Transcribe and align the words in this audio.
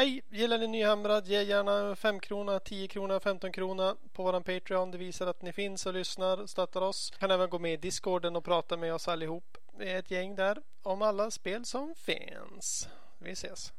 Hej! 0.00 0.22
Gillar 0.30 0.58
ni 0.58 0.66
Nyhamrad? 0.66 1.26
Ge 1.26 1.42
gärna 1.42 1.96
5 1.96 2.20
krona, 2.20 2.58
10 2.58 2.88
krona, 2.88 3.20
15 3.20 3.52
krona 3.52 3.94
på 4.12 4.22
våran 4.22 4.42
Patreon. 4.42 4.90
Det 4.90 4.98
visar 4.98 5.26
att 5.26 5.42
ni 5.42 5.52
finns 5.52 5.86
och 5.86 5.94
lyssnar 5.94 6.42
och 6.42 6.50
stöttar 6.50 6.80
oss. 6.80 7.12
Kan 7.18 7.30
även 7.30 7.50
gå 7.50 7.58
med 7.58 7.72
i 7.72 7.76
Discorden 7.76 8.36
och 8.36 8.44
prata 8.44 8.76
med 8.76 8.94
oss 8.94 9.08
allihop. 9.08 9.56
Vi 9.78 9.90
är 9.90 9.98
ett 9.98 10.10
gäng 10.10 10.34
där 10.34 10.58
om 10.82 11.02
alla 11.02 11.30
spel 11.30 11.64
som 11.64 11.94
finns. 11.96 12.88
Vi 13.18 13.30
ses! 13.32 13.72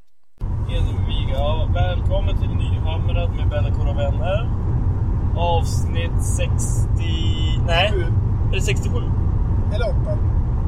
Välkommen 1.74 2.38
till 2.40 2.50
Nyhamrad 2.50 3.36
med 3.36 3.48
Bellacor 3.48 3.88
och 3.88 3.98
vänner. 3.98 4.48
Avsnitt 5.36 6.24
60... 6.36 6.88
Nej, 7.66 7.88
är 8.50 8.54
det 8.54 8.60
67? 8.60 8.98
Eller 9.74 9.88
8. 10.02 10.18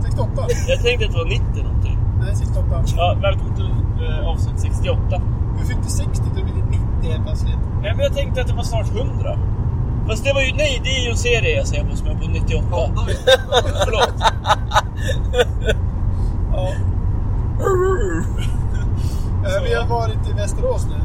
68. 0.02 0.46
Jag 0.68 0.82
tänkte 0.82 1.06
att 1.06 1.12
det 1.12 1.18
var 1.18 1.24
90 1.24 1.62
någonting. 1.62 1.98
Nej, 2.20 2.36
68. 2.36 2.84
Ja, 2.96 3.18
välkommen 3.22 3.54
till 3.54 3.70
eh, 4.06 4.28
avsnitt 4.28 4.60
68. 4.60 5.22
Du 5.58 5.64
fyllde 5.66 5.84
60, 5.88 6.22
du 6.36 6.42
blir 6.42 6.54
90 6.54 7.10
helt 7.10 7.24
plötsligt. 7.24 7.58
Nej, 7.82 7.92
men 7.96 8.04
jag 8.04 8.14
tänkte 8.14 8.40
att 8.40 8.46
det 8.46 8.54
var 8.54 8.62
snart 8.62 8.86
100. 8.96 9.38
Fast 10.08 10.24
det 10.24 10.32
var 10.32 10.40
ju, 10.40 10.52
nej, 10.56 10.80
det 10.84 10.90
är 10.90 11.04
ju 11.04 11.10
en 11.10 11.16
serie 11.16 11.56
jag 11.56 11.66
ser 11.66 11.84
på 11.84 11.96
som 11.96 12.06
är 12.06 12.14
på 12.14 12.28
98. 12.28 12.66
Förlåt. 13.84 14.14
Ja. 16.52 16.68
Eh, 19.44 19.62
Vi 19.64 19.74
har 19.74 19.86
varit 19.86 20.28
i 20.30 20.32
Västerås 20.32 20.86
nu. 20.86 20.96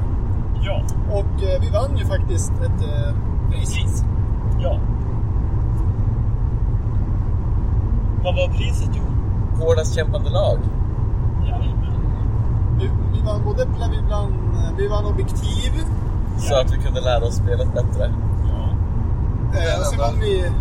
Ja, 0.62 0.82
Och 1.12 1.44
eh, 1.44 1.62
vi 1.62 1.70
vann 1.70 1.98
ju 1.98 2.06
faktiskt 2.06 2.52
ett 2.52 2.82
eh, 2.88 3.14
pris. 3.52 3.74
pris. 3.76 4.04
Ja. 4.60 4.80
Vad 8.24 8.36
var 8.36 8.48
priset, 8.48 8.90
Jo? 8.94 9.04
Hårdast 9.66 9.96
kämpande 9.96 10.30
lag. 10.30 10.58
Vi, 12.80 12.90
vi 13.14 13.22
vann 13.26 13.44
både 13.46 13.66
vi 13.66 14.10
vann, 14.10 14.34
vi 14.78 14.88
vann 14.88 15.06
objektiv. 15.06 15.72
Så 16.38 16.56
att 16.56 16.74
vi 16.74 16.78
kunde 16.78 17.02
lära 17.02 17.26
oss 17.26 17.36
spelet 17.36 17.74
bättre. 17.74 18.14
Ja. 18.50 18.70
Eh, 19.60 19.80
och 19.80 19.86
sen 19.86 20.00
vann 20.00 20.20
vi 20.20 20.52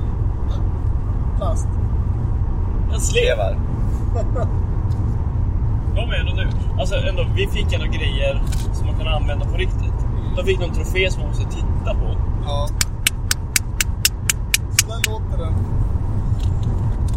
plast. 1.37 1.69
En 2.93 3.01
slev. 3.01 3.23
Slevar. 3.23 3.59
De 5.95 6.11
är 6.11 6.21
ändå 6.21 6.33
nu. 6.33 6.49
Alltså 6.79 6.95
ändå, 6.95 7.27
vi 7.35 7.47
fick 7.47 7.73
ändå 7.73 7.87
grejer 7.87 8.43
som 8.73 8.87
man 8.87 8.99
kan 8.99 9.09
använda 9.09 9.45
på 9.47 9.57
riktigt. 9.57 9.95
De 10.37 10.45
fick 10.45 10.61
någon 10.61 10.75
trofé 10.75 11.11
som 11.11 11.21
man 11.21 11.29
måste 11.29 11.45
titta 11.45 11.95
på. 11.95 12.17
Ja. 12.45 12.69
Så 14.71 14.87
där 14.87 15.11
låter 15.11 15.39
den. 15.39 15.55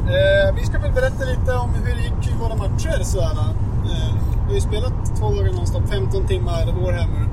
Eh, 0.07 0.55
vi 0.55 0.65
ska 0.65 0.79
väl 0.79 0.91
berätta 0.91 1.25
lite 1.25 1.53
om 1.55 1.69
hur 1.69 1.95
det 1.95 2.01
gick 2.01 2.27
i 2.27 2.33
våra 2.39 2.55
matcher. 2.55 3.03
Så 3.03 3.21
här, 3.21 3.35
eh, 3.85 4.15
vi 4.41 4.47
har 4.47 4.53
ju 4.53 4.61
spelat 4.61 5.15
två 5.19 5.29
dagar 5.29 5.53
nonstop, 5.53 5.89
15 5.89 6.27
timmar 6.27 6.65
Warhammer. 6.65 7.27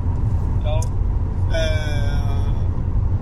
Ja. 0.64 0.80
Eh, 1.52 2.18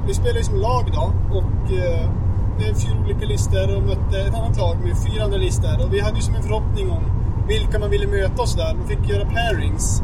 vi 0.06 0.14
spelade 0.14 0.38
ju 0.38 0.44
som 0.44 0.56
lag 0.56 0.90
då 0.94 1.12
och 1.38 1.72
eh, 1.72 2.10
det 2.58 2.68
är 2.68 2.74
fyra 2.74 2.98
olika 3.04 3.26
listor 3.26 3.76
och 3.76 3.82
mötte 3.82 4.20
ett 4.20 4.34
annat 4.34 4.56
lag 4.58 4.76
med 4.84 4.96
fyra 5.06 5.24
andra 5.24 5.38
listor. 5.38 5.84
Och 5.84 5.92
vi 5.94 6.00
hade 6.00 6.16
ju 6.16 6.22
som 6.22 6.34
en 6.34 6.42
förhoppning 6.42 6.90
om 6.90 7.02
vilka 7.48 7.78
man 7.78 7.90
ville 7.90 8.06
möta 8.06 8.42
och 8.42 8.48
sådär. 8.48 8.74
Man 8.74 8.86
fick 8.86 9.08
göra 9.08 9.24
pairings 9.24 10.02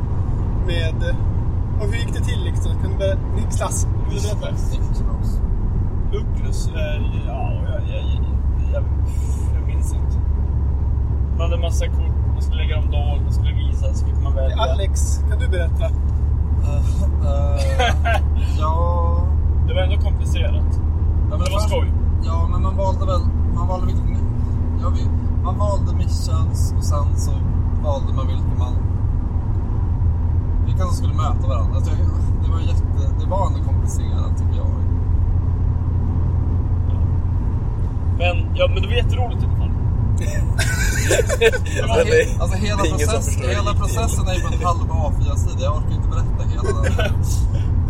med... 0.67 1.17
Och 1.81 1.89
hur 1.89 1.97
gick 1.97 2.13
det 2.13 2.25
till 2.25 2.45
liksom? 2.45 2.73
Kan 2.83 2.91
du 2.91 2.99
börja... 2.99 3.15
Niklas, 3.37 3.87
vill 4.09 4.19
du 4.23 4.29
berätta? 4.41 4.57
Ucklus, 6.13 6.69
eh, 6.69 7.03
ja, 7.27 7.53
jag, 7.69 7.81
jag, 7.89 8.05
jag, 8.73 8.85
jag, 9.55 9.67
minns 9.67 9.95
inte. 9.95 10.17
Man 11.31 11.41
hade 11.41 11.63
massa 11.63 11.87
kort, 11.87 12.12
man 12.43 12.47
skulle 12.51 12.63
lägga 12.63 12.77
dem 12.77 12.91
dold, 12.91 13.23
man 13.23 13.33
skulle 13.33 13.55
visa, 13.55 13.95
så 13.95 14.07
fick 14.07 14.23
man 14.23 14.35
välja. 14.35 14.57
Alex, 14.57 15.19
kan 15.31 15.39
du 15.39 15.49
berätta? 15.49 15.85
ja, 18.59 19.17
Det 19.69 19.75
var 19.75 19.81
ändå 19.83 19.97
komplicerat. 19.97 20.55
ja, 20.55 20.81
men 21.31 21.39
Det 21.39 21.51
var 21.53 21.61
först- 21.61 21.69
skoj. 21.69 21.93
Ja, 22.25 22.49
men 22.51 22.63
man 22.63 22.77
valde 22.77 23.07
väl... 23.07 23.21
Man 23.55 23.69
valde 23.69 23.87
vilket... 23.87 24.05
Jag 24.83 24.91
vet, 24.91 25.09
man 25.45 25.59
valde 25.59 25.95
missions 25.97 26.75
och 26.79 26.85
sen 26.85 27.17
så 27.17 27.31
valde 27.83 28.13
man 28.15 28.27
vilka 28.27 28.55
man... 28.59 28.75
Vilka 30.67 30.83
som 30.83 30.93
skulle 30.95 31.15
möta 31.15 31.49
varandra. 31.49 31.75
Jag 31.75 31.85
tycker, 31.85 32.05
det 32.45 32.51
var 32.53 32.61
jätte... 32.61 33.15
Det 33.21 33.27
var 33.31 33.47
ändå 33.47 33.59
komplicerat 33.65 34.37
tycker 34.39 34.57
jag. 34.57 34.67
Men, 38.19 38.37
ja, 38.55 38.67
men 38.75 38.83
det 38.83 38.89
var 38.89 38.95
jätteroligt. 38.95 39.47
Alltså, 41.91 42.05
he, 42.07 42.41
alltså 42.41 42.57
hela, 42.59 42.83
process, 42.83 43.37
hela 43.37 43.75
processen 43.75 44.29
är 44.29 44.35
ju 44.35 44.41
på 44.41 44.55
en 44.55 44.65
halv 44.65 44.81
A4-sida. 44.91 45.63
Jag 45.63 45.77
orkar 45.77 45.95
inte 45.95 46.09
berätta 46.09 46.43
hela 46.51 46.83
den. 46.83 47.15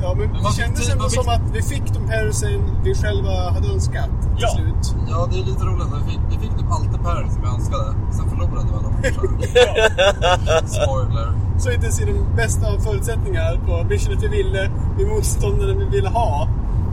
Ja, 0.03 0.15
men 0.15 0.27
Men 0.27 0.37
det 0.37 0.43
man 0.43 0.53
kändes 0.53 0.88
ändå 0.93 1.09
som 1.09 1.28
att 1.28 1.41
vi 1.53 1.62
fick 1.62 1.82
de 1.94 2.06
pairsen 2.06 2.61
vi 2.84 2.94
själva 2.94 3.50
hade 3.50 3.69
önskat 3.69 4.11
till 4.22 4.31
Ja. 4.38 4.49
slut. 4.49 4.94
Ja, 5.11 5.28
det 5.32 5.38
är 5.38 5.44
lite 5.44 5.65
roligt. 5.65 5.87
Vi 6.06 6.11
fick, 6.11 6.21
vi 6.31 6.38
fick 6.38 6.59
typ 6.59 6.71
alltid 6.72 7.03
pairing 7.05 7.31
som 7.31 7.43
vi 7.43 7.49
önskade. 7.49 7.94
Sen 8.12 8.31
förlorade 8.31 8.66
vi 8.69 8.75
alla 8.78 8.91
matcher. 8.91 10.66
Spoiler. 10.66 11.32
Så 11.59 11.71
inte 11.71 11.84
ens 11.87 12.00
i 12.00 12.05
de 12.05 12.37
bästa 12.37 12.66
av 12.72 12.78
förutsättningar 12.78 13.61
på 13.66 13.84
missionet 13.88 14.22
vi 14.22 14.28
ville, 14.28 14.71
med 14.97 15.06
motståndaren 15.09 15.78
vi 15.78 15.84
ville 15.84 16.09
ha, 16.09 16.49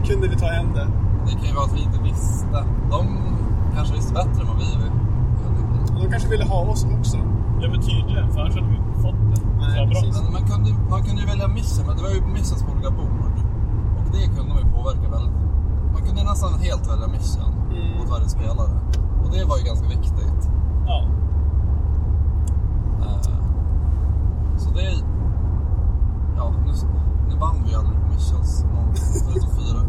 kunde 0.07 0.27
vi 0.27 0.35
ta 0.35 0.45
hem 0.47 0.73
det. 0.73 0.87
Det 1.25 1.31
kan 1.31 1.45
ju 1.45 1.53
vara 1.53 1.65
att 1.65 1.73
vi 1.73 1.81
inte 1.81 1.99
visste. 2.03 2.63
De 2.89 3.07
kanske 3.75 3.93
visste 3.95 4.13
bättre 4.13 4.41
än 4.41 4.47
vad 4.47 4.57
vi 4.57 4.65
de 6.01 6.07
kanske 6.11 6.29
ville 6.29 6.45
ha 6.45 6.59
oss 6.71 6.85
också. 6.99 7.17
Ja, 7.61 7.67
men 7.71 7.81
tydligen, 7.81 8.31
för 8.31 8.39
annars 8.41 8.55
hade 8.55 8.67
vi 8.67 8.75
inte 8.75 9.01
fått 9.01 9.21
det. 9.31 9.41
Nej, 9.59 9.95
så 9.95 10.21
bra. 10.21 10.31
man 10.31 10.43
kunde, 10.49 10.69
man 10.89 11.01
kunde 11.03 11.21
ju 11.21 11.27
välja 11.27 11.47
mission, 11.47 11.85
men 11.87 11.97
det 11.97 12.03
var 12.03 12.09
ju 12.09 12.21
missions 12.21 12.63
på 12.63 12.71
olika 12.71 12.89
bord. 12.91 13.33
Och 13.97 14.11
det 14.15 14.25
kunde 14.35 14.49
man 14.53 14.57
ju 14.63 14.69
påverka 14.77 15.07
väldigt. 15.15 15.35
Man 15.93 16.01
kunde 16.07 16.23
nästan 16.23 16.53
helt 16.59 16.85
välja 16.91 17.07
mission 17.07 17.51
Mm. 17.71 17.97
mot 17.97 18.09
varje 18.09 18.29
spelare. 18.29 18.71
Och 19.23 19.29
det 19.31 19.43
var 19.49 19.57
ju 19.57 19.63
ganska 19.63 19.87
viktigt. 19.87 20.41
Ja. 20.87 20.99
Eh, 23.01 23.21
Så 24.57 24.69
det... 24.73 24.91
Ja, 26.37 26.53
nu, 26.65 26.71
nu 27.29 27.35
vann 27.39 27.55
vi 27.65 27.69
ju 27.71 27.77
aldrig 27.77 27.97
på 28.01 28.07
missions. 28.13 28.65
Förutom 29.27 29.49
fyra. 29.49 29.81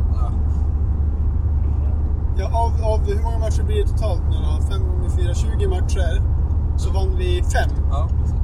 Ja, 2.38 2.46
av, 2.46 2.92
av 2.92 3.06
hur 3.06 3.22
många 3.22 3.38
matcher 3.38 3.62
blir 3.62 3.84
det 3.84 3.90
totalt 3.90 4.22
nu 4.30 4.36
då? 4.36 4.66
5 4.66 4.80
gånger 4.86 5.10
4, 5.10 5.34
20 5.34 5.68
matcher. 5.68 6.22
Så 6.76 6.90
vann 6.90 7.16
vi 7.16 7.42
fem. 7.42 7.70
Ja, 7.90 8.08
precis. 8.20 8.36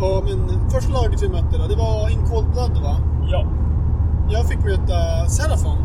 Och, 0.00 0.24
men 0.24 0.70
första 0.70 0.92
laget 0.92 1.22
vi 1.22 1.28
mötte 1.28 1.58
då, 1.58 1.66
det 1.66 1.76
var 1.76 2.08
In 2.08 2.22
Cold 2.26 2.46
Blood 2.52 2.82
va? 2.82 2.96
Ja. 3.28 3.46
Jag 4.28 4.48
fick 4.48 4.58
möta 4.58 5.28
Serafon. 5.28 5.78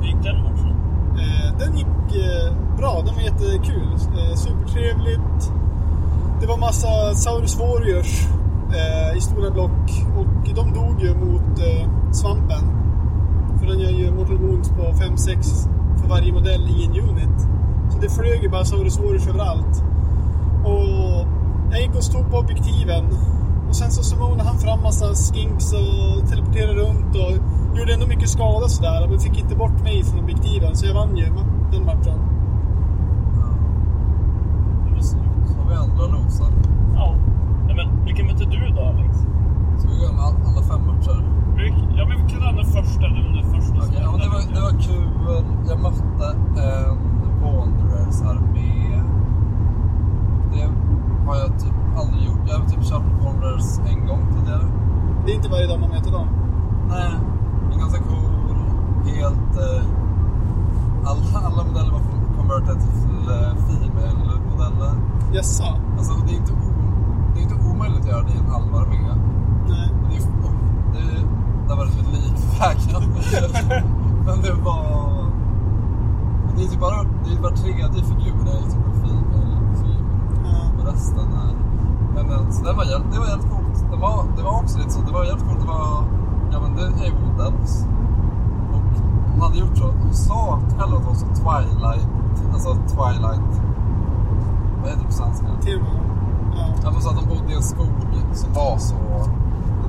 Det 0.00 0.06
gick 0.06 0.22
den 0.22 0.42
matchen. 0.42 0.76
Eh, 1.18 1.58
den 1.58 1.76
gick 1.76 2.24
eh, 2.24 2.52
bra, 2.76 3.02
den 3.06 3.14
var 3.14 3.22
jättekul. 3.22 3.92
Eh, 3.92 4.34
supertrevligt. 4.34 5.52
Det 6.40 6.46
var 6.46 6.56
massa 6.56 7.14
Saurus 7.14 7.58
Warriors 7.58 8.28
eh, 8.74 9.16
i 9.16 9.20
stora 9.20 9.50
block 9.50 9.90
och 10.18 10.54
de 10.54 10.72
dog 10.72 11.00
ju 11.00 11.14
mot 11.14 11.58
eh, 11.58 12.12
svampen. 12.12 12.62
För 13.58 13.66
den 13.66 13.78
gör 13.78 13.90
ju 13.90 14.12
Mortal 14.12 14.38
Wounds 14.38 14.68
på 14.68 14.82
5-6 14.82 15.68
för 15.68 15.79
varje 16.10 16.32
modell 16.32 16.68
i 16.68 16.84
en 16.84 17.08
unit. 17.08 17.38
Så 17.90 17.98
det 17.98 18.10
flög 18.10 18.42
ju 18.42 18.48
bara 18.48 18.64
Saurus 18.64 18.98
Warriors 18.98 19.28
överallt. 19.28 19.84
Och 20.64 21.26
jag 21.70 21.80
gick 21.80 21.94
och 21.94 22.04
stod 22.04 22.30
på 22.30 22.36
objektiven. 22.36 23.04
Och 23.68 23.76
sen 23.76 23.90
så 23.90 24.02
summonade 24.02 24.42
han 24.42 24.58
fram 24.58 24.82
massa 24.82 25.06
skinks 25.14 25.72
och 25.72 26.28
teleporterade 26.28 26.74
runt 26.74 27.16
och 27.16 27.32
gjorde 27.78 27.94
ändå 27.94 28.06
mycket 28.06 28.28
skada 28.28 28.68
sådär. 28.68 29.08
Men 29.08 29.20
fick 29.20 29.38
inte 29.38 29.56
bort 29.56 29.82
mig 29.82 30.04
från 30.04 30.20
objektiven. 30.20 30.76
Så 30.76 30.86
jag 30.86 30.94
vann 30.94 31.16
ju 31.16 31.24
den 31.72 31.84
matchen. 31.84 32.18
Det 34.84 34.94
var 34.94 35.02
snyggt. 35.02 35.48
Så 35.48 35.60
har 35.60 35.68
vi 35.70 35.74
andra 35.74 36.06
losar. 36.06 36.52
Ja. 36.94 37.14
ja 37.68 37.74
men, 37.74 38.04
vilken 38.04 38.26
mötte 38.26 38.44
du 38.44 38.74
då, 38.76 38.80
Alex? 38.80 39.19
Gå 40.00 40.12
med 40.12 40.24
all- 40.24 40.42
alla 40.48 40.62
fem 40.62 40.86
matcher? 40.86 41.18
Ja, 41.96 42.06
men 42.08 42.26
vi 42.26 42.32
kan 42.32 42.42
ha 42.42 42.52
den 42.52 42.64
första. 42.64 43.00
Den 43.02 43.32
där 43.36 43.42
första. 43.54 43.76
Okej, 43.86 44.00
ja, 44.02 44.10
men 44.12 44.20
det, 44.20 44.28
var, 44.28 44.40
det 44.54 44.60
var 44.60 44.82
kul. 44.82 45.08
Jag 45.68 45.80
mötte 45.82 46.26
en 46.56 46.96
Wanderers 47.42 48.22
armé. 48.22 49.02
Det 50.52 50.68
har 51.26 51.36
jag 51.36 51.58
typ 51.60 51.74
aldrig 51.96 52.22
gjort. 52.26 52.40
Jag 52.48 52.58
har 52.58 52.66
typ 52.66 52.82
kört 52.84 53.02
Wanderers 53.24 53.78
en 53.90 54.06
gång 54.06 54.22
tidigare. 54.34 54.64
Det 55.26 55.32
är 55.32 55.36
inte 55.36 55.48
varje 55.48 55.66
dag 55.66 55.80
man 55.80 55.90
möter 55.90 56.12
dem. 56.12 56.26
Nej, 56.88 57.12
en 57.72 57.78
ganska 57.78 57.98
cool, 58.02 58.56
helt... 59.06 59.52
Eh, 59.66 59.82
alla, 61.04 61.46
alla 61.46 61.64
modeller 61.64 61.92
var 61.92 62.00
converted 62.38 62.78
till 62.80 63.30
eh, 63.30 63.54
female-modeller. 63.66 64.92
Jaså? 65.32 65.64
Alltså, 65.98 66.12
det 66.26 66.32
är, 66.34 66.36
inte 66.36 66.52
det 67.34 67.38
är 67.40 67.42
inte 67.42 67.54
omöjligt 67.70 68.00
att 68.00 68.06
göra 68.08 68.22
det 68.22 68.32
i 68.32 68.38
en 68.38 68.50
halv 68.50 68.74
armé. 68.76 68.96
Nej. 69.68 69.88
Det, 70.92 70.98
är, 70.98 71.24
det, 71.68 71.74
var 71.74 71.84
det 71.84 71.90
ett 71.90 72.12
lik 72.12 72.34
på 72.34 72.62
vägen. 72.62 73.02
Men 74.26 74.42
det 74.42 74.52
var... 74.52 75.10
Det 76.56 76.62
är 76.64 76.68
typ 76.68 76.80
bara, 76.80 77.02
det 77.24 77.34
är 77.36 77.42
bara 77.42 77.56
tredje 77.56 78.02
figur 78.04 78.34
det 78.44 78.50
är 78.50 78.62
typ 78.62 78.86
en 78.86 79.00
female-figur. 79.00 80.04
Ja. 80.44 80.60
Och 80.78 80.92
resten 80.92 81.18
är... 81.18 81.54
Men, 82.14 82.52
så 82.52 82.64
det 82.64 82.72
var, 82.72 82.84
jävligt- 82.84 83.12
det 83.12 83.18
var 83.18 83.26
helt 83.26 83.50
coolt. 83.50 83.84
Det 83.90 83.96
var, 83.96 84.24
det 84.36 84.42
var 84.42 84.60
också 84.62 84.78
lite 84.78 84.90
så 84.90 85.00
var 85.12 85.24
jävligt 85.24 85.44
coolt. 85.46 85.60
Det 85.60 85.66
var, 85.66 86.04
ja 86.52 86.60
men 86.60 86.76
det 86.76 86.82
är 86.82 87.12
Wood 87.12 87.46
Elves. 87.46 87.84
Och 88.72 88.82
hon 89.32 89.40
hade 89.40 89.58
gjort 89.58 89.76
så, 89.78 89.84
hon 90.02 90.14
sa 90.14 90.58
själv 90.78 90.96
att 90.96 91.04
hon 91.06 91.16
såg 91.16 91.28
Twilight, 91.34 92.08
alltså 92.52 92.74
Twilight, 92.74 93.50
vad 94.80 94.88
heter 94.88 95.00
det 95.02 95.06
på 95.06 95.12
svenska? 95.12 95.46
Tema. 95.62 95.86
Ja. 96.56 96.66
Ja 96.84 96.90
men 96.90 97.00
så 97.02 97.10
att 97.10 97.16
de 97.16 97.26
bodde 97.28 97.52
i 97.52 97.56
en 97.56 97.62
skog 97.62 97.86
som 98.32 98.52
var 98.52 98.78
så, 98.78 98.94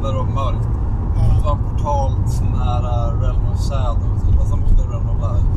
det 0.10 0.18
var 0.18 0.26
mörkt. 0.42 0.68
Det 1.16 1.20
Ja. 1.20 1.44
var 1.46 1.52
en 1.52 1.64
portal 1.70 2.12
till 2.32 2.46
nära 2.60 2.94
Realm 3.22 3.44
of 3.54 3.60
Shadow, 3.70 4.10
typ. 4.26 4.36
Fast 4.40 4.52
de 4.52 4.60
bodde 4.62 4.82
i 4.84 4.88
Realm 4.92 5.10
of 5.10 5.18
Light. 5.26 5.50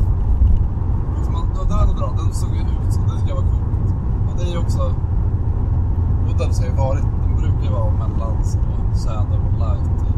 Och 1.27 1.31
man, 1.33 1.43
det 1.53 1.73
var 1.73 1.81
ändå 1.83 1.93
bra, 1.93 2.09
den 2.17 2.33
såg 2.33 2.49
ju 2.55 2.61
ut 2.61 2.93
så, 2.93 2.99
det 3.01 3.11
tycker 3.19 3.29
jag 3.33 3.35
var 3.41 3.49
coolt. 3.53 3.89
Och 4.27 4.33
det 4.37 4.43
är 4.47 4.51
ju 4.55 4.57
också, 4.65 4.81
Woodlands 6.25 6.59
har 6.59 6.67
ju 6.67 6.73
varit, 6.73 7.05
de 7.23 7.29
brukar 7.41 7.63
ju 7.67 7.71
vara 7.79 7.91
mellan 7.91 8.35
så, 8.43 8.59
Shadow 9.01 9.39
och 9.47 9.57
Light. 9.63 9.89
Typ. 10.01 10.17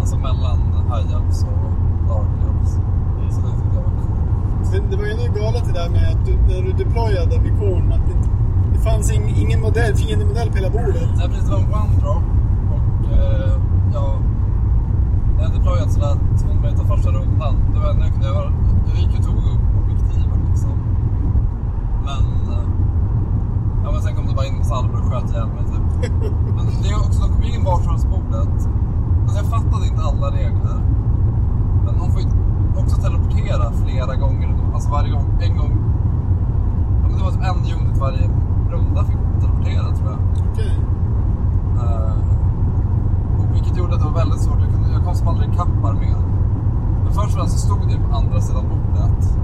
Alltså 0.00 0.16
mellan 0.18 0.58
High 0.90 1.14
Elves 1.16 1.42
och 1.42 1.70
Dark 2.08 2.32
Elves. 2.46 2.72
Så 3.34 3.40
det 3.40 3.52
tyckte 3.58 3.74
jag 3.76 3.82
var 3.88 3.94
coolt. 4.00 4.66
Sen, 4.70 4.82
det 4.90 4.96
var 4.96 5.04
ju 5.04 5.14
nu 5.22 5.26
galet 5.40 5.64
det 5.68 5.72
där 5.80 5.90
med 5.90 6.06
att 6.12 6.26
du, 6.26 6.32
när 6.48 6.62
du 6.66 6.72
deployade 6.84 7.36
korn, 7.60 7.92
att 7.92 8.04
det, 8.08 8.16
det 8.74 8.80
fanns 8.90 9.12
ing, 9.12 9.34
ingen 9.36 9.60
modell, 9.60 9.94
fiendemodell 9.96 10.48
på 10.50 10.56
hela 10.56 10.70
bordet. 10.70 11.08
Nej 11.16 11.28
precis, 11.28 11.44
det 11.48 11.50
var 11.54 11.58
en 11.60 11.72
one 11.82 11.96
drop. 12.02 12.22
Eh, 13.24 13.56
ja, 13.94 14.14
jag 15.40 15.52
deployat 15.52 15.92
så 15.92 16.00
lät 16.00 16.18
hon 16.48 16.56
mig 16.56 16.76
ta 16.76 16.84
första 16.84 17.10
rundan. 17.10 17.54
Det 17.74 17.78
var 17.80 17.94
när 17.94 18.00
jag 18.00 18.12
kunde 18.12 18.26
göra, 18.26 18.52
jag 18.88 18.96
gick 18.96 19.18
och 19.18 19.24
tog 19.24 19.36
upp 19.36 19.64
objektiven 19.82 20.40
liksom. 20.48 20.74
Men, 22.04 22.24
eh, 22.54 22.66
ja 23.84 23.92
men 23.92 24.02
sen 24.02 24.16
kom 24.16 24.26
det 24.26 24.34
bara 24.34 24.46
in 24.46 24.64
salvor 24.64 24.98
och 25.00 25.12
sköt 25.12 25.30
ihjäl 25.30 25.48
mig 25.48 25.64
typ. 25.64 26.12
Men 26.56 26.66
det 26.82 26.88
är 26.88 26.96
också, 27.06 27.20
de 27.22 27.28
kom 27.32 27.42
in 27.42 27.64
vardagsbordet. 27.64 28.48
Alltså 29.22 29.36
jag 29.36 29.46
fattade 29.46 29.86
inte 29.86 30.02
alla 30.02 30.30
regler. 30.30 30.78
Men 31.84 31.94
hon 32.00 32.10
får 32.12 32.20
ju 32.20 32.28
också 32.76 32.96
teleportera 32.96 33.72
flera 33.72 34.14
gånger. 34.16 34.56
Alltså 34.74 34.90
varje 34.90 35.10
gång, 35.12 35.38
en 35.40 35.56
gång. 35.56 35.72
Ja, 37.02 37.08
men 37.08 37.18
det 37.18 37.24
var 37.24 37.30
typ 37.30 37.42
en 37.42 37.80
unit 37.80 37.98
varje 37.98 38.30
runda 38.70 39.04
fick 39.04 39.16
teleportera 39.40 39.96
tror 39.96 40.10
jag. 40.10 40.18
Okej. 40.52 40.78
Eh, 41.76 42.12
och 42.18 42.23
vilket 43.74 43.84
gjorde 43.84 43.94
att 43.94 44.00
det 44.00 44.06
var 44.12 44.24
väldigt 44.24 44.40
svårt. 44.40 44.60
Jag, 44.60 44.70
kunde, 44.70 44.92
jag 44.92 45.04
kom 45.04 45.14
som 45.14 45.28
aldrig 45.28 45.52
ikapp 45.52 45.84
armén. 45.84 46.22
Men 47.04 47.12
först 47.12 47.26
och 47.26 47.32
främst 47.32 47.52
så 47.52 47.66
stod 47.66 47.88
det 47.88 47.98
på 48.08 48.16
andra 48.16 48.40
sidan 48.40 48.64
bordet. 48.68 49.38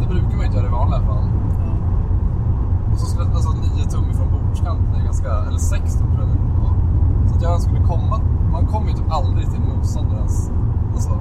Det 0.00 0.06
brukar 0.06 0.30
man 0.30 0.40
ju 0.40 0.46
inte 0.46 0.58
göra 0.58 0.66
i 0.66 0.70
vanliga 0.70 1.00
fall. 1.00 1.28
Och 2.92 2.98
så 2.98 3.06
skulle 3.06 3.24
alltså 3.30 3.50
9 3.50 3.84
tum 3.84 4.10
ifrån 4.10 4.28
bordskanten, 4.32 4.94
är 5.00 5.04
ganska, 5.04 5.30
eller 5.48 5.58
6 5.58 5.98
tum 5.98 6.06
tror 6.12 6.20
jag 6.20 6.28
det 6.28 6.60
var. 6.62 6.74
Så 7.28 7.34
att 7.34 7.42
jag 7.42 7.60
skulle 7.60 7.80
komma, 7.80 8.20
man 8.52 8.66
kommer 8.66 8.88
ju 8.88 8.94
typ 8.94 9.10
aldrig 9.10 9.50
till 9.50 9.60
motståndarens 9.60 10.50
alltså, 10.94 11.20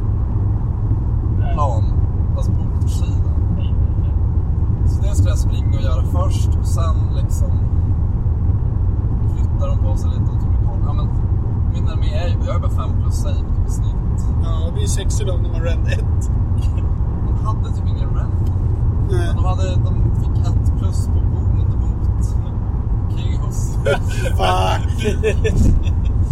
Nej. 1.40 1.54
plan, 1.54 1.84
alltså 2.38 2.52
bordssida. 2.52 3.32
Så 4.86 5.02
det 5.02 5.16
skulle 5.16 5.30
jag 5.30 5.40
springa 5.40 5.78
och 5.78 5.84
göra 5.84 6.04
först 6.04 6.50
och 6.60 6.68
sen 6.68 6.96
liksom 7.22 7.52
flyttar 9.34 9.68
de 9.68 9.78
på 9.78 9.98
sig 9.98 10.10
lite 10.10 10.32
och 10.32 10.40
tog 10.42 10.54
koll. 10.66 10.82
Ja, 10.88 10.94
men 10.94 11.08
min 11.82 11.90
armé 11.90 12.14
är 12.14 12.28
ju, 12.28 12.36
jag 12.46 12.56
är 12.56 12.60
bara 12.60 12.72
5 12.72 13.02
plus 13.02 13.16
save 13.16 13.36
typ 13.36 13.68
i 13.68 13.72
snitt. 13.72 14.22
Ja, 14.44 14.66
det 14.66 14.72
blir 14.72 14.82
ju 14.82 14.88
60 14.88 15.26
då 15.26 15.34
när 15.34 15.50
man 15.50 15.62
rädd 15.62 15.88
ett. 15.88 16.32
De 17.28 17.46
hade 17.46 17.76
typ 17.76 17.88
ingen 17.88 18.10
rent. 18.16 18.52
Nej. 19.12 19.30
De, 19.36 19.46
hade, 19.46 19.76
de 19.76 19.94
fick 20.22 20.48
ett 20.48 20.80
plus 20.80 21.08
på 21.08 21.14
bond 21.14 21.70
mot 21.82 22.26
Chaos. 23.16 23.78
Fuck! 24.38 25.16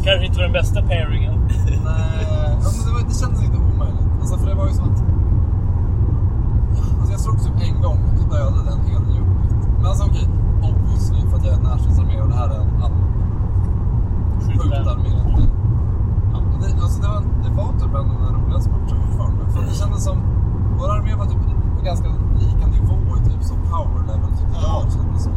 Kanske 0.03 0.25
inte 0.25 0.37
var 0.37 0.43
den 0.43 0.53
bästa 0.53 0.81
pairingen. 0.81 1.39
Nej, 1.85 2.27
ja, 2.63 2.69
men 2.77 2.85
det, 2.85 2.91
var, 2.93 3.09
det 3.09 3.15
kändes 3.15 3.43
inte 3.43 3.57
omöjligt. 3.57 4.09
Alltså, 4.19 4.37
för 4.37 4.47
det 4.49 4.55
var 4.55 4.67
ju 4.67 4.73
som 4.73 4.85
att... 4.85 5.03
Alltså, 6.99 7.11
jag 7.11 7.19
slogs 7.19 7.45
typ 7.45 7.53
en 7.69 7.81
gång 7.81 7.99
och 8.19 8.29
dödade 8.33 8.71
en 8.71 8.85
hel 8.89 9.01
unit. 9.01 9.67
Men 9.77 9.85
alltså 9.85 10.03
okej, 10.03 10.27
obviously 10.61 11.29
för 11.29 11.37
att 11.37 11.45
jag 11.45 11.53
är 11.53 11.57
en 11.57 11.63
närstridsarmé 11.63 12.21
och 12.21 12.27
det 12.27 12.35
här 12.35 12.49
är 12.49 12.59
en 12.59 12.83
annan 12.83 13.05
skjutarmé. 14.41 15.09
Men, 15.35 15.49
ja, 16.33 16.41
men 16.51 16.61
det, 16.61 16.64
alltså, 16.83 17.01
det, 17.01 17.07
var, 17.07 17.21
det 17.43 17.51
var 17.59 17.69
typ 17.79 17.93
en 17.99 18.09
av 18.11 18.17
de 18.25 18.41
roligaste 18.41 18.69
matcherna 18.71 19.01
fortfarande. 19.07 19.45
För 19.53 19.61
det 19.61 19.73
kändes 19.73 20.03
som... 20.03 20.17
Vår 20.79 20.89
armé 20.95 21.15
var 21.15 21.25
typ 21.25 21.41
på 21.77 21.83
ganska 21.85 22.07
lika 22.39 22.65
nivå 22.67 22.97
i 23.17 23.29
typ 23.29 23.43
så 23.43 23.55
power 23.55 24.01
level 24.07 24.29
tyckte 24.37 24.55
jag 24.61 24.85
det 24.85 24.91
kändes 24.91 25.23
som. 25.23 25.33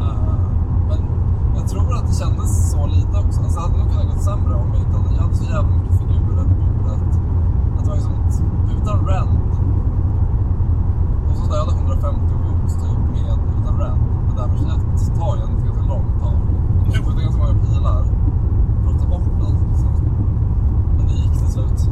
Eh, 0.00 0.36
men 0.88 1.00
jag 1.56 1.68
tror 1.68 1.94
att 1.96 2.06
det 2.06 2.14
kändes 2.14 2.70
så 2.72 2.86
lite 2.86 3.14
också. 3.24 3.40
Alltså, 3.40 3.60
det 3.60 3.66
hade 3.66 3.78
nog 3.78 3.90
kunnat 3.92 4.06
gått 4.06 4.22
sämre 4.22 4.54
om 4.54 4.68
jag 4.74 4.80
inte 4.84 4.96
hade... 4.96 5.14
Jag 5.16 5.22
hade 5.22 5.34
så 5.34 5.44
jävla 5.44 5.76
mycket 5.76 5.98
figurer 5.98 6.44
på 6.50 6.54
bordet. 6.60 7.10
Att 7.76 7.84
det 7.84 7.88
var 7.90 7.96
liksom 7.96 8.12
ett, 8.12 8.42
utan 8.76 8.98
rend. 9.06 9.38
Och 11.28 11.36
så 11.36 11.44
dödade 11.52 11.76
150 11.76 12.34
wounds 12.42 12.74
typ 12.74 12.98
med 13.14 13.38
utan 13.58 13.74
rend. 13.82 14.00
Med 14.26 14.36
damage 14.36 14.66
1 14.94 15.18
tar 15.18 15.36
ju 15.36 15.42
ett 15.42 15.64
ganska 15.66 15.84
långt 15.92 16.20
tag. 16.22 16.38
Du 16.84 17.02
skjuter 17.02 17.22
ganska 17.22 17.42
många 17.42 17.54
pilar 17.64 18.04
för 18.84 18.90
att 18.94 19.00
ta 19.02 19.06
bort 19.08 19.42
allt. 19.44 19.60
Liksom. 19.68 19.92
Men 20.96 21.06
det 21.06 21.14
gick 21.14 21.32
till 21.32 21.52
slut. 21.54 21.90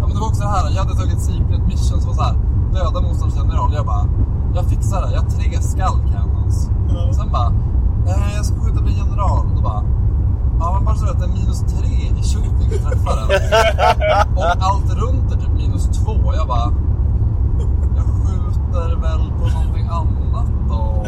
Ja, 0.00 0.06
men 0.06 0.14
det 0.14 0.20
var 0.20 0.28
också 0.28 0.42
det 0.42 0.48
här, 0.48 0.70
jag 0.70 0.82
hade 0.84 0.96
tagit 1.00 1.20
secret 1.20 1.62
mission 1.66 2.00
som 2.00 2.08
var 2.10 2.14
så 2.14 2.22
här, 2.22 2.34
döda 2.74 3.00
motståndarens 3.00 3.36
general. 3.36 3.70
Jag 3.74 3.86
bara, 3.86 4.06
jag 4.54 4.64
fixar 4.64 5.02
det. 5.02 5.12
Jag 5.14 5.22
har 5.22 5.30
tre 5.30 5.62
skull 5.62 5.98
cannons. 6.12 6.70
Ja. 6.88 7.12
Sen 7.12 7.28
bara, 7.32 7.48
eh, 8.06 8.36
jag 8.36 8.44
ska 8.44 8.60
skjuta 8.60 8.82
bli 8.82 8.92
general. 8.92 9.46
Då 9.56 9.62
bara, 9.62 9.82
ja 10.60 10.72
men 10.74 10.84
bara 10.84 10.96
så 10.96 11.06
att 11.06 11.18
det 11.20 11.24
är 11.24 11.34
minus 11.38 11.60
tre 11.60 11.94
i 12.20 12.22
shooting 12.22 12.70
träffar 12.84 13.14
den. 13.20 13.28
och 14.36 14.52
allt 14.68 14.90
runt 15.02 15.32
är 15.32 15.36
typ 15.36 15.54
minus 15.56 15.84
två. 15.98 16.34
Jag 16.34 16.46
bara, 16.48 16.72
jag 17.96 18.04
skjuter 18.04 18.96
väl 19.04 19.32
på 19.38 19.44
någonting 19.56 19.86
annat 19.86 20.48
då. 20.68 21.06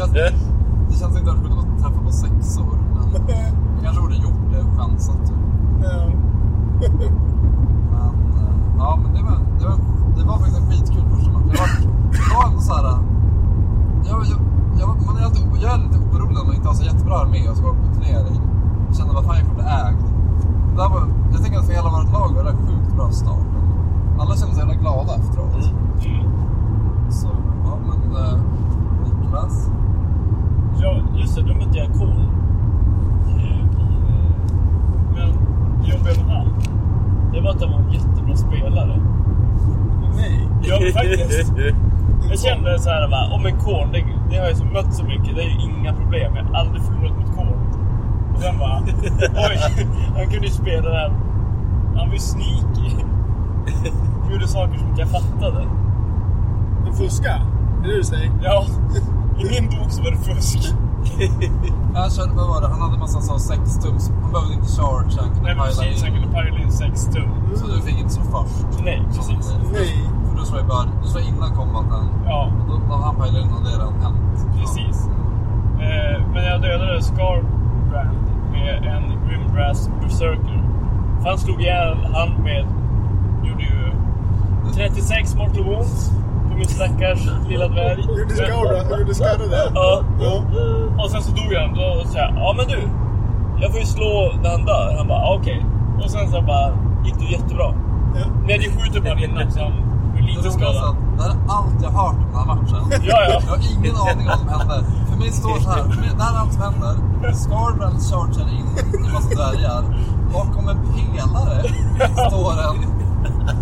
Jag, 0.00 0.32
det 0.88 0.96
känns 0.98 1.18
inte 1.18 1.30
att 1.30 1.38
skjuta 1.38 1.54
på 1.54 1.62
träffa 1.82 2.00
på 2.04 2.12
sexor. 2.12 2.78
Men 3.02 3.36
jag 3.74 3.82
kanske 3.84 4.02
borde 4.02 4.14
gjort 4.14 4.42
det 4.52 4.58
och 4.58 4.76
chansat 4.78 5.26
typ. 5.26 5.36
Ja. 5.82 6.10
Men, 7.90 8.10
eh, 8.36 8.54
ja, 8.78 8.98
men 9.02 9.14
det 9.14 9.22
var, 9.22 9.38
det 9.58 9.64
var, 9.64 9.78
det 10.16 10.24
var 10.24 10.36
faktiskt 10.38 10.58
en 10.60 10.66
skitkul 10.70 11.04
första 11.14 11.30
match. 11.30 11.44
Jag 11.52 11.58
var, 11.58 11.68
det 12.12 12.34
var 12.34 12.48
ändå 12.48 12.60
så 12.60 12.74
här... 12.74 12.84
Jag, 14.04 14.18
jag, 14.32 14.40
jag, 14.80 15.06
man 15.06 15.16
är 15.16 15.24
alltid, 15.24 15.42
jag 15.62 15.74
är 15.74 15.78
lite 15.78 15.98
orolig 15.98 16.34
när 16.34 16.44
man 16.44 16.54
inte 16.54 16.68
har 16.68 16.74
så 16.74 16.84
jättebra 16.84 17.14
armé 17.16 17.48
och 17.48 17.56
ska 17.56 17.66
åka 17.66 17.78
på 17.78 17.94
turnering. 17.94 18.40
Jag 18.86 18.96
kände, 18.96 19.14
vad 19.14 19.24
fan, 19.24 19.36
jag 19.36 19.46
kommer 19.46 19.62
bli 19.62 19.70
ägd. 19.84 20.02
Det 20.70 20.82
där 20.82 20.88
var, 20.88 21.02
jag 21.32 21.42
tänker 21.42 21.58
att 21.58 21.66
för 21.66 21.72
hela 21.72 21.90
vårt 21.96 22.12
lag 22.12 22.30
var 22.36 22.44
det 22.44 22.50
en 22.50 22.56
sjukt 22.66 22.96
bra 22.96 23.10
start. 23.10 23.50
Alla 24.18 24.36
kände 24.36 24.54
sig 24.54 24.62
jävla 24.64 24.74
glada 24.74 25.12
efteråt. 25.14 25.72
Mm. 26.06 26.24
Så, 27.10 27.28
ja 27.64 27.78
men... 27.86 28.00
Eh, 28.22 28.38
Niklas? 29.04 29.70
Ja, 30.82 30.96
just 31.16 31.36
det. 31.36 31.42
Då 31.42 31.54
mötte 31.54 31.78
jag 31.78 31.92
Kol. 31.98 32.14
Men 35.14 35.28
det 35.82 35.90
jobbiga 35.90 36.24
med 36.26 36.36
han, 36.36 36.48
det 37.32 37.40
var 37.40 37.50
att 37.50 37.62
han 37.62 37.70
var 37.72 37.78
en 37.78 37.92
jättebra 37.92 38.36
spelare. 38.36 39.00
Nej. 40.16 40.48
Ja, 40.62 40.78
faktiskt. 40.94 41.52
Jag 42.30 42.38
kände 42.38 42.78
så 42.78 42.90
här 42.90 43.08
bara, 43.08 43.34
om 43.34 43.46
en 43.46 43.58
korn, 43.58 43.92
det, 43.92 44.04
det 44.30 44.38
har 44.38 44.46
jag 44.46 44.56
så 44.56 44.64
mött 44.64 44.94
så 44.94 45.04
mycket, 45.04 45.36
det 45.36 45.42
är 45.42 45.48
ju 45.48 45.60
inga 45.60 45.92
problem. 45.94 46.36
Jag 46.36 46.44
har 46.44 46.54
aldrig 46.54 46.82
förlorat 46.82 47.16
mot 47.18 47.36
korn. 47.36 47.60
Och 48.34 48.40
sen 48.40 48.58
bara, 48.58 48.82
oj, 49.48 49.86
han 50.16 50.26
kunde 50.26 50.46
ju 50.46 50.52
spela 50.52 50.88
det 50.88 50.96
här. 50.96 51.10
Han 51.96 52.06
var 52.06 52.12
ju 52.12 52.18
sneaky. 52.18 53.04
Han 54.22 54.32
gjorde 54.32 54.48
saker 54.48 54.78
som 54.78 54.88
inte 54.88 55.00
jag 55.00 55.10
fattade. 55.10 55.66
De 56.84 56.92
fuskar? 56.92 57.30
Är 57.30 57.82
det 57.82 57.88
det 57.88 57.96
du 57.96 58.04
säger? 58.04 58.32
Ja, 58.42 58.64
i 59.38 59.44
min 59.44 59.70
bok 59.70 59.90
så 60.46 60.58
var 60.58 60.64
det 60.64 61.28
fusk. 61.30 61.62
Han 61.94 62.10
körde, 62.10 62.32
vad 62.38 62.48
var 62.48 62.60
det? 62.60 62.68
Han 62.68 62.80
hade 62.80 62.98
massa 62.98 63.20
så 63.20 63.38
sex 63.38 63.62
tums. 63.82 64.10
Han 64.22 64.32
behövde 64.32 64.54
inte 64.54 64.68
charge. 64.76 65.12
Han 65.20 65.28
kunde 65.34 65.42
Nej 65.42 65.54
pila 65.54 65.64
precis, 65.66 66.02
han 66.02 66.08
in. 66.12 66.14
kunde 66.22 66.34
pajla 66.36 66.58
in 66.58 66.72
6 66.72 67.04
tum. 67.14 67.28
Så 67.54 67.66
du 67.66 67.80
fick 67.86 67.98
inte 67.98 68.12
slå 68.14 68.22
först. 68.24 68.84
Nej, 68.84 69.02
precis. 69.14 69.54
Nej. 69.72 70.10
För 70.28 70.34
du 70.40 70.44
slår 70.46 70.60
ju 70.60 70.66
bara, 70.66 70.84
du 71.02 71.08
slår 71.08 71.22
innan 71.30 71.50
kombaten. 71.56 72.04
Ja, 72.26 72.50
Och 72.60 72.66
då, 72.70 72.74
när 72.88 72.96
han 73.04 73.14
pajlar 73.16 73.40
in 73.40 73.50
och 73.56 73.62
det 73.64 73.70
redan 73.70 73.94
hänt. 74.02 74.46
precis. 74.60 75.08
Eh, 75.86 76.16
men 76.32 76.44
jag 76.44 76.62
dödade 76.62 77.02
Scarbrand 77.02 78.18
med 78.52 78.74
en 78.94 79.04
Grimbrass 79.28 79.90
Berserker. 80.02 80.62
För 81.22 81.28
han 81.28 81.38
slog 81.38 81.60
ihjäl 81.62 81.98
han 82.14 82.28
med... 82.42 82.66
Gjorde 83.44 83.62
ju 83.62 83.92
36 84.74 85.34
mortal 85.36 85.64
wounds 85.64 86.12
min 86.56 86.66
stackars 86.68 87.20
lilla 87.48 87.68
dvärg. 87.68 88.00
Gjorde 88.18 88.34
skada, 88.34 88.98
gjorde 88.98 89.14
skada 89.14 89.46
där? 89.50 89.70
Ja. 89.74 90.02
Ja. 90.20 90.42
Och 91.04 91.10
sen 91.10 91.22
så 91.22 91.30
dog 91.30 91.54
han. 91.54 91.74
Då 91.74 92.04
sa 92.10 92.18
jag, 92.18 92.32
ja 92.36 92.54
men 92.56 92.66
du. 92.66 92.80
Jag 93.62 93.70
får 93.72 93.80
ju 93.80 93.86
slå 93.86 94.32
när 94.42 94.50
han 94.50 94.64
dör. 94.64 94.94
Han 94.98 95.08
bara, 95.08 95.18
"Ja, 95.18 95.36
okej. 95.40 95.66
Och 96.04 96.10
sen 96.10 96.30
så 96.30 96.42
bara, 96.42 96.68
gick 97.04 97.14
det 97.18 97.24
jättebra. 97.24 97.68
Ja. 98.18 98.24
Ni 98.46 98.52
hade 98.52 98.64
ju 98.64 98.70
skjutit 98.76 99.02
på 99.02 99.08
honom 99.08 99.24
innan 99.24 99.50
så 99.52 99.60
han 99.60 99.72
blev 100.12 100.24
Det 100.26 100.32
lite 100.32 100.48
är 100.48 100.52
skadad. 100.52 100.96
det 101.16 101.22
här 101.22 101.30
är 101.30 101.36
allt 101.48 101.76
jag 101.82 101.90
har 101.90 102.06
hört 102.06 102.16
om 102.16 102.26
den 102.32 102.36
här 102.40 102.46
matchen. 102.54 102.82
Ja, 103.10 103.18
ja. 103.28 103.40
Jag 103.44 103.50
har 103.54 103.60
ingen 103.72 103.96
aning 104.06 104.26
om 104.28 104.32
vad 104.32 104.38
som 104.38 104.48
hände. 104.48 104.76
För 105.10 105.16
mig 105.18 105.30
står 105.32 105.56
så 105.64 105.70
här, 105.70 105.82
för 105.82 106.00
mig, 106.00 106.10
där 106.22 106.32
allt 106.40 106.56
händer. 106.64 106.94
Scarbrand 107.44 107.98
chargear 108.10 108.48
in 108.58 108.66
i 109.06 109.12
massa 109.12 109.28
dvärgar. 109.38 109.82
Bakom 110.32 110.68
en 110.68 110.78
pelare 110.94 111.58
står 112.28 112.52
en, 112.66 112.76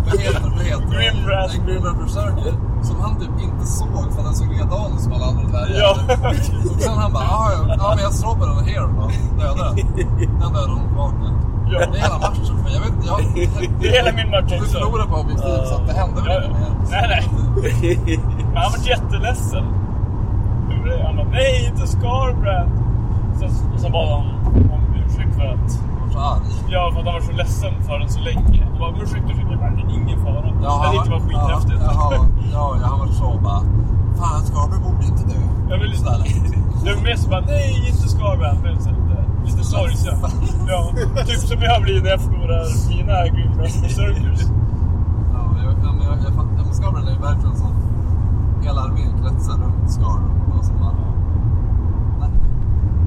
vad 0.05 0.19
heter 0.19 0.49
vad 0.55 0.65
heter 0.71 0.87
det? 0.89 0.95
Grimbrass. 0.95 1.55
En 1.55 1.97
Berserker. 1.99 2.53
Som 2.87 2.95
han 3.01 3.15
typ 3.19 3.29
inte 3.47 3.65
såg 3.65 3.87
för 4.13 4.19
att 4.19 4.25
den 4.25 4.35
såg 4.35 4.47
likadan 4.51 4.91
ut 4.95 5.01
som 5.01 5.13
alla 5.13 5.25
andra 5.25 5.43
dvärgar. 5.43 5.79
Ja. 5.79 5.91
Och 6.75 6.81
sen 6.81 6.97
han 6.97 7.13
bara, 7.13 7.23
"Ah, 7.23 7.49
ja, 7.51 7.75
ja 7.79 7.93
men 7.95 8.03
jag 8.03 8.13
slår 8.13 8.35
på 8.35 8.45
den 8.45 8.65
här 8.65 8.81
då. 8.81 9.09
Dödar 9.39 9.75
den. 9.75 9.75
Den 10.39 10.53
dödar 10.53 10.73
hon 10.75 10.87
tillbaka. 10.87 11.25
Ja. 11.71 11.79
Det 11.79 11.97
är 11.97 12.01
hela 12.01 12.17
matchen 12.19 12.45
för 12.45 12.63
mig. 12.63 12.73
Jag 12.77 12.81
vet 12.85 13.05
jag... 13.05 13.17
Det 13.79 13.87
är 13.87 13.91
hela 14.03 14.11
min 14.19 14.29
match 14.35 14.51
också. 14.59 14.71
förlorade 14.73 15.09
på 15.11 15.15
objektiv 15.23 15.57
så 15.69 15.75
att 15.75 15.87
det 15.87 15.93
hände 15.93 16.21
väl 16.21 16.43
Ja, 16.43 16.49
mer. 16.49 16.71
nej, 16.91 17.05
nej. 17.13 18.19
Men 18.53 18.57
han 18.63 18.71
var 18.71 18.87
jätteledsen. 18.93 19.63
Han 21.05 21.15
bara, 21.17 21.27
nej 21.31 21.71
inte 21.71 21.87
Scarbrand. 21.87 22.71
Sen, 23.39 23.49
sen 23.79 23.91
bad 23.91 24.09
han 24.09 24.25
om 24.73 24.81
ursäkt 25.05 25.35
för 25.35 25.45
att, 25.45 25.69
Jag 26.15 26.23
arg. 26.31 26.41
ja, 26.69 26.91
för 26.93 26.99
att 26.99 27.05
han 27.05 27.13
var 27.13 27.21
så 27.21 27.31
ledsen 27.31 27.73
för 27.87 27.99
den 27.99 28.09
så 28.09 28.19
länge. 28.19 28.59
Han 28.69 28.79
bara, 28.79 28.91
ursäkta, 29.03 29.29
ursäkta. 29.31 29.51
Jag 29.51 29.59
bara, 29.59 29.69
det 29.69 29.81
är 29.81 29.95
ingen 30.01 30.19
fara. 30.25 30.47
Ja, 30.63 30.73
det 30.83 30.91
tyckte 30.91 31.09
var 31.15 31.19
skithäftigt. 31.27 31.81
Ja, 31.85 32.11
ja, 32.11 32.25
ja, 32.53 32.77
ja, 32.81 32.87
han 32.91 32.99
var 32.99 33.07
så 33.07 33.39
bara... 33.43 33.61
Fan, 34.19 34.41
Scarberg 34.49 34.79
borde 34.85 35.05
inte 35.11 35.23
dö. 35.31 35.39
Jag 35.69 35.77
vill 35.77 35.97
Sådär 35.97 36.17
lite. 36.23 36.57
Det 36.83 36.93
var 36.95 37.01
mer 37.03 37.15
så 37.15 37.29
bara, 37.29 37.41
nej 37.41 37.87
inte 37.89 38.07
Scarbrand. 38.09 38.59
Men 38.63 38.81
så 38.81 38.89
lite, 38.89 39.17
lite 39.45 39.63
sorgsen. 39.63 40.17
Ja, 40.67 40.93
typ 41.27 41.39
som 41.39 41.61
jag 41.61 41.81
blir 41.81 42.01
när 42.01 42.09
jag 42.09 42.21
förlorar 42.21 42.63
mina 42.89 43.15
Berserkers. 43.57 44.41
Ja, 45.33 45.41
jag, 45.63 45.73
ja, 45.83 45.91
men 45.97 46.03
jag, 46.07 46.17
jag 46.25 46.33
fattar. 46.39 46.63
Men 46.65 46.73
Scarberg 46.73 47.07
är 47.07 47.11
ju 47.11 47.19
verkligen 47.21 47.55
så. 47.55 47.67
Hela 48.63 48.81
armén 48.81 49.11
kretsar 49.21 49.53
runt 49.53 49.91
Scarberg. 49.91 50.57
Och 50.59 50.65
så 50.65 50.73
bara... 50.73 50.95
Nej. 52.19 52.29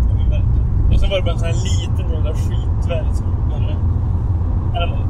Ja, 0.08 0.14
men 0.18 0.30
verkligen. 0.30 0.87
Och 0.98 1.02
sen 1.02 1.10
var 1.10 1.16
det 1.16 1.22
bara 1.22 1.32
en 1.32 1.38
sån 1.38 1.48
här 1.48 1.54
liten 1.54 2.10
jävla 2.14 2.34
skitdvärg 2.34 3.06
som... 3.14 3.26
Eller, 3.56 3.76
eller, 4.82 5.06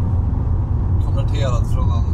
Konverterad 1.05 1.67
från 1.75 1.91
en 1.91 2.05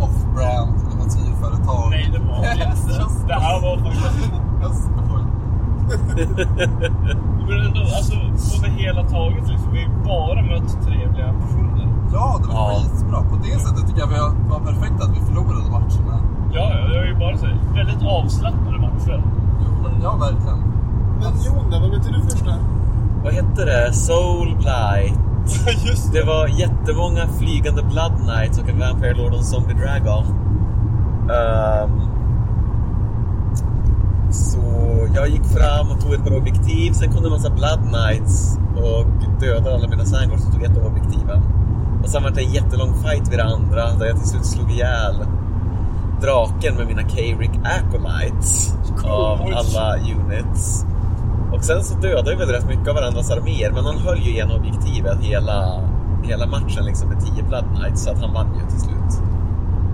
off-brand 0.00 0.72
miniatyrföretag. 0.88 1.90
nej, 1.90 2.10
det 2.12 2.18
var 2.18 2.42
det 2.42 2.52
inte. 2.52 3.24
Det 3.28 3.34
här 3.34 3.60
var 3.62 3.76
faktiskt... 3.78 4.32
Men 7.48 7.58
ändå, 7.66 7.80
alltså 7.80 8.16
på 8.60 8.66
det 8.66 8.70
hela 8.82 9.02
taget 9.04 9.48
liksom. 9.48 9.72
Vi 9.72 9.78
har 9.78 9.84
ju 9.88 9.94
bara 10.04 10.42
mött 10.42 10.82
trevliga 10.86 11.32
personer. 11.42 11.88
Ja, 12.12 12.38
det 12.42 12.48
var 12.48 12.54
Ja. 12.54 12.80
skitbra. 12.82 13.22
På 13.30 13.36
det 13.36 13.58
sättet 13.60 13.86
tycker 13.86 14.00
jag 14.00 14.06
vi 14.08 14.18
har- 14.18 14.34
var 14.50 14.60
perfekt 14.60 15.02
att 15.02 15.10
vi 15.16 15.20
förlorade 15.20 15.70
matcherna. 15.70 16.16
Ja, 16.52 16.70
ja, 16.74 16.88
det 16.88 16.98
var 16.98 17.04
ju 17.06 17.14
bara 17.18 17.36
så 17.36 17.46
här, 17.46 17.58
väldigt 17.74 18.02
avslappnade 18.02 18.78
matcher. 18.78 19.22
Jo, 19.64 19.70
Ja, 20.02 20.16
verkligen. 20.16 20.58
Men 21.20 21.32
Jon 21.46 21.70
vad 21.70 21.80
mötte 21.90 22.10
du 22.12 22.22
först 22.22 22.44
där? 22.44 22.58
Vad 23.24 23.32
hette 23.32 23.64
det? 23.64 23.92
Soul 23.92 24.56
Blight. 24.56 25.18
Just 25.86 26.12
Det 26.12 26.22
var 26.22 26.48
jättemånga 26.48 27.26
flygande 27.38 27.82
Blood 27.82 28.12
Knights 28.24 28.58
och 28.58 28.68
en 28.68 28.78
Vampire 28.78 29.14
Lord 29.14 29.32
och 29.32 29.38
en 29.38 29.44
Zombie 29.44 29.74
Dragon. 29.74 30.24
Ehm, 31.30 32.00
så 34.30 34.60
jag 35.14 35.28
gick 35.28 35.44
fram 35.44 35.90
och 35.90 36.00
tog 36.00 36.14
ett 36.14 36.24
par 36.24 36.36
objektiv. 36.36 36.92
Sen 36.92 37.12
kom 37.12 37.22
det 37.22 37.28
en 37.28 37.32
massa 37.32 37.50
Blood 37.50 37.80
Knights 37.88 38.58
och 38.76 39.06
dödade 39.40 39.74
alla 39.74 39.88
mina 39.88 40.04
Sangors 40.04 40.40
och 40.46 40.52
tog 40.52 40.62
ett 40.62 40.78
av 40.78 40.86
objektiven. 40.86 41.42
Och 42.02 42.08
sen 42.08 42.22
var 42.22 42.30
det 42.30 42.40
en 42.40 42.52
jättelång 42.52 42.94
fight 42.94 43.32
vid 43.32 43.38
det 43.38 43.44
andra 43.44 43.94
där 43.94 44.06
jag 44.06 44.16
till 44.16 44.28
slut 44.28 44.46
slog 44.46 44.70
ihjäl 44.70 45.14
draken 46.20 46.74
med 46.74 46.86
mina 46.86 47.02
K-Rick 47.02 47.50
Acolytes 47.64 48.74
av 49.04 49.40
alla 49.40 49.96
units. 49.96 50.86
Och 51.52 51.64
sen 51.64 51.84
så 51.84 51.98
dödade 51.98 52.30
vi 52.30 52.36
väl 52.36 52.48
rätt 52.48 52.66
mycket 52.66 52.88
av 52.88 52.94
varandras 52.94 53.30
arméer, 53.30 53.72
men 53.72 53.84
han 53.84 53.98
höll 53.98 54.18
ju 54.18 54.30
igen 54.30 54.50
objektivet 54.50 55.18
hela, 55.20 55.80
hela 56.22 56.46
matchen 56.46 56.84
liksom 56.84 57.08
med 57.08 57.20
10 57.20 57.42
Blood 57.42 57.64
Knights, 57.76 58.04
så 58.04 58.10
att 58.10 58.20
han 58.20 58.32
vann 58.34 58.54
ju 58.54 58.66
till 58.70 58.80
slut. 58.80 59.12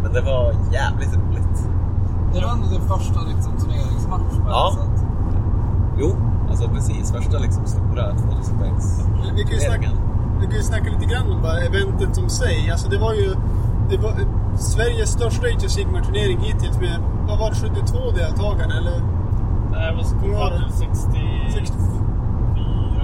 Men 0.02 0.12
det 0.12 0.20
var 0.20 0.52
jävligt 0.72 1.14
roligt. 1.16 1.58
Det 2.34 2.40
var 2.40 2.52
ändå 2.52 2.66
din 2.66 2.80
första 2.88 3.20
liksom, 3.20 3.52
turneringsmatch 3.58 4.36
på 4.44 4.48
Ja. 4.48 4.76
sätt. 4.80 5.06
Jo, 5.98 6.16
alltså 6.50 6.68
precis. 6.68 7.12
Första 7.12 7.38
liksom 7.38 7.66
stora 7.66 8.04
2000 8.16 8.58
poängs 8.58 9.04
Vi 9.36 9.42
kan 9.42 9.52
ju 9.52 9.60
snacka, 9.60 9.88
vi 10.40 10.46
kan 10.46 10.56
ju 10.56 10.62
snacka 10.62 10.84
lite 10.90 11.06
grann 11.14 11.32
om 11.32 11.42
bara 11.42 11.58
eventet 11.60 12.16
som 12.16 12.28
sig. 12.28 12.70
Alltså 12.70 12.88
det 12.88 12.98
var 12.98 13.14
ju 13.14 13.34
det 13.90 13.96
var 13.96 14.12
Sveriges 14.56 15.08
största 15.10 15.46
Age 15.46 15.64
of 15.64 15.70
Sigmar-turnering 15.70 16.38
hittills 16.40 16.80
med, 16.80 16.96
vad 17.28 17.38
var 17.38 17.50
det, 17.50 17.56
72 17.56 18.10
deltagare 18.10 18.78
eller 18.78 19.00
Nej, 19.74 19.94
vad 19.96 20.20
kom 20.20 20.30
Ja, 20.32 20.38
man 20.38 20.52
till 20.62 20.72
60... 20.78 21.18
60, 21.52 21.74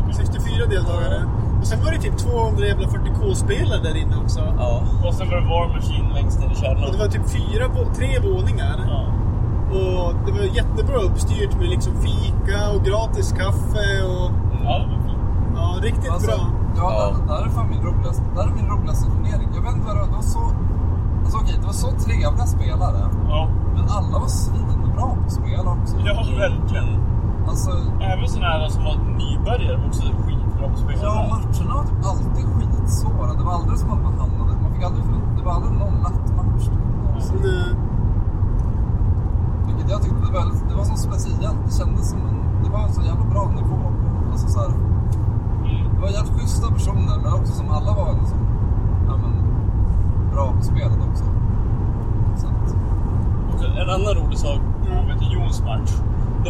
64, 0.08 0.12
64 0.12 0.66
deltagare. 0.66 1.24
Och 1.60 1.66
sen 1.66 1.84
var 1.84 1.90
det 1.92 1.98
typ 1.98 2.18
200 2.18 2.66
jävla 2.66 2.86
40k-spelare 2.86 3.82
där 3.82 3.96
inne 3.96 4.16
också. 4.24 4.40
Ja. 4.58 4.82
Och 5.06 5.14
sen 5.14 5.28
var 5.30 5.36
det 5.36 5.46
War 5.48 5.68
Machine 5.74 6.14
längst 6.14 6.38
ner 6.40 6.46
i 6.46 6.48
Och 6.50 6.54
det 6.54 6.60
källaren. 6.60 6.98
var 6.98 7.06
typ 7.08 7.26
fyra, 7.30 7.64
tre 7.98 8.18
våningar. 8.30 8.76
Ja. 8.88 9.00
Och 9.78 10.14
det 10.26 10.32
var 10.32 10.40
jättebra 10.60 10.96
uppstyrt 10.96 11.54
med 11.60 11.68
liksom 11.68 11.92
fika 12.02 12.58
och 12.74 12.84
gratis 12.84 13.32
kaffe 13.32 13.86
och 14.12 14.30
ja, 14.64 14.78
det 14.78 14.86
var 14.92 15.02
fint. 15.06 15.18
ja, 15.56 15.76
riktigt 15.82 16.10
Alltså, 16.10 16.26
bra. 16.30 16.46
ja, 16.76 16.92
Ja. 16.92 17.16
Det 17.26 17.32
där 17.34 17.46
är 17.46 17.48
fan 17.50 17.70
min 17.70 17.82
roligaste, 17.82 18.22
det 18.34 18.40
där 18.40 18.48
är 18.50 18.54
min 18.54 18.66
roligaste 18.66 19.04
turnering. 19.10 19.48
Jag 19.54 19.62
vet 19.62 19.74
inte 19.74 19.86
vad 19.86 19.96
det 19.96 20.00
var. 20.00 20.06
Det 20.06 20.12
var 20.12 20.22
så... 20.22 20.42
Alltså 21.24 21.36
okej, 21.42 21.54
det 21.60 21.66
var 21.66 21.72
så 21.72 21.90
trevliga 21.90 22.46
spelare. 22.56 23.00
Ja, 23.28 23.48
Men 23.74 23.84
alla 23.88 24.18
var 24.18 24.28
svinbra 24.28 24.74
på 25.24 25.30
spel 25.30 25.60
också. 25.66 25.96
ja 26.06 26.14
verkligen. 26.38 26.88
Alltså, 27.48 27.70
Även 28.00 28.28
sådana 28.28 28.46
här 28.52 28.68
som 28.68 28.84
var 28.84 28.96
nybörjare 29.20 29.76
var 29.76 29.86
också 29.86 30.02
skitbra 30.02 30.68
på 30.72 30.76
spel. 30.76 30.98
ja, 31.02 31.14
matcherna 31.30 31.74
var 31.74 31.84
typ 31.84 32.06
alltid 32.10 32.46
skitsvåra. 32.56 33.32
Det 33.38 33.44
var 33.44 33.52
aldrig 33.52 33.78
som 33.78 33.90
att 33.90 34.02
man 34.02 34.14
hamnade... 34.18 34.52
Man 34.62 34.72
fick 34.74 34.84
aldrig... 34.84 35.04
Det 35.36 35.42
var 35.44 35.52
aldrig 35.52 35.72
någon 35.72 35.94
lätt 36.06 36.36
match. 36.36 36.64
Så 37.26 37.32
det, 37.34 37.76
Vilket 39.66 39.90
jag 39.90 40.02
tyckte 40.02 40.20
det 40.26 40.32
var, 40.38 40.44
det 40.68 40.74
var 40.76 40.84
så 40.84 40.96
speciellt. 40.96 41.58
Det 41.66 41.72
kändes 41.78 42.10
som 42.10 42.20
en... 42.20 42.36
Det 42.64 42.70
var 42.70 42.80
en 42.82 42.92
så 42.92 43.02
jävla 43.02 43.24
bra 43.24 43.44
nivå. 43.60 43.78
Alltså 44.32 44.48
så 44.48 44.58
här, 44.60 44.70
Mm. 45.64 45.94
det 45.94 46.00
var 46.00 46.08
jävligt 46.08 46.34
schyssta 46.40 46.72
personer, 46.72 47.16
men 47.22 47.32
också 47.32 47.52
som 47.52 47.70
alla 47.70 47.92
var 47.92 48.12
liksom, 48.20 48.38
ja, 49.08 49.14
men, 49.22 49.32
bra 50.32 50.52
på 50.56 50.62
spelet 50.62 50.98
också. 51.10 51.24
Så 52.36 52.46
att, 52.46 52.74
en 53.82 53.90
annan 53.90 54.14
rolig 54.24 54.38
sak 54.38 54.60
med 55.06 55.18
till 55.18 55.32
Jons 55.32 55.60
match. 55.62 55.90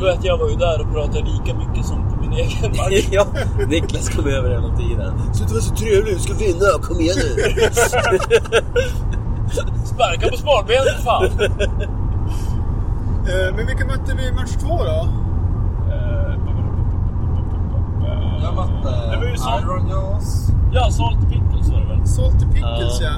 Var 0.03 0.09
att 0.11 0.25
jag 0.25 0.39
var 0.39 0.49
ju 0.49 0.57
där 0.57 0.81
och 0.81 0.93
pratade 0.93 1.25
lika 1.25 1.55
mycket 1.59 1.87
som 1.87 2.09
på 2.11 2.17
min 2.21 2.33
egen 2.33 2.71
match. 2.77 3.09
ja, 3.11 3.27
Niklas 3.69 4.09
kom 4.09 4.27
över 4.27 4.51
hela 4.51 4.77
tiden. 4.77 5.35
Sluta 5.35 5.53
vara 5.53 5.63
så 5.63 5.75
trevlig, 5.75 6.15
du 6.15 6.21
ska 6.21 6.35
vinna, 6.35 6.67
kom 6.83 7.01
igen 7.01 7.17
nu. 7.19 7.53
Sparka 9.85 10.29
på 10.31 10.37
smalbenet 10.37 10.89
för 10.97 11.03
fan! 11.03 11.25
eh, 13.29 13.55
men 13.57 13.67
vilka 13.67 13.87
mötte 13.87 14.15
vi 14.17 14.27
i 14.29 14.33
match 14.33 14.51
två 14.61 14.77
då? 14.85 15.09
Eh, 15.93 16.35
jag 18.43 18.55
mötte 18.55 19.11
Det 19.11 19.17
var 19.17 19.25
ju 19.25 19.37
så. 19.37 19.59
Iron 19.59 19.89
Jaws. 19.89 20.47
Ja, 20.73 20.91
Salt 20.91 21.29
Pickles 21.31 21.69
var 21.71 21.81
det 21.81 21.87
väl? 21.87 22.07
Salty 22.07 22.47
Pickles 22.47 23.01
ja. 23.01 23.11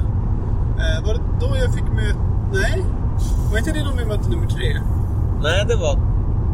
Eh, 0.83 1.05
var 1.05 1.13
det 1.13 1.19
då 1.39 1.57
jag 1.57 1.73
fick 1.73 1.83
möta... 1.83 2.19
Nej? 2.53 2.85
Var 3.51 3.57
inte 3.57 3.71
det 3.71 3.83
de 3.83 3.97
vi 3.97 4.05
mötte 4.05 4.29
nummer 4.29 4.47
tre? 4.47 4.77
Nej, 5.43 5.65
det 5.67 5.75
var... 5.75 5.99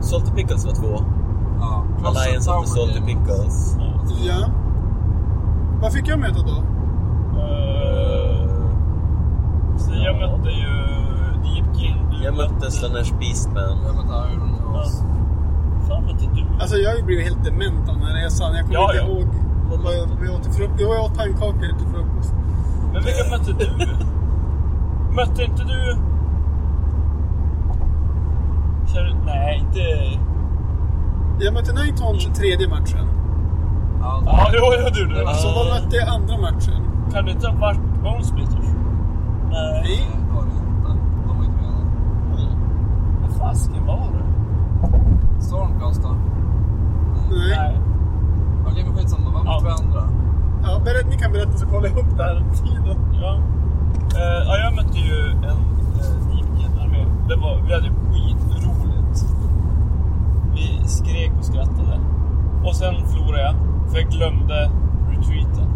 Salty 0.01 0.31
Pickles 0.31 0.65
var 0.65 0.74
två. 0.74 1.03
Ja, 1.60 1.84
Alliance 2.05 2.51
of 2.51 2.62
the 2.62 2.67
Salty 2.67 2.93
Games. 3.00 3.05
Pickles. 3.08 3.77
Ja. 4.27 4.50
Vad 5.81 5.93
fick 5.93 6.08
jag 6.08 6.19
möta 6.19 6.41
då? 6.41 6.58
Eh, 7.39 8.50
Så 9.77 9.91
jag 9.93 10.15
mötte 10.15 10.50
ju 10.50 10.74
Deepkin. 11.43 11.96
Du 12.12 12.24
Jag 12.25 12.36
mötte 12.38 12.72
Slanesh 12.72 13.13
Beastman. 13.19 13.77
Jag 13.86 13.96
mötte 13.96 14.34
Iron 14.34 14.55
Jaws. 14.74 15.03
Fan 15.88 16.03
mötte 16.05 16.25
du? 16.36 16.46
Alltså 16.62 16.75
jag 16.77 16.89
har 16.91 16.98
ju 16.98 17.03
blivit 17.03 17.25
helt 17.27 17.43
dement 17.43 17.89
av 17.89 17.96
den 17.96 18.05
här 18.05 18.24
resan. 18.24 18.55
Jag 18.55 18.65
kommer 18.65 18.79
Ja, 18.79 18.93
inte 18.93 19.03
ja. 19.03 19.08
ihåg 19.10 19.27
vad 19.84 19.93
jag, 19.93 20.08
vad 20.19 20.27
jag 20.27 20.36
åt 20.36 20.43
till 20.43 20.51
frukost. 20.51 20.79
Jo, 20.81 20.93
jag 20.93 21.05
åt 21.05 21.17
pannkakor 21.17 21.77
till 21.77 21.88
frukost. 21.93 22.34
Men 22.93 23.03
vilka 23.03 23.24
mötte 23.31 23.51
du? 23.60 23.69
mötte 25.15 25.43
inte 25.43 25.63
du... 25.63 25.98
Kör... 28.93 29.15
Nej, 29.25 29.60
inte... 29.60 29.79
Jag 31.46 31.53
mötte 31.53 31.74
Nighthorns 31.74 32.25
tredje 32.25 32.67
matchen. 32.69 33.08
Ja, 34.01 34.22
Ja, 34.25 34.50
jo, 34.53 34.60
jo 34.84 34.89
du. 34.93 35.05
du. 35.08 35.15
Så 35.34 35.48
vad 35.55 35.65
mötte 35.67 35.96
jag 35.96 36.08
andra 36.08 36.38
matchen? 36.38 36.81
Kan 37.13 37.25
det 37.25 37.31
inte 37.31 37.48
ha 37.48 37.55
varit 37.60 37.79
Bone 38.03 38.24
Splitters? 38.24 38.65
Nej. 39.51 39.81
Nej. 39.84 40.10
det 40.27 40.34
var 40.36 40.41
det 40.43 40.50
inte. 40.51 41.01
De 41.27 41.38
var 41.38 41.46
inte 41.46 41.58
med. 41.62 42.58
Vad 43.22 43.38
fasiken 43.38 43.86
var 43.86 44.08
det? 44.13 44.24
Stormcast 45.43 46.03
då? 46.03 46.10
Nej. 46.10 47.58
Nej. 47.58 47.79
Okej, 48.72 48.84
men 48.88 48.96
skitsamma. 48.98 49.29
Vad 49.34 49.46
mötte 49.46 49.50
Ja. 49.51 49.60
vi 49.63 49.69
andra? 49.88 50.03
Ja, 50.63 50.79
berätt, 50.86 51.08
ni 51.10 51.17
kan 51.17 51.31
berätta 51.31 51.51
så 51.58 51.65
kollar 51.65 51.88
jag 51.89 51.98
upp 51.98 52.17
det 52.17 52.24
här 52.24 52.43
tiden. 52.53 52.98
Ja. 53.22 53.34
Eh, 54.15 54.43
ja, 54.48 54.58
jag 54.63 54.75
mötte 54.75 54.98
ju 54.98 55.29
en 55.31 55.43
uh, 55.43 55.55
Deepkin-armé. 56.29 57.05
Det 57.27 57.36
var, 57.36 57.62
vi 57.67 57.74
hade 57.74 57.89
skitroligt. 57.89 58.49
Vi 60.60 60.88
skrek 60.88 61.32
och 61.39 61.46
skrattade. 61.46 62.00
Och 62.66 62.75
sen 62.75 62.96
förlorade 63.08 63.42
jag, 63.42 63.56
för 63.89 63.98
jag 64.00 64.10
glömde 64.10 64.72
retreaten. 65.12 65.68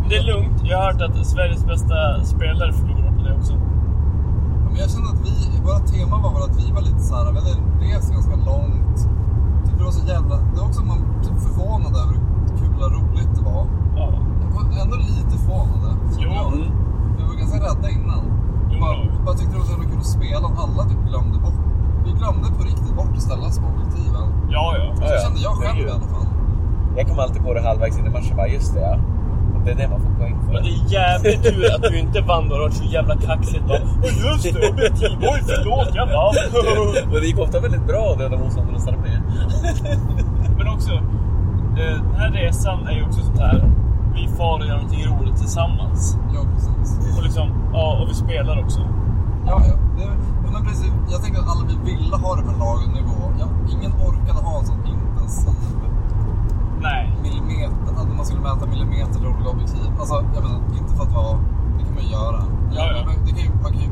Men 0.00 0.08
det 0.08 0.16
är 0.16 0.26
lugnt. 0.32 0.58
Jag 0.64 0.78
har 0.78 0.92
hört 0.92 1.02
att 1.02 1.26
Sveriges 1.26 1.66
bästa 1.66 2.24
spelare 2.24 2.72
förlorar 2.72 3.12
på 3.16 3.22
det 3.26 3.34
också. 3.38 3.52
Ja, 3.52 4.68
Men 4.70 4.76
jag 4.82 4.90
kände 4.90 5.08
att 5.14 5.22
vi, 5.28 5.34
våra 5.66 5.78
tema 5.78 6.16
var 6.24 6.32
väl 6.34 6.42
att 6.48 6.56
vi 6.62 6.72
var 6.72 6.82
lite 6.88 7.02
såhär, 7.08 7.32
vi 7.32 7.38
hade 7.38 7.54
rest 7.86 8.12
ganska 8.12 8.36
långt. 8.50 8.98
Det 9.78 9.84
var 9.84 9.90
så 9.90 10.06
jävla, 10.06 10.36
det 10.52 10.56
var 10.60 10.66
också 10.68 10.82
man 10.84 10.98
typ 11.24 11.38
förvånad 11.46 11.92
över 12.02 12.14
hur 12.14 12.56
kul 12.60 12.82
och 12.86 12.92
roligt 12.98 13.32
det 13.36 13.44
var. 13.50 13.64
Ja. 13.96 14.06
Jag 14.42 14.50
var 14.56 14.82
ändå 14.82 14.96
lite 14.96 15.34
förvånade. 15.44 15.90
Jo. 16.18 16.30
Jag. 16.34 16.52
Vi 17.16 17.22
var 17.28 17.34
ganska 17.42 17.58
rädda 17.66 17.88
innan. 17.96 18.22
Jo. 18.72 18.80
Bara, 18.80 19.24
bara 19.24 19.34
tyckte 19.36 19.52
det 19.54 19.58
var 19.58 19.66
så 19.66 19.72
jävla 19.72 19.88
kul 19.90 19.98
att 19.98 20.14
spela 20.18 20.44
och 20.48 20.56
alla 20.64 20.82
typ 20.90 21.02
glömde 21.08 21.38
bort. 21.38 21.69
Vi 22.04 22.10
glömde 22.10 22.48
på 22.58 22.62
riktigt 22.64 22.96
bort 22.96 23.12
att 23.16 23.22
ställa 23.22 23.46
oss 23.46 23.58
på 23.58 23.66
objektiven. 23.66 24.26
Ja, 24.50 24.74
ja. 24.78 24.96
Så 24.96 25.02
Ja, 25.04 25.10
ja. 25.14 25.20
kände 25.24 25.40
jag 25.40 25.52
själv 25.52 25.86
i 25.88 25.90
alla 25.90 26.00
fall. 26.00 26.26
Jag 26.96 27.08
kom 27.08 27.18
alltid 27.18 27.42
på 27.42 27.54
det 27.54 27.62
halvvägs 27.62 27.98
in 27.98 28.06
i 28.06 28.10
matchen 28.10 28.36
bara, 28.36 28.48
just 28.48 28.74
det 28.74 28.80
ja. 28.80 28.96
Och 29.54 29.60
det 29.66 29.70
är 29.70 29.76
det 29.76 29.88
man 29.88 30.00
får 30.00 30.10
poäng 30.20 30.36
för. 30.46 30.52
Men 30.52 30.62
det 30.62 30.68
är 30.70 30.92
jävligt 30.98 31.42
tur 31.42 31.74
att 31.74 31.82
du 31.82 31.98
inte 31.98 32.20
vann 32.20 32.48
då. 32.48 32.54
Det 32.56 32.62
var 32.62 32.70
så 32.70 32.84
jävla 32.84 33.16
kaxigt. 33.16 33.64
Bara, 33.68 33.78
Oj, 34.02 34.12
just 34.26 34.42
det, 34.54 34.68
objektiv. 34.70 35.10
Oj, 35.20 35.40
förlåt, 35.46 35.90
jag 35.94 36.06
vann. 36.06 36.34
Och 37.12 37.20
det 37.20 37.26
gick 37.26 37.38
ofta 37.38 37.60
väldigt 37.60 37.86
bra 37.86 38.10
att 38.12 38.18
döda 38.18 38.36
motståndarnas 38.38 38.88
armé. 38.92 39.12
Men 40.58 40.68
också, 40.68 40.92
eh, 40.92 41.96
den 42.10 42.14
här 42.16 42.30
resan 42.30 42.86
är 42.86 42.92
ju 42.92 43.04
också 43.04 43.20
sånt 43.20 43.38
här. 43.38 43.70
Vi 44.14 44.28
far 44.28 44.58
och 44.58 44.66
gör 44.66 44.74
någonting 44.74 45.04
roligt 45.06 45.36
tillsammans. 45.36 46.18
Ja, 46.34 46.40
precis. 46.54 47.16
Och 47.18 47.22
liksom, 47.22 47.48
ja, 47.72 47.98
och 48.02 48.08
vi 48.10 48.14
spelar 48.14 48.62
också. 48.64 48.80
Ja, 49.46 49.62
ja. 49.68 49.74
Det, 49.98 50.08
ja, 50.52 50.58
men 50.58 50.64
precis. 50.64 50.92
Jag 51.10 51.22
tänker 51.22 51.40
att 51.40 51.48
alla 51.48 51.64
vi 51.68 51.76
ville 51.92 52.16
ha 52.16 52.36
det 52.36 52.42
på 52.42 52.50
en 52.50 52.58
lagom 52.58 52.92
nivå. 53.00 53.18
Ja, 53.40 53.46
ingen 53.74 53.92
orkade 53.92 54.40
ha 54.48 54.58
en 54.58 54.66
sån 54.66 54.80
intensiv 54.86 55.54
Nej. 56.82 57.12
millimeter, 57.22 57.92
att 58.00 58.16
man 58.16 58.24
skulle 58.26 58.40
mäta 58.40 58.66
millimeter 58.66 59.24
i 59.24 59.26
olika 59.26 59.48
objektiv. 59.50 59.86
Alltså, 60.00 60.14
jag 60.34 60.42
menar, 60.44 60.60
inte 60.78 60.92
för 60.96 61.02
att 61.04 61.12
vara... 61.14 61.38
Det 61.78 61.84
kan 61.84 61.94
man 61.94 62.04
ju 62.04 62.10
göra. 62.10 62.42
Ja, 62.76 62.82
ja. 62.96 63.04
Men 63.06 63.24
Det 63.26 63.30
kan 63.30 63.42
ju, 63.44 63.50
man 63.62 63.72
kan 63.72 63.80
ju, 63.80 63.90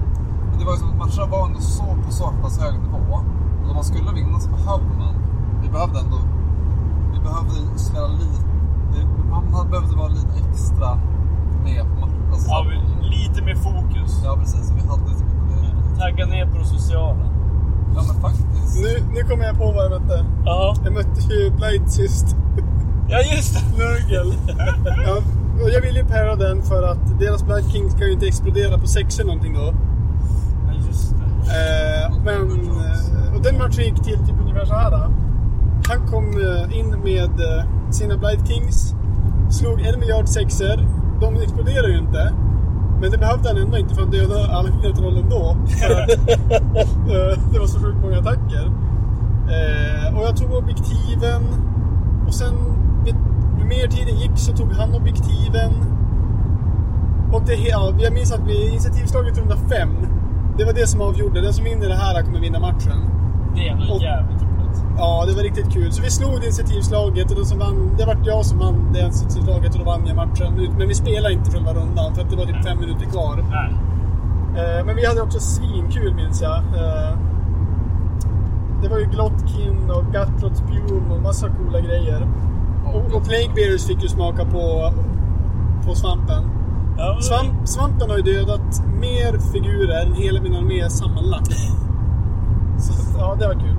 men 0.50 0.58
det 0.58 0.64
var 0.64 0.72
ju 0.72 0.78
så 0.78 0.86
att 0.86 0.98
matcherna 1.02 1.26
var 1.36 1.46
ändå 1.46 1.60
så 1.60 1.84
på 2.04 2.10
så 2.12 2.32
pass 2.42 2.58
hög 2.60 2.74
nivå. 2.82 2.96
Och 3.62 3.68
om 3.70 3.74
man 3.74 3.84
skulle 3.84 4.10
vinna 4.12 4.38
så 4.40 4.48
behövde 4.50 4.92
man... 4.98 5.14
Vi 5.62 5.68
behövde 5.68 5.98
ändå... 6.00 6.18
Vi 7.12 7.18
behövde 7.20 7.78
spela 7.78 8.06
lite... 8.06 8.38
Man 9.30 9.54
hade- 9.54 9.70
behövde 9.70 9.96
vara 9.96 10.08
lite 10.08 10.34
extra 10.50 10.88
med 11.64 11.82
på 11.90 12.00
matchen. 12.00 12.22
Alltså, 12.32 12.50
Ja, 12.50 12.64
lite 13.16 13.42
mer 13.42 13.54
fokus. 13.56 14.20
ja, 14.24 14.36
precis. 14.36 14.70
Vi 14.76 14.80
hade 14.88 15.08
typ. 15.18 15.28
Tagga 15.98 16.26
ner 16.26 16.46
på 16.46 16.58
det 16.58 16.64
sociala. 16.64 17.24
Ja, 17.94 18.02
men 18.12 18.20
faktiskt. 18.20 18.82
Nu, 18.82 19.04
nu 19.14 19.22
kommer 19.22 19.44
jag 19.44 19.58
på 19.58 19.72
vad 19.72 19.84
jag 19.84 19.90
mötte. 20.02 20.24
Ja, 20.44 20.74
Jag 20.84 20.92
mötte 20.92 21.20
ju 21.34 21.50
Blight 21.50 21.90
sist. 21.92 22.36
ja 23.08 23.18
just 23.36 23.54
det. 23.54 23.78
Nurgle. 23.84 24.34
ja, 25.06 25.16
och 25.62 25.70
jag 25.70 25.80
ville 25.80 25.98
ju 25.98 26.04
para 26.06 26.36
den 26.36 26.62
för 26.62 26.82
att 26.82 27.18
deras 27.20 27.42
Blight 27.44 27.72
King 27.72 27.90
ska 27.90 28.04
ju 28.04 28.12
inte 28.12 28.26
explodera 28.26 28.78
på 28.78 28.86
sex 28.86 29.18
eller 29.18 29.26
någonting 29.26 29.54
då. 29.54 29.74
Ja, 30.66 30.86
just 30.88 31.14
det. 31.18 31.24
Eh, 32.04 32.16
men, 32.24 32.50
eh, 32.60 33.34
och 33.36 33.42
den 33.42 33.58
matchen 33.58 33.84
gick 33.84 34.02
till 34.04 34.18
typ 34.18 34.40
ungefär 34.40 34.64
så 34.64 34.74
här. 34.74 35.10
Han 35.88 36.06
kom 36.06 36.24
eh, 36.26 36.78
in 36.78 36.90
med 37.04 37.40
eh, 37.40 37.64
sina 37.90 38.16
Blight 38.16 38.48
Kings, 38.48 38.94
slog 39.50 39.80
en 39.80 40.00
miljard 40.00 40.28
sexer. 40.28 40.88
De 41.20 41.34
exploderade 41.36 41.88
ju 41.88 41.98
inte. 41.98 42.32
Men 43.00 43.10
det 43.10 43.18
behövde 43.18 43.48
han 43.48 43.58
ändå 43.58 43.78
inte 43.78 43.94
för 43.94 44.02
att 44.02 44.12
döda 44.12 44.46
alla 44.52 44.68
mina 44.70 44.94
troll 44.94 45.16
ändå. 45.18 45.56
Att, 45.56 45.70
eh, 47.14 47.52
det 47.52 47.58
var 47.58 47.66
så 47.66 47.80
sjukt 47.80 47.98
många 48.02 48.18
attacker. 48.18 48.64
Eh, 49.56 50.16
och 50.18 50.24
jag 50.24 50.36
tog 50.36 50.52
objektiven. 50.52 51.42
Och 52.26 52.34
sen, 52.34 52.54
ju 53.58 53.64
mer 53.64 53.86
tiden 53.88 54.18
gick 54.18 54.30
så 54.38 54.52
tog 54.52 54.72
han 54.72 54.94
objektiven. 54.94 55.72
Och 57.32 57.42
det, 57.46 57.54
ja, 57.54 57.92
jag 57.98 58.12
minns 58.12 58.32
att 58.32 58.46
vi 58.46 58.68
initiativslaget 58.68 59.38
runda 59.38 59.56
fem. 59.56 59.90
Det 60.58 60.64
var 60.64 60.72
det 60.72 60.86
som 60.86 61.00
avgjorde. 61.00 61.40
Den 61.40 61.52
som 61.52 61.64
vinner 61.64 61.88
det 61.88 61.94
här 61.94 62.22
kommer 62.22 62.40
vinna 62.40 62.58
matchen. 62.60 62.98
Det 63.54 63.68
är 63.68 63.74
Och- 63.74 64.02
jävligt 64.02 64.42
roligt. 64.42 64.47
Ja, 64.98 65.24
det 65.26 65.34
var 65.34 65.42
riktigt 65.42 65.72
kul. 65.72 65.92
Så 65.92 66.02
vi 66.02 66.10
slog 66.10 66.40
det 66.40 66.46
initiativslaget 66.46 67.30
och 67.30 67.36
den 67.36 67.46
som 67.46 67.58
vann, 67.58 67.96
det 67.98 68.04
var 68.04 68.16
jag 68.24 68.46
som 68.46 68.58
vann 68.58 68.92
det 68.92 69.00
initiativslaget 69.00 69.72
och 69.72 69.78
då 69.78 69.84
vann 69.84 70.06
jag 70.06 70.16
matchen. 70.16 70.74
Men 70.78 70.88
vi 70.88 70.94
spelade 70.94 71.34
inte 71.34 71.50
själva 71.50 71.74
rundan 71.74 72.14
för 72.14 72.22
att 72.22 72.30
det 72.30 72.36
var 72.36 72.44
typ 72.44 72.64
fem 72.64 72.78
minuter 72.80 73.06
kvar. 73.06 73.44
Nej. 73.50 73.70
Eh, 74.58 74.84
men 74.86 74.96
vi 74.96 75.06
hade 75.06 75.22
också 75.22 75.40
svinkul 75.40 76.14
minns 76.14 76.42
jag. 76.42 76.56
Eh, 76.56 77.18
det 78.82 78.88
var 78.88 78.98
ju 78.98 79.04
Glotkin 79.04 79.90
och 79.90 80.12
Gatlot 80.12 80.56
Spume 80.56 81.14
och 81.14 81.22
massa 81.22 81.48
coola 81.48 81.80
grejer. 81.80 82.28
Och, 82.86 83.16
och 83.16 83.24
Plague 83.24 83.50
Bears 83.54 83.86
fick 83.86 84.02
ju 84.02 84.08
smaka 84.08 84.44
på, 84.44 84.92
på 85.86 85.94
svampen. 85.94 86.44
Ja, 86.98 87.18
Svamp, 87.20 87.68
svampen 87.68 88.10
har 88.10 88.16
ju 88.16 88.22
dödat 88.22 88.82
mer 89.00 89.38
figurer 89.52 90.06
än 90.06 90.14
hela 90.14 90.40
min 90.40 90.54
armé 90.54 90.90
sammanlagt. 90.90 91.52
Så 92.78 93.18
ja, 93.18 93.36
det 93.38 93.46
var 93.46 93.54
kul. 93.54 93.77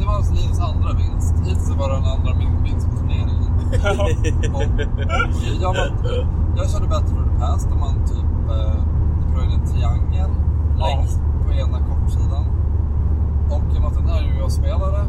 Det 0.00 0.06
var, 0.06 0.14
alltså 0.14 0.32
Linus 0.34 0.60
andra 0.60 0.90
vinst. 1.02 1.34
Hittills 1.46 1.70
var 1.80 1.88
det 1.88 1.94
den 1.94 2.04
andra 2.14 2.30
min 2.34 2.62
vinst 2.64 2.86
på 2.90 2.96
turneringen. 2.96 3.50
Och 4.54 4.62
jag, 5.64 5.72
var, 5.78 5.88
jag 6.56 6.70
körde 6.70 6.86
Battle 6.88 7.14
for 7.16 7.24
the 7.28 7.34
Past 7.40 7.68
där 7.70 7.76
man 7.84 7.94
typ 8.10 8.30
eh, 8.56 8.78
in 9.44 9.50
en 9.60 9.66
triangel 9.66 10.30
längst 10.78 11.20
på 11.44 11.52
ena 11.52 11.78
kortsidan. 11.88 12.44
Och 13.54 13.62
jag 13.74 13.82
mötte 13.82 14.00
en 14.00 14.08
RUO-spelare. 14.38 15.02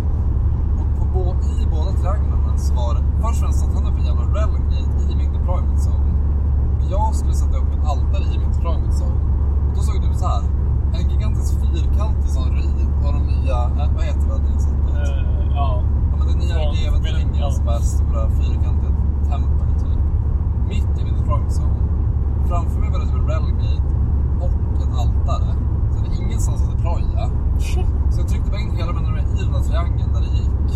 Och 0.80 0.90
på, 0.98 1.04
bå- 1.14 1.62
i 1.62 1.68
båda 1.72 1.92
trianglarna 1.92 2.58
så 2.58 2.74
var 2.76 2.94
det... 2.96 3.02
Först 3.22 3.34
och 3.34 3.36
främst 3.44 3.60
satte 3.60 3.74
han 3.78 3.86
upp 3.88 4.00
en 4.00 4.06
jävla 4.06 4.26
Gate 4.72 5.12
i 5.12 5.16
min 5.16 5.34
deployment 5.34 5.80
zone. 5.86 6.10
Och 6.80 6.86
jag 6.92 7.16
skulle 7.16 7.34
sätta 7.34 7.58
upp 7.58 7.72
ett 7.74 7.86
altare 7.92 8.24
i 8.34 8.38
min 8.40 8.52
deployment 8.52 8.94
zone. 9.02 9.18
Och 9.70 9.76
då 9.76 9.82
såg 9.82 10.02
det 10.02 10.08
ut 10.08 10.18
så 10.18 10.28
här. 10.28 10.44
En 10.94 11.10
gigantisk 11.10 11.54
fyrkantig 11.62 12.30
sån 12.30 12.52
rid 12.56 13.06
av 13.06 13.14
de 13.14 13.22
nya... 13.34 13.58
Äh, 13.84 13.94
vad 13.96 14.04
heter 14.04 14.28
det? 14.28 14.38
det? 14.38 15.02
Eh, 15.02 15.56
ja. 15.56 15.84
Ja, 16.12 16.18
men 16.18 16.28
det 16.28 16.36
nya 16.46 16.56
Ja, 16.64 16.74
GW-terrängen 16.74 17.36
ja. 17.40 17.52
som 17.52 17.68
är 17.68 17.80
stora 17.80 18.30
fyrkantiga 18.30 18.92
tempel 19.30 19.70
typ. 19.80 20.02
Mitt 20.68 21.00
i 21.00 21.04
min 21.04 21.16
zone. 21.58 21.82
Framför 22.48 22.80
mig 22.80 22.90
var 22.92 23.00
det 23.00 23.06
typ 23.06 23.16
en 23.16 23.28
railgate 23.28 23.84
och 24.46 24.84
ett 24.84 24.94
altare. 25.02 25.56
Så 25.92 25.98
det 26.04 26.10
är 26.16 26.22
ingenstans 26.26 26.62
att 26.64 26.72
deploya. 26.76 27.30
Så 28.12 28.20
jag 28.22 28.28
tryckte 28.30 28.52
bara 28.52 28.62
in 28.62 28.72
hela 28.72 28.92
armé 28.92 29.22
i 29.22 29.44
den 29.44 29.54
där 29.54 29.60
triangeln 29.60 30.14
där 30.14 30.22
det 30.22 30.34
gick. 30.40 30.72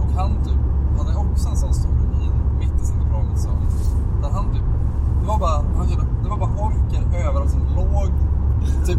Och 0.00 0.10
han 0.18 0.30
typ 0.44 0.60
hade 0.98 1.16
också 1.16 1.48
en 1.48 1.56
sån 1.56 1.74
stor 1.74 1.90
ruin 1.90 2.32
mitt 2.58 2.82
i 2.82 2.84
sin 2.84 2.98
zone. 3.44 3.66
Där 4.22 4.30
han 4.30 4.44
typ, 4.54 4.66
det 5.20 5.26
var 5.26 5.38
bara, 5.38 5.58
han 5.76 5.88
körde, 5.88 6.06
det 6.22 6.28
var 6.28 6.38
bara 6.38 6.54
orker 6.66 7.02
överallt 7.28 7.50
som 7.50 7.60
låg. 7.76 8.12
Typ, 8.86 8.98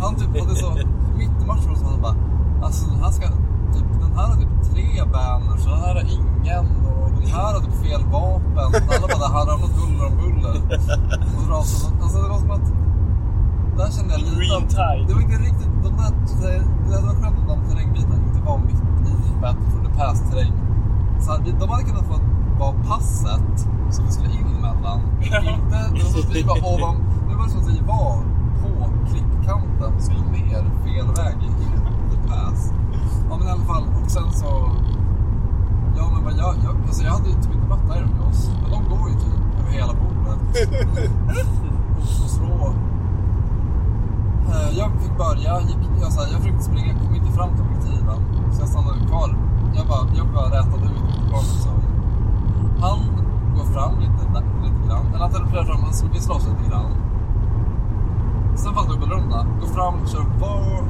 han 0.00 0.14
typ 0.14 0.40
hade 0.40 0.56
så, 0.56 0.70
mitt 1.16 1.42
i 1.42 1.46
matchen 1.46 1.76
så 1.76 1.84
han 1.84 2.00
bara, 2.00 2.14
alltså 2.62 2.90
den 2.90 3.00
här 3.02 3.10
ska, 3.10 3.26
typ, 3.74 3.86
den 4.00 4.12
här 4.16 4.26
har 4.26 4.36
typ 4.36 4.54
tre 4.72 5.04
banners 5.12 5.66
och 5.66 5.70
den 5.70 5.80
här 5.80 5.94
har 5.94 6.06
ingen 6.18 6.66
och 6.86 7.10
den 7.20 7.30
här 7.30 7.52
har 7.54 7.60
typ 7.60 7.76
fel 7.84 8.02
vapen. 8.12 8.82
Alla 8.90 9.06
bara, 9.12 9.18
det 9.26 9.32
här 9.36 9.46
har 9.52 9.58
något 9.58 9.76
huller 9.80 10.06
om 10.06 10.16
buller. 10.16 10.56
Och 11.58 11.66
så, 11.66 11.88
alltså 12.02 12.22
det 12.22 12.28
var 12.28 12.38
som 12.38 12.50
att, 12.50 12.68
där 13.78 13.90
kände 13.96 14.12
jag 14.14 14.20
lite 14.20 14.36
Green 14.36 14.68
tide. 14.68 15.04
Det 15.08 15.14
var 15.14 15.20
inte 15.20 15.36
riktigt, 15.48 15.72
de 15.84 15.90
där, 16.00 16.12
det 16.88 16.94
hade 16.94 17.06
varit 17.06 17.20
skönt 17.22 17.38
om 17.38 17.46
de 17.52 17.68
terrängbitarna 17.68 18.16
inte 18.28 18.40
var 18.46 18.58
mitt 18.58 18.80
i 19.28 19.40
Battle 19.42 19.70
for 19.72 19.80
the 19.86 19.98
Past-terräng. 19.98 20.52
Så 21.20 21.36
de 21.60 21.68
hade 21.70 21.84
kunnat 21.84 22.06
få 22.06 22.20
vara 22.58 22.72
passet 22.88 23.68
som 23.90 24.06
vi 24.06 24.12
skulle 24.12 24.28
in 24.32 24.46
mellan. 24.60 25.00
Inte, 25.22 25.78
det 25.92 26.02
var 26.02 26.10
som 26.10 26.20
att 26.20 26.34
vi 26.36 26.42
var 26.42 26.58
ovan, 26.74 26.96
det 27.28 27.36
var 27.36 27.48
som 27.48 27.60
att 27.60 27.68
vi 27.68 27.80
var 27.86 28.22
och 29.54 30.02
skulle 30.02 30.20
ner 30.20 30.62
fel 30.84 31.06
väg 31.06 31.36
the 32.10 32.28
pass. 32.28 32.72
Ja 33.30 33.36
men 33.38 33.48
i 33.48 33.50
alla 33.50 33.64
fall, 33.64 33.82
och 34.04 34.10
sen 34.10 34.32
så... 34.32 34.70
Ja 35.96 36.10
men 36.14 36.24
vad 36.24 36.32
jag, 36.32 36.54
jag, 36.64 36.76
alltså 36.86 37.02
jag 37.04 37.12
hade 37.12 37.28
ju 37.28 37.34
typ 37.34 37.54
inte 37.54 37.68
mött 37.68 37.96
Iron 37.96 38.10
Jaws, 38.20 38.50
men 38.62 38.70
de 38.70 38.96
går 38.98 39.08
ju 39.08 39.14
typ 39.14 39.34
över 39.60 39.70
hela 39.72 39.92
bordet. 39.92 40.38
och, 41.98 42.30
slå 42.30 42.72
Eh, 44.50 44.78
Jag 44.78 44.90
fick 45.02 45.16
börja, 45.18 45.60
gick, 45.60 45.78
jag, 46.00 46.12
så 46.12 46.20
här, 46.20 46.32
jag 46.32 46.40
försökte 46.40 46.64
springa, 46.64 46.94
kom 46.94 47.14
inte 47.14 47.32
fram 47.32 47.48
till 47.54 47.64
objektiven. 47.64 48.18
Så 48.52 48.60
jag 48.62 48.68
stannade 48.68 48.98
kvar. 49.08 49.36
Jag 49.76 49.86
bara, 49.86 50.04
jag 50.16 50.26
bara 50.34 50.46
rätade 50.46 50.84
ut 50.84 51.44
så. 51.64 51.70
Han 52.80 52.98
går 53.56 53.64
fram 53.74 53.92
lite, 54.00 54.22
lite 54.64 54.88
grann. 54.88 55.06
Eller 55.06 55.18
han 55.24 55.30
teleporterar 55.32 55.64
fram, 55.64 55.82
han 55.82 55.92
slår- 55.94 56.38
lite 56.50 56.70
grann. 56.70 56.90
Sen 58.62 58.74
han 58.74 58.86
dubbelrunda. 58.88 59.46
Går 59.60 59.66
fram, 59.66 60.06
kör 60.06 60.24
var, 60.40 60.82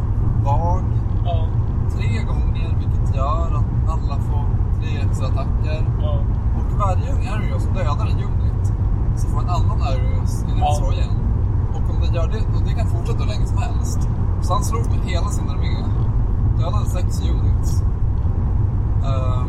vag 0.45 0.85
Ja. 1.25 1.47
tre 1.95 2.23
gånger, 2.31 2.77
vilket 2.79 3.17
gör 3.17 3.47
att 3.59 3.91
alla 3.93 4.17
får 4.29 4.45
tre 4.81 5.27
attacker. 5.27 5.81
Ja. 6.03 6.15
Och 6.57 6.79
varje 6.79 7.11
area 7.35 7.59
som 7.61 7.73
dödar 7.75 8.07
en 8.07 8.23
unit 8.31 8.73
så 9.17 9.29
får 9.29 9.41
en 9.43 9.49
annan 9.51 9.83
area 9.83 10.11
unit 10.19 10.59
Ja. 10.59 10.75
slå 10.79 10.93
igen. 10.93 11.15
Och 11.75 11.95
om 11.95 12.01
den 12.03 12.15
gör 12.15 12.29
det, 12.29 12.57
och 12.57 12.63
det 12.67 12.73
kan 12.75 12.87
fortsätta 12.87 13.19
hur 13.19 13.31
länge 13.31 13.47
som 13.47 13.59
helst. 13.59 14.09
Så 14.43 14.53
han 14.55 14.65
slog 14.65 14.87
med 14.91 15.01
hela 15.11 15.29
sin 15.29 15.51
armé. 15.51 15.85
hade 16.73 16.87
sex 16.91 17.21
units. 17.31 17.83
Ehm, 19.05 19.49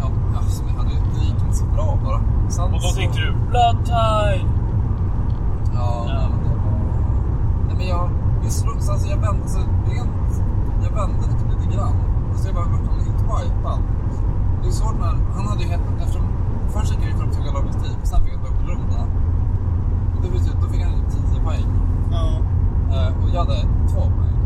ja, 0.00 0.08
alltså, 0.36 0.62
jag 0.68 0.74
hade, 0.82 0.90
det 0.90 1.24
gick 1.24 1.40
inte 1.42 1.56
så 1.56 1.64
bra 1.66 1.98
bara. 2.04 2.20
Sen 2.48 2.64
Och 2.64 2.70
då 2.72 2.78
så- 2.78 2.96
tänkte 2.96 3.20
du 3.20 3.32
Blood 3.50 3.84
Tide! 3.84 4.44
Ja, 5.74 6.06
Ja. 6.08 6.28
men 6.30 6.30
var... 6.43 6.43
Nej 7.76 7.86
men 7.86 7.96
jag... 7.96 8.10
Vi 8.42 8.50
slog, 8.50 8.82
så 8.82 8.92
alltså 8.92 9.08
jag 9.08 9.16
vände 9.16 9.48
så 9.48 9.58
rent... 9.58 10.42
Jag 10.84 10.90
vände 11.00 11.18
lite, 11.30 11.44
lite 11.52 11.76
grann. 11.76 11.96
Alltså 12.30 12.46
jag 12.48 12.54
bara 12.54 12.64
vart 12.64 12.80
inte 12.80 13.04
wipad. 13.04 13.80
Det 14.62 14.68
är 14.68 14.72
svårt 14.72 14.98
när... 15.00 15.14
Han 15.36 15.46
hade 15.50 15.62
ju 15.62 15.68
hett... 15.68 15.80
Eftersom... 16.00 16.22
Först 16.68 16.90
gick 16.90 17.00
jag 17.02 17.10
ju 17.10 17.16
för 17.16 17.24
att 17.24 17.32
tugga 17.36 17.50
objektiv, 17.58 17.96
sen 18.02 18.20
fick 18.22 18.32
jag 18.32 18.38
en 18.40 18.44
dubbelrunda. 18.46 19.00
Och 20.14 20.22
det 20.22 20.30
betyder, 20.30 20.58
då 20.62 20.66
fick 20.72 20.82
han 20.82 20.92
ju 20.92 21.02
10 21.32 21.42
poäng. 21.46 21.66
Ja. 22.12 22.26
Eh, 22.94 23.10
och 23.22 23.28
jag 23.34 23.40
hade 23.44 23.58
2 23.92 24.00
poäng. 24.16 24.36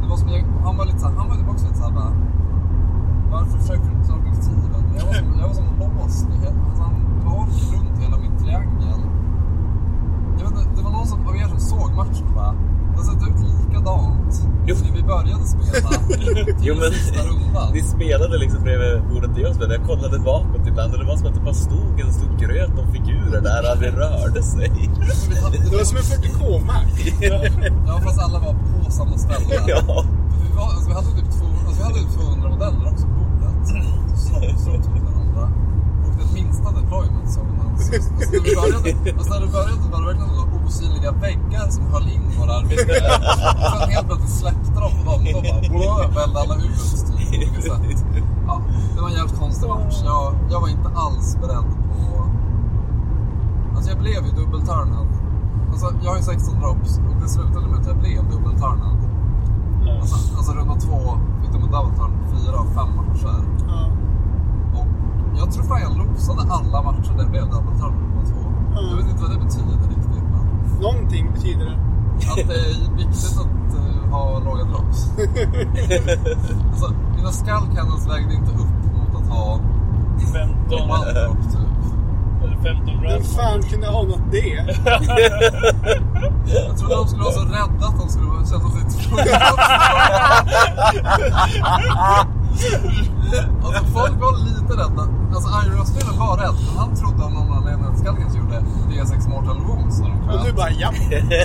Det 0.00 0.06
var 0.10 0.16
som 0.16 0.28
jag, 0.28 0.44
han 0.66 0.76
var 0.76 0.84
lite 0.84 0.98
såhär, 0.98 1.16
han 1.16 1.28
var 1.28 1.36
typ 1.36 1.48
också 1.48 1.66
lite 1.66 1.78
såhär 1.78 1.92
bara... 1.92 2.12
Varför 3.30 3.58
försöker 3.58 3.84
du 3.84 3.92
inte 3.96 4.08
ta 4.08 4.14
objektiven? 4.14 4.82
Jag 4.98 5.06
var 5.06 5.14
som, 5.14 5.26
jag 5.40 5.46
var 5.48 5.54
som 5.54 5.66
låst. 5.78 6.28
Alltså 6.68 6.82
han 6.82 6.94
var 7.24 7.46
runt 7.72 7.98
hela 8.02 8.16
min 8.16 8.36
triangel. 8.38 9.00
Vet 10.54 10.60
inte, 10.62 10.76
det 10.76 10.82
var 10.82 10.90
någon 10.90 11.06
som, 11.06 11.26
av 11.28 11.36
er 11.36 11.48
som 11.48 11.60
såg 11.60 11.90
matchen. 12.00 12.26
Det 12.90 13.02
har 13.02 13.04
sett 13.12 13.22
ut 13.28 13.40
likadant 13.68 14.32
Jo. 14.66 14.74
när 14.84 14.92
vi 14.96 15.02
började 15.02 15.44
spela 15.54 15.88
till 16.58 16.66
Jo, 16.68 16.74
men- 16.80 16.92
sista 16.92 17.22
rundan. 17.30 17.72
Ni 17.72 17.82
spelade 17.82 18.38
liksom 18.38 18.60
bredvid 18.62 19.02
bordet 19.10 19.34
där 19.34 19.42
jag 19.42 19.54
spelade. 19.54 19.74
Jag 19.78 19.86
kollade 19.86 20.18
bakåt 20.18 20.66
ibland 20.66 20.92
och 20.92 20.98
det 21.00 21.06
var 21.10 21.16
som 21.16 21.26
att 21.28 21.34
det 21.34 21.40
bara 21.40 21.54
stod 21.68 21.94
en 22.04 22.12
stor 22.12 22.32
gröt 22.42 22.74
om 22.82 22.86
figurer 22.92 23.40
där 23.48 23.60
och 23.64 23.70
aldrig 23.72 23.92
rörde 24.02 24.42
sig. 24.42 24.68
Hade- 25.44 25.58
Det 25.70 25.76
var 25.76 25.84
som 25.90 25.96
en 26.02 26.08
40K-Mac. 26.12 26.84
Ja, 27.88 28.00
fast 28.04 28.18
alla 28.24 28.38
var 28.38 28.52
på 28.84 28.90
samma 28.90 29.16
ställe. 29.18 29.54
Ja. 29.66 30.04
Vi, 30.42 30.56
var, 30.56 30.64
alltså, 30.74 30.88
vi 30.88 30.94
hade 30.94 31.06
typ 31.18 31.30
två, 31.38 31.46
alltså, 31.66 31.78
vi 31.80 31.84
hade 31.88 31.98
typ 31.98 32.12
200 32.12 32.48
modeller 32.50 32.86
också 32.92 33.06
på 33.06 33.12
bordet. 33.18 33.68
Så 33.68 34.70
mot 34.70 34.86
varandra. 34.86 35.00
Och 35.00 35.04
den 35.06 35.15
minsta 36.46 36.70
deployment 36.80 37.28
zonen. 37.34 37.78
Så, 37.78 37.94
alltså, 37.94 38.10
när 38.18 38.40
vi 38.44 38.54
började, 38.60 38.88
alltså, 39.18 39.34
när 39.34 39.40
det 39.46 39.52
började 39.52 39.90
var 39.92 40.00
det 40.00 40.06
verkligen 40.06 40.30
så 40.36 40.44
osynliga 40.66 41.12
väggar 41.12 41.66
som 41.76 41.84
höll 41.92 42.08
in 42.14 42.24
våra 42.40 42.52
arbetare. 42.58 43.00
Och 43.60 43.78
sen 43.80 43.90
helt 43.96 44.06
plötsligt 44.06 44.36
släppte 44.42 44.78
de 44.84 44.90
på 45.04 45.10
dem 45.12 45.24
då 45.32 45.40
bara 45.78 46.08
vällde 46.20 46.38
alla 46.40 46.54
typ, 46.54 46.76
olika 47.28 47.60
sätt. 47.62 48.04
Ja, 48.46 48.62
det 48.94 49.00
var 49.00 49.08
en 49.08 49.14
jävligt 49.14 49.38
konstig 49.38 49.68
match. 49.68 49.96
Jag, 50.04 50.34
jag 50.50 50.60
var 50.60 50.68
inte 50.68 50.90
alls 51.04 51.36
beredd 51.42 51.70
på... 51.90 52.00
Alltså 53.74 53.90
jag 53.90 53.98
blev 53.98 54.20
ju 54.26 54.32
dubbelturnad. 54.40 55.08
Alltså, 55.72 55.86
jag 56.02 56.10
har 56.10 56.16
ju 56.16 56.22
16 56.22 56.60
drops 56.60 56.98
och 56.98 57.16
det 57.22 57.28
slutade 57.28 57.66
med 57.70 57.80
att 57.80 57.86
jag 57.86 57.96
blev 57.96 58.30
dubbelturnad. 58.30 58.98
Alltså, 60.00 60.36
alltså 60.36 60.52
runda 60.52 60.74
två 60.74 61.00
fick 61.42 61.52
de 61.52 61.62
en 61.62 61.70
double 61.70 61.94
turn 61.98 62.12
på 62.18 62.24
fyra 62.36 62.56
av 62.58 62.66
fem 62.78 62.90
matcher. 62.96 63.40
Jag 65.38 65.52
tror 65.52 65.64
fan 65.64 65.80
jag 65.80 65.96
losade 65.98 66.52
alla 66.52 66.82
matcher 66.82 67.12
där 67.16 67.24
det 67.24 67.30
blev 67.30 67.42
double 67.50 67.78
turn 67.80 67.94
på 68.14 68.26
två. 68.30 68.40
Jag 68.90 68.96
vet 68.96 69.06
inte 69.10 69.22
vad 69.22 69.30
det 69.30 69.38
betyder 69.44 69.72
riktigt. 69.88 70.22
Men 70.32 70.80
Någonting 70.80 71.32
betyder 71.34 71.64
det. 71.64 71.76
att 72.30 72.48
det 72.48 72.54
är 72.54 72.96
viktigt 72.96 73.38
att 73.40 73.74
eh, 73.78 74.10
ha 74.10 74.38
låga 74.38 74.64
drops. 74.64 75.10
alltså, 76.72 76.94
mina 77.16 77.32
skull 77.32 77.76
cannons 77.76 78.08
vägde 78.08 78.34
inte 78.34 78.50
upp 78.50 78.94
mot 78.96 79.22
att 79.22 79.28
ha 79.28 79.60
15, 80.32 80.90
one 80.90 81.12
drop 81.12 81.42
typ. 81.52 81.60
eller 82.44 82.56
15 82.62 82.86
Vem 82.86 83.10
rand. 83.10 83.26
fan 83.26 83.62
kunde 83.62 83.88
anat 83.88 84.20
det? 84.30 84.64
Jag 86.46 86.76
trodde 86.78 86.94
de 86.94 87.06
skulle 87.08 87.22
vara 87.22 87.32
så 87.32 87.40
rädda 87.44 87.86
att 87.86 87.98
de 88.00 88.08
skulle 88.08 88.46
känna 88.46 88.70
sig 88.70 88.82
tvungna 88.90 89.40
Alltså 93.64 93.84
folk 93.84 94.14
var 94.20 94.32
lite 94.44 94.72
rädda. 94.82 95.02
Alltså 95.34 95.48
Iron 95.62 95.76
var 96.18 96.36
rädd, 96.36 96.54
men 96.66 96.76
han 96.78 96.94
trodde 96.96 97.24
av 97.24 97.32
någon 97.32 97.52
anledning 97.58 97.86
att 97.86 97.98
Skalkens 97.98 98.34
gjorde 98.36 98.56
D6 98.90 99.28
Mortal 99.28 99.58
Wounds 99.66 99.98
när 100.00 100.08
de 100.08 100.14
Och 100.28 100.38
du 100.38 100.44
sköt. 100.44 100.56
bara 100.56 100.70
ja. 100.70 100.90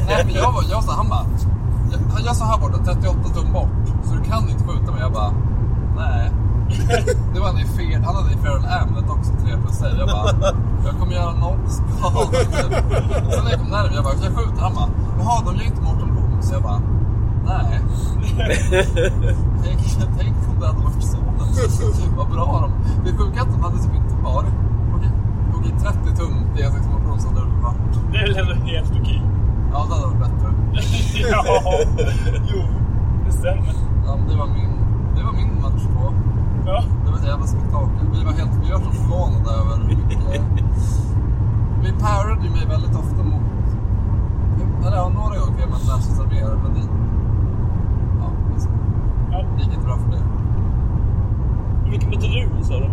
Nej 0.07 0.21
men 0.25 0.33
jag 0.35 0.51
var, 0.51 0.63
jag 0.69 0.81
här, 0.81 0.95
han 0.95 1.09
bara... 1.09 1.25
Jag, 1.91 2.21
jag 2.25 2.35
sa 2.35 2.45
här 2.45 2.57
borta, 2.57 2.77
38 2.85 3.19
tum 3.35 3.53
bort, 3.53 3.69
så 4.03 4.15
du 4.15 4.21
kan 4.29 4.49
inte 4.49 4.63
skjuta 4.63 4.91
mig. 4.91 5.01
Jag 5.01 5.13
bara, 5.13 5.31
nej. 5.95 6.31
Det 7.33 7.39
var 7.39 7.47
han 7.47 7.57
i 7.59 7.65
fel, 7.65 8.03
han 8.03 8.15
hade 8.15 8.31
i 8.33 8.37
Feral 8.37 8.65
Amlet 8.81 9.09
också, 9.09 9.31
3 9.43 9.57
plus 9.61 9.77
save. 9.77 9.95
Jag 9.99 10.07
bara, 10.07 10.53
jag 10.85 10.93
kommer 10.99 11.13
göra 11.13 11.31
noll 11.33 11.59
skada. 11.69 12.37
sen 13.31 13.43
när 13.43 13.51
jag 13.51 13.59
kom 13.59 13.69
närmare, 13.69 13.91
jag 13.95 14.03
bara, 14.03 14.13
jag 14.23 14.35
skjuter. 14.37 14.61
Han 14.61 14.73
bara, 14.75 14.89
jaha, 15.19 15.41
de 15.45 15.55
gör 15.55 15.65
inte 15.65 15.81
Mortal 15.81 16.09
Wounds. 16.11 16.51
Jag 16.51 16.61
bara, 16.63 16.81
nej. 17.45 17.81
tänk, 19.63 19.79
tänk 20.19 20.35
om 20.49 20.59
det 20.59 20.67
hade 20.67 20.79
varit 20.79 21.03
så. 21.03 21.17
Typ, 22.01 22.11
vad 22.17 22.29
bra 22.29 22.59
de... 22.61 22.71
Det 23.05 23.17
sjuka 23.17 23.39
är 23.39 23.41
att 23.41 23.51
de 23.51 23.61
hade 23.63 23.77
typ 23.77 23.95
inte 23.95 24.15
varit... 24.23 24.53
Okej, 24.95 25.11
okej 25.55 25.73
30 25.79 26.15
tum, 26.17 26.33
det 26.55 26.61
är 26.61 26.71
liksom 26.71 26.91
Mortal 26.91 27.07
Wounds 27.07 27.25
hade 27.25 27.39
det 27.39 27.61
varit. 27.63 28.11
Det 28.11 28.17
är 28.17 28.27
väl 28.27 28.37
ändå 28.37 28.53
helt 28.53 28.91
okej. 29.01 29.21
Ja, 29.73 29.85
det 29.87 29.93
hade 29.95 30.07
varit 30.07 30.19
bättre. 30.19 30.47
ja, 31.31 31.43
jo, 32.53 32.61
det 33.25 33.31
stämmer. 33.31 33.73
Ja, 34.05 34.15
men 34.15 34.27
det 34.29 34.37
var 34.37 34.47
min, 34.47 34.73
det 35.15 35.23
var 35.23 35.33
min 35.33 35.61
match 35.61 35.83
två. 35.93 36.13
Ja. 36.65 36.83
Det 37.05 37.11
var 37.11 37.17
ett 37.17 37.25
jävla 37.25 37.47
spektakel. 37.47 38.05
Vi 38.13 38.23
var 38.23 38.31
helt, 38.31 38.51
vi 38.63 38.71
var 38.71 38.79
så 38.79 38.91
förvånade 38.91 39.49
över 39.59 39.75
hur 39.87 39.97
mycket... 39.97 40.41
Vi 41.83 41.91
parade 41.91 42.43
ju 42.43 42.49
mig 42.49 42.65
väldigt 42.67 42.95
ofta 42.95 43.23
mot... 43.23 43.41
Eller 44.85 44.97
ja, 44.97 45.09
några 45.09 45.39
gånger 45.39 45.59
jag 45.59 45.69
möta 45.69 45.87
Nashens 45.93 46.19
arméer, 46.19 46.59
men 46.63 46.73
det... 46.73 46.81
Ja, 49.31 49.37
ja. 49.37 49.45
det 49.55 49.63
gick 49.63 49.73
inte 49.73 49.85
bra 49.85 49.97
för 49.97 50.11
det. 50.11 50.23
Vilken 51.91 52.09
mötte 52.09 52.27
du, 52.27 52.63
sa 52.63 52.79
du? 52.79 52.89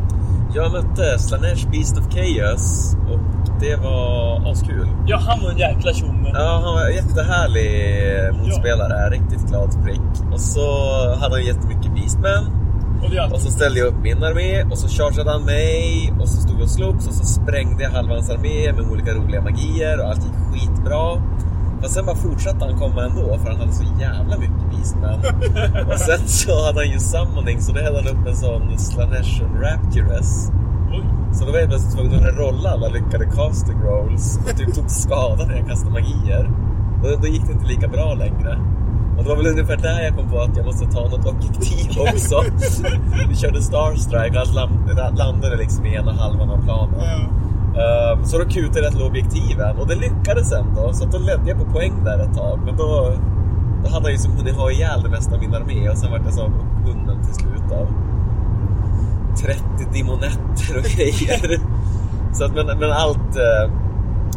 Jag 0.55 0.72
mötte 0.72 1.18
Slanesh 1.18 1.70
Beast 1.70 1.98
of 1.98 2.05
Chaos 2.14 2.96
och 3.11 3.20
det 3.61 3.77
var 3.77 4.51
askul. 4.51 4.88
Ja, 5.07 5.16
han 5.16 5.42
var 5.42 5.51
en 5.51 5.59
jäkla 5.59 5.92
tjomme. 5.92 6.31
Ja, 6.35 6.61
han 6.64 6.74
var 6.74 6.87
en 6.87 6.94
jättehärlig 6.94 7.70
motspelare. 8.38 9.11
Riktigt 9.11 9.48
glad 9.48 9.85
prick. 9.85 10.33
Och 10.33 10.40
så 10.40 10.66
hade 11.20 11.35
han 11.35 11.44
jättemycket 11.44 11.94
Beastmen. 11.94 12.44
Och 13.03 13.33
Och 13.33 13.40
så 13.40 13.51
ställde 13.51 13.79
jag 13.79 13.88
upp 13.88 14.03
min 14.03 14.24
armé 14.24 14.62
och 14.70 14.79
så 14.79 14.88
chargeade 14.88 15.31
han 15.31 15.42
mig 15.42 16.12
och 16.20 16.29
så 16.29 16.40
stod 16.40 16.57
vi 16.57 16.64
och 16.64 16.70
slogs 16.70 17.07
och 17.09 17.14
så 17.14 17.24
sprängde 17.24 17.83
jag 17.83 17.90
halva 17.90 18.14
hans 18.14 18.31
armé 18.31 18.72
med 18.72 18.90
olika 18.92 19.14
roliga 19.14 19.40
magier 19.42 20.01
och 20.01 20.09
allt 20.09 20.24
gick 20.24 20.35
skitbra. 20.53 21.22
Men 21.81 21.91
sen 21.91 22.07
bara 22.07 22.17
fortsatte 22.17 22.64
han 22.64 22.79
komma 22.79 23.05
ändå 23.05 23.38
för 23.38 23.51
han 23.51 23.61
hade 23.61 23.73
så 23.73 23.85
jävla 24.01 24.38
mycket 24.38 24.71
beastmen. 24.71 25.21
och 25.93 25.99
sen 25.99 26.29
så 26.29 26.67
hade 26.67 26.79
han 26.79 26.91
ju 26.91 26.99
summoning 26.99 27.61
så 27.61 27.73
då 27.73 27.81
hällde 27.81 28.03
han 28.03 28.19
upp 28.19 28.27
en 28.27 28.37
sån 28.37 28.79
Slanesh 28.79 29.43
Rapturous. 29.61 30.51
Oj. 30.91 31.05
Så 31.33 31.45
då 31.45 31.53
var 31.53 31.59
jag 31.59 31.69
plötsligt 31.69 31.97
tvungen 31.97 32.29
att 32.29 32.37
rolla 32.37 32.71
alla 32.71 32.88
lyckade 32.88 33.25
casting 33.25 33.81
rolls 33.83 34.41
och 34.51 34.57
typ 34.57 34.75
tog 34.75 34.91
skada 34.91 35.47
när 35.47 35.57
jag 35.57 35.69
kastade 35.69 35.93
magier. 35.93 36.51
Då, 37.03 37.17
då 37.23 37.27
gick 37.27 37.47
det 37.47 37.53
inte 37.53 37.67
lika 37.67 37.88
bra 37.88 38.14
längre. 38.14 38.59
Och 39.19 39.25
det 39.25 39.31
var 39.31 39.37
väl 39.37 39.47
ungefär 39.47 39.77
där 39.77 40.01
jag 40.01 40.17
kom 40.17 40.31
på 40.31 40.41
att 40.41 40.57
jag 40.57 40.67
måste 40.67 40.87
ta 40.87 41.01
något 41.09 41.27
objektiv 41.27 41.91
också. 42.14 42.43
Vi 43.29 43.37
körde 43.37 43.62
Starstrike 43.62 44.38
och 44.38 45.05
allt 45.05 45.19
landade 45.19 45.57
liksom 45.57 45.87
i 45.87 45.95
ena 45.95 46.12
halvan 46.12 46.51
av 46.51 46.62
planen. 46.64 47.29
Ehm, 47.76 48.24
så 48.24 48.38
då 48.38 48.44
kutade 48.44 48.85
jag 48.85 48.92
till 48.92 49.02
objektiven 49.02 49.76
och 49.78 49.87
det 49.87 49.94
lyckades 49.94 50.52
ändå. 50.52 50.92
Så 50.92 51.07
då 51.07 51.18
ledde 51.18 51.48
jag 51.48 51.59
på 51.59 51.64
poäng 51.64 52.04
där 52.04 52.18
ett 52.18 52.35
tag. 52.37 52.61
Men 52.64 52.76
då, 52.76 53.12
då 53.85 53.90
hade 53.90 54.04
jag 54.04 54.12
ju 54.12 54.18
som 54.18 54.33
hunnit 54.33 54.57
ha 54.57 54.70
ihjäl 54.70 55.02
det 55.02 55.09
mesta 55.09 55.35
av 55.35 55.40
min 55.40 55.54
armé 55.54 55.88
och 55.88 55.98
sen 55.98 56.11
vart 56.11 56.24
jag 56.24 56.35
så 56.35 56.42
upphunnen 56.46 57.24
till 57.24 57.35
slut 57.35 57.72
av 57.72 57.87
30 59.37 59.62
demonetter 59.92 60.76
och 60.78 60.85
grejer. 60.96 61.61
så 62.33 62.44
att, 62.44 62.54
men, 62.54 62.66
men 62.66 62.92
allt 62.92 63.37
eh, 63.37 63.72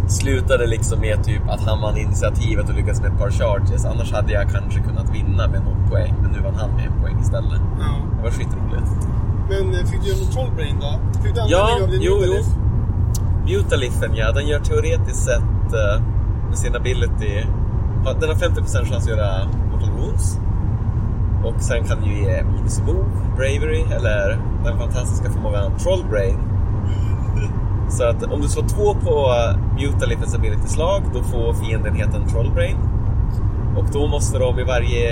slutade 0.07 0.67
liksom 0.67 0.99
med 0.99 1.23
typ 1.23 1.49
att 1.49 1.61
han 1.61 1.81
vann 1.81 1.97
initiativet 1.97 2.69
och 2.69 2.75
lyckades 2.75 3.01
med 3.01 3.11
ett 3.11 3.19
par 3.19 3.31
charges. 3.31 3.85
Annars 3.85 4.11
hade 4.11 4.33
jag 4.33 4.49
kanske 4.49 4.79
kunnat 4.79 5.09
vinna 5.15 5.47
med 5.47 5.61
någon 5.63 5.89
poäng. 5.89 6.13
Men 6.21 6.31
nu 6.31 6.39
vann 6.39 6.55
han 6.55 6.69
med 6.75 6.85
en 6.85 7.01
poäng 7.01 7.19
istället. 7.21 7.61
Ja. 7.79 7.85
Det 8.17 8.23
var 8.23 8.31
skitroligt. 8.31 8.91
Men 9.49 9.73
eh, 9.73 9.85
fick 9.85 10.01
du 10.01 10.07
göra 10.07 10.19
någon 10.19 10.31
trollbrain 10.31 10.75
då? 10.81 11.19
Fick 11.23 11.35
du 11.35 11.41
Ja, 11.47 11.73
användning 11.73 11.83
av 11.83 11.89
din 11.89 12.01
jo, 12.01 12.21
jo. 12.25 12.43
Mutaliffen 13.51 14.15
ja, 14.15 14.31
den 14.31 14.47
gör 14.47 14.59
teoretiskt 14.59 15.23
sett 15.23 15.73
eh, 15.73 16.01
med 16.49 16.57
sin 16.57 16.75
ability... 16.75 17.43
Den 18.19 18.29
har 18.29 18.35
50% 18.35 18.65
chans 18.65 18.91
att 18.91 19.07
göra 19.07 19.47
Mortal 19.71 19.89
Wounds. 19.89 20.39
Och 21.43 21.61
sen 21.61 21.83
kan 21.83 22.01
den 22.01 22.09
ju 22.09 22.23
ge 22.23 22.43
minus 22.43 22.79
move, 22.79 23.05
bravery 23.35 23.81
eller 23.81 24.39
den 24.63 24.77
fantastiska 24.77 25.31
förmågan 25.31 25.77
Troll 25.77 26.05
Brain. 26.09 26.37
Så 27.89 28.03
att 28.03 28.23
om 28.23 28.41
du 28.41 28.47
slår 28.47 28.63
två 28.63 28.93
på 28.93 29.33
Mutaliffens 29.79 30.35
ability-slag 30.35 31.03
då 31.13 31.23
får 31.23 31.53
fiendenheten 31.53 32.27
Troll 32.27 32.51
Brain. 32.55 32.77
Och 33.77 33.85
då 33.93 34.07
måste 34.07 34.39
de 34.39 34.59
i 34.59 34.63
varje 34.63 35.09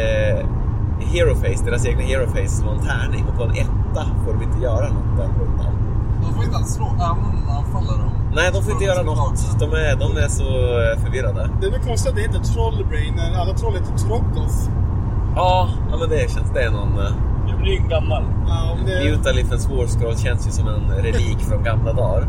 Hero 0.99 1.35
Face, 1.35 1.65
deras 1.65 1.85
egna 1.85 2.01
Hero 2.01 2.27
Face, 2.27 2.47
slå 2.47 2.69
en 2.69 2.79
tärning. 2.79 3.25
Och 3.27 3.37
på 3.37 3.43
en 3.43 3.51
etta 3.51 4.05
får 4.25 4.33
de 4.33 4.43
inte 4.43 4.63
göra 4.63 4.89
något 4.89 5.17
den 5.17 5.31
rundan. 5.39 5.78
De 6.21 6.33
får 6.33 6.43
inte 6.43 6.55
ens 6.55 6.73
slå, 6.75 6.85
anfaller 6.85 7.97
dem. 7.97 8.11
Nej, 8.33 8.49
de 8.53 8.63
får 8.63 8.71
inte 8.71 8.85
göra 8.85 9.03
något. 9.03 9.59
De 9.59 9.65
är, 9.73 9.95
de 9.95 10.17
är 10.17 10.27
så 10.27 10.43
eh, 10.43 11.03
förvirrade. 11.03 11.49
Det 11.61 11.67
är 11.67 11.71
nog 11.71 11.83
konstigt 11.83 12.09
att 12.09 12.15
det 12.15 12.21
heter 12.21 12.39
trollbrain 12.39 13.13
när 13.15 13.39
alla 13.41 13.53
troll 13.53 13.73
heter 13.73 13.97
Troggoth. 13.97 14.69
Ja, 15.35 15.69
ja 15.91 15.97
men 15.97 16.09
det 16.09 16.31
känns... 16.31 16.51
Det 16.53 16.63
är 16.63 16.71
någon... 16.71 16.99
Uh, 16.99 17.11
Du 17.47 17.57
blir 17.57 17.71
ju 17.71 17.87
gammal. 17.87 18.23
Ja, 18.47 18.77
det 18.85 19.11
Mutalifens 19.11 19.69
Warscroll 19.69 20.17
känns 20.17 20.47
ju 20.47 20.51
som 20.51 20.67
en 20.67 20.91
relik 21.03 21.39
från 21.39 21.63
gamla 21.63 21.93
dagar. 21.93 22.27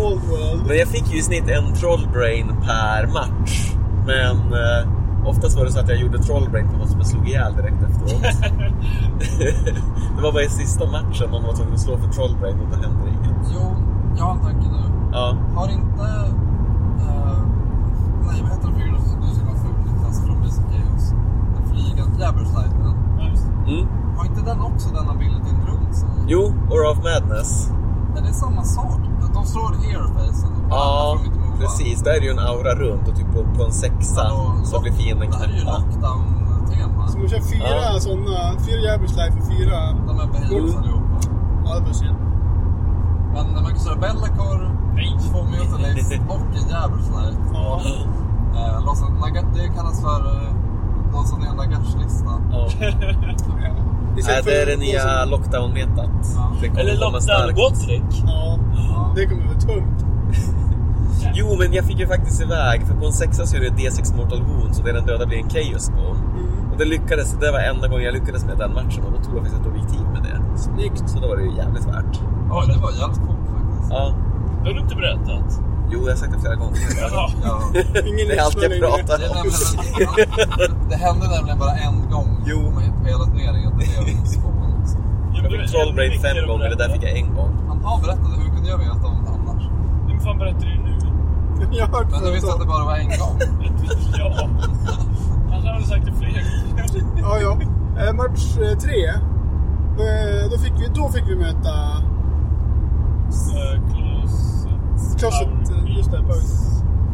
Old 0.00 0.22
World. 0.22 0.66
Men 0.66 0.76
jag 0.78 0.88
fick 0.88 1.12
ju 1.12 1.18
i 1.18 1.22
snitt 1.22 1.48
en 1.48 1.74
trollbrain 1.74 2.46
per 2.66 3.06
match. 3.06 3.72
Men 4.06 4.36
eh, 4.36 4.88
oftast 5.30 5.56
var 5.58 5.64
det 5.64 5.72
så 5.72 5.80
att 5.80 5.88
jag 5.88 5.98
gjorde 6.00 6.18
trollbrain 6.18 6.68
på 6.68 6.76
något 6.78 6.88
som 6.90 6.98
jag 6.98 7.06
slog 7.06 7.28
ihjäl 7.28 7.52
direkt 7.56 7.82
efteråt. 7.88 8.22
det 10.16 10.22
var 10.22 10.32
bara 10.32 10.42
i 10.42 10.48
sista 10.48 10.84
matchen 10.86 11.30
man 11.30 11.42
var 11.42 11.52
tvungen 11.52 11.74
att 11.74 11.80
slå 11.80 11.96
för 11.96 12.08
trollbrain 12.08 12.56
och 12.60 12.68
då 12.70 12.76
hände 12.84 13.00
det 13.04 13.10
inget. 13.10 13.36
Jo, 13.54 13.64
jag 14.16 14.24
har 14.24 14.32
en 14.32 14.40
tanke 14.40 14.66
nu. 14.76 14.82
Ja, 15.12 15.36
Har 15.56 15.68
inte... 15.68 16.04
eh, 17.06 17.38
nej, 18.26 18.38
vad 18.42 18.50
heter 18.52 18.66
den 18.68 18.74
figuren 18.78 19.02
som 19.10 19.20
du 19.20 19.26
ska 19.34 19.44
vara 19.44 19.56
full 19.64 19.78
Niklas 19.86 20.16
från 20.26 20.40
Basic 20.40 20.64
Chaos? 20.72 21.04
Den 21.54 21.64
flygande 21.70 22.18
det. 22.18 23.70
mm. 23.72 23.86
Har 24.16 24.24
inte 24.26 24.42
den 24.50 24.60
också 24.60 24.88
den 24.94 25.08
abilityn 25.08 25.58
runt 25.70 25.94
sig? 25.96 26.08
Jo, 26.26 26.42
Aura 26.70 26.90
of 26.90 26.98
Madness. 26.98 27.70
Är 28.16 28.22
det 28.22 28.32
samma 28.32 28.62
sak? 28.62 29.00
De 29.34 29.44
slår 29.46 29.70
airfacen 29.88 30.50
och 30.52 30.70
Ja, 30.70 31.18
precis. 31.60 32.02
Där 32.02 32.10
är 32.16 32.20
det 32.20 32.26
ju 32.26 32.32
en 32.32 32.38
aura 32.38 32.74
runt 32.74 33.08
och 33.08 33.16
typ 33.16 33.30
på, 33.34 33.40
på 33.56 33.64
en 33.64 33.72
sexa 33.72 34.22
Hallå, 34.22 34.64
så 34.64 34.80
blir 34.80 34.92
fienden 34.92 35.30
Det 35.30 35.36
här 35.36 35.44
är 35.44 35.48
ju 35.48 35.60
knäppa. 35.60 35.78
lockdown-tema. 35.78 37.08
Så 37.08 37.18
man 37.18 37.28
kör 37.28 37.40
fyra 37.40 37.66
Ja. 37.94 38.00
sådana, 38.00 38.38
fyra 38.66 38.80
Jabberslide 38.88 39.32
för 39.36 39.44
fyra... 39.54 39.76
De 40.06 40.12
är 40.22 40.26
behemoths 40.34 40.74
Mm. 40.74 40.78
allihopa. 40.82 41.16
Ja, 41.64 41.74
det 41.76 41.82
blir 41.86 41.94
synd. 41.94 42.16
Men 43.34 43.44
när 43.54 43.62
man 43.62 43.70
kan 43.74 43.80
köra 43.84 43.96
Bellacore, 44.04 44.66
två 45.30 45.38
Mutalists 45.52 46.12
och 46.28 46.40
en 46.58 46.66
Jabberslide. 46.74 47.36
Ja. 47.52 47.80
Eh, 48.56 48.80
Naga- 49.20 49.52
det 49.54 49.68
kallas 49.76 50.00
för 50.00 50.20
eh, 50.34 50.52
låtsas 51.12 51.38
ner 51.38 51.52
Nagash-lista. 51.56 52.30
Ja. 52.52 52.66
Istället 52.66 54.26
Nej, 54.26 54.42
det 54.44 54.62
är 54.62 54.66
det 54.66 54.76
nya 54.76 55.24
lockdown-metat. 55.24 56.10
Ja. 56.36 56.52
Det 56.60 56.68
kommer 56.68 56.80
Eller 56.80 56.92
komma 56.92 57.04
Lockdown 57.04 57.20
starkt. 57.22 57.56
Godric. 57.58 58.22
Ja, 58.26 58.58
Ja. 58.76 59.12
det 59.16 59.26
kommer 59.26 59.42
bli 59.42 59.60
tungt. 59.60 60.04
Jo, 61.34 61.56
men 61.58 61.72
jag 61.72 61.84
fick 61.84 61.98
ju 61.98 62.06
faktiskt 62.06 62.42
iväg, 62.42 62.86
för 62.86 62.94
på 62.94 63.06
en 63.06 63.12
sexa 63.12 63.46
så 63.46 63.56
är 63.56 63.60
det 63.60 63.68
D6 63.68 64.16
Mortal 64.16 64.42
Wounds 64.42 64.78
och 64.78 64.84
det 64.84 64.92
den 64.92 65.06
döda 65.06 65.26
blir 65.26 65.38
en 65.38 65.50
Chaos 65.50 65.88
på. 65.90 66.06
Mm. 66.16 66.70
Och 66.72 66.78
det 66.78 66.84
lyckades, 66.84 67.32
det 67.40 67.52
var 67.52 67.58
enda 67.60 67.88
gången 67.88 68.04
jag 68.04 68.14
lyckades 68.14 68.44
med 68.44 68.58
den 68.58 68.72
matchen 68.74 69.02
och 69.04 69.12
då 69.12 69.18
tog 69.24 69.34
jag 69.36 69.42
faktiskt 69.42 69.60
ett 69.62 69.66
objektiv 69.66 70.00
med 70.14 70.22
det. 70.22 70.58
Snyggt. 70.58 71.08
Så 71.10 71.18
då 71.20 71.28
var 71.28 71.36
det 71.36 71.42
ju 71.42 71.56
jävligt 71.56 71.86
värt. 71.86 72.14
Oj, 72.50 72.64
det 72.74 72.80
var 72.84 72.90
jävligt 73.00 73.20
coolt 73.26 73.46
faktiskt. 73.56 73.90
Ja, 73.90 74.14
Det 74.62 74.66
har 74.68 74.74
du 74.74 74.80
inte 74.80 74.96
berättat. 75.02 75.48
jo 75.92 75.98
jag 76.04 76.10
har 76.14 76.16
sagt 76.22 76.32
det 76.34 76.40
flera 76.40 76.54
gånger. 76.54 76.78
Jaha. 77.00 77.26
Ja. 77.44 77.54
Ingen 78.10 78.28
Det 78.28 78.36
är 78.38 78.42
allt 78.44 78.62
jag 78.62 78.72
pratar 78.80 79.18
Det, 79.18 79.28
om. 79.28 79.46
det 80.90 80.96
hände 81.06 81.24
nämligen 81.36 81.58
bara 81.58 81.74
en 81.86 81.96
gång 82.10 82.28
Jo. 82.46 82.60
på 82.74 83.06
hela 83.08 83.24
turneringen. 83.24 83.72
Det. 83.78 83.84
Jag 85.42 85.50
fick 85.52 85.70
Trollbraid 85.70 86.12
fem 86.20 86.46
gånger, 86.48 86.68
det 86.68 86.74
där 86.82 86.88
fick 86.88 87.02
jag 87.02 87.16
en 87.18 87.34
gång. 87.34 87.52
Han 87.68 87.78
har 87.84 88.00
berättat 88.02 88.30
hur 88.38 88.50
kunde 88.54 88.68
jag 88.70 88.78
veta 88.78 89.06
om 89.12 89.18
det 89.24 89.30
annars? 89.30 89.62
Hur 90.08 90.18
fan 90.18 90.38
berättar 90.38 90.60
du 90.60 90.74
nu? 90.86 90.94
Jag 91.72 91.86
har 91.86 91.98
hört 91.98 92.10
Men 92.10 92.24
du 92.24 92.32
visste 92.32 92.52
att 92.52 92.60
det 92.60 92.66
bara 92.66 92.84
var 92.84 92.96
en 92.96 93.08
gång? 93.08 93.40
Ja. 94.18 94.48
Han 95.50 95.66
hade 95.66 95.84
sagt 95.84 96.06
det 96.06 96.12
fler 96.12 96.28
gånger. 96.28 97.20
Ja, 97.20 97.38
ja. 97.40 97.58
Eh, 98.04 98.12
match 98.14 98.58
eh, 98.58 98.78
tre. 98.78 99.06
Eh, 99.08 100.50
då, 100.50 100.58
fick 100.58 100.72
vi, 100.78 100.86
då 100.94 101.08
fick 101.08 101.24
vi 101.28 101.36
möta 101.36 101.70
Eh, 103.30 103.80
Closet. 103.92 105.18
Closet, 105.18 105.48
just 105.96 106.10
det. 106.10 106.22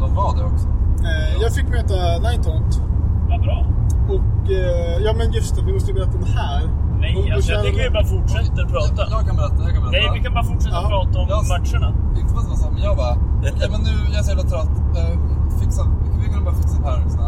De 0.00 0.14
var 0.14 0.36
det 0.36 0.44
också. 0.44 0.66
Eh, 1.04 1.42
jag 1.42 1.54
fick 1.54 1.68
möta 1.68 1.94
Ninetaunt. 2.18 2.80
Vad 3.28 3.40
bra. 3.40 3.66
Och 4.08 4.50
eh, 4.50 4.98
ja 5.04 5.14
men 5.18 5.32
just 5.32 5.56
det, 5.56 5.62
vi 5.62 5.72
måste 5.72 5.90
ju 5.90 5.94
berätta 5.94 6.18
om 6.18 6.24
det 6.24 6.30
här. 6.30 6.62
Nej, 7.00 7.32
alltså 7.34 7.52
jag 7.52 7.62
tänker 7.64 7.82
vi 7.88 7.90
bara 7.98 8.08
fortsätter 8.16 8.64
prata. 8.74 9.00
Jag, 9.02 9.08
jag 9.16 9.22
kan 9.28 9.36
berätta, 9.40 9.60
jag 9.66 9.72
kan 9.74 9.82
berätta. 9.84 9.96
Nej, 10.04 10.10
vi 10.16 10.20
kan 10.24 10.32
bara 10.38 10.44
fortsätta 10.52 10.76
Ja. 10.82 10.88
prata 10.94 11.14
om 11.22 11.26
Jag- 11.34 11.44
matcherna. 11.54 11.88
Inte 12.20 12.30
för 12.34 12.40
att 12.42 12.48
vara 12.52 12.60
så, 12.64 12.68
men 12.74 12.82
jag 12.88 12.94
bara... 13.02 13.14
Okej, 13.52 13.68
men 13.74 13.80
nu, 13.88 13.94
jag 14.12 14.18
är 14.20 14.24
så 14.26 14.30
jävla 14.34 14.46
trött. 14.52 14.74
Uh, 14.98 15.14
fixa, 15.60 15.82
vi 16.20 16.24
kunde 16.30 16.44
bara 16.48 16.58
fixa 16.62 16.76
paringsna. 16.88 17.26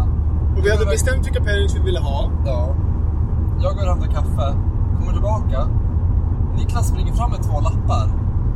Och 0.57 0.63
vi 0.65 0.69
hade 0.75 0.87
bestämt 0.95 1.23
vilka 1.27 1.43
pairings 1.49 1.73
vi 1.79 1.83
ville 1.89 2.01
ha. 2.11 2.19
Ja. 2.51 2.61
Jag 3.65 3.71
går 3.77 3.83
och 3.87 3.91
hämtar 3.93 4.11
kaffe, 4.19 4.47
kommer 4.99 5.13
tillbaka. 5.19 5.59
Niklas 6.59 6.89
springer 6.89 7.13
fram 7.13 7.31
med 7.31 7.43
två 7.43 7.57
lappar. 7.61 8.07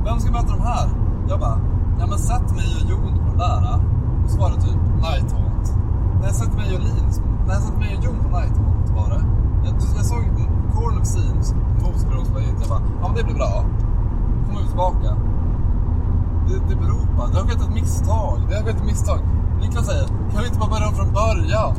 Vem 0.05 0.17
ska 0.21 0.33
möta 0.33 0.51
de 0.57 0.61
här? 0.73 0.87
Jag 1.29 1.41
bara, 1.41 1.59
ja 2.01 2.05
men 2.07 2.19
sätt 2.19 2.49
mig 2.59 2.69
och 2.79 2.91
Jon 2.91 3.15
på 3.25 3.29
den 3.31 3.39
där. 3.39 3.63
Och 4.25 4.31
så 4.31 4.37
var 4.41 4.49
det 4.51 4.61
typ 4.67 4.81
Nighthaunt. 5.07 5.67
Nej, 6.23 6.33
sätt 6.41 6.55
mig 6.61 6.69
och 6.77 6.81
Linus. 6.89 7.17
Nej, 7.49 7.57
sätt 7.57 7.79
mig 7.79 7.91
och 7.99 8.05
Jon 8.05 8.17
på 8.25 8.29
Nighthaunt 8.39 8.89
var 8.99 9.09
det. 9.15 9.23
Jag, 9.65 9.75
jag 9.99 10.05
såg 10.13 10.23
Cornock 10.75 11.07
Seams, 11.07 11.55
Mosbros 11.83 12.29
på 12.29 12.41
Jag 12.41 12.69
bara, 12.69 12.83
ja 13.01 13.07
men 13.09 13.17
det 13.17 13.25
blir 13.25 13.35
bra. 13.35 13.65
Kommer 14.47 14.61
vi 14.61 14.67
tillbaka. 14.67 15.17
Det, 16.49 16.55
det 16.69 16.77
beror 16.77 17.07
på, 17.17 17.27
det 17.27 17.39
har 17.39 17.47
skett 17.47 17.63
ett 17.63 17.75
misstag. 17.75 18.39
Det 18.49 18.55
har 18.57 18.63
skett 18.63 18.77
ett 18.77 18.85
misstag. 18.85 19.19
Niklas 19.61 19.87
säger, 19.87 20.07
kan 20.07 20.41
vi 20.43 20.47
inte 20.47 20.59
bara 20.59 20.71
börja 20.71 20.89
om 20.89 20.95
från 20.95 21.13
början? 21.13 21.75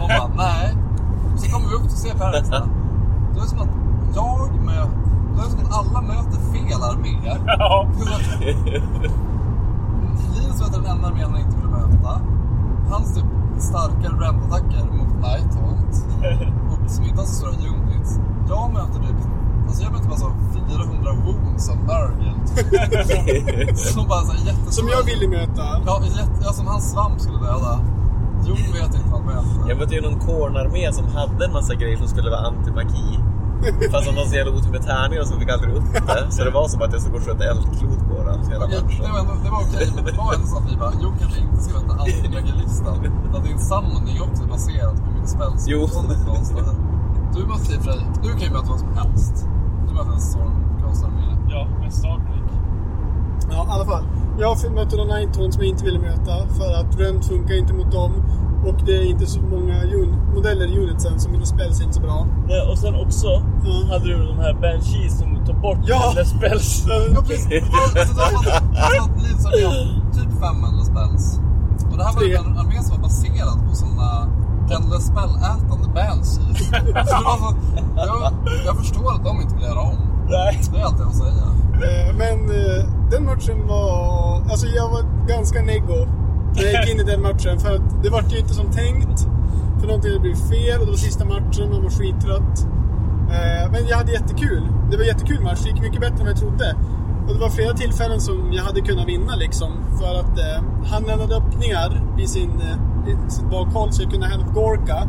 De 0.00 0.08
bara, 0.08 0.28
nej. 0.36 0.76
Så 1.36 1.50
kommer 1.52 1.68
vi 1.68 1.74
upp 1.74 1.88
till 1.88 1.98
C-Parentsna. 1.98 2.68
Då 3.32 3.38
är 3.38 3.42
det 3.42 3.48
som 3.48 3.58
att 3.58 3.68
jag 4.14 4.64
möter... 4.64 4.90
Då 5.34 5.42
är 5.42 5.44
det 5.44 5.50
som 5.50 5.60
att 5.60 5.78
alla 5.78 6.00
möter 6.00 6.38
fel 6.52 6.82
armé. 6.82 7.38
Ja. 7.46 7.86
Det 7.98 8.04
Linus 10.34 10.60
möter 10.60 10.80
den 10.80 10.90
enda 10.90 11.08
armén 11.08 11.30
han 11.30 11.40
inte 11.40 11.56
vill 11.56 11.68
möta. 11.68 12.20
Hans 12.90 13.14
typ 13.14 13.24
starkare 13.58 14.12
rent-attacker 14.12 14.84
mot 14.92 15.14
Nighthaunt. 15.14 16.06
Och 16.70 16.78
har 17.18 17.24
så 17.24 17.34
stora 17.34 17.50
units. 17.50 17.85
Jag 18.48 18.72
möter 18.72 18.98
typ... 19.06 19.20
Alltså 19.66 19.82
jag 19.82 19.92
möter 19.92 20.08
bara 20.08 20.18
så 20.18 20.32
400 20.68 21.12
wounds 21.24 21.68
av 21.70 21.76
Nurgle. 21.76 22.32
som 23.76 24.08
bara 24.08 24.20
så 24.20 24.34
jättestora... 24.46 24.72
Som 24.72 24.88
jag 24.88 25.02
ville 25.02 25.28
möta. 25.28 25.64
Ja, 25.86 26.02
jätte, 26.04 26.38
ja, 26.44 26.52
som 26.52 26.66
hans 26.66 26.92
svamp 26.92 27.20
skulle 27.20 27.38
döda. 27.38 27.80
Jon 28.46 28.56
vet 28.56 28.94
inte 28.94 29.10
vad 29.10 29.20
han 29.20 29.26
möter. 29.26 29.68
Jag 29.68 29.78
mötte 29.78 29.94
ju 29.94 30.00
någon 30.00 30.20
kornarmé 30.20 30.92
som 30.92 31.06
hade 31.06 31.44
en 31.44 31.52
massa 31.52 31.74
grejer 31.74 31.96
som 31.96 32.08
skulle 32.08 32.30
vara 32.30 32.40
antimagi. 32.40 33.20
Fast 33.92 34.06
han 34.06 34.16
var 34.16 34.24
så 34.24 34.34
jävla 34.36 34.52
otur 34.52 34.70
med 34.70 34.82
tärningar 34.82 35.24
så 35.24 35.38
fick 35.38 35.50
aldrig 35.50 35.74
upp 35.74 35.92
det. 35.92 36.26
Så 36.30 36.44
det 36.44 36.50
var 36.50 36.68
som 36.68 36.82
att 36.82 36.92
jag 36.92 37.02
stod 37.02 37.14
och 37.14 37.22
sköt 37.22 37.40
eldklot 37.40 38.00
på 38.08 38.16
den 38.28 38.40
hela 38.50 38.66
matchen. 38.66 39.02
det 39.02 39.12
var, 39.12 39.18
ändå, 39.18 39.34
det 39.44 39.50
var 39.50 39.62
okej, 39.68 39.88
men 39.94 40.04
det 40.04 40.12
var 40.12 40.34
ändå 40.34 40.46
så 40.46 40.56
att 40.58 40.72
vi 40.72 40.76
bara, 40.76 40.92
jo 41.02 41.08
kanske 41.20 41.40
inte 41.40 41.62
ska 41.62 41.72
veta 41.80 41.92
antimagi-listan. 41.92 42.94
Att 43.34 43.44
din 43.44 43.56
också 44.22 44.42
är 44.42 44.48
baserad 44.48 44.96
på 44.96 45.04
hur 45.04 45.12
mycket 45.14 45.30
spells 45.30 45.64
Jo. 45.68 45.88
Du 47.36 47.46
möter 47.46 47.74
i 47.74 47.78
och 47.78 47.82
för 47.84 47.92
sig, 47.92 48.06
du 48.22 48.28
kan 48.32 48.40
ju 48.40 48.50
möta 48.50 48.68
vad 48.70 48.78
som 48.80 48.92
helst. 48.94 49.46
Du 49.88 49.94
möter 49.94 50.12
en 50.12 50.20
stormkastararmé. 50.20 51.22
Ja, 51.48 51.68
med 51.80 51.92
Startbreak. 51.92 52.42
Ja, 53.50 53.66
i 53.68 53.70
alla 53.70 53.84
fall. 53.84 54.04
Jag 54.38 54.56
möta 54.74 54.96
någon 54.96 55.08
Ninetaunt 55.08 55.54
som 55.54 55.62
jag 55.62 55.70
inte 55.70 55.84
ville 55.84 55.98
möta. 55.98 56.34
För 56.58 56.72
att 56.80 56.96
Rönt 57.00 57.24
funkar 57.26 57.54
inte 57.58 57.72
mot 57.74 57.92
dem. 57.92 58.12
Och 58.66 58.74
det 58.86 58.92
är 58.92 59.10
inte 59.10 59.26
så 59.26 59.40
många 59.40 59.74
modeller 60.34 60.66
i 60.66 60.78
unitsen 60.78 61.20
som 61.20 61.32
mina 61.32 61.44
spells 61.44 61.80
är 61.80 61.84
inte 61.84 61.94
så 61.94 62.00
bra. 62.00 62.26
Nej, 62.48 62.60
och 62.70 62.78
sen 62.78 62.94
också 62.94 63.26
Ja. 63.64 63.92
hade 63.92 64.04
du 64.04 64.26
de 64.26 64.38
här 64.38 64.54
Banshees 64.54 65.18
som 65.18 65.44
tog 65.46 65.60
bort 65.60 65.78
Ja. 65.86 66.00
alla 66.10 66.24
spells. 66.24 66.84
Ja 67.14 67.22
precis, 67.28 67.64
alltså 67.98 68.14
då 68.14 69.22
Leeds 69.22 69.46
armé 69.46 70.00
typ 70.14 70.30
500 70.40 70.84
spells. 70.84 71.40
Och 71.90 71.96
det 71.98 72.04
här 72.04 72.14
var 72.14 72.22
en 72.22 72.58
armé 72.58 72.82
som 72.82 72.96
var 72.96 73.02
baserad 73.02 73.68
på 73.68 73.74
sådana 73.74 74.28
Endless 74.70 75.06
spell-ätande 75.06 75.88
banshees. 75.94 76.68
Så 76.68 76.70
det 76.86 76.92
var 76.92 77.04
så, 77.04 77.56
jag, 77.96 78.32
jag 78.66 78.76
förstår 78.76 79.12
att 79.14 79.24
de 79.24 79.40
inte 79.40 79.54
vill 79.54 79.64
göra 79.64 79.80
om. 79.80 79.96
Nej. 80.28 80.60
Det 80.72 80.80
är 80.80 80.84
allt 80.84 80.98
jag 81.00 81.14
säga. 81.14 81.46
Eh, 81.72 82.14
Men 82.16 82.50
eh, 82.50 82.84
den 83.10 83.24
matchen 83.24 83.66
var... 83.66 84.36
Alltså 84.50 84.66
jag 84.66 84.88
var 84.90 85.02
ganska 85.28 85.62
neggo 85.62 86.06
när 86.54 86.62
jag 86.62 86.72
gick 86.84 86.94
in 86.94 87.00
i 87.00 87.04
den 87.04 87.22
matchen. 87.22 87.60
För 87.60 87.74
att 87.76 88.02
det 88.02 88.10
var 88.10 88.22
ju 88.28 88.38
inte 88.38 88.54
som 88.54 88.66
tänkt. 88.66 89.20
För 89.80 89.86
någonting 89.86 90.10
hade 90.10 90.20
blivit 90.20 90.48
fel 90.48 90.80
och 90.80 90.86
det 90.86 90.92
var 90.92 90.98
sista 90.98 91.24
matchen. 91.24 91.70
Man 91.70 91.82
var 91.82 91.90
skittrött. 91.90 92.66
Eh, 93.30 93.70
Men 93.72 93.86
jag 93.88 93.96
hade 93.96 94.12
jättekul. 94.12 94.62
Det 94.90 94.96
var 94.96 95.02
en 95.02 95.08
jättekul 95.08 95.42
match. 95.42 95.60
Det 95.62 95.68
gick 95.70 95.80
mycket 95.82 96.00
bättre 96.00 96.14
än 96.18 96.24
vad 96.24 96.28
jag 96.30 96.36
trodde. 96.38 96.76
Och 97.26 97.34
det 97.34 97.40
var 97.40 97.50
flera 97.50 97.72
tillfällen 97.72 98.20
som 98.20 98.52
jag 98.52 98.64
hade 98.64 98.80
kunnat 98.80 99.08
vinna 99.08 99.36
liksom. 99.36 99.72
För 99.98 100.20
att 100.20 100.38
eh, 100.38 100.62
han 100.90 101.02
lämnade 101.02 101.36
öppningar 101.36 102.02
i 102.18 102.26
sin, 102.26 102.60
eh, 102.60 103.28
sitt 103.28 103.50
bakhåll 103.50 103.92
så 103.92 104.02
jag 104.02 104.10
kunde 104.10 104.26
hand 104.26 104.42
of 104.42 104.54
Gorka. 104.54 105.08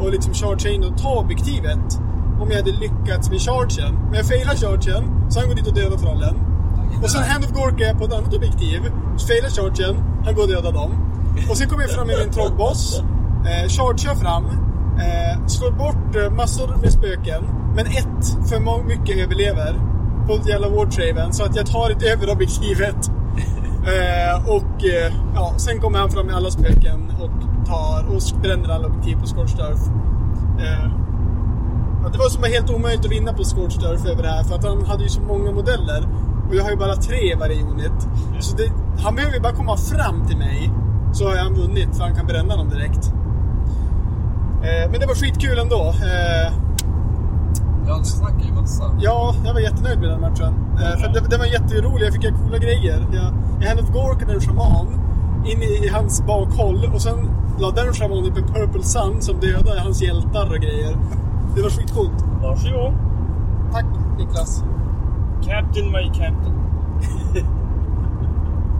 Och 0.00 0.10
liksom 0.10 0.34
chargea 0.34 0.72
in 0.72 0.84
och 0.84 0.98
ta 0.98 1.18
objektivet. 1.18 2.00
Om 2.40 2.48
jag 2.50 2.56
hade 2.56 2.72
lyckats 2.72 3.30
med 3.30 3.40
chargen. 3.40 3.94
Men 3.94 4.14
jag 4.14 4.26
failade 4.26 4.56
chargen, 4.56 5.30
så 5.30 5.40
han 5.40 5.48
går 5.48 5.54
dit 5.54 5.66
och 5.66 5.74
dödar 5.74 5.96
trollen. 5.96 6.34
Och 7.02 7.10
sen 7.10 7.22
hand 7.22 7.44
of 7.44 7.50
Gorka 7.50 7.94
på 7.98 8.04
ett 8.04 8.12
annat 8.12 8.34
objektiv. 8.34 8.80
Failar 9.28 9.48
chargen, 9.48 9.96
han 10.24 10.34
går 10.34 10.42
och 10.42 10.48
dödar 10.48 10.72
dem. 10.72 10.90
Och 11.50 11.56
sen 11.56 11.68
kommer 11.68 11.82
jag 11.82 11.90
fram 11.90 12.06
med 12.06 12.16
min 12.18 12.30
trollboss. 12.30 13.02
Eh, 13.44 13.68
chargear 13.68 14.14
fram. 14.14 14.44
Eh, 15.06 15.46
slår 15.46 15.70
bort 15.70 16.16
eh, 16.16 16.30
massor 16.30 16.76
med 16.82 16.92
spöken. 16.92 17.44
Men 17.74 17.86
ett 17.86 18.48
för 18.48 18.84
mycket 18.84 19.16
överlever. 19.16 19.80
På 20.26 20.48
jävla 20.48 20.68
Wartraven. 20.68 21.32
Så 21.32 21.44
att 21.44 21.56
jag 21.56 21.66
tar 21.66 21.90
ett 21.90 22.02
över 22.02 22.30
objektivet. 22.30 22.96
Eh, 23.82 24.48
och 24.48 24.84
eh, 24.84 25.12
ja, 25.34 25.54
sen 25.56 25.80
kommer 25.80 25.98
han 25.98 26.10
fram 26.10 26.26
med 26.26 26.36
alla 26.36 26.50
spöken 26.50 27.12
och 27.20 27.66
tar 27.66 28.14
och 28.14 28.40
bränner 28.42 28.68
alla 28.68 28.86
objektiv 28.86 29.16
på 29.20 29.26
Scorched 29.26 29.60
Earth. 29.60 29.82
Eh, 30.58 30.90
det 32.12 32.18
var 32.18 32.28
som 32.28 32.42
helt 32.42 32.70
omöjligt 32.70 33.04
att 33.04 33.10
vinna 33.10 33.32
på 33.32 33.44
Scorched 33.44 33.84
Earth 33.84 34.06
över 34.06 34.22
det 34.22 34.28
här 34.28 34.44
för 34.44 34.54
att 34.54 34.64
han 34.64 34.86
hade 34.86 35.02
ju 35.02 35.08
så 35.08 35.20
många 35.20 35.52
modeller. 35.52 36.08
Och 36.48 36.54
jag 36.54 36.62
har 36.62 36.70
ju 36.70 36.76
bara 36.76 36.96
tre 36.96 37.32
i 37.32 37.34
varje 37.34 37.62
unit. 37.62 38.08
Så 38.40 38.56
det, 38.56 38.72
han 39.02 39.14
behöver 39.14 39.34
ju 39.34 39.40
bara 39.40 39.52
komma 39.52 39.76
fram 39.76 40.26
till 40.26 40.36
mig 40.36 40.70
så 41.12 41.28
har 41.28 41.36
han 41.36 41.54
vunnit 41.54 41.96
för 41.96 42.04
han 42.04 42.14
kan 42.14 42.26
bränna 42.26 42.56
dem 42.56 42.68
direkt. 42.68 43.12
Eh, 44.62 44.90
men 44.90 45.00
det 45.00 45.06
var 45.06 45.14
skitkul 45.14 45.58
ändå. 45.58 45.88
Eh, 45.88 46.52
Ja, 47.88 47.98
du 47.98 48.04
snackar 48.04 48.44
ju 48.46 48.52
massa. 48.52 48.84
Ja, 49.00 49.34
jag 49.44 49.52
var 49.54 49.60
jättenöjd 49.60 49.98
med 50.00 50.08
den 50.08 50.20
matchen. 50.20 50.54
Eh, 50.74 51.00
för 51.00 51.08
det, 51.08 51.20
det 51.30 51.38
var 51.38 51.46
jätterolig, 51.46 52.06
jag 52.06 52.12
fick 52.14 52.24
göra 52.24 52.34
coola 52.34 52.58
grejer. 52.58 53.06
Jag, 53.12 53.32
jag 53.60 53.68
hade 53.68 53.82
Gork 53.82 54.22
en 54.22 54.40
shaman 54.40 54.86
in 55.46 55.62
i, 55.62 55.84
i 55.84 55.88
hans 55.88 56.26
bakhåll 56.26 56.90
och 56.94 57.02
sen 57.02 57.30
la 57.58 57.70
den 57.70 57.92
shamanen 57.92 58.30
upp 58.30 58.36
en 58.36 58.46
purple 58.54 58.82
sun 58.82 59.22
som 59.22 59.40
dödade 59.40 59.80
hans 59.80 60.02
hjältar 60.02 60.46
och 60.50 60.60
grejer. 60.60 60.96
Det 61.56 61.62
var 61.62 61.70
skitcoolt. 61.70 62.24
Varsågod. 62.42 62.94
Tack 63.72 63.86
Niklas. 64.18 64.64
Captain 65.44 65.92
my 65.92 66.04
captain. 66.04 66.54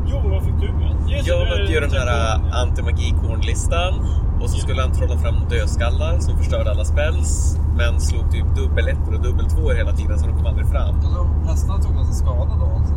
jo, 0.07 0.17
vad 0.25 0.43
fick 0.43 0.55
du 0.61 0.73
med? 0.73 1.11
Just 1.11 1.29
Jag 1.29 1.39
mötte 1.39 1.73
ju 1.73 1.81
den 1.81 1.91
här 1.91 2.41
antimagi-kornlistan 2.63 3.95
och 4.43 4.51
så 4.51 4.57
skulle 4.59 4.83
han 4.83 4.93
trolla 4.93 5.19
fram 5.19 5.35
dödskallar 5.51 6.19
som 6.19 6.39
förstörde 6.39 6.71
alla 6.71 6.85
spells 6.85 7.57
men 7.77 8.01
slog 8.01 8.31
typ 8.33 8.45
dubbelettor 8.57 9.15
och 9.15 9.23
dubbeltvåor 9.23 9.75
hela 9.75 9.93
tiden 9.93 10.19
så 10.19 10.27
de 10.27 10.37
kom 10.37 10.47
aldrig 10.47 10.69
fram. 10.69 10.95
Hästarna 11.47 11.83
tog 11.83 11.95
massa 11.95 12.13
skada 12.13 12.51
då 12.61 12.73
alltså. 12.79 12.95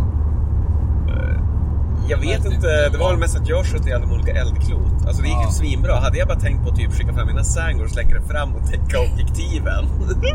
Jag 2.09 2.17
vet 2.17 2.43
Nej, 2.43 2.53
inte, 2.55 2.67
det- 2.67 2.89
det 2.89 2.97
var 2.97 3.09
väl 3.09 3.19
mest 3.19 3.37
att 3.37 3.49
jag 3.49 3.65
sköt 3.65 3.85
ihjäl 3.87 4.01
de 4.01 4.11
olika 4.11 4.31
eldklot. 4.31 5.05
Alltså 5.07 5.21
det 5.21 5.27
gick 5.27 5.37
ju 5.37 5.43
Ja. 5.43 5.51
svinbra. 5.51 5.95
Hade 5.95 6.17
jag 6.17 6.27
bara 6.27 6.39
tänkt 6.39 6.63
på 6.63 6.69
att 6.69 6.75
typ 6.75 6.91
skicka 6.93 7.13
fram 7.13 7.27
mina 7.27 7.43
sangors 7.43 7.95
längre 7.95 8.21
fram 8.21 8.55
och 8.55 8.65
täcka 8.67 8.97
objektiven. 9.11 9.85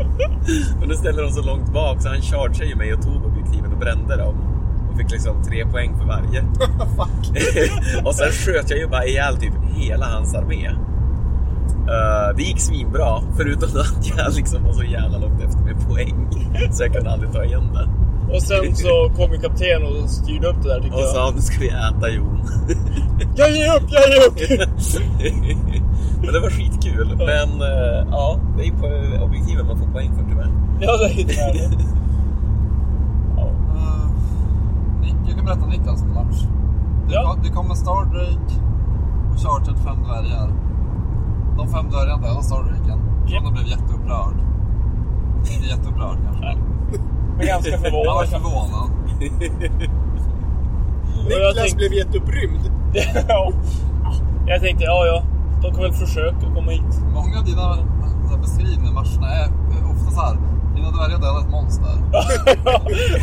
Men 0.79 0.89
nu 0.89 0.95
ställer 0.95 1.23
de 1.23 1.31
så 1.31 1.41
långt 1.41 1.73
bak 1.73 2.01
så 2.01 2.09
han 2.09 2.21
chargeade 2.21 2.65
ju 2.65 2.75
mig 2.75 2.93
och 2.93 3.01
tog 3.01 3.25
objektiven 3.25 3.71
och 3.73 3.79
brände 3.79 4.15
dem. 4.17 4.35
Och 4.91 4.97
fick 4.97 5.11
liksom 5.11 5.43
tre 5.43 5.65
poäng 5.65 5.97
för 5.99 6.05
varje. 6.05 6.41
Och 8.05 8.15
sen 8.15 8.31
sköt 8.31 8.69
jag 8.69 8.79
ju 8.79 8.87
bara 8.87 9.05
ihjäl 9.05 9.37
typ 9.37 9.53
hela 9.75 10.05
hans 10.05 10.35
armé. 10.35 10.69
Eh, 11.87 12.35
det 12.37 12.43
gick 12.43 12.59
svinbra, 12.59 13.21
förutom 13.37 13.69
att 13.79 14.07
jag 14.17 14.33
liksom 14.33 14.63
var 14.63 14.73
så 14.73 14.83
jävla 14.83 15.17
långt 15.17 15.41
efter 15.41 15.59
med 15.59 15.87
poäng. 15.87 16.27
Så 16.71 16.83
jag 16.83 16.93
kunde 16.93 17.11
aldrig 17.11 17.31
ta 17.31 17.43
igen 17.43 17.69
det. 17.73 17.89
Och 18.35 18.41
sen 18.41 18.75
så 18.75 19.11
kom 19.15 19.31
ju 19.31 19.37
kapten 19.37 19.83
och 19.83 20.09
styrde 20.09 20.47
upp 20.47 20.63
det 20.63 20.69
där 20.69 20.79
tycker 20.81 20.95
Och 20.95 21.01
jag. 21.01 21.07
sa 21.09 21.31
nu 21.35 21.41
ska 21.41 21.59
vi 21.59 21.67
äta 21.69 22.09
Jon. 22.09 22.41
Jag 23.35 23.51
ger 23.51 23.75
upp, 23.75 23.83
jag 23.89 24.09
ger 24.09 24.27
upp! 24.27 24.37
Men 26.23 26.33
det 26.33 26.39
var 26.39 26.49
skitkul. 26.49 27.15
Men 27.17 27.61
eh, 27.61 28.07
ja, 28.11 28.39
det 28.57 28.63
är 28.67 28.71
på 28.71 29.23
objektiven 29.25 29.67
man 29.67 29.77
får 29.79 29.85
poäng 29.87 30.11
för 30.17 30.23
tyvärr. 30.29 30.49
ja, 30.81 30.97
det 30.97 31.05
är 31.05 31.19
inte 31.19 31.33
härligt. 31.33 31.79
Ja. 33.37 33.43
Uh, 33.43 34.11
Nick, 35.01 35.15
jag 35.27 35.35
kan 35.35 35.45
berätta 35.45 35.65
Niklas 35.65 36.03
match. 36.03 36.41
Det, 37.07 37.13
Ja. 37.13 37.33
kom, 37.33 37.43
det 37.43 37.49
kom 37.49 37.71
en 37.71 37.77
Stardrake 37.77 38.53
och 39.33 39.39
charged 39.39 39.77
fem 39.83 40.03
dvärgar. 40.03 40.49
De 41.61 41.67
fem 41.71 41.89
dvärgarna 41.89 42.21
dödade 42.21 42.43
Stardraken. 42.43 42.99
Japp. 43.27 43.43
Han 43.43 43.53
blev 43.53 43.67
jätteupprörd. 43.67 44.35
Inte 45.53 45.67
jätteupprörd 45.67 46.17
kanske. 46.25 46.57
Men 47.37 47.47
ganska 47.47 47.71
Han 47.77 47.81
var 47.83 47.89
förvånad. 47.89 48.27
förvånad. 48.29 48.89
Och 51.25 51.31
jag 51.31 51.37
Niklas 51.39 51.55
tänkte- 51.55 51.75
blev 51.77 51.93
jätteupprymd. 51.93 52.71
ja. 53.27 53.51
Jag 54.47 54.61
tänkte, 54.61 54.83
ja 54.83 55.05
ja, 55.05 55.23
de 55.61 55.71
kommer 55.71 55.83
väl 55.89 55.93
försöka 55.93 56.39
komma 56.55 56.71
hit. 56.71 56.93
Många 57.13 57.39
av 57.39 57.45
dina 57.45 57.77
beskrivningar 58.41 58.93
matcherna 58.93 59.27
är 59.35 59.47
ofta 59.93 60.11
så 60.11 60.21
här. 60.21 60.37
Dina 60.75 60.89
dvärgar 60.91 61.17
dödade 61.19 61.39
ett 61.45 61.51
monster. 61.51 61.95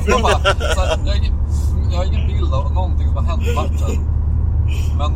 Jag, 0.08 0.22
bara, 0.22 0.38
så 0.74 0.80
här, 0.80 0.98
jag, 1.04 1.12
har 1.12 1.16
ingen, 1.16 1.34
jag 1.90 1.98
har 1.98 2.04
ingen 2.04 2.26
bild 2.28 2.54
av 2.54 2.72
någonting 2.72 3.06
som 3.06 3.16
har 3.16 3.24
hänt 3.24 3.42
i 3.46 3.54
matchen. 3.54 4.04
Men 4.98 5.12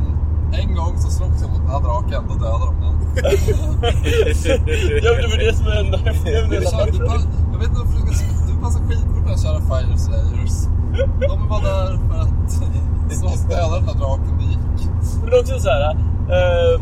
en 0.61 0.75
gång 0.75 0.99
så 0.99 1.11
slogs 1.11 1.43
jag 1.43 1.51
mot 1.51 1.61
den 1.61 1.71
här 1.71 1.81
draken, 1.81 2.23
då 2.29 2.35
dödade 2.35 2.65
de 2.67 2.75
den. 2.81 2.95
Ja, 5.05 5.11
men 5.15 5.23
det 5.23 5.29
var 5.33 5.39
det 5.47 5.55
som 5.57 5.67
är 5.67 5.85
med 5.91 6.01
Du 6.51 6.67
kör, 6.71 6.87
du, 6.93 6.99
jag 7.53 7.59
vet 7.59 7.69
inte 7.69 7.81
varför 7.81 7.99
du, 8.07 8.53
du 8.53 8.61
passar 8.63 8.81
skitbra 8.89 9.23
på 9.27 9.31
att 9.33 9.43
köra 9.43 9.61
Fire 9.61 9.99
Slayers. 9.99 10.57
De 11.21 11.43
är 11.45 11.49
bara 11.49 11.61
där 11.61 11.99
för 12.09 12.21
att 12.23 12.51
slåss 13.19 13.43
döda 13.43 13.75
den 13.77 13.87
där 13.87 13.95
draken 13.95 14.39
det 14.39 14.45
gick. 14.45 14.89
Men 15.25 15.41
också 15.41 15.59
så 15.59 15.69
här. 15.69 15.91
eh, 16.31 16.81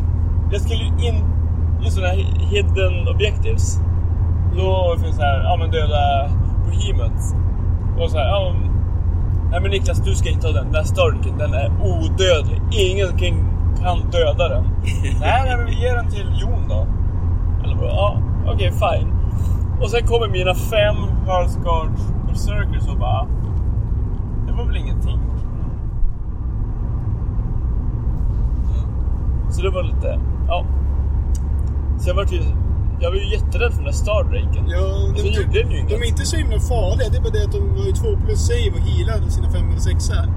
jag 0.51 0.61
skulle 0.61 0.83
ju 0.83 1.07
in 1.07 1.17
i 1.85 1.89
sådana 1.91 2.07
här 2.09 2.17
hidden 2.51 3.07
objectives. 3.07 3.79
Då 4.57 4.95
finns 5.03 5.17
det 5.17 5.23
här, 5.23 5.43
ja 5.43 5.57
men 5.59 5.71
döda 5.71 6.29
Bohemans. 6.65 7.35
Och 7.99 8.11
så 8.11 8.17
här, 8.17 8.25
ja 8.27 8.53
men, 8.53 8.71
Nej 9.51 9.61
men 9.61 9.71
Niklas, 9.71 9.99
du 9.99 10.15
ska 10.15 10.29
inte 10.29 10.47
ha 10.47 10.53
den. 10.53 10.63
Den 10.63 10.73
där 10.73 10.83
Starken, 10.83 11.37
den 11.37 11.53
är 11.53 11.71
odödlig. 11.83 12.61
Ingen 12.71 13.07
kan, 13.17 13.50
kan 13.83 14.09
döda 14.11 14.49
den. 14.49 14.63
nej, 15.19 15.43
nej, 15.45 15.57
men 15.57 15.65
vi 15.65 15.81
ger 15.81 15.95
den 15.95 16.09
till 16.09 16.27
Jon 16.41 16.67
då. 16.69 16.87
Eller 17.63 17.75
bara, 17.75 17.87
ja, 17.87 18.17
okej, 18.47 18.71
fine. 18.71 19.13
Och 19.81 19.89
sen 19.89 20.07
kommer 20.07 20.27
mina 20.27 20.55
fem 20.55 20.95
Hearthguard 21.25 21.91
Berserkers 22.27 22.87
och 22.87 22.97
bara... 22.97 23.27
Det 24.47 24.53
var 24.53 24.65
väl 24.65 24.77
ingenting. 24.77 25.19
Så 29.49 29.61
det 29.61 29.69
var 29.69 29.83
lite, 29.83 30.19
ja. 30.47 30.65
Så 31.99 32.09
jag 32.09 32.15
var 32.15 32.25
ju, 32.25 32.41
jag 32.99 33.09
var 33.09 33.17
ju 33.17 33.31
jätterädd 33.31 33.71
för 33.71 33.77
den 33.77 33.85
där 33.85 33.91
Stardraken. 33.91 34.67
Ja, 34.67 34.79
de, 35.15 35.21
gjorde 35.21 35.47
den 35.53 35.53
ju 35.53 35.63
de, 35.63 35.75
inget. 35.75 35.89
de 35.89 35.95
är 35.95 36.07
inte 36.07 36.25
så 36.25 36.37
himla 36.37 36.59
farliga. 36.59 37.09
Det 37.09 37.17
är 37.17 37.21
bara 37.21 37.33
det 37.33 37.43
att 37.45 37.51
de 37.51 37.77
har 37.79 37.85
ju 37.85 37.91
två 37.91 38.25
plus 38.25 38.47
save 38.47 38.71
och 38.75 38.83
healar 38.87 39.29
sina 39.29 39.49
fem 39.49 39.69
eller 39.69 39.79
sex 39.79 40.09
här. 40.09 40.27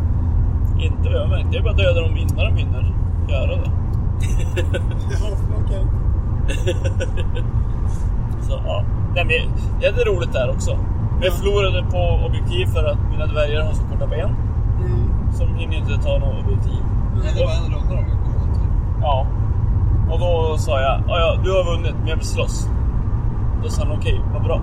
Inte 0.80 1.09
vad 1.11 1.20
jag 1.20 1.28
märkt. 1.28 1.48
Det 1.52 1.59
är 1.59 1.62
bara 1.62 1.74
döda 1.74 2.00
dem 2.00 2.16
innan 2.16 2.37
de 2.37 2.57
hinner 2.57 2.94
göra 3.28 3.56
det. 3.56 3.70
Ja, 5.10 5.28
okej. 5.64 5.87
Så 8.40 8.60
ja. 8.66 8.84
Nej, 9.14 9.24
men 9.24 9.34
jag 9.80 9.92
hade 9.92 10.04
roligt 10.04 10.32
där 10.32 10.50
också. 10.50 10.76
Men 11.14 11.22
jag 11.22 11.32
förlorade 11.32 11.84
på 11.90 12.26
objektiv 12.26 12.66
för 12.66 12.84
att 12.84 12.98
mina 13.10 13.26
dvärgar 13.26 13.62
har 13.64 13.72
så 13.72 13.82
korta 13.82 14.06
ben. 14.06 14.37
Mm. 14.80 15.32
Så 15.32 15.44
de 15.44 15.54
hinner 15.54 15.76
inte 15.76 16.02
ta 16.02 16.18
något 16.18 16.44
objektiv. 16.44 16.82
Nej, 17.22 17.32
det 17.37 17.44
var 17.44 17.52
en 17.52 17.72
runda 17.74 17.94
de 17.94 18.04
typ. 18.04 18.64
Ja. 19.00 19.26
Och 20.10 20.18
då 20.18 20.58
sa 20.58 20.80
jag, 20.80 21.02
ja, 21.08 21.38
du 21.44 21.50
har 21.52 21.64
vunnit 21.64 21.94
men 21.98 22.08
jag 22.08 22.16
vill 22.16 22.26
slåss. 22.26 22.68
Då 23.62 23.68
sa 23.68 23.82
han 23.82 23.98
okej, 23.98 24.20
vad 24.32 24.42
bra. 24.42 24.60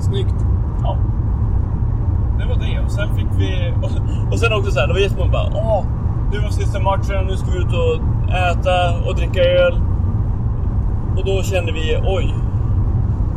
Snyggt. 0.00 0.46
Ja. 0.82 0.96
Det 2.38 2.44
var 2.46 2.54
det. 2.54 2.80
Och 2.84 2.90
sen 2.90 3.16
fick 3.16 3.26
vi... 3.38 3.74
Och, 3.82 3.90
och 4.32 4.38
sen 4.38 4.52
också 4.52 4.70
så 4.70 4.80
här, 4.80 4.86
det 4.86 4.92
var 4.92 5.00
jättemånga 5.00 5.32
bara 5.32 5.48
Åh, 5.54 5.84
nu 6.32 6.38
var 6.40 6.50
sista 6.50 6.80
matchen, 6.80 7.26
nu 7.26 7.36
ska 7.36 7.50
vi 7.50 7.58
ut 7.58 7.72
och 7.72 7.94
äta 8.30 9.06
och 9.06 9.14
dricka 9.16 9.40
öl. 9.40 9.80
Och 11.16 11.24
då 11.24 11.42
kände 11.42 11.72
vi, 11.72 12.00
oj. 12.06 12.34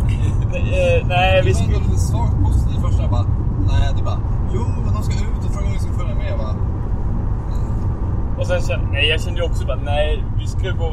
nej, 0.52 0.98
eh, 1.00 1.08
nej, 1.08 1.42
vi 1.46 1.52
Det 1.52 1.60
var 1.60 1.66
ändå 1.66 1.80
lite 1.80 2.00
svagt 2.00 2.36
positivt 2.44 2.82
först. 2.82 3.00
Jag 3.00 3.10
bara, 3.10 3.26
nej, 3.68 3.94
du 3.98 4.04
bara, 4.04 4.20
jo, 4.54 4.66
men 4.86 4.94
de 4.94 5.04
ska 5.04 5.14
ut 5.14 5.46
och 5.46 5.52
fråga 5.54 5.68
om 5.68 5.74
vi 5.74 5.80
ska 5.80 5.94
följa 5.94 6.16
med. 6.16 6.32
Jag 6.32 6.40
bara, 6.40 6.56
Och 8.40 8.48
sen 8.48 8.62
kände 8.62 8.88
nej, 8.92 9.10
jag 9.10 9.22
kände 9.22 9.40
ju 9.40 9.46
också 9.46 9.66
bara, 9.68 9.80
nej, 9.84 10.24
vi 10.40 10.48
ska 10.48 10.72
gå... 10.72 10.92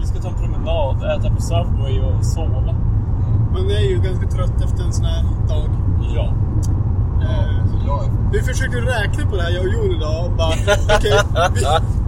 Vi 0.00 0.06
ska 0.06 0.18
ta 0.18 0.28
en 0.28 0.34
promenad, 0.34 0.96
äta 0.96 1.34
på 1.34 1.42
Subway 1.42 2.00
och 2.00 2.24
sova. 2.24 2.74
Man 3.52 3.70
är 3.70 3.90
ju 3.90 3.98
ganska 3.98 4.26
trött 4.26 4.64
efter 4.64 4.84
en 4.84 4.92
sån 4.92 5.04
här 5.04 5.22
dag. 5.48 5.68
Ja. 6.14 6.34
Eh, 7.22 8.10
Vi 8.32 8.42
försökte 8.42 8.76
räkna 8.76 9.26
på 9.30 9.36
det 9.36 9.42
här, 9.42 9.50
jag 9.50 9.64
och 9.66 9.72
Jon 9.72 9.96
idag. 9.96 10.24
och 10.26 10.32
Bara, 10.36 10.52
okej, 10.96 11.12
vi, 11.54 11.64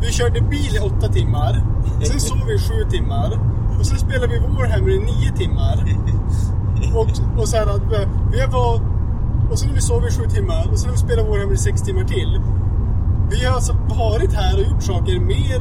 vi 0.07 0.12
körde 0.12 0.40
bil 0.40 0.77
i 0.77 0.79
åtta 0.79 1.09
timmar. 1.09 1.62
Sen 2.03 2.21
sov 2.21 2.38
vi 2.46 2.54
i 2.54 2.59
sju 2.59 2.90
timmar. 2.90 3.31
Och 3.79 3.87
sen 3.87 3.98
spelade 3.98 4.27
vi 4.27 4.38
Warhammer 4.38 4.90
i 4.90 4.98
nio 4.98 5.33
timmar. 5.37 5.85
Och, 6.94 7.40
och 7.40 7.48
så 7.48 7.56
här, 7.56 7.67
att 7.67 7.83
vi- 8.33 8.46
var... 8.52 8.81
Och 9.50 9.59
sen 9.59 9.69
har 9.69 9.75
vi 9.75 9.81
sovit 9.81 10.13
i 10.13 10.17
sju 10.17 10.25
timmar. 10.29 10.69
Och 10.73 10.79
sen 10.79 10.88
har 10.88 10.92
vi 10.96 10.98
spelat 10.98 11.27
Warhammer 11.29 11.52
i 11.54 11.56
sex 11.56 11.83
timmar 11.83 12.04
till. 12.04 12.40
Vi 13.31 13.44
har 13.44 13.54
alltså 13.54 13.73
varit 13.88 14.33
här 14.33 14.54
och 14.56 14.63
gjort 14.71 14.83
saker 14.83 15.21
mer 15.21 15.61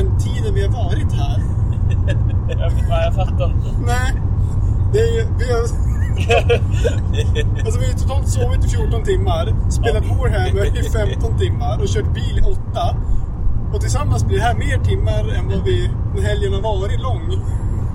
än 0.00 0.18
tiden 0.18 0.54
vi 0.54 0.66
har 0.66 0.72
varit 0.84 1.12
här. 1.12 1.42
Jag, 2.48 2.72
jag 3.04 3.14
fattar 3.14 3.46
inte. 3.54 3.68
Nej. 3.86 4.12
Det 4.92 4.98
är. 4.98 5.26
Vi 5.38 5.52
har, 5.52 5.91
alltså 7.64 7.80
vi 7.80 7.86
har 7.86 7.98
totalt 7.98 8.28
sovit 8.28 8.64
i 8.64 8.68
14 8.68 9.04
timmar, 9.04 9.70
spelat 9.70 10.04
Warhammer 10.04 10.78
i 10.78 10.82
15 10.90 11.38
timmar 11.38 11.78
och 11.82 11.88
kört 11.88 12.14
bil 12.14 12.38
i 12.38 12.42
8. 12.42 12.96
Och 13.74 13.80
tillsammans 13.80 14.24
blir 14.24 14.38
det 14.38 14.44
här 14.44 14.54
mer 14.54 14.78
timmar 14.78 15.34
än 15.34 15.48
vad 15.48 15.64
vi, 15.64 15.90
den 16.14 16.24
helgen 16.24 16.52
har 16.52 16.62
varit 16.62 17.00
lång. 17.00 17.22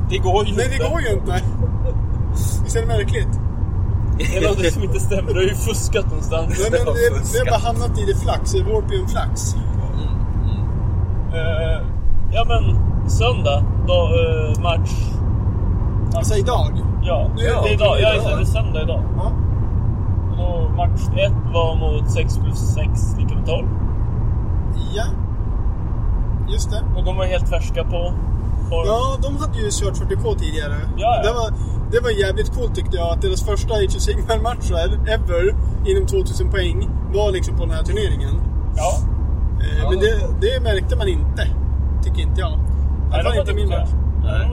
Det 0.10 0.18
går 0.18 0.46
ju 0.46 0.56
Nej, 0.56 0.66
inte. 0.66 0.78
det 0.78 0.90
går 0.90 1.02
ju 1.02 1.10
inte. 1.10 1.44
Visst 2.64 2.76
är 2.76 2.82
det 2.82 2.88
märkligt? 2.88 3.40
Det 4.18 4.38
är 4.38 4.50
något 4.50 4.74
som 4.74 4.84
inte 4.84 5.00
stämmer. 5.00 5.34
Du 5.34 5.40
har 5.40 5.48
ju 5.48 5.56
fuskat 5.56 6.06
någonstans. 6.06 6.60
Nej, 6.60 6.72
men 6.72 6.94
det, 6.94 7.10
det 7.34 7.40
har 7.40 7.46
bara 7.46 7.68
hamnat 7.68 8.00
i 8.00 8.06
det 8.06 8.16
flax, 8.16 8.54
är 8.54 8.64
Warpium 8.64 9.08
flax. 9.08 9.56
Eh, 11.34 11.86
ja 12.32 12.46
men, 12.48 12.64
söndag, 13.10 13.64
då, 13.88 13.94
eh, 13.94 14.62
match... 14.62 14.92
Alltså 16.16 16.36
idag. 16.36 16.72
Ja, 17.08 17.30
det 17.38 17.44
är 17.44 17.74
idag. 17.74 17.98
det 17.98 18.04
är 18.04 18.04
Ja, 18.04 18.14
idag. 18.14 18.16
just 18.16 18.54
det, 18.54 18.60
är 18.60 18.64
söndag 18.64 18.82
idag. 18.84 19.04
Ja. 19.18 19.32
Och 20.44 20.72
match 20.72 21.02
1 21.16 21.32
var 21.54 21.76
mot 21.76 22.12
6 22.12 22.38
plus 22.38 22.58
6 22.74 23.18
lika 23.18 23.36
med 23.36 23.46
12. 23.46 23.68
ja. 24.96 25.04
Just 26.50 26.72
det. 26.72 26.82
Och 26.98 27.04
de 27.06 27.18
var 27.18 27.26
helt 27.26 27.50
färska 27.50 27.84
på... 27.84 28.14
på 28.70 28.84
Ja, 28.86 29.18
de 29.22 29.38
hade 29.38 29.58
ju 29.60 29.70
kört 29.72 29.94
40K 29.94 30.38
tidigare. 30.38 30.76
Ja, 30.98 31.16
ja. 31.16 31.22
Det, 31.24 31.34
var, 31.34 31.50
det 31.92 32.00
var 32.00 32.10
jävligt 32.10 32.56
coolt 32.56 32.76
tyckte 32.76 32.98
jag 32.98 33.10
att 33.14 33.22
deras 33.22 33.44
första 33.46 33.74
Age 33.74 33.96
of 33.96 34.02
Sigmar-matcher 34.02 35.00
ever 35.10 35.56
inom 35.86 36.08
2000 36.08 36.50
poäng 36.52 36.90
var 37.14 37.32
liksom 37.32 37.58
på 37.58 37.66
den 37.66 37.74
här 37.76 37.84
turneringen. 37.84 38.36
Ja. 38.76 38.92
Eh, 39.62 39.84
Ja. 39.84 39.90
Men 39.90 40.00
det, 40.00 40.14
det 40.42 40.64
märkte 40.64 40.96
man 40.96 41.08
inte. 41.08 41.48
Tycker 42.04 42.22
inte 42.22 42.42
jag. 42.42 42.52
I 42.52 42.54
alla 43.14 43.24
fall 43.24 43.34
var 43.34 43.42
inte 43.42 43.54
min 43.54 43.70
match. 43.70 43.90
Nej. 44.24 44.50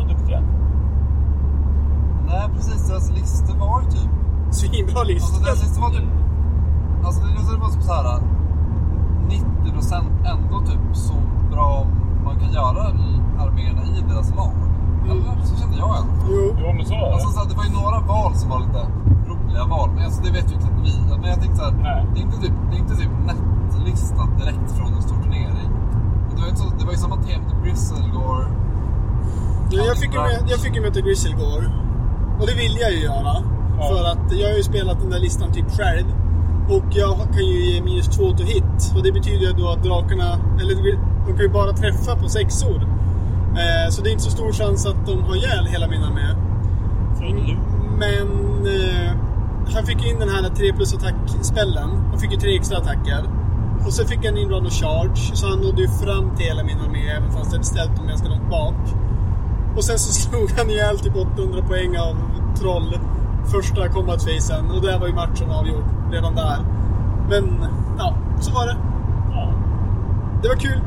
Nej, 2.34 2.48
precis. 2.56 2.88
Deras 2.88 3.10
listor 3.10 3.54
var 3.58 3.80
ju 3.82 3.86
typ... 3.90 4.10
Svinbra 4.50 5.00
Alltså 5.00 5.12
lista. 5.12 5.44
deras 5.44 5.62
listor 5.62 5.80
var 5.82 5.90
typ... 5.90 6.08
Alltså 7.04 7.20
det 7.22 7.60
var 7.60 7.70
typ 7.70 7.82
såhär... 7.82 8.20
90% 9.28 10.04
ändå 10.32 10.60
typ 10.60 10.84
så 10.92 11.14
bra 11.50 11.86
man 12.24 12.38
kan 12.40 12.52
göra 12.52 12.82
arméerna 13.42 13.82
i 13.98 14.00
deras 14.08 14.34
lag. 14.36 14.52
Eller? 15.10 15.44
Så 15.44 15.56
kände 15.60 15.76
jag 15.78 15.96
ändå. 15.98 16.12
Jo. 16.28 16.56
Jo, 16.58 16.72
men 16.76 16.86
så 16.86 16.94
var 16.94 17.00
det. 17.00 17.12
Alltså, 17.14 17.28
så 17.28 17.40
här, 17.40 17.48
det 17.48 17.56
var 17.56 17.64
ju 17.64 17.72
några 17.80 18.00
val 18.00 18.34
som 18.34 18.50
var 18.50 18.60
lite 18.60 18.82
roliga 19.30 19.64
val, 19.64 19.90
men 19.94 20.04
alltså, 20.04 20.22
det 20.22 20.30
vet 20.30 20.50
ju 20.50 20.54
inte 20.54 20.68
vi. 20.84 20.94
Men 21.20 21.28
jag 21.30 21.40
tänkte 21.40 21.56
så 21.56 21.64
här, 21.64 21.72
Nej. 21.72 22.06
det 22.14 22.20
är 22.20 22.24
inte 22.24 22.38
typ, 22.44 22.52
det 22.70 22.76
är 22.76 22.80
inte 22.80 22.96
typ 22.96 23.12
nätlistat 23.28 24.30
direkt 24.38 24.68
från 24.76 24.94
en 24.96 25.02
stor 25.02 25.16
turnering. 25.22 25.70
Det 26.30 26.36
var, 26.36 26.42
ju 26.42 26.48
inte 26.48 26.60
så, 26.60 26.68
det 26.78 26.84
var 26.84 26.92
ju 26.92 26.98
samma 26.98 27.16
tema 27.16 27.44
till 27.48 27.58
Bristlegore. 27.62 28.46
Ja, 29.70 29.82
jag, 29.90 29.96
fick 29.98 30.12
ju 30.14 30.20
med, 30.20 30.44
jag 30.46 30.60
fick 30.60 30.74
ju 30.76 30.80
möta 30.82 31.00
Grizzlegore. 31.00 31.83
Och 32.40 32.46
det 32.46 32.54
vill 32.54 32.76
jag 32.80 32.92
ju 32.92 32.98
göra. 32.98 33.36
Ja. 33.78 33.88
För 33.88 34.04
att 34.04 34.32
jag 34.40 34.48
har 34.48 34.56
ju 34.56 34.62
spelat 34.62 35.00
den 35.00 35.10
där 35.10 35.18
listan 35.18 35.52
typ 35.52 35.70
själv. 35.70 36.04
Och 36.68 36.84
jag 36.90 37.16
kan 37.16 37.44
ju 37.46 37.72
ge 37.72 37.82
minus 37.82 38.08
två 38.08 38.30
to 38.30 38.42
hit. 38.44 38.94
Och 38.96 39.02
det 39.02 39.12
betyder 39.12 39.46
ju 39.46 39.52
då 39.52 39.68
att 39.68 39.82
drakarna, 39.82 40.38
eller 40.60 40.74
de 41.26 41.32
kan 41.32 41.42
ju 41.42 41.48
bara 41.48 41.72
träffa 41.72 42.16
på 42.16 42.28
sexor. 42.28 42.82
Eh, 43.56 43.90
så 43.90 44.02
det 44.02 44.08
är 44.08 44.12
inte 44.12 44.24
så 44.24 44.30
stor 44.30 44.52
chans 44.52 44.86
att 44.86 45.06
de 45.06 45.22
har 45.22 45.36
ihjäl 45.36 45.66
hela 45.66 45.88
min 45.88 46.02
armé. 46.02 46.28
Trudelutt. 47.18 47.58
Men 47.98 48.28
eh, 48.66 49.12
han 49.74 49.86
fick 49.86 50.06
in 50.06 50.18
den 50.18 50.28
här 50.28 50.48
3 50.48 50.72
plus 50.72 50.94
attack-spellen. 50.94 51.90
Han 52.10 52.18
fick 52.18 52.32
ju 52.32 52.38
tre 52.38 52.56
extra 52.56 52.78
attacker. 52.78 53.24
Och 53.86 53.92
så 53.92 54.04
fick 54.04 54.24
han 54.24 54.36
in 54.36 54.48
run 54.48 54.66
och 54.66 54.72
charge. 54.72 55.36
Så 55.36 55.48
han 55.48 55.58
nådde 55.58 55.82
ju 55.82 55.88
fram 55.88 56.36
till 56.36 56.46
hela 56.46 56.64
min 56.64 56.80
armé 56.80 57.08
även 57.08 57.30
fast 57.32 57.44
jag 57.44 57.52
hade 57.52 57.64
ställt 57.64 57.96
dem 57.96 58.06
ganska 58.06 58.28
långt 58.28 58.50
bak. 58.50 58.74
Och 59.76 59.84
sen 59.84 59.98
så 59.98 60.12
slog 60.22 60.50
han 60.50 60.70
ihjäl 60.70 60.98
typ 60.98 61.16
800 61.16 61.62
poäng 61.62 61.98
av 61.98 62.16
troll 62.58 62.98
första 63.44 63.88
combat-facen. 63.88 64.70
Och 64.70 64.82
där 64.82 64.98
var 64.98 65.06
ju 65.06 65.14
matchen 65.14 65.50
avgjord 65.50 65.84
redan 66.10 66.34
där. 66.34 66.58
Men 67.28 67.66
ja, 67.98 68.14
så 68.40 68.52
var 68.52 68.66
det. 68.66 68.76
Ja. 69.32 69.52
Det 70.42 70.48
var 70.48 70.56
kul. 70.56 70.80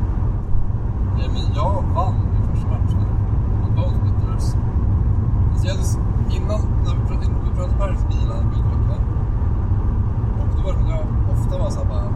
Ja, 1.20 1.26
men 1.34 1.56
jag 1.56 1.84
vann 1.96 2.16
min 2.34 2.48
första 2.52 2.68
match 2.68 2.92
där. 2.92 3.14
Mot 3.62 3.76
Bone 3.76 3.98
Bitters. 4.04 4.46
Alltså 5.52 5.68
jag 5.68 5.76
hade, 5.76 5.88
innan, 6.36 6.62
när 6.86 6.94
vi 6.96 7.08
pratade, 7.08 7.34
vi 7.44 7.56
pratade 7.56 7.78
Paris-bilar 7.78 8.38
en 8.38 8.50
vecka. 8.52 8.96
Och 10.40 10.48
då 10.56 10.62
var 10.64 10.74
det 10.74 10.90
jag 10.90 11.06
ofta 11.34 11.58
var 11.58 11.70
såhär 11.70 11.88
bara... 11.88 12.14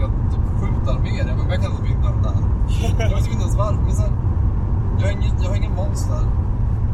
Jag 0.00 0.10
typ 0.32 0.44
skjuta 0.60 0.92
arméer. 0.92 1.28
Jag 1.28 1.36
bara, 1.36 1.46
men 1.46 1.52
jag 1.52 1.62
kan 1.62 1.72
inte 1.72 1.82
vinna 1.82 2.10
den 2.10 2.22
där. 2.22 2.34
Jag 2.98 3.16
vet 3.16 3.26
inte 3.26 3.40
ens 3.40 3.56
varför. 3.56 3.82
Men 3.82 3.92
sen, 3.92 4.12
jag 4.98 5.06
har 5.06 5.12
ingen, 5.12 5.42
jag 5.42 5.48
har 5.48 5.56
ingen 5.56 5.74
monster. 5.74 6.22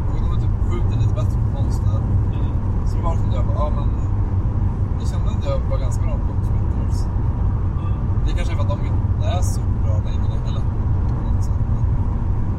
Och 0.08 0.14
de 0.22 0.36
är 0.36 0.40
typ 0.40 0.54
skjuter 0.68 0.96
lite 1.02 1.14
bättre 1.14 1.38
på 1.44 1.62
monster. 1.62 1.98
Mm. 2.34 2.86
Så 2.86 2.96
det 2.96 3.02
var 3.02 3.16
som 3.16 3.32
jag 3.32 3.46
bara, 3.46 3.58
ja 3.58 3.70
men... 3.76 3.88
Jag 4.98 5.08
kände 5.08 5.30
att 5.30 5.44
jag 5.44 5.58
var 5.70 5.78
ganska 5.78 6.02
bra 6.02 6.12
på 6.12 6.32
Bitters. 6.40 6.98
Det 8.26 8.32
kanske 8.36 8.52
är 8.54 8.56
för 8.56 8.64
att 8.64 8.70
de 8.74 8.80
inte 8.90 9.26
är 9.36 9.42
så 9.42 9.60
bra 9.84 9.96
längre. 10.08 10.34
Eller 10.48 10.62
på 11.08 11.14
något 11.26 11.44
sätt. 11.44 11.62
Men, 11.74 11.84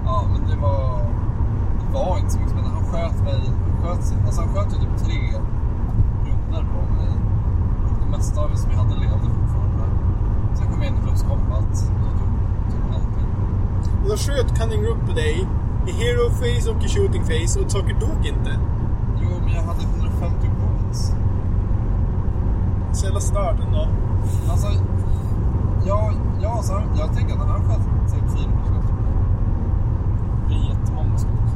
ja, 0.06 0.26
men 0.32 0.50
det 0.50 0.58
var... 0.66 1.00
Det 1.80 1.94
var 1.94 2.18
inte 2.18 2.32
så 2.32 2.40
mycket 2.40 2.54
spännande. 2.54 2.76
Han 2.80 2.86
sköt 2.92 3.24
mig... 3.24 3.42
Han 3.66 3.76
sköt, 3.82 4.02
alltså 4.26 4.42
han 4.42 4.50
sköt 4.54 4.74
ju 4.74 4.78
typ 4.78 4.98
tre 5.06 5.20
rundor 6.26 6.64
på 6.74 6.80
mig. 6.98 7.12
Och 7.86 7.96
det 8.02 8.18
mesta 8.18 8.42
av 8.42 8.50
det 8.52 8.58
som 8.58 8.72
jag 8.72 8.78
hade 8.78 8.96
levde 8.96 9.30
fortfarande. 9.38 9.84
Sen 10.56 10.68
kom 10.72 10.82
jag 10.82 10.88
in 10.92 10.98
i 10.98 11.02
Plus 11.02 11.22
Combat 11.22 11.74
och 12.04 12.12
då 12.18 12.20
tog 12.20 12.32
typ 12.72 12.86
allting. 12.96 13.30
Och 14.04 14.10
då 14.10 14.18
sköt 14.18 14.60
Cunning 14.60 14.82
Rook 14.86 15.00
på 15.08 15.14
dig 15.14 15.48
i 15.88 15.92
Hero 15.92 16.30
Face 16.30 16.72
och 16.72 16.84
i 16.84 16.88
Shooting 16.88 17.24
Face 17.24 17.60
och 17.60 17.72
saker 17.72 17.94
dog 18.00 18.26
inte. 18.26 18.60
Jo, 19.22 19.30
men 19.46 19.54
jag 19.54 19.62
hade 19.62 19.84
150 19.84 20.48
wounds. 20.60 21.14
Så 22.94 23.06
jävla 23.06 23.20
stört 23.20 23.60
ändå. 23.66 23.88
Alltså... 24.50 24.68
Ja, 25.86 26.12
ja 26.42 26.50
alltså, 26.50 26.82
jag 26.98 27.14
tänker 27.16 27.34
att 27.36 27.48
han 27.50 27.64
sköt 27.64 28.10
säkert 28.10 28.32
fyra 28.32 28.52
skott 28.66 28.88
på 28.88 28.94
mig. 28.94 29.14
Det 30.48 30.54
är 30.56 30.70
jättemånga 30.70 31.18
skott. 31.18 31.50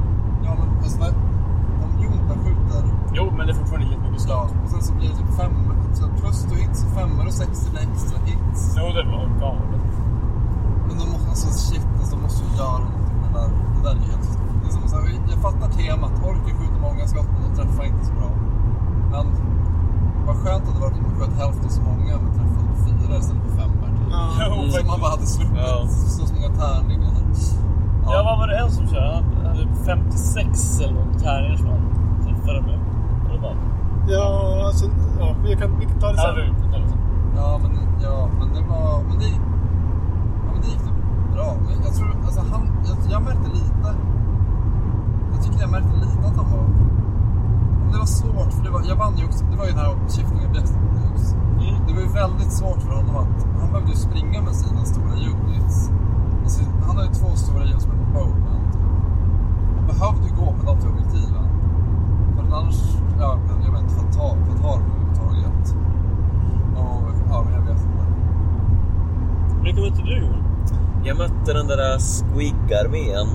Ja, 0.43 0.55
men 0.59 0.77
alltså, 0.77 0.99
när, 0.99 1.09
om 1.83 2.03
Jonta 2.03 2.33
skjuter 2.43 2.83
Jo, 3.13 3.33
men 3.37 3.47
det 3.47 3.53
är 3.53 3.55
fortfarande 3.55 3.87
jättemycket 3.87 4.25
Ja, 4.29 4.47
skott. 4.47 4.63
och 4.63 4.69
sen 4.69 4.81
så 4.81 4.93
blir 4.93 5.09
det 5.09 5.15
typ 5.15 5.35
fem, 5.37 5.53
så 5.93 6.07
plus 6.21 6.43
to 6.43 6.55
hits, 6.55 6.85
femmor 6.95 7.25
och 7.27 7.33
sex 7.33 7.65
till 7.65 7.77
extra 7.77 8.19
hits. 8.25 8.75
Jo, 8.77 8.83
det 8.97 9.03
var 9.11 9.39
galet. 9.39 9.81
Alltså 11.33 11.49
shit, 11.65 11.85
alltså, 11.99 12.15
de 12.15 12.21
måste 12.21 12.41
ju 12.45 12.51
göra 12.61 12.77
någonting 12.85 13.17
med 13.21 13.29
det 13.33 13.39
där. 13.39 13.49
Det 13.75 13.81
där 13.85 13.93
är 13.95 14.01
ju 14.05 14.11
helt... 14.13 14.29
Det 14.61 14.67
är 14.69 14.73
som 14.77 14.87
så 14.91 14.95
här, 14.95 15.05
jag 15.33 15.39
fattar 15.47 15.67
temat, 15.79 16.13
Orker 16.27 16.53
skjuter 16.59 16.79
många 16.87 17.03
skott 17.11 17.29
men 17.33 17.39
de 17.45 17.49
träffar 17.59 17.83
inte 17.91 18.05
så 18.09 18.13
bra. 18.19 18.29
Men 19.13 19.25
vad 20.27 20.35
skönt 20.41 20.63
att 20.67 20.73
det 20.75 20.81
var 20.81 20.87
att 20.91 20.99
de 21.07 21.11
sköt 21.19 21.33
hälften 21.43 21.69
så 21.77 21.81
många 21.89 22.13
men 22.23 22.29
träffade 22.37 22.65
på 22.71 22.75
fyra 22.85 23.13
istället 23.21 23.43
för 23.47 23.53
fem 23.61 23.71
typ. 23.71 24.07
Ja. 24.11 24.23
Jo, 24.47 24.69
Så 24.73 24.85
man 24.91 24.99
bara 25.03 25.11
hade 25.15 25.25
sluppit 25.35 25.57
Ja. 25.57 25.87
så, 25.87 26.25
så 26.27 26.33
många 26.35 26.49
tärningar. 26.63 27.11
Ja, 28.11 28.17
vad 28.27 28.35
var 28.39 28.47
det 28.47 28.57
en 28.63 28.71
som 28.71 28.87
körde? 28.87 29.11
Han 29.15 29.45
hade 29.45 29.67
56 29.85 30.79
eller 30.81 30.93
något 30.93 31.19
tärningar 31.23 31.57
som 31.57 31.67
han 31.67 31.81
träffade 32.25 32.61
med. 32.61 32.79
Och. 33.43 33.55
Ja, 34.07 34.27
alltså, 34.67 34.85
ja, 35.19 35.35
jag 35.49 35.59
kan, 35.59 35.79
vi 35.79 35.85
kan 35.85 35.99
ta 35.99 36.07
det 36.07 36.17
Ja, 36.17 36.23
sen. 36.23 36.35
det. 36.35 36.81
Ja, 37.39 37.59
men, 37.63 37.71
ja, 38.03 38.29
men 38.39 38.47
det 38.55 38.61
var... 38.69 39.03
Men 39.09 39.19
det, 39.19 39.25
ja, 40.45 40.51
men 40.53 40.61
det 40.61 40.67
gick 40.67 40.79
typ 40.79 40.93
bra. 41.33 41.55
Men 41.65 41.75
jag 41.85 41.93
tror... 41.95 42.09
Alltså 42.25 42.41
han... 42.51 42.61
Jag, 42.87 42.97
jag 43.11 43.21
märkte 43.23 43.47
lite... 43.59 43.89
Jag 45.33 45.43
tycker 45.43 45.59
jag 45.61 45.71
märkte 45.71 45.95
lite 46.05 46.27
att 46.27 46.35
han 46.35 46.51
var... 46.51 46.65
Men 47.83 47.91
det 47.91 47.97
var 47.97 48.05
svårt, 48.21 48.53
för 48.53 48.63
det 48.63 48.71
var, 48.75 48.81
jag 48.91 48.95
vann 48.95 49.17
ju 49.17 49.25
också... 49.25 49.45
Det 49.51 49.57
var 49.57 49.65
ju 49.65 49.71
den 49.71 49.79
här 49.79 49.95
Shifting 50.13 50.41
Objectives. 50.49 51.33
Mm. 51.33 51.75
Det 51.87 51.93
var 51.93 52.01
ju 52.01 52.11
väldigt 52.23 52.53
svårt 52.59 52.81
för 52.81 52.93
honom 52.99 53.15
att... 53.23 53.37
Han 53.59 53.67
behövde 53.71 53.91
ju 53.91 53.97
springa 53.97 54.41
med 54.41 54.55
sina 54.55 54.85
stora 54.85 55.13
units. 55.31 55.91
Alltså, 56.43 56.61
han 56.87 56.97
har 56.97 57.03
ju 57.03 57.11
två 57.19 57.29
stora 57.35 57.63
units 57.63 57.87
med 57.87 57.97
Bowman. 58.13 58.63
Och 59.77 59.83
behövde 59.91 60.23
ju 60.27 60.33
gå 60.41 60.47
med 60.57 60.65
de 60.65 60.79
till 60.79 60.89
objektiven. 60.89 61.45
För 62.35 62.57
annars... 62.57 62.79
Ja, 63.19 63.39
men 63.47 63.65
jag 63.65 63.71
vet 63.71 63.81
inte. 63.81 63.93
För 63.95 64.05
att 64.07 64.13
ta, 64.17 64.27
för 64.45 64.51
att 64.55 64.61
ta 64.61 64.71
dem 64.71 64.83
överhuvudtaget. 64.91 65.75
Och, 66.77 67.03
ja, 67.29 67.43
men 67.45 67.53
jag 67.53 67.61
vet 67.61 67.81
inte. 67.85 68.03
Vilka 69.63 69.81
mötte 69.81 70.01
du 70.01 70.19
Johan? 70.19 70.52
Jag 71.03 71.17
mötte 71.17 71.53
den 71.53 71.67
där 71.67 71.99
Squig-armén. 71.99 73.27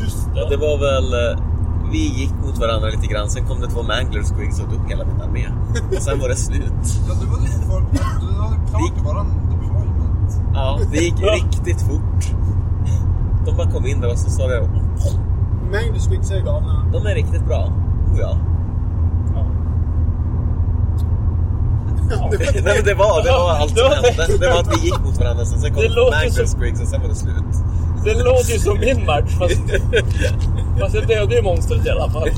Just 0.00 0.26
Och 0.28 0.50
det 0.50 0.56
var 0.56 0.78
väl... 0.78 1.12
eh, 1.32 1.44
Vi 1.92 1.98
gick 2.20 2.32
mot 2.44 2.58
varandra 2.58 2.88
lite 2.88 3.06
grann, 3.06 3.30
sen 3.30 3.46
kom 3.46 3.60
det 3.60 3.66
två 3.68 3.82
Mangler 3.82 4.22
Squigs 4.22 4.60
och 4.60 4.68
dog 4.68 4.88
hela 4.90 5.04
min 5.04 5.20
armé. 5.20 5.46
Och 5.96 6.02
sen 6.02 6.18
var 6.20 6.28
det 6.28 6.36
slut. 6.36 6.72
Ja, 7.08 7.14
du 7.20 7.26
var 7.26 7.40
lite 7.40 7.58
för... 7.58 7.80
Du 7.92 7.98
hade 8.42 8.70
klart 8.70 9.26
deployment. 9.50 10.40
Ja, 10.54 10.78
det 10.92 10.98
gick 10.98 11.14
Ja. 11.20 11.32
riktigt 11.34 11.82
fort. 11.82 12.34
De 13.46 13.56
bara 13.56 13.70
kom 13.70 13.86
in 13.86 14.00
där 14.00 14.10
och 14.12 14.18
så 14.18 14.30
sa 14.30 14.46
det 14.46 14.68
Magnus 15.72 16.06
Wicks 16.10 16.30
är 16.30 16.40
galna. 16.40 16.84
de 16.92 17.06
är 17.06 17.14
riktigt 17.14 17.46
bra. 17.46 17.72
Oh, 18.12 18.20
ja. 18.20 18.30
Ja. 18.30 18.36
Nej, 22.10 22.62
men 22.76 22.84
det 22.84 22.94
var, 22.94 23.22
det 23.24 23.30
var 23.30 23.50
allt 23.50 23.78
som 23.78 23.90
hände. 23.90 24.38
Det 24.40 24.48
var 24.48 24.60
att 24.60 24.76
vi 24.76 24.84
gick 24.84 25.00
mot 25.04 25.18
varandra, 25.20 25.44
sen, 25.44 25.60
sen 25.60 25.74
kom 25.74 25.82
Det 25.82 25.88
låter 25.88 26.30
som- 26.30 26.46
Squigs 26.46 26.80
och 26.82 26.88
sen 26.88 27.00
var 27.00 27.08
det 27.08 27.14
slut. 27.14 27.44
Det 28.04 28.14
låter 28.24 28.52
ju 28.52 28.58
som 28.58 28.78
min 28.80 29.06
match, 29.06 29.30
fast, 29.38 29.60
fast 30.80 30.94
jag 30.94 31.06
dödade 31.06 31.34
ju 31.34 31.42
monstret 31.42 31.86
i 31.86 31.90
alla 31.90 32.10
fall. 32.10 32.28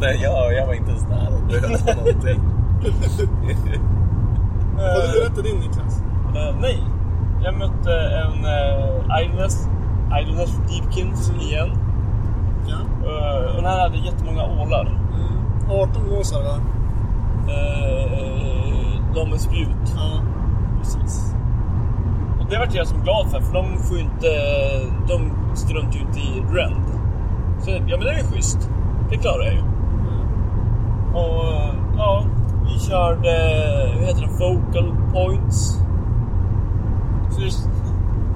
Nej, 0.00 0.20
jag, 0.22 0.54
jag 0.54 0.66
var 0.66 0.74
inte 0.74 0.90
ens 0.90 1.02
nära 1.02 1.26
att 1.36 1.50
döda 1.50 1.94
någonting. 1.94 2.40
Har 4.76 5.02
du 5.12 5.20
berättat 5.20 5.44
din 5.44 5.56
Niklas? 5.56 6.02
Eh, 6.36 6.56
nej, 6.60 6.78
jag 7.44 7.54
mötte 7.54 7.92
en 7.92 8.44
uh, 8.44 9.22
Idleness, 9.22 9.68
Idleness 10.22 10.50
Deepkins 10.68 11.32
igen. 11.40 11.70
Ja. 12.66 12.76
Eh, 13.08 13.46
och 13.50 13.54
den 13.56 13.64
här 13.64 13.80
hade 13.80 13.96
jättemånga 13.98 14.42
ålar. 14.44 14.86
Mm. 14.86 15.80
18 15.80 16.10
måsar 16.10 16.42
va? 16.42 16.60
De 19.14 19.30
med 19.30 19.40
spjut. 19.40 19.94
Ja. 19.96 20.20
Precis. 20.78 21.34
Och 22.40 22.46
det 22.50 22.58
vart 22.58 22.74
jag 22.74 22.86
som 22.86 23.02
glad 23.02 23.30
för, 23.30 23.40
för 23.40 23.52
de 23.52 23.78
får 23.78 23.96
ju 23.96 24.02
inte... 24.02 24.28
De 25.08 25.30
struntar 25.56 25.92
ju 25.92 26.00
inte 26.00 26.18
i 26.20 26.42
rend. 26.52 26.84
Så 27.60 27.70
ja, 27.70 27.96
men 27.96 28.00
det 28.00 28.10
är 28.10 28.18
ju 28.18 28.24
schysst. 28.24 28.70
Det 29.10 29.16
klarar 29.16 29.44
jag 29.44 29.54
ju. 29.54 29.62
Och 31.14 31.44
ja, 31.96 32.24
vi 32.64 32.78
körde, 32.80 33.32
vad 33.94 34.04
heter 34.06 34.20
det, 34.20 34.44
vocal 34.44 34.96
points. 35.12 35.80
Så 37.30 37.40
det, 37.40 37.70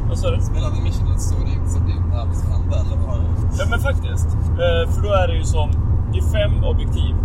vad 0.08 0.18
sa 0.18 0.30
du? 0.30 0.40
Spelade 0.40 0.82
Mission 0.82 1.08
en 1.12 1.18
stor 1.18 1.40
in 1.40 1.68
som 1.70 1.86
din 1.86 2.12
arbetsfrände 2.12 2.76
eller 2.76 2.96
vad 2.96 3.14
har 3.14 3.22
du? 3.22 3.56
Ja 3.58 3.64
men 3.70 3.78
faktiskt. 3.78 4.28
Eh, 4.34 4.90
För 4.92 5.02
då 5.02 5.12
är 5.12 5.28
det 5.28 5.34
ju 5.34 5.44
som, 5.44 5.70
det 6.12 6.18
är 6.18 6.22
fem 6.22 6.64
objektiv. 6.64 7.16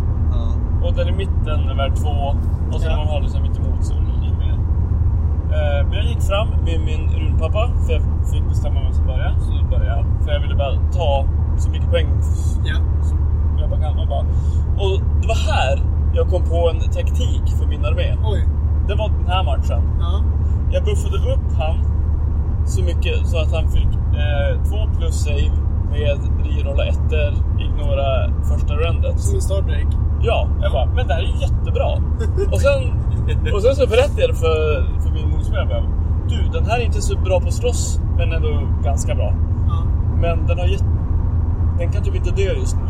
Och 0.83 0.93
den 0.93 1.07
i 1.07 1.11
mitten 1.11 1.59
är 1.69 1.75
värd 1.75 1.95
två. 1.95 2.35
Och 2.73 2.81
sen 2.81 2.91
Ja. 2.91 2.97
man 2.97 3.07
har 3.07 3.27
så 3.27 3.39
mitt 3.39 3.57
emot 3.59 3.85
så 3.85 3.93
mer. 3.93 4.53
Eh, 5.53 5.85
Men 5.87 5.93
jag 5.93 6.05
gick 6.05 6.21
fram 6.21 6.47
med 6.65 6.79
min 6.85 7.09
runpappa, 7.19 7.69
för 7.85 7.93
jag 7.93 8.01
fick 8.31 8.43
bestämma 8.47 8.79
vem 8.83 8.93
som 8.93 9.05
började. 9.05 9.39
Så 9.39 9.51
då 9.51 9.63
började 9.69 9.85
jag. 9.97 10.05
För 10.25 10.31
jag 10.31 10.39
ville 10.39 10.55
bara 10.55 10.75
ta 10.93 11.25
så 11.57 11.69
mycket 11.69 11.89
poäng 11.89 12.07
Ja. 12.65 12.75
som 13.03 13.17
jag 13.59 13.69
bara 13.69 13.79
kan. 13.79 13.99
Och, 13.99 14.07
bara. 14.07 14.25
och 14.83 15.01
det 15.21 15.27
var 15.27 15.53
här 15.53 15.79
jag 16.13 16.27
kom 16.29 16.43
på 16.43 16.69
en 16.69 16.79
taktik 16.79 17.43
för 17.59 17.67
min 17.67 17.85
armé. 17.85 18.17
Oj. 18.25 18.47
Det 18.87 18.95
var 18.95 19.09
den 19.09 19.27
här 19.27 19.43
matchen. 19.43 19.81
Ja. 19.99 20.21
Jag 20.71 20.83
buffade 20.83 21.17
upp 21.33 21.57
han 21.57 21.75
så 22.65 22.83
mycket 22.83 23.27
så 23.27 23.37
att 23.37 23.51
han 23.53 23.67
fick 23.67 23.91
eh, 24.23 24.63
två 24.69 24.97
plus 24.99 25.15
save 25.23 25.51
med 25.91 26.17
rerolla 26.45 26.85
ettor, 26.85 27.33
ignora 27.59 28.29
första 28.43 28.73
rendet. 28.73 29.19
Som 29.19 29.35
en 29.35 29.41
Starbreak. 29.41 29.87
Ja, 30.23 30.47
jag 30.61 30.71
bara, 30.71 30.85
men 30.85 31.07
det 31.07 31.13
här 31.13 31.21
är 31.21 31.25
ju 31.25 31.41
jättebra. 31.41 31.87
Och 32.51 32.61
sen, 32.61 32.81
och 33.53 33.61
sen 33.61 33.75
så 33.75 33.87
berättade 33.87 34.21
jag 34.21 34.29
det 34.29 34.35
för, 34.35 34.85
för 35.03 35.09
min 35.13 35.29
motspelare. 35.29 35.65
bara, 35.67 35.83
Du, 36.29 36.59
den 36.59 36.65
här 36.65 36.79
är 36.79 36.85
inte 36.85 37.01
så 37.01 37.17
bra 37.17 37.39
på 37.39 37.47
att 37.47 37.53
slåss, 37.53 37.99
men 38.17 38.31
ändå 38.31 38.49
ganska 38.83 39.15
bra. 39.15 39.33
Ja. 39.67 39.83
Men 40.21 40.47
den 40.47 40.59
har 40.59 40.65
gett... 40.65 40.83
Den 41.79 41.91
kan 41.91 42.03
typ 42.03 42.15
inte 42.15 42.31
dö 42.31 42.53
just 42.53 42.75
nu. 42.75 42.81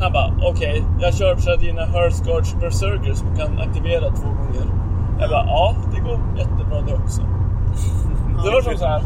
Han 0.00 0.12
bara, 0.12 0.32
okej, 0.42 0.84
jag 1.00 1.14
kör 1.14 1.36
så 1.36 1.56
dina 1.56 1.84
Hearthguards 1.84 2.54
Berserker 2.60 3.12
som 3.14 3.36
kan 3.36 3.58
aktivera 3.58 4.10
två 4.10 4.28
gånger. 4.28 4.66
Jag 5.20 5.30
bara, 5.30 5.44
ja, 5.46 5.74
det 5.94 6.00
går 6.00 6.18
jättebra 6.36 6.80
det 6.86 6.94
också. 6.94 7.22
Det 8.44 8.50
var 8.50 8.62
som 8.62 8.76
så 8.78 8.86
här, 8.86 9.02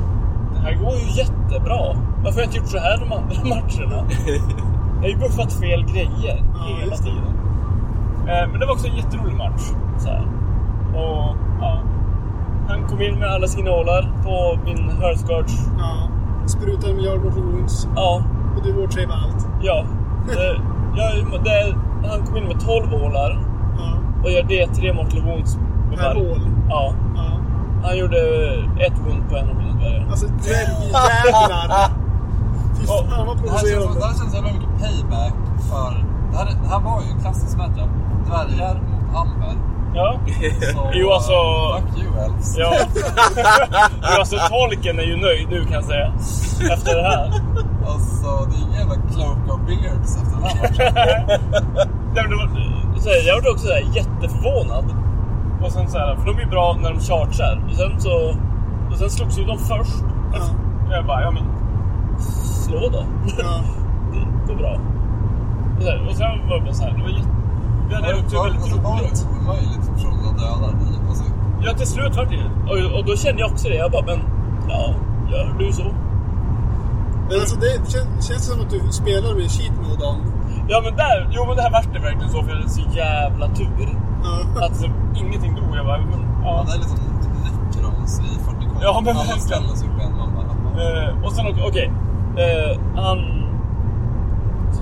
det 0.55 0.59
här 0.61 0.75
går 0.75 0.93
ju 0.93 1.19
jättebra. 1.19 1.79
Varför 2.25 2.33
har 2.33 2.41
jag 2.41 2.45
inte 2.47 2.57
gjort 2.59 2.69
så 2.69 2.79
här 2.79 2.99
de 2.99 3.13
andra 3.13 3.45
matcherna? 3.45 4.05
Jag 5.03 5.09
har 5.09 5.15
ju 5.15 5.17
buffat 5.17 5.53
fel 5.53 5.85
grejer 5.85 6.45
Ja, 6.55 6.77
hela 6.81 6.97
tiden. 6.97 7.23
Eh, 8.29 8.49
Men 8.51 8.61
det 8.61 8.66
var 8.66 8.73
också 8.73 8.87
en 8.89 8.97
jätterolig 8.97 9.37
match. 9.37 9.62
Så 9.99 10.09
här. 10.09 10.27
Och 10.95 11.37
ja, 11.61 11.79
han 12.68 12.87
kom 12.89 13.03
in 13.03 13.18
med 13.18 13.29
alla 13.29 13.47
sina 13.47 13.70
ålar 13.70 14.12
på 14.25 14.59
min 14.64 14.91
Hearthguards. 15.01 15.68
Ja. 15.79 16.09
Sprutar 16.47 16.89
en 16.89 16.97
miljard 16.97 17.25
mortal 17.25 17.43
wounds. 17.43 17.89
Ja, 17.97 18.23
Och 18.57 18.62
du 18.62 18.73
vårdsavar 18.73 19.14
allt. 19.14 19.49
ja. 19.62 19.85
Det, 20.27 20.61
jag, 20.97 21.43
det, 21.45 21.77
han 22.09 22.27
kom 22.27 22.37
in 22.37 22.45
med 22.45 22.61
12 22.61 22.95
ålar 22.95 23.39
Ja. 23.79 23.93
och 24.25 24.31
gör 24.31 24.43
D3 24.43 24.95
mortal 24.95 25.20
wounds. 25.23 25.59
Per 25.99 26.16
ål. 26.16 26.41
Ja, 26.68 26.95
Ja. 27.16 27.23
han 27.85 27.99
gjorde 27.99 28.16
ett 28.87 28.99
wound 29.07 29.29
på 29.31 29.37
en 29.37 29.49
av 29.51 29.57
mina 29.57 29.73
dvärgar. 29.73 30.07
Alltså 30.11 30.27
dvärgjävlar. 30.27 31.89
Fy 32.81 32.87
fan 32.87 33.27
vad 33.27 33.37
Det 33.37 33.51
här, 33.51 33.59
känns, 33.59 33.62
det 33.62 33.77
provocerande. 33.77 34.07
här 34.07 34.14
känns 34.18 34.35
jävla 34.35 34.51
mycket 34.53 34.68
payback 34.81 35.35
för... 35.70 36.12
Det 36.33 36.39
här, 36.39 36.47
det 36.62 36.68
här 36.68 36.80
var 36.80 37.01
ju 37.03 37.09
en 37.11 37.20
klassisk 37.20 37.57
matchup. 37.57 37.91
Dvärgar 38.26 38.74
mot 38.74 39.16
Amber. 39.16 39.55
Ja. 39.95 40.20
Så, 40.74 40.91
Jo, 40.95 41.11
alltså- 41.12 41.33
Fuck 41.78 42.03
you 42.05 42.18
elves. 42.24 42.57
Ja. 42.59 42.72
Jo, 44.03 44.18
alltså 44.18 44.37
tolken 44.49 44.99
är 44.99 45.03
ju 45.03 45.16
nöjd 45.16 45.49
nu 45.51 45.64
kan 45.64 45.72
jag 45.72 45.85
säga. 45.85 46.12
Efter 46.72 46.97
det 46.97 47.03
här. 47.03 47.33
Alltså, 47.87 48.47
det 48.51 48.57
är 48.57 48.61
ingen 48.62 48.78
jävla 48.80 48.95
cloak 48.95 49.39
of 49.55 49.61
beards 49.66 50.16
efter 50.16 50.35
den 50.35 50.45
här 50.45 50.62
matchen. 50.62 51.43
Så 53.03 53.09
jag 53.26 53.43
var 53.43 53.51
också 53.53 53.66
så 53.66 53.72
här, 53.72 53.85
jätteförvånad. 53.97 54.85
Och 55.62 55.72
sen 55.72 55.89
så 55.89 55.99
här, 55.99 56.16
för 56.16 56.26
de 56.26 56.37
är 56.37 56.41
ju 56.41 56.47
bra 56.51 56.76
när 56.83 56.91
de 56.91 57.01
chargear. 57.01 57.64
Och 57.70 57.76
sen 57.76 58.01
så... 58.01 58.35
Och 58.91 58.99
sen 58.99 59.11
slogs 59.11 59.39
ju 59.39 59.45
de 59.45 59.59
först. 59.59 60.03
Och 60.87 60.93
jag 60.93 61.07
bara, 61.07 61.22
ja 61.22 61.30
men... 61.30 61.43
Slå 62.64 62.89
då. 62.89 63.05
Ja. 63.39 63.61
Det 64.12 64.53
går 64.53 64.59
bra. 64.59 64.78
Och, 65.83 65.89
så 65.89 65.93
här, 65.93 66.09
och 66.09 66.16
sen 66.16 66.49
var 66.49 66.57
det 66.59 66.64
bara 66.64 66.74
så 66.74 66.83
här, 66.85 66.93
det 66.97 67.03
var 67.03 67.09
jätte... 67.11 67.28
Vi 67.89 67.95
hade 67.95 68.14
också 68.24 68.37
Var, 68.37 68.45
väldigt 68.45 68.62
alltså, 68.62 68.76
det 68.76 68.89
roligt. 68.89 69.26
omöjligt 69.43 69.85
för 69.87 69.93
personen 69.95 70.24
att 70.30 70.39
döda 70.39 70.66
dig? 70.72 70.99
Alltså, 71.09 71.24
Ja, 71.64 71.72
till 71.72 71.87
slut 71.87 72.16
var 72.16 72.24
det 72.24 72.35
ju. 72.35 72.47
Och, 72.70 72.99
och 72.99 73.05
då 73.07 73.16
kände 73.16 73.41
jag 73.43 73.51
också 73.53 73.68
det. 73.68 73.74
Jag 73.74 73.91
bara, 73.91 74.07
men... 74.07 74.18
Ja, 74.68 74.95
gör 75.30 75.55
du 75.59 75.72
så? 75.72 75.85
Men 77.28 77.41
alltså 77.41 77.57
det 77.57 77.72
känns, 77.93 78.26
känns 78.28 78.45
som 78.47 78.61
att 78.61 78.70
du 78.70 78.80
spelar 78.93 79.35
med 79.35 79.51
cheat 79.51 79.74
mode 79.83 80.05
on. 80.07 80.18
Ja 80.68 80.80
men 80.85 80.97
där, 80.97 81.28
jo 81.30 81.45
men 81.47 81.57
det 81.57 81.62
här 81.62 81.70
vart 81.70 81.93
det 81.95 81.99
verkligen 81.99 82.30
så 82.30 82.43
för 82.43 82.49
jag 82.51 82.57
hade 82.57 82.68
så 82.68 82.83
jävla 82.93 83.49
tur. 83.49 83.89
Ja. 84.24 84.64
Att 84.66 84.76
så, 84.76 84.87
ingenting 85.14 85.55
dog. 85.55 85.76
Jag 85.76 85.87
bara, 85.87 85.99
men, 85.99 86.20
ja. 86.45 86.49
ja. 86.57 86.64
Det 86.66 86.72
är 86.74 86.78
liksom 86.78 86.99
necrons 87.45 88.20
i 88.20 88.22
40 88.45 88.66
k 88.66 88.78
Ja, 88.83 89.01
men 89.05 89.16
Alla 89.16 89.18
verkligen. 89.18 89.41
ställer 89.41 89.68
sig 89.68 89.89
upp 89.89 89.99
igen. 89.99 90.12
Man 90.18 90.30
bara. 90.35 90.83
Eh, 90.83 91.24
och 91.24 91.33
sen 91.33 91.47
okej. 91.68 91.93
Eh, 92.37 92.80
han... 92.97 93.18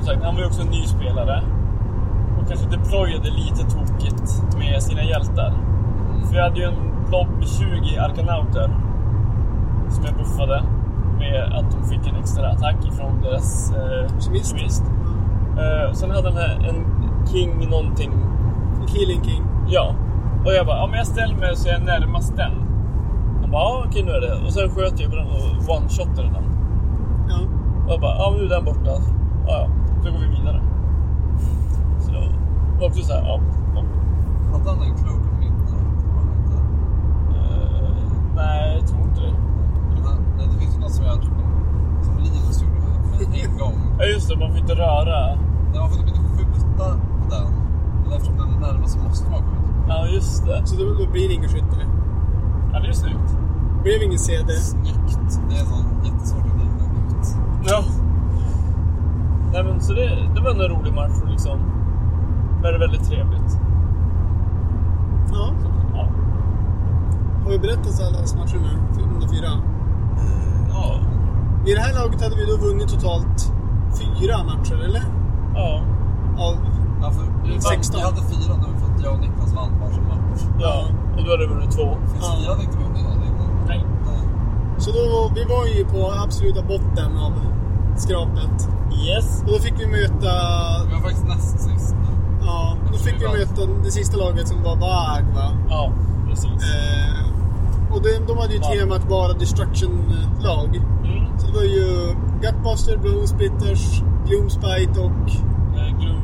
Som 0.01 0.07
sagt, 0.07 0.24
han 0.24 0.34
var 0.34 0.40
ju 0.40 0.46
också 0.46 0.62
en 0.62 0.68
ny 0.68 0.82
spelare. 0.86 1.42
Och 2.38 2.48
kanske 2.48 2.68
deployade 2.68 3.30
lite 3.30 3.62
tokigt 3.64 4.42
med 4.59 4.82
sina 4.82 5.03
hjältar. 5.05 5.53
För 6.28 6.36
jag 6.36 6.44
hade 6.44 6.59
ju 6.61 6.64
en 6.64 7.07
blob 7.09 7.28
med 7.38 7.48
20 7.48 7.96
arkanauter. 7.98 8.70
Som 9.88 10.05
jag 10.05 10.14
buffade. 10.14 10.62
Med 11.18 11.42
att 11.53 11.70
de 11.70 11.88
fick 11.88 12.12
en 12.12 12.16
extra 12.16 12.48
attack 12.48 12.76
ifrån 12.92 13.20
deras 13.22 13.72
eh, 13.72 14.18
Kemist. 14.20 14.51
kemist. 14.51 14.84
Eh, 15.59 15.92
sen 15.92 16.11
hade 16.11 16.30
han 16.32 16.64
en 16.64 16.86
king 17.32 17.70
någonting. 17.70 18.12
En 18.80 18.86
Killing 18.86 19.24
King. 19.24 19.44
Ja. 19.68 19.94
Och 20.44 20.53
jag 20.53 20.66
bara, 20.66 20.76
ja 20.76 20.86
men 20.86 20.96
jag 20.98 21.07
ställer 21.07 21.36
mig 21.36 21.57
så 21.57 21.68
jag 21.68 21.76
är 21.76 21.84
närmast 21.84 22.36
den. 22.36 22.53
Han 23.40 23.51
bara, 23.51 23.62
ja 23.62 23.84
okej 23.88 24.03
nu 24.03 24.11
är 24.11 24.20
det. 24.20 24.46
Och 24.46 24.53
sen 24.53 24.70
sköt 24.70 25.01
jag 25.01 25.11
på 25.11 25.16
den 25.16 25.26
och 25.26 25.76
one-shotade 25.76 26.32
den. 26.32 26.44
Ja. 27.28 27.38
Och 27.86 27.92
jag 27.92 28.01
bara, 28.01 28.16
ja 28.16 28.34
nu 28.38 28.44
är 28.44 28.48
den 28.48 28.64
borta. 28.64 28.90
Ja, 29.51 29.59
ja. 29.59 29.68
Så 30.05 30.11
går 30.11 30.18
vi 30.18 30.26
vidare. 30.26 30.62
Så 32.01 32.11
det 32.11 32.18
var 32.80 32.86
också 32.86 33.03
så 33.03 33.12
här, 33.12 33.22
ja. 33.22 33.40
ja. 33.74 33.82
Hade 34.53 34.70
han 34.70 34.82
en 34.82 34.94
var 35.05 35.11
han 35.11 35.42
inte. 35.42 36.57
Eh, 37.36 37.90
nej, 38.36 38.76
jag 38.78 38.88
tror 38.88 39.01
inte 39.03 39.20
det. 39.20 39.32
Nej, 40.05 40.14
nej, 40.36 40.46
det 40.53 40.59
finns 40.61 40.76
ju 40.76 40.80
något 40.80 40.92
som 40.92 41.05
jag 41.05 41.22
som 42.05 42.16
Linus 42.18 42.62
gjorde 42.62 42.74
med 43.30 43.44
en 43.44 43.59
gång. 43.59 43.78
Ja 43.98 44.05
just 44.05 44.28
det, 44.28 44.36
man 44.36 44.51
får 44.51 44.59
inte 44.59 44.74
röra. 44.74 45.36
När 45.72 45.80
man 45.80 45.90
får 45.90 45.98
inte 45.98 46.12
skjuta 46.12 46.86
på 47.22 47.34
den. 47.34 47.46
Men 48.05 48.12
eftersom 48.12 48.36
den 48.36 48.48
är 48.48 48.72
närmast 48.72 48.92
så 48.94 48.98
måste 49.09 49.30
man 49.30 49.42
skjuta. 49.42 49.88
Ja 49.88 50.07
just 50.07 50.46
det. 50.46 50.66
Så 50.66 50.76
då, 50.76 50.84
då 50.84 51.11
blir 51.12 51.28
det 51.28 51.34
ingen 51.34 51.48
skytte. 51.48 51.86
Ja 52.72 52.80
det 52.80 52.88
är 52.88 52.92
snyggt. 52.92 53.30
Det 53.76 53.82
blev 53.82 54.03
ingen 54.03 54.18
CD. 54.18 54.53
Snyggt. 54.53 55.40
Det 55.48 55.55
är 55.55 55.64
så 55.64 55.76
jättesvårt 56.05 56.46
att 56.46 56.59
lina 56.59 56.84
ut. 57.20 57.26
Ja. 57.66 57.84
Nej 59.53 59.64
men 59.64 59.80
så 59.80 59.92
det, 59.92 60.28
det 60.34 60.40
var 60.40 60.51
en 60.51 60.68
rolig 60.76 60.94
match 60.94 61.22
och 61.22 61.28
liksom. 61.30 61.59
Men 62.53 62.62
det 62.62 62.74
är 62.74 62.78
väldigt 62.78 63.05
trevligt. 63.05 63.59
Ja. 65.32 65.51
Ja. 65.94 66.09
Har 67.44 67.51
vi 67.51 67.59
berättat 67.59 68.01
alla 68.01 68.18
matcher 68.18 68.59
nu? 68.62 69.03
Runda 69.03 69.28
fyra. 69.28 69.51
Ja. 70.70 71.01
I 71.66 71.74
det 71.74 71.80
här 71.80 71.94
laget 71.94 72.22
hade 72.22 72.36
vi 72.36 72.44
då 72.46 72.57
vunnit 72.57 72.88
totalt 72.88 73.53
fyra 74.01 74.36
matcher, 74.44 74.84
eller? 74.84 75.03
Ja. 75.55 75.82
Av... 76.38 76.55
Ja, 77.03 77.11
för 77.11 77.22
vi, 77.44 77.51
vann, 77.51 77.61
16. 77.61 78.01
vi 78.01 78.07
hade 78.07 78.22
fyra 78.32 78.55
nu 78.57 78.78
för 78.80 78.86
att 78.94 79.03
jag 79.05 79.12
och 79.14 79.20
Niklas 79.20 79.55
vann 79.55 79.70
varsin 79.80 80.05
match. 80.09 80.42
Ja. 80.61 80.84
Och 81.16 81.24
du 81.24 81.30
hade 81.30 81.46
vunnit 81.46 81.70
två. 81.70 81.88
Finns 82.12 82.24
Ja. 82.28 82.36
vi 82.40 82.46
hade 82.48 82.62
inte 82.62 82.78
vunnit 82.78 83.03
någonting. 83.03 83.34
Nej. 83.66 83.84
Nej. 84.07 84.20
Så 84.78 84.90
då, 84.90 85.30
vi 85.34 85.44
var 85.44 85.64
ju 85.66 85.84
på 85.84 86.12
absoluta 86.24 86.62
botten 86.62 87.16
av 87.26 87.32
skrapet. 87.96 88.68
Yes. 89.07 89.43
Och 89.43 89.49
då 89.53 89.59
fick 89.59 89.74
vi 89.80 89.86
möta... 89.86 90.32
Vi 90.86 90.93
var 90.93 91.01
faktiskt 91.01 91.26
näst 91.26 91.61
sist. 91.61 91.95
Ja, 92.47 92.76
då 92.93 92.99
fick 92.99 93.14
vi 93.22 93.28
möta 93.38 93.66
det 93.84 93.91
sista 93.91 94.16
laget 94.16 94.49
som 94.49 94.62
var 94.62 94.76
Vag, 94.76 95.24
va? 95.34 95.51
Ja, 95.68 95.93
precis. 96.28 96.45
Eh, 96.51 97.24
och 97.95 98.03
de, 98.03 98.18
de 98.26 98.38
hade 98.38 98.53
ju 98.55 98.61
Ja. 98.62 98.68
temat 98.74 99.09
bara 99.09 99.32
destruction-lag. 99.32 100.76
Mm. 100.76 101.38
Så 101.38 101.47
det 101.47 101.53
var 101.53 101.62
ju 101.62 102.14
Gutbuster, 102.43 102.97
Blow 102.97 103.26
Splitters, 103.26 104.03
Gloomspite 104.26 105.01
och 105.01 105.30
Eh, 105.76 105.99
Gloom, 106.01 106.20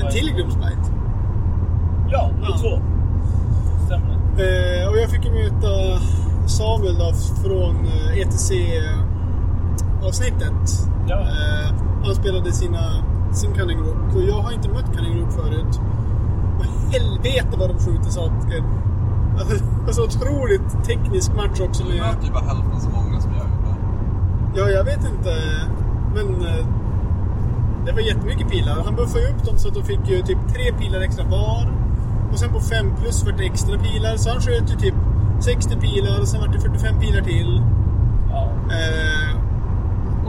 en 0.00 0.10
till 0.12 0.30
Gloomspite. 0.34 0.92
Ja, 2.10 2.30
det 2.40 2.46
Ja. 2.48 2.56
två. 2.58 2.80
Stämmer. 3.86 4.12
Eh, 4.38 4.88
och 4.88 4.96
jag 4.98 5.10
fick 5.10 5.24
ju 5.24 5.30
möta 5.32 6.00
Samuel 6.46 6.98
då 6.98 7.12
från 7.44 7.86
eh, 7.86 8.18
ETC-avsnittet. 8.18 10.87
Ja. 11.08 11.20
Eh, 11.20 11.74
han 12.04 12.14
spelade 12.14 12.52
sina, 12.52 13.04
sin 13.32 13.52
Cunning 13.54 13.78
Rook 13.78 14.14
och 14.14 14.22
jag 14.22 14.40
har 14.40 14.52
inte 14.52 14.68
mött 14.68 14.96
Cunning 14.96 15.20
Rook 15.20 15.32
förut. 15.32 15.80
Och 16.58 16.92
helvete 16.92 17.56
vad 17.58 17.68
de 17.68 17.78
skjuter 17.78 18.10
saker. 18.10 18.64
Alltså, 19.38 19.54
det 19.54 19.86
var 19.86 19.92
så 19.92 20.04
otroligt 20.04 20.84
teknisk 20.84 21.34
match 21.36 21.60
också. 21.60 21.84
Du 21.84 22.00
möter 22.00 22.26
ju 22.26 22.32
bara 22.32 22.44
hälften 22.44 22.80
så 22.80 22.90
många 22.90 23.20
som 23.20 23.30
jag 23.32 23.40
gjorde. 23.40 24.60
ja, 24.60 24.68
jag 24.68 24.84
vet 24.84 25.04
inte. 25.04 25.34
Men 26.14 26.46
eh, 26.46 26.66
det 27.86 27.92
var 27.92 28.00
jättemycket 28.00 28.48
pilar. 28.50 28.82
Han 28.84 28.94
buffade 28.96 29.28
upp 29.28 29.44
dem 29.44 29.58
så 29.58 29.68
att 29.68 29.74
de 29.74 29.84
fick 29.84 30.08
ju 30.08 30.22
typ 30.22 30.38
tre 30.54 30.72
pilar 30.72 31.00
extra 31.00 31.24
var. 31.24 31.72
Och 32.32 32.38
sen 32.38 32.52
på 32.52 32.60
5 32.60 32.96
plus 33.00 33.24
vart 33.24 33.38
det 33.38 33.44
extra 33.44 33.78
pilar. 33.78 34.16
Så 34.16 34.30
han 34.30 34.40
sköt 34.40 34.72
ju 34.72 34.76
typ 34.76 34.94
60 35.40 35.76
pilar 35.80 36.20
och 36.20 36.28
sen 36.28 36.40
vart 36.40 36.52
det 36.52 36.60
45 36.60 37.00
pilar 37.00 37.22
till. 37.22 37.62
Ja. 38.30 38.50
Eh, 38.70 39.27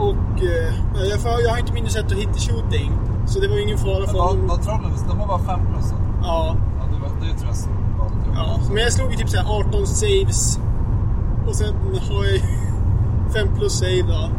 och 0.00 0.42
eh, 0.42 1.06
jag, 1.10 1.20
får- 1.20 1.40
jag 1.44 1.50
har 1.50 1.58
inte 1.58 1.72
minne 1.72 1.88
sett 1.88 2.06
att 2.06 2.12
hitta 2.12 2.38
shooting. 2.38 2.92
Så 3.26 3.40
det 3.40 3.48
var 3.48 3.58
ingen 3.58 3.78
fara 3.78 4.06
för 4.06 4.18
honom. 4.18 4.46
var 4.46 4.56
trollen, 4.56 4.92
de 5.08 5.18
var 5.18 5.26
bara 5.26 5.38
fem 5.38 5.60
plus? 5.72 5.92
Ja. 6.22 6.56
Ja, 6.78 6.84
det, 6.92 6.98
var, 7.02 7.08
det 7.20 7.26
jag 7.26 7.46
var 7.98 8.10
lite 8.10 8.30
Ja, 8.34 8.60
men 8.68 8.82
jag 8.82 8.92
slog 8.92 9.10
ju 9.10 9.16
typ 9.16 9.28
så 9.28 9.36
här 9.36 9.58
18 9.58 9.86
saves. 9.86 10.58
Och 11.48 11.54
sen 11.54 11.74
har 12.10 12.24
jag 12.24 12.32
ju 12.32 12.40
5 13.34 13.48
plus 13.58 13.72
save 13.78 14.02
då. 14.08 14.30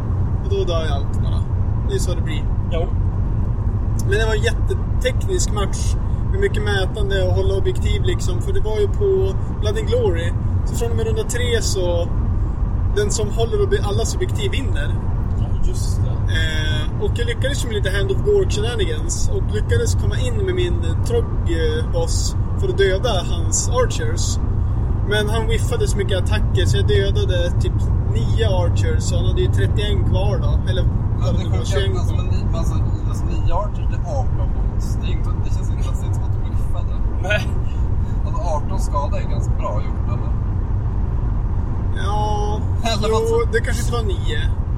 Och 0.44 0.50
då 0.50 0.64
dör 0.64 0.84
ju 0.84 0.90
allt 0.90 1.22
bara. 1.22 1.42
Det 1.88 1.94
är 1.94 1.98
så 1.98 2.14
det 2.14 2.20
blir. 2.22 2.44
Jo. 2.72 2.86
Men 4.08 4.18
det 4.18 4.26
var 4.26 4.34
en 4.34 4.42
jätteteknisk 4.42 5.52
match. 5.52 5.94
Med 6.30 6.40
mycket 6.40 6.62
mätande 6.62 7.22
och 7.28 7.34
hålla 7.34 7.54
objektiv 7.54 8.02
liksom. 8.02 8.42
För 8.42 8.52
det 8.52 8.60
var 8.60 8.78
ju 8.80 8.86
på 8.88 9.34
Blood 9.60 9.78
and 9.78 9.88
Glory. 9.88 10.32
Så 10.64 10.74
från 10.76 10.90
och 10.90 10.96
med 10.96 11.06
runda 11.06 11.22
tre 11.22 11.62
så... 11.62 12.08
Den 12.96 13.10
som 13.10 13.28
håller 13.28 13.58
allas 13.88 14.14
objektiv 14.14 14.50
vinner. 14.50 14.94
Just 15.64 16.00
det. 16.00 16.10
Eh, 16.34 17.02
och 17.04 17.10
jag 17.14 17.26
lyckades 17.26 17.64
med 17.64 17.74
lite 17.74 17.90
Hand 17.90 18.10
of 18.10 18.18
Gork 18.18 18.52
shenanigans 18.52 19.30
och 19.34 19.54
lyckades 19.54 19.94
komma 19.94 20.18
in 20.18 20.34
med 20.46 20.54
min 20.54 20.84
eh, 20.84 21.04
Trog-boss 21.04 22.36
för 22.60 22.68
att 22.68 22.78
döda 22.78 23.10
hans 23.30 23.68
Archers. 23.68 24.38
Men 25.08 25.28
han 25.28 25.46
whiffade 25.46 25.88
så 25.88 25.96
mycket 25.96 26.18
attacker 26.18 26.64
så 26.66 26.76
jag 26.76 26.86
dödade 26.88 27.50
typ 27.60 27.72
9 28.12 28.48
Archers 28.48 29.02
så 29.02 29.16
han 29.16 29.26
hade 29.26 29.40
ju 29.40 29.46
31 29.52 29.78
kvar 30.08 30.38
då. 30.38 30.70
Eller 30.70 30.82
Men 30.84 31.20
det 31.20 31.48
var 31.48 31.56
sjuka 31.58 31.64
21 31.64 31.88
är 31.94 31.98
alltså, 31.98 32.14
kvar. 32.14 32.58
alltså, 32.58 32.74
alltså, 33.08 33.24
nio 33.24 33.54
archer, 33.54 33.88
det 33.90 33.96
är 34.10 34.20
18 34.20 34.36
bonus. 34.36 34.98
Det, 35.00 35.06
är 35.06 35.12
inte, 35.12 35.30
det 35.44 35.50
känns 35.56 35.70
inte 35.70 35.84
ens 35.84 36.00
som 36.00 36.24
att 36.24 36.32
du 36.34 36.50
whiffade. 36.50 36.92
Nej. 37.22 37.48
Alltså 38.26 38.42
18 38.42 38.80
skada 38.80 39.18
är 39.18 39.28
ganska 39.30 39.52
bra 39.52 39.82
gjort, 39.86 40.08
eller? 40.14 40.32
Ja, 41.96 42.60
Eller 42.84 43.08
jo, 43.08 43.14
vad- 43.30 43.52
det 43.52 43.60
kanske 43.60 43.82
inte 43.82 43.92
var 43.92 44.02
9. 44.02 44.16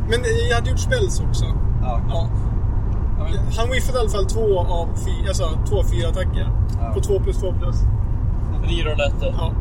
Men 0.09 0.21
jag 0.49 0.57
hade 0.57 0.71
gjort 0.71 0.79
spells 0.79 1.21
också. 1.21 1.45
Ja, 1.83 2.01
Ja. 2.09 2.29
Han 3.57 3.71
whiffade 3.71 3.99
i 3.99 4.01
alla 4.01 4.11
fall 4.11 4.25
två 4.27 4.61
av 4.61 4.89
fyra, 4.97 5.29
alltså, 5.29 5.49
två 5.69 5.79
av 5.79 5.85
fyra 5.85 6.09
attacker. 6.09 6.51
På 6.95 7.01
2 7.01 7.21
plus 7.21 7.37
2 7.41 7.53
plus. 7.61 7.77
Rirolette. 8.65 9.35
Ja. 9.39 9.53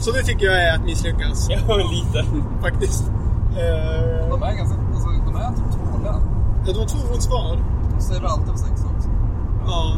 Så 0.00 0.10
det 0.10 0.22
tycker 0.22 0.46
jag 0.46 0.62
är 0.62 0.74
att 0.74 0.84
misslyckas. 0.84 1.48
Ja, 1.68 1.76
lite. 1.76 2.24
Faktiskt. 2.62 3.08
Eh, 3.56 4.28
de 4.30 4.42
är 4.42 4.56
ganska, 4.56 4.76
alltså, 4.94 5.08
de 5.08 5.36
är 5.36 5.48
typ 5.48 5.92
tåliga. 5.92 6.14
ja, 6.66 6.72
de 6.72 6.78
har 6.78 6.86
två 6.86 7.12
mot 7.12 7.22
svar. 7.22 7.58
De 7.94 8.00
säger 8.02 8.22
alltid 8.24 8.52
på 8.52 8.58
sex 8.58 8.80
också. 8.96 9.08
Ja. 9.66 9.96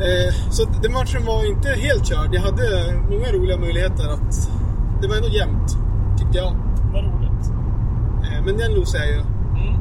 Eh, 0.00 0.34
så 0.50 0.64
den 0.82 0.92
matchen 0.92 1.24
var 1.26 1.50
inte 1.50 1.68
helt 1.68 2.06
körd. 2.06 2.28
Jag 2.34 2.40
hade 2.42 2.94
många 3.10 3.32
roliga 3.32 3.56
möjligheter 3.58 4.08
att... 4.08 4.50
Det 5.00 5.08
var 5.08 5.16
ändå 5.16 5.28
jämnt, 5.28 5.76
tyckte 6.18 6.38
jag. 6.38 6.52
Men 8.46 8.56
den 8.56 8.74
losade 8.74 9.04
jag 9.06 9.14
ju. 9.14 9.20
Mm. 9.20 9.74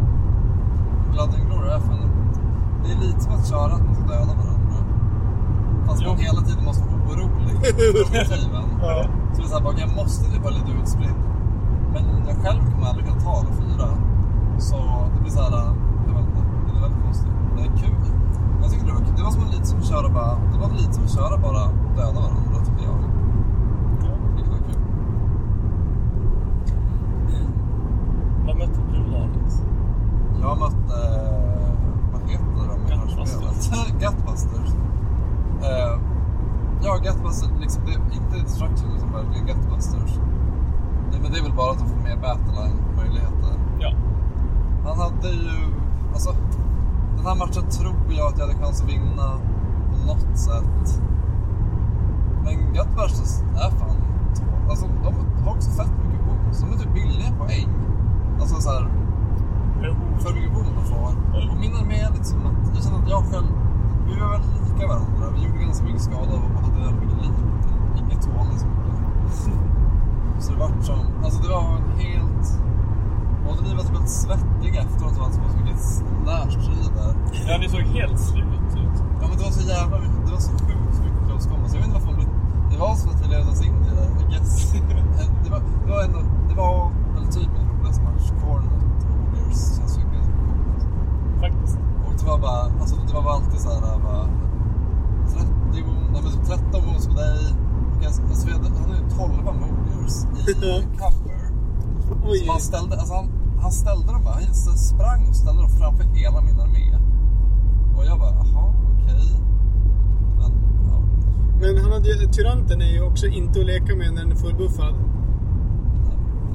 Blood 1.11 1.31
Glory 1.47 1.69
är 1.69 1.79
fan 1.79 2.09
Det 2.83 2.91
är 2.91 2.99
lite 3.07 3.19
som 3.19 3.33
att 3.33 3.49
köra 3.49 3.73
att 3.77 3.85
man 3.85 3.95
ska 3.95 4.03
döda 4.03 4.33
varandra. 4.41 4.77
Fast 5.85 6.01
man 6.05 6.15
Jo. 6.17 6.23
hela 6.25 6.41
tiden 6.41 6.65
måste 6.65 6.83
vara 6.83 7.01
orolig 7.01 7.55
för 7.65 7.73
motiven. 8.17 8.65
Ja. 8.81 9.05
Så 9.33 9.41
det 9.41 9.47
är 9.47 9.49
såhär, 9.49 9.79
jag 9.79 9.95
måste 9.95 10.31
typ 10.31 10.43
vara 10.43 10.53
lite 10.53 10.71
utspridd. 10.81 11.17
Men 11.93 12.03
jag 12.27 12.35
själv 12.43 12.61
kommer 12.71 12.87
aldrig 12.89 13.05
kunna 13.07 13.21
ta 13.21 13.31
alla 13.39 13.51
fyra. 13.61 13.87
Så 14.57 14.77
det 15.13 15.19
blir 15.21 15.31
såhär, 15.31 15.51
jag 16.07 16.13
vet 16.17 16.27
inte, 16.29 16.41
det 16.65 16.77
är 16.77 16.81
väldigt 16.81 17.03
konstigt. 17.05 17.33
Det 17.57 17.61
är 17.67 17.73
kul. 17.83 18.01
Jag 18.61 18.71
tycker 18.71 18.85
det 18.85 18.93
var. 18.93 19.01
Det 19.17 19.23
var 19.23 19.31
som 19.31 19.43
lite 19.55 19.65
som 19.65 19.79
att 19.79 19.89
köra 19.93 20.09
bara, 20.09 20.33
det 20.53 20.57
var 20.63 20.69
lite 20.81 20.93
som 20.93 21.03
att 21.03 21.15
köra 21.17 21.35
bara 21.47 21.63
döda 21.97 22.19
varandra 22.25 22.57
tyckte 22.65 22.83
jag. 22.89 22.97
Vilket 24.35 24.51
var 24.53 24.59
kul. 24.67 24.81
Vad 28.45 28.57
mötte 28.57 28.79
du 28.91 29.11
Larit? 29.11 29.63
Jag 30.41 30.59
mötte, 30.59 30.97
vad 32.11 32.21
heter 32.29 32.67
de 32.67 32.87
i 32.87 32.89
det 32.89 32.95
här 32.95 33.25
spelet? 33.25 33.99
Gutbusters. 33.99 34.69
Eh, 35.61 35.99
ja, 36.83 36.97
Gutbusters, 37.03 37.49
liksom, 37.59 37.83
det 37.85 37.91
är 37.91 38.23
inte 38.23 38.43
Destruction 38.43 38.91
utan 38.97 39.11
verkligen 39.11 39.47
Gutbusters. 39.47 40.19
Det, 41.11 41.19
men 41.21 41.31
det 41.31 41.39
är 41.39 41.43
väl 41.43 41.53
bara 41.53 41.71
att 41.71 41.79
de 41.79 41.87
får 41.87 42.03
mer 42.03 42.17
battleline-möjligheter. 42.17 43.53
Ja. 43.79 43.93
Han 44.85 44.97
hade 44.99 45.29
ju, 45.29 45.73
alltså, 46.13 46.35
den 47.15 47.25
här 47.25 47.35
matchen 47.35 47.69
tror 47.69 47.95
jag 48.09 48.27
att 48.27 48.37
jag 48.39 48.47
hade 48.47 48.59
chans 48.59 48.81
att 48.81 48.89
vinna 48.89 49.39
på 49.91 50.07
något 50.07 50.37
sätt. 50.37 51.01
Men 52.43 52.73
Gutbusters 52.73 53.41
är 53.55 53.69
fan 53.69 54.05
Alltså 54.69 54.85
de 55.03 55.43
har 55.43 55.55
också 55.55 55.71
fett 55.71 55.91
mycket 56.07 56.25
bonus. 56.25 56.59
De 56.59 56.73
är 56.73 56.77
typ 56.77 56.93
billiga 56.93 57.31
poäng. 57.37 57.84
Alltså 58.41 58.55
såhär, 58.61 58.87
Jo. 59.83 59.93
för 60.19 60.33
mycket 60.33 60.53
bonus 60.53 60.71
de 60.75 60.85
får. 60.85 61.11
Och 61.51 61.57
min 61.63 61.75
armé 61.75 61.95
är 61.99 62.11
lite 62.11 62.25
som 62.25 62.39
att, 62.45 62.75
jag 62.75 62.83
känner 62.83 62.99
att 63.03 63.09
jag 63.09 63.23
själv, 63.31 63.47
vi 64.07 64.19
var 64.21 64.29
väldigt 64.35 64.53
lika 64.73 64.87
varandra. 64.87 65.23
Vi 65.35 65.39
gjorde 65.45 65.59
ganska 65.59 65.83
mycket 65.85 66.01
skada 66.01 66.33
och 66.43 66.61
hade 66.63 66.77
väldigt 66.85 67.01
mycket 67.03 67.17
liv. 67.23 67.33
Inget 67.99 68.21
tålade 68.25 68.59
så 68.59 68.67
mycket. 68.67 68.95
Så 70.39 70.51
det 70.53 70.59
var 70.59 70.69
som, 70.81 70.99
alltså 71.23 71.41
det 71.43 71.49
var 71.49 71.63
en 71.77 71.89
helt... 71.99 72.45
Både 73.45 73.59
vi 73.69 73.73
var 73.75 73.83
typ 73.83 73.97
helt 73.97 74.09
svettiga 74.09 74.81
efteråt, 74.81 75.13
det 75.15 75.19
var 75.25 75.31
så 75.31 75.41
mycket 75.41 75.79
närstrider. 76.25 77.11
Ja, 77.47 77.57
ni 77.61 77.69
såg 77.69 77.81
helt 77.99 78.19
slut 78.19 78.71
ut. 78.83 78.97
Ja 79.21 79.27
men 79.29 79.37
det 79.37 79.43
var 79.43 79.51
så 79.61 79.67
jävla 79.75 79.97
mycket, 79.99 80.21
det 80.25 80.31
var 80.31 80.39
så 80.39 80.51
sjukt 80.51 80.99
mycket 81.03 81.21
close 81.27 81.49
combat. 81.49 81.69
Så 81.69 81.75
jag 81.77 81.81
vet 81.81 81.87
inte 81.89 81.99
varför 81.99 82.15
blev, 82.17 82.29
Det 82.71 82.77
var 82.77 82.95
som 82.95 83.09
att 83.11 83.21
vi 83.23 83.27
levde 83.33 83.51
oss 83.51 83.61
in 83.67 83.75
i 83.89 83.89
det, 83.97 84.07
I 84.21 84.23
guess. 84.31 84.71
det, 85.43 85.49
var, 85.53 85.61
det 85.85 85.91
var 85.91 86.01
ändå, 86.07 86.19
det 86.49 86.55
var 86.55 86.91
väl 87.15 87.27
typ 87.37 87.53
Korn 88.45 88.63
mot 88.63 89.01
Ogres 89.13 89.77
känns 89.77 89.97
ju 89.97 90.01
ganska 90.15 90.31
coolt. 90.31 90.83
Faktiskt. 91.43 91.77
Och 92.07 92.13
det 92.19 92.25
var 92.31 92.39
bara, 92.39 92.61
alltså 92.81 92.95
det 93.07 93.13
var 93.13 93.23
bara 93.23 93.33
alltid 93.33 93.59
så 93.59 93.69
här, 93.69 93.81
bara 93.81 94.25
30, 95.33 95.47
nej 96.11 96.21
men 96.23 96.31
typ 96.31 96.45
13 96.45 96.85
moves 96.87 97.07
på 97.07 97.13
dig. 97.13 97.39
Jag- 98.01 98.07
Alltså 98.29 98.47
vi 98.47 98.53
hade, 98.53 98.69
han 98.69 98.77
hade 98.89 98.97
ju 98.97 99.09
12 99.09 99.31
Mogers 99.43 100.15
i 100.49 100.53
cover. 100.99 101.41
Som 102.39 102.49
han 102.49 102.59
ställde, 102.59 102.95
alltså 102.99 103.13
han, 103.15 103.27
han 103.61 103.71
ställde 103.71 104.07
dem 104.13 104.23
bara, 104.23 104.33
han 104.33 104.77
sprang 104.77 105.27
och 105.29 105.35
ställde 105.35 105.61
dem 105.61 105.69
framför 105.69 106.03
hela 106.03 106.41
min 106.41 106.59
armé. 106.59 106.97
Och 107.97 108.05
jag 108.05 108.19
bara, 108.19 108.29
jaha, 108.31 108.73
okej. 108.93 109.41
Men, 110.39 110.51
ja. 110.89 110.99
Men 111.61 111.77
han 111.83 111.91
hade, 111.91 112.07
ju- 112.09 112.27
tyranten 112.27 112.81
är 112.81 112.91
ju 112.93 113.01
också 113.01 113.25
inte 113.27 113.59
att 113.59 113.65
leka 113.65 113.95
med 113.95 114.13
när 114.13 114.21
den 114.21 114.31
är 114.31 114.35
fullbuffad. 114.35 114.93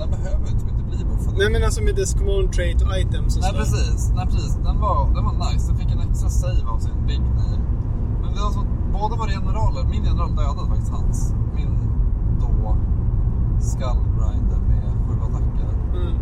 Den, 0.00 0.10
behöver 0.10 0.46
typ 0.46 0.68
inte 0.72 0.84
bli 0.90 0.98
buffad. 1.10 1.32
Nej 1.40 1.48
men 1.52 1.60
alltså 1.66 1.80
med 1.86 1.94
dess 2.00 2.12
command 2.18 2.52
trait 2.56 2.78
och 2.86 2.92
items 3.02 3.36
och 3.36 3.42
Nej 3.46 3.54
precis, 3.60 4.00
nej 4.16 4.26
precis. 4.32 4.54
Den 4.68 4.76
var, 4.84 4.98
den 5.16 5.24
var 5.28 5.34
nice. 5.44 5.64
Den 5.68 5.76
fick 5.80 5.90
en 5.96 6.02
extra 6.08 6.28
save 6.40 6.62
av 6.72 6.78
sin 6.86 6.98
big 7.06 7.22
name. 7.40 7.64
Men 8.22 8.28
det 8.34 8.40
var 8.46 8.52
så 8.58 8.62
båda 8.92 9.14
var 9.20 9.28
generaler. 9.38 9.82
Min 9.92 10.04
general 10.08 10.30
dödade 10.36 10.68
faktiskt 10.72 10.92
hans. 10.92 11.34
Min 11.56 11.72
då 12.40 12.76
skullgrinder 13.60 14.60
med 14.70 14.84
sju 15.06 15.14
attacker. 15.26 15.72
Mm. 15.94 16.16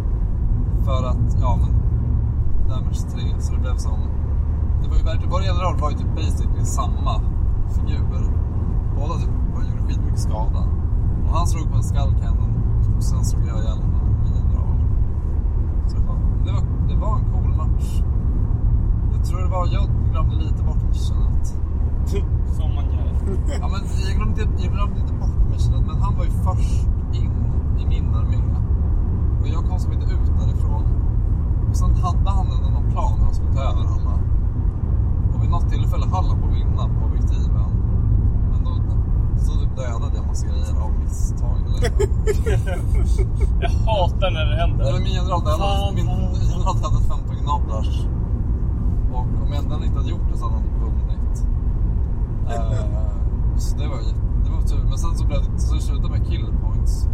För 0.84 1.04
att, 1.10 1.40
ja 1.40 1.58
men, 1.62 1.72
damage 2.68 3.02
3. 3.12 3.40
Så 3.40 3.52
det 3.52 3.60
blev 3.60 3.76
som, 3.76 3.98
det 4.82 4.88
var 4.88 4.96
ju 4.96 5.02
verkligen, 5.02 5.30
vår 5.30 5.42
general 5.42 5.76
var 5.76 5.90
ju 5.90 5.96
typ 5.96 6.14
basically 6.16 6.64
samma 6.64 7.20
figur. 7.74 8.22
Båda 8.96 9.14
typ 9.14 9.30
gjorde 9.70 9.82
skitmycket 9.88 10.20
skada. 10.20 10.62
Och 11.24 11.34
han 11.36 11.46
slog 11.46 11.70
på 11.70 11.76
en 11.76 11.82
skull 11.82 12.14
cannon 12.98 13.04
och 13.04 13.04
sen 13.04 13.24
slog 13.24 13.46
jag 13.46 13.78
min 14.24 14.34
general. 14.34 14.78
Så 15.86 15.96
det 15.96 16.06
var, 16.06 16.18
det 16.44 16.52
var, 16.52 16.62
det 16.88 16.96
var 16.96 17.18
en 17.18 17.24
cool 17.32 17.56
match. 17.56 18.02
Jag 19.12 19.24
tror 19.24 19.40
det 19.40 19.48
var, 19.48 19.66
jag 19.66 19.88
glömde 20.10 20.36
lite 20.36 20.62
bort 20.62 20.82
missionet. 20.88 21.46
Som 22.56 22.74
man 22.74 22.84
gör. 22.84 23.08
Ja, 23.60 23.68
men 23.68 23.80
jag, 24.06 24.16
glömde, 24.16 24.40
jag 24.62 24.72
glömde 24.72 25.00
inte 25.00 25.12
bort 25.12 25.50
missionet, 25.50 25.86
men 25.86 25.96
han 26.02 26.16
var 26.16 26.24
ju 26.24 26.30
först 26.30 26.88
in 27.12 27.32
i 27.78 27.86
min 27.86 28.14
armé. 28.14 28.36
Och 29.40 29.48
jag 29.48 29.64
kom 29.68 29.78
som 29.78 29.92
inte 29.92 30.06
ut 30.06 30.26
därifrån. 30.40 30.84
Och 31.70 31.76
sen 31.76 31.94
hade 31.94 32.30
han 32.30 32.46
ändå 32.46 32.68
någon 32.70 32.90
plan 32.90 33.12
hur 33.18 33.24
han 33.24 33.34
skulle 33.34 33.52
ta 33.52 33.60
över 33.60 33.84
alla. 33.94 34.14
Och 35.34 35.42
vid 35.42 35.50
något 35.50 35.68
tillfälle 35.70 36.06
höll 36.06 36.24
han 36.24 36.40
på 36.40 36.46
att 36.46 36.54
vinna 36.54 36.82
på 36.88 37.06
objektiven. 37.06 37.77
Dödade 39.78 40.16
jag 40.18 40.26
massa 40.26 40.46
grejer 40.46 40.74
av 40.84 40.90
misstag. 41.04 41.56
Eller 41.66 41.80
Jag 43.64 43.70
hatar 43.70 44.30
när 44.30 44.44
det 44.44 44.50
Nej, 44.56 44.60
händer. 44.60 44.92
men 44.92 45.02
min 45.02 45.12
general 45.18 45.40
dödade, 45.44 45.62
Fan. 45.62 45.94
min 45.94 46.06
general 46.52 46.76
dödade 46.82 47.04
15 47.04 47.36
gnablars. 47.42 47.90
Och 49.12 49.18
om 49.42 49.48
jag 49.52 49.58
ändå 49.62 49.74
inte 49.84 49.98
hade 50.00 50.10
gjort 50.10 50.26
det 50.32 50.38
så 50.38 50.44
hade 50.44 50.56
han 50.56 50.64
vunnit. 50.84 51.36
Eh, 52.50 53.58
Så 53.58 53.76
det 53.78 53.88
var, 53.88 53.96
jätte- 54.08 54.26
det 54.44 54.50
var 54.56 54.62
tur. 54.62 54.82
Men 54.90 54.98
sen 54.98 55.14
så 55.18 55.24
blev 55.26 55.38
det, 55.42 55.58
så 55.60 55.74
det 55.74 55.80
slutade 55.80 56.10
med 56.16 56.26
kill 56.28 56.46
points. 56.64 57.08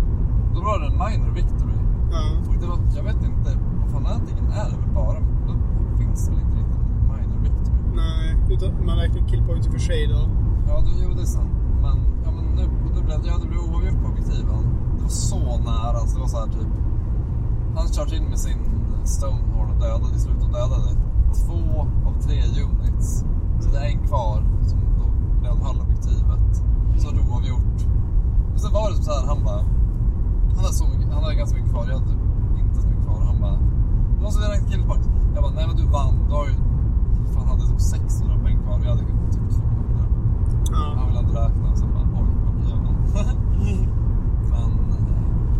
Då 0.55 0.61
var 0.69 0.75
det 0.81 0.87
en 0.87 0.99
minor 1.05 1.31
victory. 1.41 1.79
Ja. 2.12 2.23
Och 2.49 2.55
det 2.61 2.67
var, 2.67 2.79
jag 2.99 3.03
vet 3.11 3.21
inte, 3.31 3.51
på 3.81 3.87
fanatiken 3.97 4.47
är 4.61 4.67
det 4.71 4.77
väl 4.83 4.93
bara, 4.95 5.19
då 5.47 5.53
finns 5.99 6.27
det 6.27 6.31
väl 6.33 6.41
inte 6.47 6.57
riktigt 6.62 6.85
minor 7.12 7.39
victory. 7.47 7.79
Nej, 8.01 8.27
utan 8.55 8.87
man 8.87 8.97
räknar 9.03 9.29
killpoints 9.29 9.67
för 9.69 9.79
sig 9.79 10.07
då. 10.07 10.21
Ja, 10.69 10.75
det, 10.85 10.91
jo 11.05 11.11
det 11.19 11.23
är 11.23 11.27
sant. 11.39 11.51
Men, 11.83 11.97
ja, 12.25 12.31
men 12.37 12.45
nu, 12.59 12.65
nu 12.94 12.94
blev, 13.05 13.19
ja, 13.27 13.35
det 13.43 13.49
blev 13.49 13.61
oavgjort 13.61 14.03
på 14.03 14.09
objektiven. 14.09 14.47
Det 14.97 15.03
var 15.03 15.09
så 15.09 15.59
nära. 15.59 15.97
Alltså, 16.01 16.15
det 16.17 16.21
var 16.21 16.29
så 16.29 16.39
här 16.39 16.47
typ... 16.47 16.71
Han 17.77 17.89
körde 17.89 18.17
in 18.17 18.25
med 18.25 18.39
sin 18.39 18.59
Stonehorn 19.05 19.71
och 19.71 19.81
dödade 19.81 20.17
i 20.17 20.21
slutet 20.21 20.43
och 20.43 20.53
dödade 20.53 20.89
två 21.45 21.87
av 22.07 22.15
tre 22.21 22.39
units. 22.69 23.25
Så 23.61 23.71
det 23.71 23.79
är 23.79 23.89
en 23.95 24.07
kvar 24.09 24.43
som 24.69 24.79
då 24.99 25.05
blev 25.41 25.53
höll 25.65 25.81
objektivet. 25.81 26.53
Så 26.99 27.11
det 27.11 27.21
oavgjort. 27.31 27.79
Men 28.51 28.59
sen 28.59 28.73
var 28.73 28.91
det 28.91 28.97
så 29.03 29.11
här, 29.13 29.27
han 29.27 29.45
bara... 29.45 29.63
Han 30.55 30.65
hade, 30.65 30.75
så 30.75 30.85
mycket, 30.89 31.13
han 31.13 31.23
hade 31.23 31.35
ganska 31.35 31.57
mycket 31.57 31.73
kvar, 31.73 31.85
jag 31.89 31.95
hade 31.99 32.07
typ 32.11 32.21
inte 32.61 32.81
så 32.83 32.89
mycket 32.89 33.05
kvar. 33.05 33.21
Han 33.31 33.41
bara... 33.41 33.59
Du 34.17 34.23
måste 34.23 34.41
räkna 34.53 34.69
killpoint. 34.69 35.09
Jag 35.35 35.43
bara, 35.43 35.53
nej 35.53 35.67
men 35.69 35.77
du 35.77 35.85
vann. 35.99 36.15
Du 36.29 36.35
har 36.35 36.47
ju... 36.47 36.55
Fan, 37.35 37.49
hade 37.49 37.67
typ 37.67 37.81
600 37.81 38.37
poäng 38.43 38.59
kvar. 38.63 38.81
Jag 38.85 38.91
hade 38.91 39.01
typ 39.01 39.51
200. 39.51 40.05
Han 40.71 40.99
Ja. 40.99 41.07
ville 41.07 41.21
inte 41.21 41.35
räkna 41.45 41.71
och 41.73 41.79
sen 41.79 41.89
bara 41.95 42.07
oj, 42.21 42.29
okej 42.51 42.71
jag 42.71 42.77
vann. 42.77 43.04
Men 43.15 44.71
eh, 44.91 45.05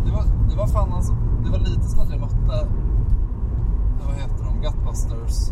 det 0.05 0.11
var, 0.11 0.23
det 0.49 0.55
var 0.57 0.67
fan 0.67 0.93
alltså, 0.93 1.13
det 1.43 1.49
var 1.51 1.59
lite 1.59 1.83
som 1.83 1.99
att 1.99 2.09
jag 2.09 2.19
mötte, 2.19 2.59
eh, 2.61 4.07
vad 4.07 4.15
heter 4.15 4.43
de, 4.45 4.61
Gutbusters. 4.61 5.51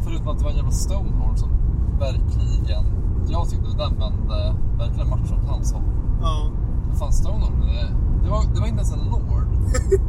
Förutom 0.00 0.28
att 0.28 0.38
det 0.38 0.44
var 0.44 0.50
en 0.50 0.56
jävla 0.56 0.70
Stonehorn 0.70 1.36
som 1.36 1.48
verkligen, 1.98 2.84
jag 3.28 3.48
tyckte 3.48 3.66
den 3.66 3.76
vände 3.98 4.54
verkligen 4.78 5.08
matchen 5.10 5.38
åt 5.42 5.48
hans 5.48 5.72
håll. 5.72 5.82
ja. 6.22 6.50
Vad 6.88 6.98
fan 6.98 7.12
Stonehorn, 7.12 7.60
det, 7.60 7.94
det, 8.24 8.30
var, 8.30 8.42
det 8.54 8.60
var 8.60 8.66
inte 8.66 8.80
ens 8.80 8.92
en 8.92 9.04
Lord. 9.10 9.46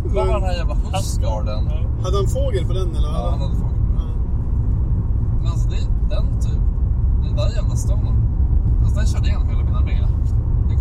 Det 0.03 0.13
var 0.13 0.25
bara 0.25 0.39
den 0.39 0.43
här 0.43 0.53
jävla 0.57 0.75
Husgarden. 0.75 1.65
Ja. 1.65 2.03
Hade 2.03 2.17
han 2.17 2.27
fågel 2.27 2.65
på 2.67 2.73
den 2.73 2.95
eller? 2.95 3.07
Ja, 3.09 3.29
han 3.31 3.41
hade 3.41 3.55
fågel. 3.55 3.77
Ja. 3.97 4.05
Men 5.41 5.47
alltså 5.47 5.69
det, 5.69 5.81
den 6.15 6.39
typ, 6.41 6.61
den 7.23 7.35
där 7.35 7.49
jävla 7.55 7.75
Stonehorn, 7.75 8.17
alltså 8.83 8.95
den 8.99 9.07
körde 9.07 9.27
igenom 9.27 9.49
hela 9.49 9.63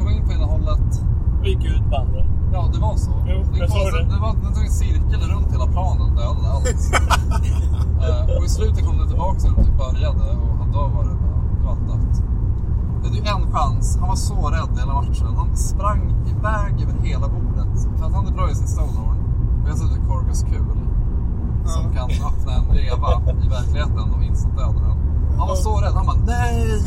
kom 0.07 0.15
in 0.15 0.27
på 0.27 0.33
ena 0.33 0.45
hållet, 0.45 1.03
Vi 1.43 1.49
gick 1.49 1.65
ut 1.65 1.91
på 1.91 1.97
andra. 1.97 2.25
Ja, 2.53 2.71
det 2.75 2.81
var 2.81 2.97
så. 2.97 3.11
Jo, 3.27 3.43
det, 3.53 3.59
jag 3.59 3.69
kom, 3.69 3.79
såg 3.79 3.93
det. 3.93 4.15
det 4.15 4.21
var, 4.21 4.31
en 4.65 4.71
cirkel 4.71 5.21
runt 5.33 5.53
hela 5.53 5.67
planen 5.67 6.03
och 6.03 6.17
dödade 6.17 6.49
allt. 6.55 6.67
Eh, 8.07 8.37
och 8.39 8.45
i 8.45 8.49
slutet 8.49 8.87
kom 8.87 8.99
det 8.99 9.09
tillbaka 9.09 9.39
när 9.49 9.57
det 9.57 9.65
typ 9.65 9.79
började 9.79 10.25
och 10.61 10.67
då 10.73 10.79
var 10.95 11.05
det 11.05 11.15
bara, 11.23 11.39
då 11.59 11.65
var 11.65 11.71
allt 11.71 11.87
dött. 11.89 12.23
Det 13.03 13.09
hade 13.09 13.19
ju 13.19 13.25
en 13.27 13.53
chans. 13.53 13.97
Han 14.01 14.09
var 14.09 14.17
så 14.17 14.51
rädd 14.51 14.79
hela 14.79 14.95
matchen. 14.95 15.37
Han 15.37 15.57
sprang 15.57 16.15
iväg 16.33 16.75
över 16.83 17.07
hela 17.07 17.29
bordet. 17.29 17.75
För 17.99 18.07
att 18.07 18.13
han 18.13 18.27
deployade 18.27 18.55
sin 18.55 18.67
Stonehorn. 18.67 19.19
Och 19.63 19.69
jag 19.71 19.79
satte 19.79 20.01
Korgus 20.09 20.43
kul. 20.43 20.79
Som 21.65 21.83
Ja. 21.83 21.93
kan 21.97 22.11
öppna 22.29 22.53
en 22.53 22.77
reva 22.77 23.09
i 23.45 23.49
verkligheten 23.49 24.13
och 24.17 24.23
instant 24.25 24.57
döda 24.57 24.81
den. 24.89 24.99
Han 25.39 25.49
var 25.49 25.57
så 25.57 25.81
rädd. 25.81 25.93
Han 25.95 26.07
bara 26.07 26.17
nej! 26.27 26.81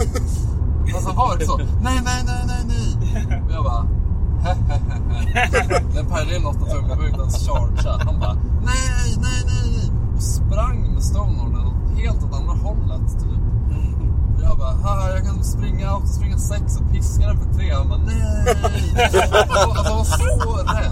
Alltså 0.96 1.08
han 1.08 1.16
var 1.18 1.34
inte 1.34 1.46
så 1.46 1.58
nej, 1.58 1.68
nej, 1.82 2.24
nej, 2.26 2.44
nej, 2.48 2.64
nej. 2.68 3.44
Och 3.46 3.52
jag 3.52 3.64
bara 3.64 3.86
Den 5.94 6.06
är 6.12 6.40
något 6.44 6.56
åtta 6.56 6.72
tummar 6.72 6.98
och 6.98 7.06
inte 7.06 7.20
ens 7.20 7.48
chargea. 7.48 7.98
Han 8.06 8.20
bara 8.20 8.34
nej, 8.34 8.90
nej, 8.96 9.18
nej, 9.22 9.44
nej. 9.46 9.92
Och 10.16 10.24
sprang 10.24 10.94
med 10.94 11.04
Stonehornen 11.04 11.96
helt 11.96 12.24
åt 12.24 12.34
andra 12.34 12.54
hållet 12.54 13.20
typ. 13.20 13.40
Och 14.38 14.44
jag 14.44 14.58
bara, 14.58 15.16
jag 15.16 15.26
kan 15.26 15.44
springa 15.44 15.96
och 15.96 16.08
springa 16.08 16.38
sex 16.38 16.80
och 16.80 16.92
piska 16.92 17.28
den 17.28 17.38
för 17.38 17.54
tre. 17.54 17.74
Han 17.74 17.90
bara, 17.90 18.00
nej! 18.00 18.56
Alltså 19.04 19.20
alltså, 19.22 19.84
han 19.84 19.98
var 19.98 20.04
så 20.04 20.58
rädd. 20.58 20.92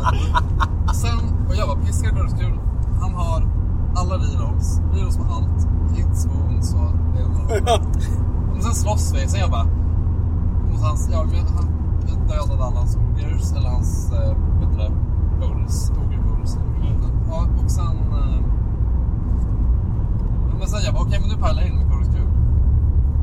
Och 0.90 0.96
sen, 0.96 1.20
och 1.50 1.56
jag 1.56 1.68
bara, 1.68 1.80
piska 1.86 2.10
går 2.10 2.24
det 2.24 2.44
kul. 2.44 2.60
Han 3.00 3.14
har 3.14 3.48
alla 3.96 4.16
rerolls, 4.16 4.82
rerolls 4.94 5.18
med 5.18 5.32
allt. 5.32 5.68
Hits, 5.98 6.26
wounds 6.26 6.74
och 6.74 6.92
det 7.14 7.22
ena 7.22 7.40
och 7.42 7.48
det 7.48 7.74
andra. 7.74 7.88
Men 8.58 8.64
sen 8.64 8.76
slåss 8.76 9.14
vi, 9.16 9.28
sen 9.28 9.40
jag 9.40 9.52
bara, 9.52 9.68
mot 10.72 10.82
hans, 10.82 11.10
ja, 11.12 11.24
men 11.24 11.48
han, 11.56 11.70
jag 12.08 12.28
dödade 12.28 12.64
alla 12.64 12.80
hans 12.80 12.96
ogers, 12.98 13.52
eller 13.52 13.70
hans, 13.70 14.12
eh, 14.12 14.36
vad 14.60 14.70
heter 14.70 14.84
det, 14.84 14.92
bulls, 15.40 15.92
ogerbulls. 15.92 16.58
Ja, 17.30 17.48
och 17.64 17.72
sen, 17.72 17.98
eh, 18.12 18.42
men 20.60 20.68
sen 20.68 20.80
jag 20.86 20.94
bara, 20.94 21.04
okej 21.04 21.20
men 21.20 21.30
nu 21.30 21.36
pärlar 21.36 21.62
jag 21.62 21.70
in 21.70 21.78
med 21.78 22.16
Kul. 22.16 22.28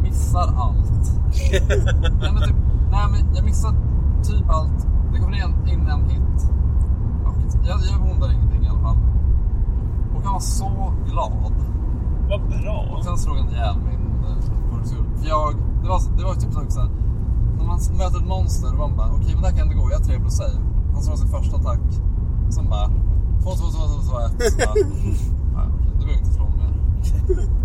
Missar 0.02 0.54
allt. 0.56 1.20
nej, 2.20 2.32
men 2.32 2.42
typ, 2.42 2.56
nej 2.90 3.06
men 3.10 3.34
jag 3.34 3.44
missar 3.44 3.74
typ 4.22 4.50
allt. 4.50 4.86
Det 5.12 5.18
kommer 5.18 5.36
in, 5.36 5.68
in 5.68 5.86
en 5.88 6.04
hit. 6.04 6.50
Jag, 7.66 7.80
jag 7.92 8.08
bondar 8.08 8.32
ingenting 8.32 8.64
i 8.64 8.68
alla 8.68 8.80
fall. 8.80 8.96
Och 10.14 10.22
han 10.24 10.32
var 10.32 10.40
så 10.40 10.92
glad. 11.10 11.54
Vad 12.28 12.40
bra. 12.40 12.86
Och 12.96 13.04
sen 13.04 13.18
slog 13.18 13.36
han 13.36 13.48
ihjäl 13.48 13.76
min 13.76 14.03
eh, 14.92 14.96
Chorus 14.96 15.20
För 15.20 15.28
jag, 15.28 15.54
det 15.82 15.88
var, 15.88 16.00
det 16.18 16.24
var 16.24 16.34
typ 16.34 16.52
så 16.72 16.80
här, 16.80 16.90
när 17.58 17.64
man 17.64 17.78
möter 17.98 18.18
ett 18.18 18.26
monster 18.26 18.72
och 18.72 18.78
man 18.78 18.96
bara, 18.96 19.06
okej 19.06 19.20
okay, 19.20 19.34
men 19.34 19.42
det 19.42 19.48
här 19.48 19.56
kan 19.56 19.66
inte 19.66 19.78
gå, 19.80 19.90
jag 19.90 19.98
har 19.98 20.04
3 20.04 20.20
plus 20.20 20.36
save. 20.36 20.58
Han 20.94 21.02
slår 21.02 21.16
sin 21.16 21.28
första 21.28 21.56
attack. 21.56 21.80
Sen 22.50 22.68
bara, 22.70 22.86
2, 23.42 23.50
2, 23.50 23.50
2, 23.50 23.86
2, 23.88 24.02
2, 24.02 24.18
1. 24.20 24.52
Så 24.52 24.58
bara, 24.58 24.74
"Nej, 25.56 25.66
okay, 25.76 25.90
då 25.98 26.04
behöver 26.06 26.12
jag 26.12 26.20
inte 26.20 26.32
slå 26.32 26.44
mer. 26.44 27.63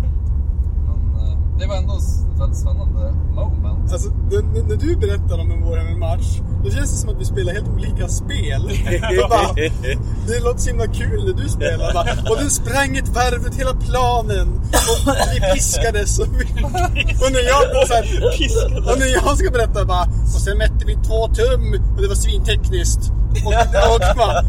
Det 1.60 1.66
var 1.66 1.76
ändå 1.76 1.94
ett 1.94 2.40
väldigt 2.40 2.58
spännande 2.58 3.12
moment. 3.34 3.92
Alltså, 3.92 4.08
när, 4.30 4.62
när 4.68 4.76
du 4.76 4.96
berättar 4.96 5.38
om 5.40 5.50
en 5.50 5.62
Warhammer-match, 5.64 6.40
då 6.64 6.70
känns 6.70 6.90
det 6.92 6.96
som 6.96 7.10
att 7.10 7.20
vi 7.20 7.24
spelar 7.24 7.52
helt 7.52 7.68
olika 7.68 8.08
spel. 8.08 8.62
Det, 8.90 9.28
bara, 9.28 9.54
det 10.26 10.40
låter 10.40 10.60
så 10.60 10.68
himla 10.68 10.86
kul 10.86 11.24
när 11.26 11.42
du 11.42 11.48
spelar. 11.48 11.94
Bara, 11.94 12.30
och 12.30 12.38
du 12.42 12.50
sprang 12.50 12.96
ett 12.96 13.08
varv 13.08 13.46
ut 13.46 13.54
hela 13.54 13.74
planen. 13.74 14.48
Och 14.90 15.14
vi 15.34 15.52
piskades. 15.54 16.18
Och, 16.18 16.26
vi, 16.38 16.44
och, 17.24 17.32
när 17.32 17.44
jag, 17.52 17.88
så 17.88 17.94
här, 17.94 18.04
och 18.92 18.98
när 18.98 19.06
jag 19.06 19.38
ska 19.38 19.50
berätta 19.50 19.84
bara, 19.84 20.04
och 20.34 20.40
sen 20.46 20.58
mätte 20.58 20.84
vi 20.86 20.94
två 20.94 21.28
tum 21.28 21.62
och 21.96 22.02
det 22.02 22.08
var 22.08 22.14
svintekniskt. 22.14 23.12
Och, 23.46 23.52
och 23.92 24.16
bara, 24.16 24.42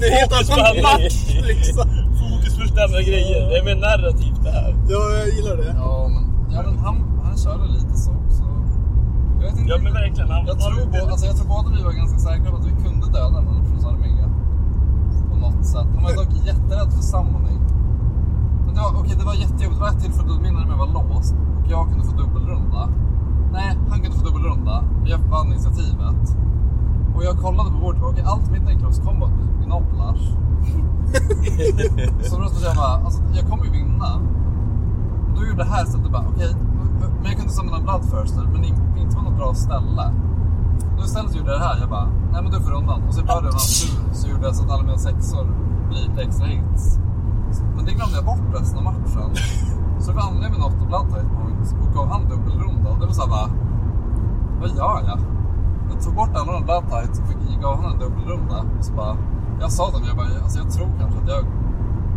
det 0.00 0.08
är 0.08 0.16
helt 0.20 0.50
annan 0.50 0.82
match 0.82 1.16
liksom. 1.46 1.88
fokus 2.20 2.54
på 2.70 3.00
grejer. 3.10 3.50
Det 3.50 3.56
är 3.58 3.64
mer 3.64 3.76
narrativt 3.76 4.44
det 4.44 4.50
här. 4.50 4.76
Ja, 4.88 5.16
jag 5.18 5.28
gillar 5.28 5.56
det. 5.56 5.74
Ja, 5.78 6.08
men, 6.08 6.23
ja, 6.54 6.62
men 6.66 6.78
han, 6.78 6.96
han 7.24 7.36
körde 7.36 7.66
lite 7.76 7.94
så 8.04 8.10
också. 8.10 8.44
Jag 9.40 9.46
vet 9.46 9.58
inte 9.58 9.70
Ja 9.72 9.78
men 9.82 9.92
verkligen. 9.92 10.30
Han, 10.30 10.46
Jag 10.46 10.58
tror, 10.60 10.86
bo, 10.92 11.10
alltså, 11.12 11.26
jag 11.26 11.36
tror 11.36 11.48
båda 11.48 11.68
vi 11.76 11.82
var 11.88 11.92
ganska 11.92 12.18
säkra 12.18 12.50
på 12.50 12.56
att 12.56 12.66
vi 12.70 12.74
kunde 12.84 13.06
döda 13.06 13.38
en 13.38 13.44
nations 13.44 13.84
armé. 13.84 14.10
På 15.30 15.36
något 15.36 15.66
sätt. 15.66 15.88
Han 15.94 16.02
var 16.02 16.14
dock 16.22 16.32
jätterädd 16.50 16.90
för 16.96 17.02
summoning. 17.12 17.60
Men 18.64 18.74
det 18.74 18.80
var, 18.80 18.92
okej, 19.00 19.14
det 19.20 19.26
var 19.30 19.34
jättejobbigt. 19.34 19.78
Det 19.78 19.84
var 19.86 19.92
ett 19.94 20.02
tillfälle 20.04 20.28
då 20.28 20.40
min 20.40 20.56
armé 20.56 20.74
var 20.84 20.90
låst 20.98 21.34
och 21.58 21.70
jag 21.70 21.88
kunde 21.88 22.04
få 22.04 22.16
dubbelrunda. 22.16 22.88
Nej, 23.52 23.78
han 23.90 24.00
kunde 24.02 24.16
få 24.18 24.24
dubbelrunda. 24.24 24.84
Jag 25.04 25.18
vann 25.18 25.46
initiativet. 25.46 26.24
Och 27.16 27.24
jag 27.24 27.38
kollade 27.38 27.70
på 27.70 27.78
vårt 27.78 27.96
okej, 28.02 28.24
allt 28.26 28.50
mitt 28.50 28.78
close 28.80 29.02
combat 29.02 29.30
med 29.30 29.46
binoblars. 29.60 30.22
så 32.28 32.36
då 32.36 32.48
jag 32.62 32.76
bara, 32.76 33.04
alltså 33.04 33.22
jag 33.34 33.44
kommer 33.50 33.64
ju 33.64 33.70
vinna. 33.70 34.20
Då 35.34 35.44
gjorde 35.44 35.62
det 35.64 35.70
här 35.70 35.84
sättet 35.84 36.12
bara, 36.12 36.26
okej, 36.28 36.56
men 37.00 37.24
jag 37.24 37.36
kunde 37.36 37.52
samla 37.52 37.76
en 37.76 37.82
bloodthirster, 37.82 38.42
men 38.52 38.62
det 38.62 38.68
inte 39.00 39.16
på 39.16 39.22
något 39.22 39.36
bra 39.36 39.54
ställe. 39.54 40.12
Nu 40.96 41.02
istället 41.04 41.36
gjorde 41.36 41.50
jag 41.52 41.60
det 41.60 41.66
här, 41.66 41.80
jag 41.80 41.90
bara, 41.90 42.08
nej 42.32 42.42
men 42.42 42.50
du 42.52 42.60
får 42.60 42.72
undan. 42.72 43.02
Och 43.08 43.14
så 43.14 43.24
började 43.24 43.46
jag 43.46 43.52
tur 43.52 44.14
så 44.14 44.28
gjorde 44.28 44.44
jag 44.46 44.56
så 44.56 44.64
att 44.64 44.70
alla 44.70 44.82
mina 44.82 44.98
sexor 44.98 45.46
blir 45.88 46.08
lite 46.08 46.22
extra 46.22 46.46
hits. 46.46 46.98
Men 47.76 47.84
det 47.84 47.92
glömde 47.92 48.16
jag 48.16 48.24
bort 48.24 48.60
resten 48.60 48.78
av 48.78 48.84
matchen. 48.84 49.30
Så 49.98 50.12
då 50.12 50.20
använde 50.20 50.46
jag 50.46 50.52
min 50.52 50.62
8 50.62 50.76
bloodtite 50.88 51.28
points 51.42 51.74
och 51.82 51.94
gav 51.94 52.08
han 52.08 52.22
dubbelrunda. 52.28 52.90
Och 52.90 52.98
det 53.00 53.06
var 53.06 53.12
såhär 53.12 53.28
bara, 53.28 53.50
vad 54.60 54.70
gör 54.70 54.98
jag? 55.08 55.18
Jag 55.90 56.02
tog 56.04 56.14
bort 56.14 56.30
alla 56.34 56.52
de 56.52 56.62
bloodtites 56.64 57.18
och 57.18 57.62
gav 57.62 57.82
han 57.82 57.92
en 57.92 57.98
dubbelrunda. 57.98 58.64
Och 58.78 58.84
så 58.84 58.92
bara, 58.92 59.16
jag 59.60 59.72
sa 59.72 59.84
till 59.90 59.98
dem, 59.98 60.08
jag 60.08 60.16
bara, 60.16 60.42
alltså 60.44 60.58
jag 60.58 60.70
tror 60.70 60.88
kanske 61.00 61.18
att 61.20 61.28
jag 61.28 61.44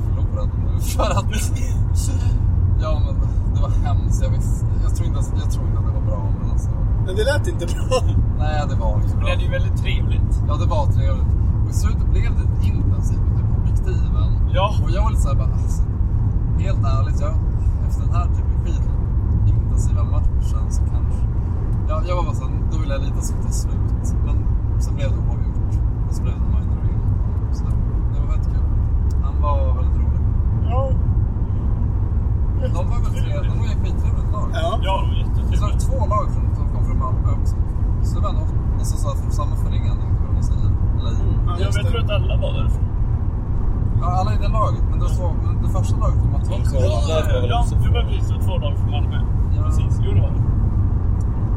förlorade 0.04 0.52
nu 0.66 0.80
för 0.80 1.04
att 1.04 2.47
ja 2.82 3.02
men 3.06 3.14
det 3.56 3.62
var 3.62 3.70
hemskt. 3.70 4.24
Jag, 4.24 4.30
visste, 4.32 4.66
jag, 4.84 4.96
tror 4.96 5.08
inte, 5.08 5.20
jag 5.44 5.52
tror 5.52 5.66
inte 5.68 5.80
att 5.80 5.86
det 5.86 5.92
var 6.00 6.06
bra 6.12 6.22
men 6.40 6.52
alltså. 6.52 6.70
Men 7.06 7.16
det 7.16 7.24
lät 7.32 7.48
inte 7.48 7.66
bra. 7.74 8.00
Nej 8.44 8.66
det 8.70 8.76
var 8.76 8.96
inte 8.96 9.08
Det 9.08 9.16
bra. 9.16 9.26
blev 9.26 9.40
ju 9.46 9.50
väldigt 9.58 9.78
trevligt. 9.84 10.34
Ja 10.48 10.54
det 10.62 10.66
var 10.76 10.86
trevligt. 10.98 11.32
Och 11.64 11.70
i 11.70 11.74
slutet 11.74 12.08
blev 12.14 12.24
det 12.36 12.42
lite 12.46 12.60
intensivt 12.72 13.22
med 13.28 13.38
typ 13.38 13.52
objektiven. 13.60 14.30
Ja. 14.58 14.68
Och 14.84 14.90
jag 14.96 15.02
var 15.04 15.10
lite 15.10 15.22
såhär 15.22 15.36
bara, 15.44 15.54
alltså, 15.64 15.84
helt 16.64 16.84
ärligt, 16.96 17.20
jag, 17.22 17.34
efter 17.88 18.02
den 18.06 18.14
här 18.16 18.26
typ 18.36 18.48
skitintensiva 18.62 20.04
matchen 20.04 20.66
så 20.76 20.82
kanske... 20.94 21.22
Ja, 21.90 22.02
jag 22.08 22.16
var 22.16 22.24
bara 22.24 22.36
såhär, 22.36 22.54
då 22.72 22.78
vill 22.78 22.90
jag 22.90 23.02
lite 23.02 23.22
så 23.22 23.34
ta 23.44 23.50
slut. 23.50 24.16
Men 24.26 24.36
sen 24.82 24.96
blev 24.96 25.10
det 25.12 25.18
oavgjort. 25.18 25.74
Och 26.08 26.14
så 26.16 26.22
blev 26.24 26.34
det 26.36 26.40
minor 26.56 26.80
win. 26.86 27.00
Så 27.54 27.64
det, 27.64 27.72
det 28.14 28.20
var 28.22 28.28
väldigt 28.28 28.48
kul. 28.54 28.64
Han 29.24 29.42
var. 29.42 29.58
Ja. 29.58 29.84
De 32.62 32.90
var 32.92 33.00
väl 33.04 33.12
trevliga. 33.12 33.64
Ju 33.64 33.76
skittrevligt 33.84 34.32
lag. 34.36 34.50
Ja, 34.54 34.80
ja 34.88 34.96
de 35.02 35.10
var 35.10 35.18
jättetrevliga. 35.24 35.60
Så 35.60 35.66
var 35.66 35.72
det 35.74 35.80
två 35.88 36.00
lag 36.14 36.26
som 36.36 36.44
kom 36.74 36.86
från 36.86 37.00
Malmö 37.00 37.30
också. 37.40 37.56
Så 38.04 38.16
det 38.16 38.22
var 38.22 38.30
ändå 38.30 38.44
alltså, 38.80 38.98
så 38.98 39.08
här, 39.10 39.16
från 39.22 39.32
samma 39.32 39.56
förening, 39.56 39.88
mm. 39.88 40.08
ja, 41.48 41.56
jag 41.60 41.74
tror 41.74 42.00
att 42.04 42.10
alla 42.10 42.38
var 42.38 42.54
därifrån. 42.54 42.88
Ja, 44.02 44.08
alla 44.20 44.34
i 44.34 44.38
det 44.38 44.48
laget. 44.48 44.84
Men 44.90 45.00
det, 45.00 45.06
var, 45.20 45.34
men 45.44 45.64
det 45.64 45.70
första 45.70 45.98
laget 45.98 46.18
var 46.18 46.26
Malmö 46.26 46.56
också. 46.60 46.76
Ja, 46.76 47.66
du 47.84 47.90
behöver 47.92 48.12
visa. 48.12 48.34
Två 48.46 48.58
lag 48.58 48.78
från 48.78 48.92
Malmö. 48.92 49.20
Ja. 49.56 49.64
Precis. 49.64 50.00
Jo, 50.06 50.12
det 50.14 50.22
var 50.22 50.30
det. 50.30 50.44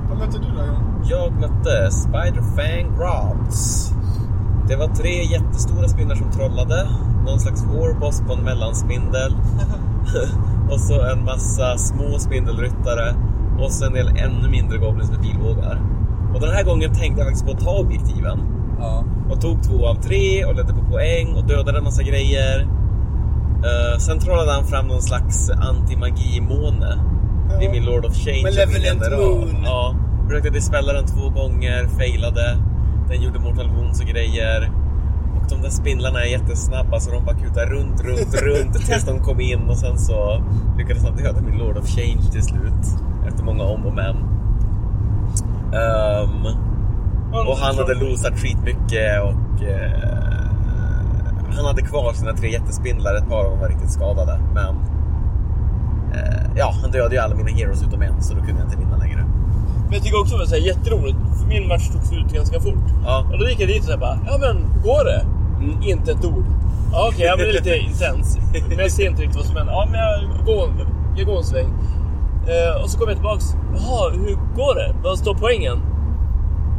Vad 0.09 0.19
mötte 0.19 0.39
du 0.39 0.49
då, 0.57 0.63
Jag 1.05 1.33
mötte 1.33 1.91
Spider-Fang 1.91 2.89
Rods. 2.99 3.93
Det 4.69 4.77
var 4.77 4.89
tre 4.89 5.25
jättestora 5.25 5.89
spindlar 5.89 6.17
som 6.17 6.31
trollade. 6.31 6.89
Någon 7.27 7.41
slags 7.41 7.65
warboss 7.65 8.21
på 8.21 8.33
en 8.33 8.45
mellanspindel. 8.45 9.37
och 10.71 10.81
så 10.81 11.03
en 11.03 11.25
massa 11.25 11.79
små 11.79 12.19
spindelryttare. 12.19 13.15
Och 13.61 13.73
så 13.73 13.87
en 13.87 13.93
del 13.93 14.09
ännu 14.09 14.49
mindre 14.49 14.79
goblins 14.79 15.11
med 15.11 15.23
pilbågar. 15.23 15.81
Och 16.35 16.41
den 16.41 16.51
här 16.51 16.65
gången 16.65 16.95
tänkte 16.95 17.21
jag 17.21 17.27
faktiskt 17.27 17.47
på 17.47 17.53
att 17.53 17.65
ta 17.65 17.79
objektiven. 17.79 18.39
Ja. 18.79 19.05
Och 19.31 19.41
tog 19.41 19.63
två 19.63 19.87
av 19.87 19.95
tre 19.95 20.45
och 20.45 20.55
ledde 20.55 20.73
på 20.73 20.85
poäng 20.91 21.35
och 21.37 21.45
dödade 21.45 21.79
en 21.79 21.85
massa 21.85 22.03
grejer. 22.03 22.61
Eh, 23.65 23.99
sen 23.99 24.19
trollade 24.19 24.53
han 24.53 24.65
fram 24.65 24.87
någon 24.87 25.03
slags 25.03 25.51
antimagi-måne 25.51 26.99
vid 27.61 27.71
min 27.71 27.85
Lord 27.85 28.05
of 28.05 28.17
Change. 28.17 28.43
Malevolent. 28.43 29.03
Moon. 29.11 29.63
Ja, 29.65 29.95
försökte 30.27 30.51
dispella 30.51 30.93
den 30.93 31.07
två 31.07 31.29
gånger, 31.29 31.89
failade. 31.99 32.57
Den 33.09 33.23
gjorde 33.23 33.39
Mortal 33.39 33.71
Wounds 33.71 34.01
och 34.01 34.07
grejer. 34.07 34.71
De 35.51 35.63
där 35.63 35.71
spindlarna 35.71 36.21
är 36.25 36.27
jättesnabba 36.27 37.01
så 37.01 37.11
de 37.11 37.25
bara 37.25 37.37
kutar 37.37 37.67
runt, 37.67 38.01
runt, 38.01 38.35
runt 38.35 38.75
tills 38.87 39.05
de 39.05 39.19
kom 39.19 39.41
in 39.41 39.69
och 39.69 39.77
sen 39.77 39.99
så 39.99 40.43
lyckades 40.79 41.05
han 41.05 41.17
döda 41.17 41.41
min 41.41 41.59
Lord 41.59 41.77
of 41.77 41.89
Change 41.89 42.31
till 42.33 42.43
slut. 42.43 43.03
Efter 43.29 43.45
många 43.45 43.63
om 43.63 43.87
och 43.87 43.95
men. 43.95 44.17
Ehm, 45.75 46.47
och 47.33 47.57
han 47.57 47.77
hade 47.77 47.95
losat 47.95 48.39
skitmycket 48.39 49.23
och 49.23 49.65
eh, 49.65 50.41
han 51.57 51.65
hade 51.65 51.83
kvar 51.83 52.13
sina 52.13 52.33
tre 52.33 52.51
jättespindlar. 52.51 53.15
Ett 53.15 53.29
par 53.29 53.45
av 53.45 53.51
dem 53.51 53.61
var 53.61 53.69
riktigt 53.69 53.91
skadade. 53.91 54.41
Men 54.55 54.77
eh, 56.15 56.51
ja, 56.57 56.75
han 56.83 56.91
dödade 56.91 57.15
ju 57.15 57.21
alla 57.21 57.35
mina 57.35 57.51
heroes 57.51 57.83
utom 57.83 58.03
en 58.03 58.23
så 58.23 58.35
då 58.35 58.41
kunde 58.41 58.61
jag 58.61 58.67
inte 58.67 58.79
vinna 58.79 58.97
längre. 58.97 59.25
Men 59.85 59.93
jag 59.93 60.03
tycker 60.03 60.21
också 60.21 60.35
det 60.35 60.39
var 60.39 60.47
så 60.47 60.55
här 60.55 60.63
jätteroligt, 60.63 61.19
för 61.41 61.47
min 61.49 61.69
match 61.69 61.89
tog 61.89 62.03
slut 62.03 62.33
ganska 62.33 62.61
fort. 62.61 62.89
Ja. 63.05 63.25
Och 63.33 63.39
då 63.39 63.49
gick 63.49 63.61
jag 63.61 63.69
dit 63.69 63.79
och 63.79 63.85
så 63.85 63.91
här 63.91 63.99
bara, 63.99 64.19
ja 64.27 64.39
men 64.41 64.57
går 64.85 65.05
det? 65.05 65.25
Mm. 65.61 65.83
Inte 65.83 66.13
ett 66.13 66.25
ord. 66.25 66.45
Ja 66.93 67.09
okej, 67.13 67.27
ja, 67.27 67.35
men 67.37 67.45
det 67.45 67.51
är 67.51 67.53
lite 67.53 67.77
intens. 67.89 68.39
Men 68.69 68.79
jag 68.79 68.91
ser 68.91 69.07
inte 69.07 69.23
riktigt 69.23 69.37
vad 69.37 69.47
som 69.47 69.57
händer. 69.57 69.73
Ja 69.73 69.89
men 69.91 70.01
jag 70.01 70.47
går, 70.47 70.69
jag 71.17 71.27
går 71.27 71.37
en 71.39 71.45
sväng. 71.45 71.67
Eh, 72.49 72.83
och 72.83 72.91
så 72.91 72.99
kommer 72.99 73.11
jag 73.13 73.19
tillbaks. 73.19 73.45
Jaha, 73.75 74.11
hur 74.11 74.37
går 74.57 74.75
det? 74.75 74.95
Vad 75.03 75.19
står 75.19 75.35
poängen? 75.35 75.79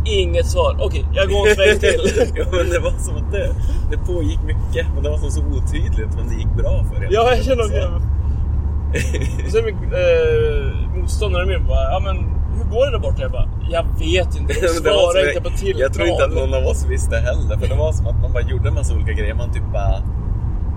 Inget 0.05 0.45
svar. 0.45 0.77
Okej, 0.79 1.05
jag 1.13 1.29
går 1.29 1.49
en 1.49 1.55
sväng 1.55 1.79
till. 1.79 2.31
ja, 2.35 2.45
men 2.51 2.69
det 2.69 2.79
var 2.79 2.91
som 2.91 3.15
att 3.17 3.31
det, 3.31 3.49
det 3.91 3.97
pågick 3.97 4.39
mycket, 4.43 4.85
men 4.93 5.03
det 5.03 5.09
var 5.09 5.17
som 5.17 5.31
så 5.31 5.41
otydligt. 5.41 6.15
Men 6.17 6.27
det 6.29 6.35
gick 6.35 6.53
bra 6.57 6.83
för 6.83 7.03
er. 7.03 7.07
ja, 7.11 7.35
jag 7.35 7.45
känner 7.45 7.63
också 7.63 7.75
Så- 7.75 9.45
Och 9.45 9.51
sen 9.51 9.67
eh, 9.67 10.97
motståndaren 10.97 11.47
min 11.47 11.67
bara, 11.67 11.83
ja 11.91 11.99
men 11.99 12.17
hur 12.57 12.65
går 12.73 12.85
det 12.85 12.91
där 12.91 12.99
borta? 12.99 13.21
Jag 13.21 13.31
bara, 13.31 13.49
jag 13.69 13.83
vet 13.99 14.31
inte. 14.39 14.53
De 14.61 14.67
svarar 14.67 15.21
som- 15.21 15.29
inte 15.29 15.41
på 15.49 15.57
tilltal. 15.57 15.81
Jag 15.81 15.93
tror 15.93 16.07
inte 16.07 16.23
att 16.25 16.33
någon 16.33 16.53
av 16.53 16.63
oss 16.71 16.85
visste 16.89 17.15
heller. 17.17 17.57
För 17.57 17.67
det 17.67 17.75
var 17.75 17.91
som 17.91 18.07
att 18.07 18.21
man 18.21 18.31
bara 18.33 18.43
gjorde 18.43 18.67
en 18.67 18.73
massa 18.73 18.95
olika 18.95 19.11
grejer. 19.11 19.35
Man 19.35 19.53
typ 19.53 19.67
bara... 19.73 19.95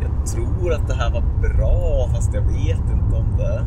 Jag 0.04 0.26
tror 0.32 0.72
att 0.72 0.88
det 0.88 0.94
här 0.94 1.10
var 1.10 1.24
bra, 1.46 2.08
fast 2.14 2.34
jag 2.34 2.42
vet 2.42 2.84
inte 2.96 3.16
om 3.16 3.28
det... 3.38 3.64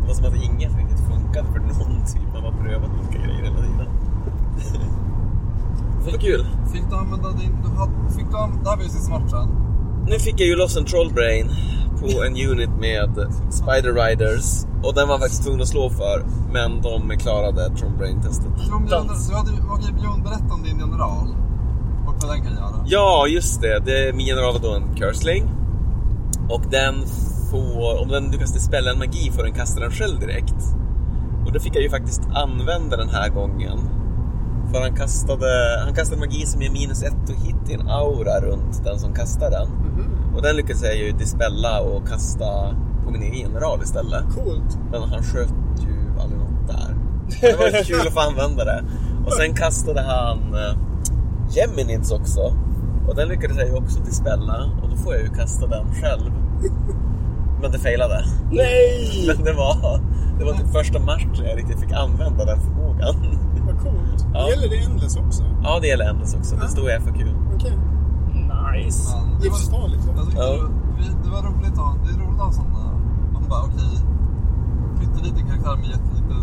Det 0.00 0.06
var 0.08 0.14
som 0.14 0.26
att 0.26 0.36
inget 0.48 0.76
riktigt 0.78 1.02
funkade 1.12 1.46
för 1.52 1.58
någon 1.60 2.04
typ. 2.12 2.26
Man 2.32 2.42
bara 2.42 2.56
prövat 2.62 2.90
olika 3.00 3.18
grejer 3.24 3.42
hela 3.44 3.56
tiden. 3.56 3.88
Var 6.04 6.18
kul. 6.18 6.46
Fick 6.72 6.82
du 6.90 6.96
använda 6.96 7.28
din... 7.30 7.52
Du 7.62 7.68
hade, 7.78 7.92
fick 8.16 8.24
du 8.24 8.30
det 8.62 8.70
här 8.70 8.76
var 8.76 8.82
ju 8.82 8.88
sista 8.88 9.18
matchen. 9.18 9.48
Nu 10.06 10.18
fick 10.18 10.40
jag 10.40 10.48
ju 10.48 10.56
loss 10.56 10.76
en 10.76 10.84
trollbrain 10.84 11.50
på 12.04 12.24
en 12.24 12.50
unit 12.50 12.70
med 12.80 13.10
Spider 13.50 13.92
Riders. 13.92 14.66
Och 14.82 14.94
den 14.94 15.08
var 15.08 15.18
faktiskt 15.18 15.42
tvungen 15.42 15.62
att 15.62 15.68
slå 15.68 15.90
för. 15.90 16.24
Men 16.52 16.82
de 16.82 17.18
klarade 17.18 17.70
Dans. 18.90 19.28
Björn, 19.28 19.28
du 19.28 19.34
hade, 19.34 19.50
okej, 19.74 19.92
Björn, 20.00 20.22
berätta 20.22 20.54
om 20.54 20.62
din 20.62 20.78
general. 20.78 21.28
Och 22.06 22.14
vad 22.22 22.30
den 22.30 22.44
kan 22.44 22.52
göra. 22.52 22.84
Ja, 22.86 23.26
just 23.26 23.60
det. 23.60 23.78
det 23.84 24.16
min 24.16 24.26
general 24.26 24.52
var 24.52 24.60
då 24.60 24.74
en 24.74 24.94
cursling. 24.94 25.50
Och 26.48 26.62
den 26.70 26.94
får, 27.50 28.02
om 28.02 28.08
den 28.08 28.30
lyckas 28.30 28.52
dispella 28.52 28.90
en 28.90 28.98
magi 28.98 29.30
får 29.30 29.42
den 29.42 29.52
kasta 29.52 29.80
den 29.80 29.90
själv 29.90 30.20
direkt. 30.20 30.60
Och 31.46 31.52
det 31.52 31.60
fick 31.60 31.76
jag 31.76 31.82
ju 31.82 31.90
faktiskt 31.90 32.22
använda 32.34 32.96
den 32.96 33.08
här 33.08 33.28
gången. 33.28 33.78
För 34.74 34.80
han 34.80 34.96
kastade, 34.96 35.80
han 35.84 35.94
kastade 35.94 36.20
magi 36.20 36.46
som 36.46 36.62
ger 36.62 36.70
minus 36.70 37.02
ett 37.02 37.30
och 37.30 37.46
hit 37.46 37.70
i 37.70 37.74
en 37.74 37.88
aura 37.88 38.40
runt 38.40 38.84
den 38.84 38.98
som 38.98 39.14
kastar 39.14 39.50
den. 39.50 39.68
Och 40.36 40.42
den 40.42 40.56
lyckades 40.56 40.82
jag 40.82 40.96
ju 40.96 41.12
dispella 41.12 41.80
och 41.80 42.08
kasta 42.08 42.74
på 43.04 43.10
min 43.10 43.22
egen 43.22 43.40
general 43.40 43.82
istället. 43.82 44.24
Coolt. 44.34 44.78
Men 44.90 45.02
han 45.02 45.22
sköt 45.22 45.54
ju 45.80 46.20
aldrig 46.20 46.40
något 46.40 46.68
där. 46.68 46.96
Det 47.40 47.56
var 47.56 47.66
lite 47.66 47.84
kul 47.84 48.06
att 48.06 48.14
få 48.14 48.20
använda 48.20 48.64
det. 48.64 48.84
Och 49.26 49.32
sen 49.32 49.54
kastade 49.54 50.02
han 50.02 50.38
uh, 50.38 50.78
Geminids 51.50 52.10
också. 52.10 52.40
Och 53.08 53.14
den 53.16 53.28
lyckades 53.28 53.56
jag 53.56 53.68
ju 53.68 53.74
också 53.74 54.00
dispella. 54.00 54.70
Och 54.82 54.90
då 54.90 54.96
får 54.96 55.14
jag 55.14 55.22
ju 55.22 55.28
kasta 55.28 55.66
den 55.66 55.94
själv. 55.94 56.32
Men 57.62 57.72
det 57.72 57.78
failade. 57.78 58.24
Nej! 58.50 59.24
Men 59.36 59.44
det 59.44 59.52
var, 59.52 60.00
det 60.38 60.44
var 60.44 60.52
typ 60.52 60.72
första 60.72 60.98
matchen 60.98 61.44
jag 61.44 61.58
riktigt 61.58 61.80
fick 61.80 61.92
använda 61.92 62.44
den 62.44 62.60
förmågan. 62.60 63.16
Vad 63.74 63.82
coolt. 63.84 64.26
Ja. 64.34 64.48
Gäller 64.50 64.68
det 64.68 64.78
Endless 64.84 65.16
också? 65.16 65.42
Ja, 65.62 65.78
det 65.80 65.86
gäller 65.86 66.04
Endless 66.10 66.34
också. 66.34 66.56
Det 66.56 66.68
stod 66.68 66.84
i 66.84 66.92
FAQ. 67.04 67.20
Okej. 67.54 67.76
Nice. 68.74 69.16
Men 69.16 69.40
det 69.40 69.48
var, 69.48 69.56
Livsfarligt. 69.58 70.02
tyckte 70.04 70.36
Ja. 70.42 70.52
det, 70.52 71.30
var- 71.30 71.42
det 71.42 71.48
roligt 71.48 71.72
att 71.72 71.78
ha, 71.78 71.96
det 72.04 72.10
är 72.14 72.18
roligt 72.26 72.40
att 72.40 72.46
ha 72.46 72.52
sådana, 72.52 72.84
man 73.32 73.42
bara 73.48 73.62
okej, 73.62 73.94
pytteliten 75.00 75.46
karaktär 75.48 75.76
med 75.76 75.86
jättelite 75.94 76.34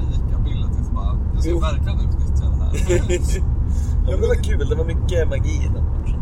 unik 0.00 0.26
ability 0.38 0.80
så 0.88 0.92
bara, 0.92 1.12
du 1.34 1.40
ska 1.42 1.50
Jo. 1.50 1.60
verkligen 1.60 1.98
utnyttja 2.00 2.44
det 2.50 2.56
här. 2.64 3.42
Ja, 4.06 4.12
men 4.12 4.20
det 4.20 4.26
var 4.26 4.42
kul. 4.42 4.68
Det 4.68 4.74
var 4.76 4.84
mycket 4.84 5.28
magi 5.28 5.54
i 5.64 5.68
den 5.74 5.84
matchen. 5.84 6.20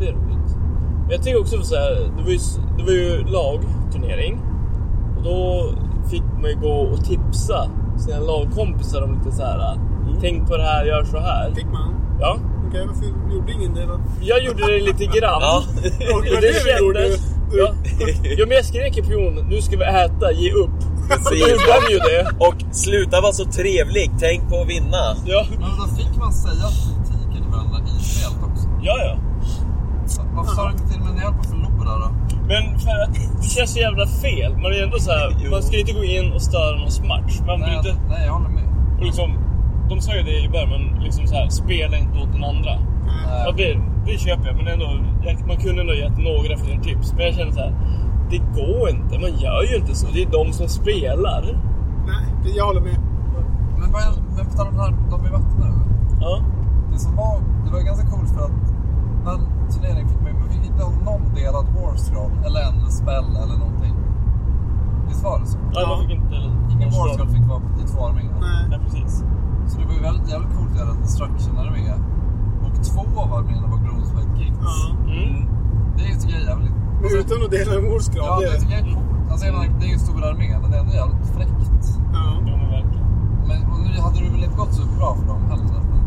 Det 0.00 0.08
är 0.08 0.12
roligt. 0.12 0.56
Men 1.02 1.10
jag 1.10 1.22
tycker 1.22 1.40
också 1.40 1.62
så 1.62 1.74
här, 1.74 2.12
det 2.16 2.22
var 2.22 2.30
ju, 2.30 2.38
det 2.78 2.82
var 2.84 2.92
ju 2.92 3.24
lagturnering. 3.24 4.40
Och 5.16 5.22
då 5.22 5.70
fick 6.10 6.22
man 6.42 6.50
ju 6.50 6.56
gå 6.60 6.72
och 6.92 7.04
tipsa 7.04 7.68
sina 8.00 8.18
lagkompisar 8.18 9.02
om 9.02 9.14
lite 9.18 9.36
så 9.36 9.42
här. 9.42 9.78
Tänk 10.20 10.48
på 10.48 10.56
det 10.56 10.62
här, 10.62 10.84
gör 10.84 11.04
så 11.04 11.18
här. 11.18 11.52
Fick 11.54 11.66
man? 11.66 11.94
Ja, 12.20 12.36
Okej, 12.68 12.86
varför 12.86 13.34
gjorde 13.34 13.52
ingen 13.52 13.74
det 13.74 13.86
då? 13.86 14.00
jag 14.20 14.44
gjorde 14.44 14.66
det 14.66 14.80
lite 14.80 15.04
grann. 15.04 15.40
Ja. 15.40 15.62
Och 16.14 16.22
det 16.22 16.40
det 16.40 16.52
kändes... 16.52 17.34
Ja. 17.52 17.74
ja, 18.38 18.46
men 18.46 18.56
jag 18.56 18.64
skrek 18.64 18.98
i 18.98 19.02
pion, 19.02 19.34
nu 19.50 19.62
ska 19.62 19.76
vi 19.76 19.84
äta, 19.84 20.32
ge 20.32 20.52
upp. 20.52 20.70
Och 21.10 21.30
då 21.30 21.36
gjorde 21.36 21.72
han 21.80 21.90
ju 21.90 21.98
det. 21.98 22.30
Och 22.38 22.54
sluta 22.74 23.20
vara 23.20 23.32
så 23.32 23.44
trevlig. 23.44 24.10
Tänk 24.20 24.48
på 24.48 24.60
att 24.60 24.68
vinna. 24.68 25.16
Ja, 25.26 25.46
Men 25.50 25.60
då 25.78 25.86
fick 25.96 26.16
man 26.18 26.32
säga 26.32 26.66
kritiken 27.06 27.42
till 27.42 27.50
varandra 27.52 27.78
i 28.00 28.02
spelet 28.04 28.42
också. 28.52 28.68
ja. 28.82 28.96
ja. 29.04 29.18
Varför 30.36 30.54
sa 30.54 30.64
du 30.66 30.72
inte 30.72 30.88
till 30.92 31.00
med 31.00 31.10
en 31.10 31.16
hjälp 31.16 31.40
att 31.40 31.46
förlora 31.46 31.98
då? 31.98 32.08
Men 32.50 32.78
för 32.78 32.96
att 33.04 33.14
det 33.42 33.48
känns 33.56 33.70
så 33.72 33.78
jävla 33.78 34.06
fel. 34.06 34.52
Man 34.62 34.70
är 34.76 34.82
ändå 34.86 34.98
så 34.98 35.10
här, 35.10 35.50
man 35.50 35.62
ska 35.62 35.74
inte 35.80 35.92
gå 35.92 36.04
in 36.04 36.32
och 36.32 36.42
störa 36.42 36.76
någons 36.76 37.00
match. 37.12 37.34
Man 37.46 37.60
Nej, 37.60 37.76
inte... 37.76 37.92
nej, 38.08 38.22
jag 38.26 38.32
håller 38.32 38.48
med. 38.48 38.64
Och 38.98 39.04
liksom, 39.04 39.30
de 39.90 40.00
sa 40.00 40.14
ju 40.14 40.22
det 40.22 40.38
i 40.44 40.48
början, 40.48 40.70
men 40.74 41.04
liksom 41.04 41.26
så 41.26 41.34
här, 41.34 41.48
spela 41.48 41.96
inte 41.96 42.18
åt 42.22 42.32
den 42.32 42.44
andra. 42.44 42.70
Ja, 42.70 43.44
Nej. 43.44 43.54
det, 43.56 43.70
det 44.12 44.18
köper 44.18 44.46
jag, 44.46 44.56
men 44.56 44.66
ändå, 44.68 44.86
jag, 45.24 45.46
man 45.46 45.56
kunde 45.56 45.80
ändå 45.80 45.94
gett 45.94 46.18
några 46.18 46.56
fler 46.64 46.78
tips. 46.88 47.12
Men 47.12 47.24
jag 47.26 47.34
känner 47.34 47.52
så 47.52 47.60
här, 47.60 47.74
det 48.30 48.38
går 48.60 48.88
inte. 48.90 49.18
Man 49.18 49.32
gör 49.44 49.62
ju 49.70 49.76
inte 49.76 49.94
så. 49.94 50.06
Det 50.14 50.22
är 50.22 50.30
de 50.30 50.52
som 50.52 50.68
spelar. 50.68 51.42
Nej, 52.06 52.24
det- 52.42 52.50
jag 52.58 52.64
håller 52.66 52.80
med. 52.80 52.98
Men, 53.80 53.90
men 54.36 54.46
på 54.46 54.52
tal 54.56 54.66
om 54.68 54.74
det 54.76 54.82
här, 54.82 54.90
de 55.10 55.22
mötte 55.22 55.54
nu. 55.58 55.70
Ja. 56.20 56.40
Det 56.92 56.98
som 56.98 57.16
var, 57.16 57.40
det 57.64 57.70
var 57.72 57.80
ganska 57.80 58.06
coolt 58.06 58.30
för 58.30 58.44
att 58.44 58.50
när 59.28 59.70
turneringen 59.72 60.08
fick 60.08 60.20
man 60.22 60.50
fick 60.52 60.62
hitta 60.68 60.84
någon 61.08 61.34
delad 61.34 61.66
war 61.76 61.96
scroll 61.96 62.34
eller 62.46 62.60
en 62.68 62.90
spell 63.00 63.30
eller 63.42 63.56
någonting. 63.64 63.94
Visst 65.08 65.22
var 65.24 65.40
det 65.40 65.46
så? 65.46 65.58
Ja, 65.72 65.88
man 65.88 65.98
fick 66.02 66.12
inte... 66.18 66.36
Ingen 66.72 66.90
war 66.96 67.08
scroll 67.14 67.28
fick 67.36 67.46
vara 67.52 67.62
i 67.82 67.84
två 67.92 68.00
arméer. 68.08 68.36
Nej. 68.40 68.62
Ja, 68.72 68.78
precis. 68.84 69.12
Så 69.68 69.74
det 69.80 69.86
var 69.86 69.94
ju 69.98 70.02
väldigt, 70.08 70.28
jävligt 70.32 70.52
coolt 70.56 70.70
att 70.72 70.78
göra 70.80 70.90
en 70.90 71.00
destruction-armé. 71.06 71.94
Och 72.64 72.74
två 72.88 73.04
av 73.22 73.30
arméerna 73.38 73.66
var 73.72 73.78
Kings. 74.38 74.58
Ja. 74.60 75.12
Mm. 75.12 75.34
Det 75.96 76.14
tycker 76.20 76.34
jag 76.34 76.42
är 76.42 76.48
jävligt... 76.52 76.76
Men 77.02 77.10
utan 77.20 77.38
att 77.44 77.50
dela 77.50 77.72
en 77.78 77.86
årsgrad. 77.96 78.26
Ja, 78.26 78.50
det 78.50 78.60
tycker 78.60 78.74
jag 78.78 78.88
är 78.88 78.94
coolt. 78.94 79.30
Alltså, 79.30 79.46
det 79.78 79.84
är 79.84 79.88
ju 79.88 79.94
en 79.98 80.04
stor 80.08 80.24
armé, 80.30 80.58
men 80.62 80.70
det 80.70 80.76
är 80.76 80.80
ändå 80.80 80.94
jävligt 81.02 81.26
fräckt. 81.36 81.82
Ja. 82.12 82.24
Men 82.44 82.70
verkligen. 82.76 83.06
Men 83.48 83.58
nu 83.94 84.00
hade 84.06 84.18
det 84.24 84.30
väl 84.34 84.44
inte 84.44 84.56
gått 84.56 84.74
så 84.74 84.82
bra 84.98 85.10
för 85.18 85.26
dem 85.32 85.42
heller. 85.50 85.64
Men, 85.90 86.02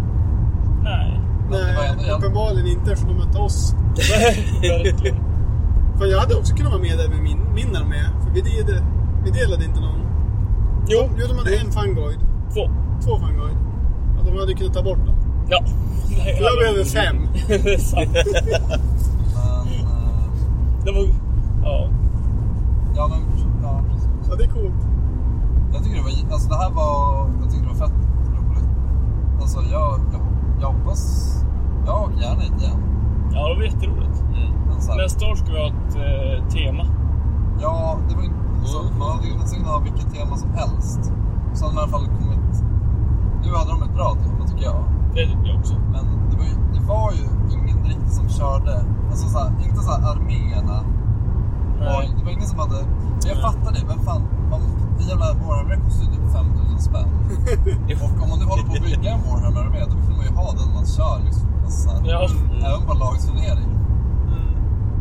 Nej. 0.83 1.21
Nej, 1.51 2.11
uppenbarligen 2.17 2.67
inte 2.67 2.91
eftersom 2.91 3.17
de 3.17 3.25
mötte 3.25 3.37
oss. 3.37 3.75
För 5.97 6.05
jag 6.05 6.19
hade 6.19 6.35
också 6.35 6.55
kunnat 6.55 6.71
vara 6.71 6.81
med 6.81 6.97
där 6.97 7.09
med 7.09 7.19
min, 7.23 7.39
min 7.55 7.75
armé. 7.75 8.01
För 8.23 8.29
vi 8.33 8.41
delade, 8.41 8.83
vi 9.23 9.31
delade 9.31 9.65
inte 9.65 9.79
någon. 9.79 9.99
Jo, 10.87 11.09
Jo, 11.17 11.27
de 11.27 11.37
hade 11.37 11.55
en 11.55 11.71
fangoid. 11.71 12.19
två. 12.53 12.69
Två 13.03 13.19
fangoid. 13.19 13.57
Ja, 14.17 14.31
de 14.31 14.39
hade 14.39 14.53
kunnat 14.53 14.73
ta 14.73 14.83
bort 14.83 15.05
dem. 15.05 15.15
Ja. 15.49 15.63
Nej, 16.17 16.37
jag 16.41 16.59
behöver 16.59 16.83
fem. 16.83 17.15
det 17.47 17.73
är 17.73 17.77
sant. 17.77 18.09
Men, 19.33 19.79
eh, 19.79 20.85
Det 20.85 20.91
var, 20.91 21.07
Ja. 21.63 21.89
Ja, 22.95 23.07
men 23.07 23.19
ja, 23.63 23.81
precis. 23.91 24.09
Ja, 24.29 24.35
det 24.35 24.43
är 24.43 24.47
coolt. 24.47 24.73
Jag 25.73 25.83
tycker 25.83 25.95
det 25.97 26.03
var, 26.03 26.33
alltså 26.33 26.49
det 26.49 26.55
här 26.57 26.71
var, 26.71 27.29
jag 27.41 27.51
tycker 27.51 27.63
det 27.63 27.69
var 27.73 27.87
fett 27.87 27.93
roligt. 28.37 28.69
Alltså 29.41 29.59
jag, 29.71 29.99
jag, 30.13 30.20
jag 30.61 30.67
hoppas, 30.67 31.35
jag 31.85 32.03
åker 32.03 32.21
gärna 32.21 32.41
hit 32.41 32.61
igen. 32.61 32.79
ja, 33.33 33.49
det 33.49 33.55
var 33.55 33.63
jätteroligt. 33.63 34.23
Här, 34.89 34.97
Nästa 34.97 35.25
år 35.25 35.35
ska 35.35 35.51
vi 35.51 35.59
ha 35.59 35.67
ett 35.67 35.95
eh, 35.95 36.47
tema. 36.47 36.85
Ja, 37.61 37.97
det 38.09 38.15
var 38.15 38.23
inte, 38.23 38.35
alltså, 38.59 38.83
man 38.99 39.11
hade 39.11 39.27
ju 39.27 39.33
kunnat 39.33 39.67
ha 39.67 39.79
vilket 39.79 40.13
tema 40.13 40.37
som 40.37 40.49
helst. 40.53 41.13
Så 41.53 41.65
hade 41.65 41.75
man 41.75 41.81
i 41.81 41.83
alla 41.83 41.91
fall 41.91 42.05
kommit, 42.19 42.63
nu 43.43 43.49
hade 43.55 43.71
de 43.71 43.83
ett 43.83 43.95
bra 43.95 44.15
tema 44.23 44.47
tycker 44.47 44.63
jag. 44.63 44.83
Det 45.15 45.25
tycker 45.25 45.47
jag 45.51 45.59
också. 45.59 45.75
Men 45.93 46.05
det 46.29 46.37
var 46.37 46.45
ju, 46.45 46.55
det 46.73 46.81
var 46.87 47.11
ju 47.11 47.23
ingen 47.57 47.83
riktigt 47.85 48.13
som 48.13 48.29
körde, 48.29 48.85
alltså 49.09 49.29
så 49.29 49.39
här, 49.39 49.51
inte 49.65 49.79
så 49.79 49.91
här 49.91 50.11
arméerna. 50.11 50.79
Nej. 51.79 52.09
Och 52.11 52.19
det 52.19 52.23
var 52.25 52.31
ingen 52.31 52.47
som 52.47 52.59
hade, 52.59 52.77
jag 53.25 53.41
fattar 53.41 53.71
det, 53.73 53.85
men 53.87 53.99
fan, 53.99 54.21
man, 54.49 54.61
en 55.01 55.07
jävla 55.11 55.27
Warhammer 55.47 55.75
kostar 55.85 56.03
ju 56.05 56.09
typ 56.15 56.27
5000 56.33 56.79
spänn. 56.89 57.09
Och 58.03 58.23
om 58.23 58.29
man 58.29 58.39
nu 58.39 58.45
håller 58.51 58.63
på 58.69 58.73
att 58.73 58.83
bygga 58.89 59.09
en 59.15 59.21
Warhammer-armé, 59.27 59.79
då 59.91 59.95
vill 60.07 60.15
man 60.19 60.25
ju 60.29 60.33
ha 60.41 60.47
den 60.59 60.69
man 60.77 60.85
kör 60.95 61.17
liksom. 61.25 61.47
Alltså, 61.65 61.89
Ja. 62.13 62.19
Även 62.67 62.83
på 62.87 62.93
lagsturnering. 62.93 63.71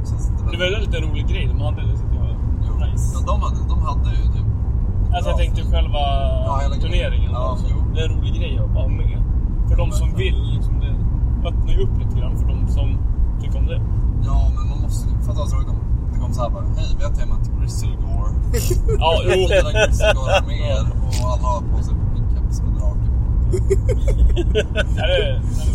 Känns 0.09 0.27
det 0.29 0.51
Det 0.53 0.59
var 0.59 0.67
ju 0.67 0.75
en 0.75 0.85
lite 0.87 0.99
rolig 1.07 1.25
grej 1.33 1.45
de 1.53 1.61
hade. 1.61 1.83
Jag 1.83 2.37
Jo. 2.67 2.73
nice. 2.85 3.07
Men 3.17 3.23
de 3.31 3.37
hade, 3.45 3.61
de 3.73 3.79
hade 3.89 4.11
ju 4.11 4.25
typ... 4.37 4.49
Alltså 5.15 5.31
jag 5.31 5.39
tänkte 5.39 5.63
själva 5.63 6.03
Ja, 6.47 6.61
turneringen. 6.81 7.31
Ja, 7.33 7.51
alltså. 7.51 7.67
Det 7.95 8.01
är 8.01 8.09
en 8.09 8.15
rolig 8.17 8.35
grej 8.35 8.59
att 8.59 8.71
ha 8.71 8.89
med. 8.89 9.23
För 9.69 9.77
de 9.77 9.93
som 9.93 10.09
vill, 10.15 10.39
liksom, 10.55 10.81
det 10.81 10.93
öppnar 11.49 11.73
ju 11.73 11.81
upp 11.85 11.99
lite 11.99 12.15
grann 12.21 12.39
för 12.39 12.47
de 12.47 12.69
som 12.69 12.99
tycker 13.41 13.59
om 13.59 13.67
det. 13.67 13.81
Ja, 14.25 14.51
men 14.55 14.69
man 14.71 14.79
måste 14.83 15.09
ju... 15.09 15.15
Fatta 15.27 15.39
vad 15.39 15.51
tråkigt 16.21 16.27
om 16.27 16.35
så 16.35 16.43
här 16.43 16.51
bara, 16.51 16.65
hej 16.77 16.97
vi 16.99 17.05
har 17.05 17.13
temat 17.13 17.51
Grizzlygore. 17.61 18.33
Ja, 18.99 19.21
jo. 19.25 19.31
Fyra 19.31 19.87
Grizzlygore-arméer 19.87 20.87
och 21.23 21.31
alla 21.33 21.49
har 21.49 21.61
på 21.61 21.83
sig 21.83 21.95
keps 22.35 22.63
med 22.63 22.73
drake 22.73 23.01
på. 23.01 23.11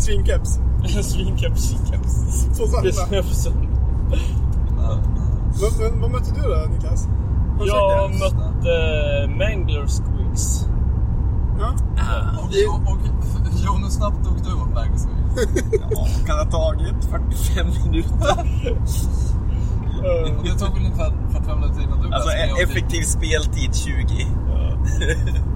Svinkeps. 0.00 0.60
svinkeps. 1.02 1.62
svinkeps. 1.62 3.48
Men, 3.48 3.56
Men, 5.60 5.92
men 5.92 6.00
vad 6.00 6.10
mötte 6.10 6.32
du 6.34 6.42
då 6.42 6.70
Niklas? 6.72 7.08
Jag 7.66 8.10
mötte 8.10 9.28
Mangler 9.28 9.86
Squigs. 9.86 10.66
Ja. 11.58 11.74
och, 12.38 12.48
och, 12.74 13.84
och, 13.84 13.92
snabbt 13.92 14.24
dog 14.24 14.36
du 14.44 14.56
mot 14.56 14.74
Magnus. 14.74 15.06
Ja, 15.90 16.06
kan 16.26 16.38
ha 16.38 16.44
tagit 16.44 17.04
45 17.04 17.66
minuter. 17.84 18.46
Det 20.44 20.58
tog 20.58 20.74
väl 20.74 20.84
ungefär 20.84 21.12
45 21.32 21.60
minuter 21.60 21.82
innan 21.82 22.02
du 22.02 22.14
Alltså 22.14 22.30
effektiv 22.62 23.02
speltid 23.02 23.74
20. 23.74 24.26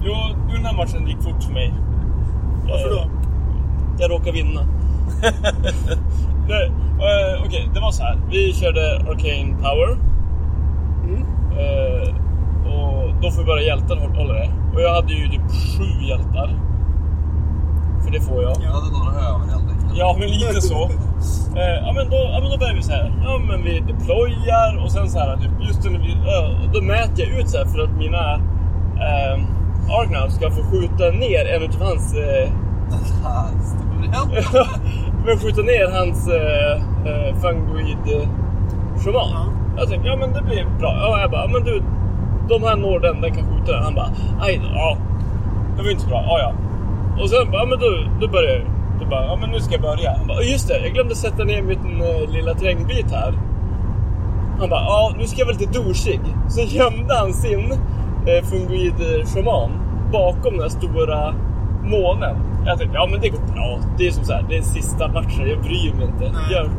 Jo, 0.04 0.14
den 0.52 0.64
här 0.64 0.76
matchen 0.76 1.06
gick 1.08 1.22
fort 1.22 1.42
för 1.42 1.52
mig. 1.52 1.74
Varför 2.68 2.90
då? 2.90 3.10
Jag 3.98 4.10
råkade 4.10 4.32
vinna. 4.32 4.60
det, 6.48 6.66
eh, 6.66 7.42
Okej, 7.46 7.70
det 7.74 7.80
var 7.80 7.92
så 7.92 8.02
här. 8.02 8.18
Vi 8.30 8.52
körde 8.52 8.96
Arcane 9.10 9.56
Power. 9.62 9.98
Mm. 11.04 11.22
Eh, 11.58 12.14
och 12.72 13.14
då 13.22 13.30
får 13.30 13.44
bara 13.44 13.60
hjältar 13.62 13.96
hå- 13.96 14.16
hålla 14.16 14.32
det. 14.34 14.50
Och 14.74 14.80
jag 14.80 14.94
hade 14.94 15.12
ju 15.12 15.28
typ 15.28 15.42
sju 15.50 16.06
hjältar. 16.08 16.60
För 18.04 18.10
det 18.10 18.20
får 18.20 18.42
jag. 18.42 18.56
Jag 18.62 18.70
hade 18.70 18.92
några 18.92 19.20
över 19.28 19.46
helt 19.46 19.70
enkelt. 19.70 19.79
Ja, 19.94 20.16
men 20.18 20.28
lite 20.28 20.60
så. 20.60 20.90
Eh, 21.56 21.76
ja, 21.84 21.92
men 21.92 22.10
då, 22.10 22.16
ja, 22.32 22.40
men 22.40 22.50
då 22.50 22.56
börjar 22.58 22.74
vi 22.74 22.82
så 22.82 22.92
här. 22.92 23.12
Ja, 23.24 23.40
men 23.48 23.62
vi 23.62 23.80
deployar 23.80 24.84
och 24.84 24.92
sen 24.92 25.10
så 25.10 25.18
här. 25.18 25.36
Typ, 25.36 25.50
just 25.60 25.84
när 25.84 25.98
vi, 25.98 26.16
då 26.74 26.82
mäter 26.82 27.24
jag 27.24 27.40
ut 27.40 27.48
så 27.48 27.58
här 27.58 27.64
för 27.64 27.78
att 27.78 27.96
mina 27.98 28.34
eh, 29.06 29.40
Argnauts 29.90 30.34
ska 30.34 30.50
få 30.50 30.62
skjuta 30.62 31.10
ner 31.10 31.44
en 31.54 31.62
utav 31.62 31.82
hans... 31.82 32.14
Eh, 32.14 32.50
men 35.26 35.38
skjuta 35.38 35.62
ner 35.62 35.90
hans 35.98 36.28
eh, 36.28 36.72
eh, 37.06 37.36
fungoid 37.40 38.14
eh, 38.14 38.28
shaman. 39.04 39.30
Ja. 39.32 39.46
Jag 39.76 39.88
tänkte, 39.88 40.08
ja 40.08 40.16
men 40.16 40.32
det 40.32 40.42
blir 40.42 40.66
bra. 40.78 40.96
Ja, 40.98 41.20
jag 41.20 41.30
bara, 41.30 41.48
men 41.48 41.64
du, 41.64 41.82
de 42.48 42.62
här 42.62 42.76
når 42.76 43.00
den, 43.00 43.20
den 43.20 43.34
kan 43.34 43.44
skjuta 43.44 43.72
den. 43.72 43.82
Han 43.84 43.94
bara, 43.94 44.10
aj 44.40 44.60
ja. 44.74 44.96
Det 45.76 45.82
var 45.82 45.90
inte 45.90 46.02
så 46.02 46.08
bra. 46.08 46.24
Ja, 46.26 46.38
ja. 46.38 46.52
Och 47.22 47.30
sen 47.30 47.50
bara, 47.50 47.62
ja 47.62 47.66
men 47.66 47.78
du, 47.78 48.08
du 48.20 48.28
börjar 48.28 48.64
jag. 49.00 49.06
Du 49.08 49.10
bara, 49.10 49.24
ja 49.24 49.36
men 49.40 49.50
nu 49.50 49.60
ska 49.60 49.72
jag 49.72 49.82
börja. 49.82 50.14
Han 50.18 50.26
bara, 50.26 50.42
just 50.42 50.68
det, 50.68 50.78
jag 50.78 50.92
glömde 50.94 51.14
sätta 51.14 51.44
ner 51.44 51.62
min 51.62 52.02
eh, 52.02 52.30
lilla 52.30 52.54
terrängbit 52.54 53.10
här. 53.12 53.32
Han 54.60 54.68
bara, 54.68 54.80
ja 54.80 55.12
nu 55.18 55.26
ska 55.26 55.38
jag 55.38 55.46
vara 55.46 55.56
lite 55.56 55.72
douchig. 55.78 56.20
Så 56.48 56.60
gömde 56.60 57.14
han 57.18 57.32
sin 57.32 57.72
eh, 58.26 58.44
fungoid 58.44 58.94
eh, 59.00 59.26
shaman 59.26 59.70
bakom 60.12 60.52
den 60.52 60.62
här 60.62 60.68
stora 60.68 61.34
månen. 61.82 62.36
Jag 62.66 62.78
tänkte, 62.78 62.96
ja 62.96 63.08
men 63.10 63.20
det 63.20 63.28
går 63.28 63.54
bra. 63.54 63.78
Det 63.98 64.06
är 64.06 64.10
som 64.10 64.24
så 64.24 64.32
här, 64.32 64.44
det 64.48 64.56
är 64.56 64.62
sista 64.62 65.08
matchen, 65.08 65.48
jag 65.48 65.60
bryr 65.62 65.92
mig 65.94 66.06
inte. 66.06 66.24
Gör. 66.52 66.70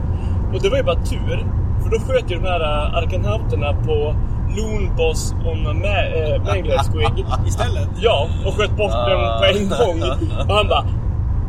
Och 0.54 0.62
det 0.62 0.70
var 0.70 0.78
ju 0.78 0.84
bara 0.84 0.96
tur. 0.96 1.46
För 1.84 1.90
då 1.90 2.00
sköt 2.00 2.32
ju 2.32 2.36
de 2.36 2.48
här 2.48 2.60
äh, 2.62 2.98
arkanauterna 2.98 3.74
på 3.86 4.16
Loon 4.58 4.96
Boss 4.98 5.34
on 5.46 5.68
a 5.68 5.74
ma- 5.74 6.36
äh, 6.36 6.44
Mangler 6.46 6.78
Squig. 6.78 7.26
Istället? 7.48 7.90
Ja, 8.02 8.28
och 8.46 8.54
sköt 8.54 8.78
bort 8.78 8.92
den 8.92 9.20
på 9.40 9.46
en 9.60 9.70
gång. 9.70 10.10
Och 10.50 10.56
han 10.56 10.68
bara, 10.68 10.86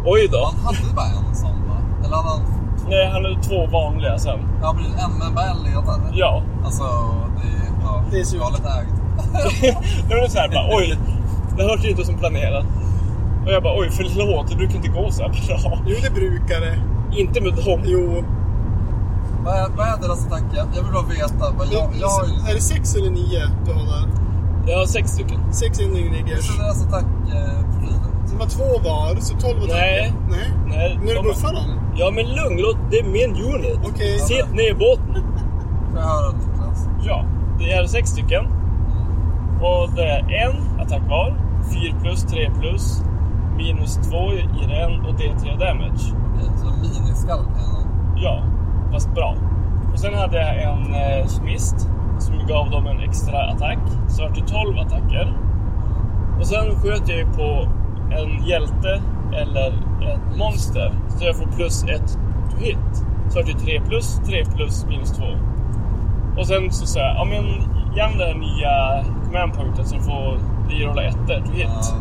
oj 0.05 0.29
då. 0.33 0.45
Han 0.65 0.75
hade 0.75 0.95
bara 0.95 1.07
en 1.07 1.35
sån 1.35 1.69
va? 1.69 1.77
Eller 2.05 2.17
hade 2.17 2.29
han... 2.29 2.41
Nej, 2.89 3.11
han 3.13 3.25
hade 3.25 3.43
två 3.43 3.67
vanliga 3.67 4.19
sen. 4.19 4.39
Ja, 4.63 4.75
precis. 4.79 4.95
En 5.05 5.19
men 5.19 5.35
bara 5.35 5.45
en 5.45 5.57
ledare. 5.65 6.03
Ja. 6.13 6.43
Alltså, 6.65 6.83
det 7.43 7.49
är... 7.49 7.71
Ja, 7.85 8.03
Det 8.11 8.21
är 8.21 8.25
surt. 8.25 8.41
galet 8.41 8.61
ägt. 8.61 8.89
Då 10.09 10.15
var 10.17 10.23
det 10.23 10.31
så 10.31 10.39
här 10.39 10.49
bara, 10.49 10.77
oj. 10.77 10.99
Det 11.57 11.63
hörs 11.63 11.85
ju 11.85 11.91
inte 11.91 12.05
som 12.05 12.15
planerat. 12.15 12.65
Och 13.47 13.53
jag 13.53 13.63
bara, 13.63 13.79
oj 13.81 13.91
förlåt, 13.91 14.49
det 14.51 14.57
brukar 14.57 14.77
inte 14.77 14.89
gå 14.89 15.11
så 15.11 15.23
här 15.23 15.29
bra. 15.29 15.79
Jo, 15.87 15.97
det 16.03 16.11
brukar 16.11 16.61
det. 16.61 16.79
Inte 17.21 17.41
med 17.41 17.53
dem. 17.55 17.81
Jo. 17.85 18.25
Vad 19.45 19.55
är, 19.55 19.69
vad 19.77 19.87
är 19.89 19.97
deras 20.03 20.27
attack? 20.27 20.43
Jag, 20.57 20.83
vill 20.83 20.93
bara 20.93 21.07
veta. 21.07 21.51
Vad 21.59 21.67
jag, 21.73 21.91
jag. 22.01 22.49
Är 22.51 22.55
det 22.55 22.61
sex 22.61 22.95
eller 22.95 23.11
nio 23.11 23.43
du 23.67 23.73
har 23.73 23.83
där? 23.87 24.09
Jag 24.67 24.79
har 24.79 24.87
sex 24.87 25.11
stycken. 25.11 25.53
Sex 25.53 25.81
Hur 25.81 25.85
inringers. 25.99 26.47
ser 26.47 26.63
deras? 26.63 26.83
De 26.83 26.93
har 26.93 27.03
två 28.47 28.65
var, 28.89 29.21
så 29.21 29.35
tolv 29.37 29.59
attacker. 29.59 29.77
Nej. 29.77 30.13
Nej. 30.31 30.51
Nej, 30.67 30.99
När 31.01 31.07
du 31.07 31.15
de- 31.15 31.23
buffar 31.25 31.53
dem? 31.53 31.81
Ja 31.97 32.11
men 32.11 32.25
lugn, 32.27 32.57
låt, 32.59 32.77
det 32.91 32.99
är 32.99 33.05
min 33.05 33.31
unit. 33.55 33.79
Okej. 33.85 34.19
Sitt 34.19 34.53
ner 34.53 34.71
i 34.71 34.75
båten. 34.75 35.15
Får 35.91 36.01
jag 36.01 36.07
höra 36.09 36.33
Niklas? 36.33 36.89
Ja, 37.07 37.25
det 37.59 37.73
är 37.73 37.85
sex 37.87 38.11
stycken. 38.11 38.45
Och 39.63 39.91
det 39.97 40.05
är 40.05 40.47
en 40.49 40.81
attack 40.81 41.03
var. 41.09 41.37
4 41.73 42.01
plus, 42.03 42.25
3 42.25 42.51
plus, 42.61 43.03
minus 43.57 43.95
2 44.11 44.33
i 44.33 44.67
den 44.69 45.01
och 45.07 45.15
D3 45.15 45.59
damage. 45.59 46.03
Okej, 46.35 46.51
så 46.57 46.67
miniskalken. 46.67 47.87
Ja, 48.17 48.43
fast 48.93 49.15
bra. 49.15 49.35
Och 49.93 49.99
sen 49.99 50.15
hade 50.15 50.37
jag 50.37 50.63
en 50.63 50.95
eh, 50.95 51.27
smist 51.27 51.89
som 52.19 52.47
gav 52.49 52.71
dem 52.71 52.87
en 52.87 53.01
extra 53.01 53.39
attack. 53.43 53.79
Så 54.09 54.29
det 54.29 54.47
12 54.47 54.79
attacker. 54.79 55.37
Och 56.41 56.47
sen 56.47 56.77
sköt 56.83 57.09
jag 57.09 57.19
ju 57.19 57.25
på 57.27 57.69
en 58.19 58.47
hjälte 58.47 59.03
eller 59.37 59.69
ett 60.13 60.37
monster. 60.39 60.93
Så 61.19 61.25
jag 61.25 61.37
får 61.37 61.47
plus 61.47 61.85
ett 61.85 62.19
to 62.51 62.57
hit. 62.65 62.77
Så 63.29 63.39
vart 63.39 63.47
det 63.47 63.53
3 63.65 63.81
plus, 63.89 64.21
3 64.27 64.45
plus, 64.45 64.87
minus 64.89 65.13
2. 65.17 65.25
Och 66.39 66.47
sen 66.47 66.73
så 66.73 66.87
sa 66.87 67.01
jag, 67.01 67.15
ja 67.17 67.25
men 67.25 67.45
gärna 67.97 68.17
det 68.17 68.25
här 68.25 68.35
nya 68.35 69.05
command 69.25 69.53
pointet 69.55 69.87
som 69.89 70.01
får 70.03 70.39
rerolla 70.71 71.03
ettor 71.03 71.41
to 71.47 71.53
hit. 71.53 71.95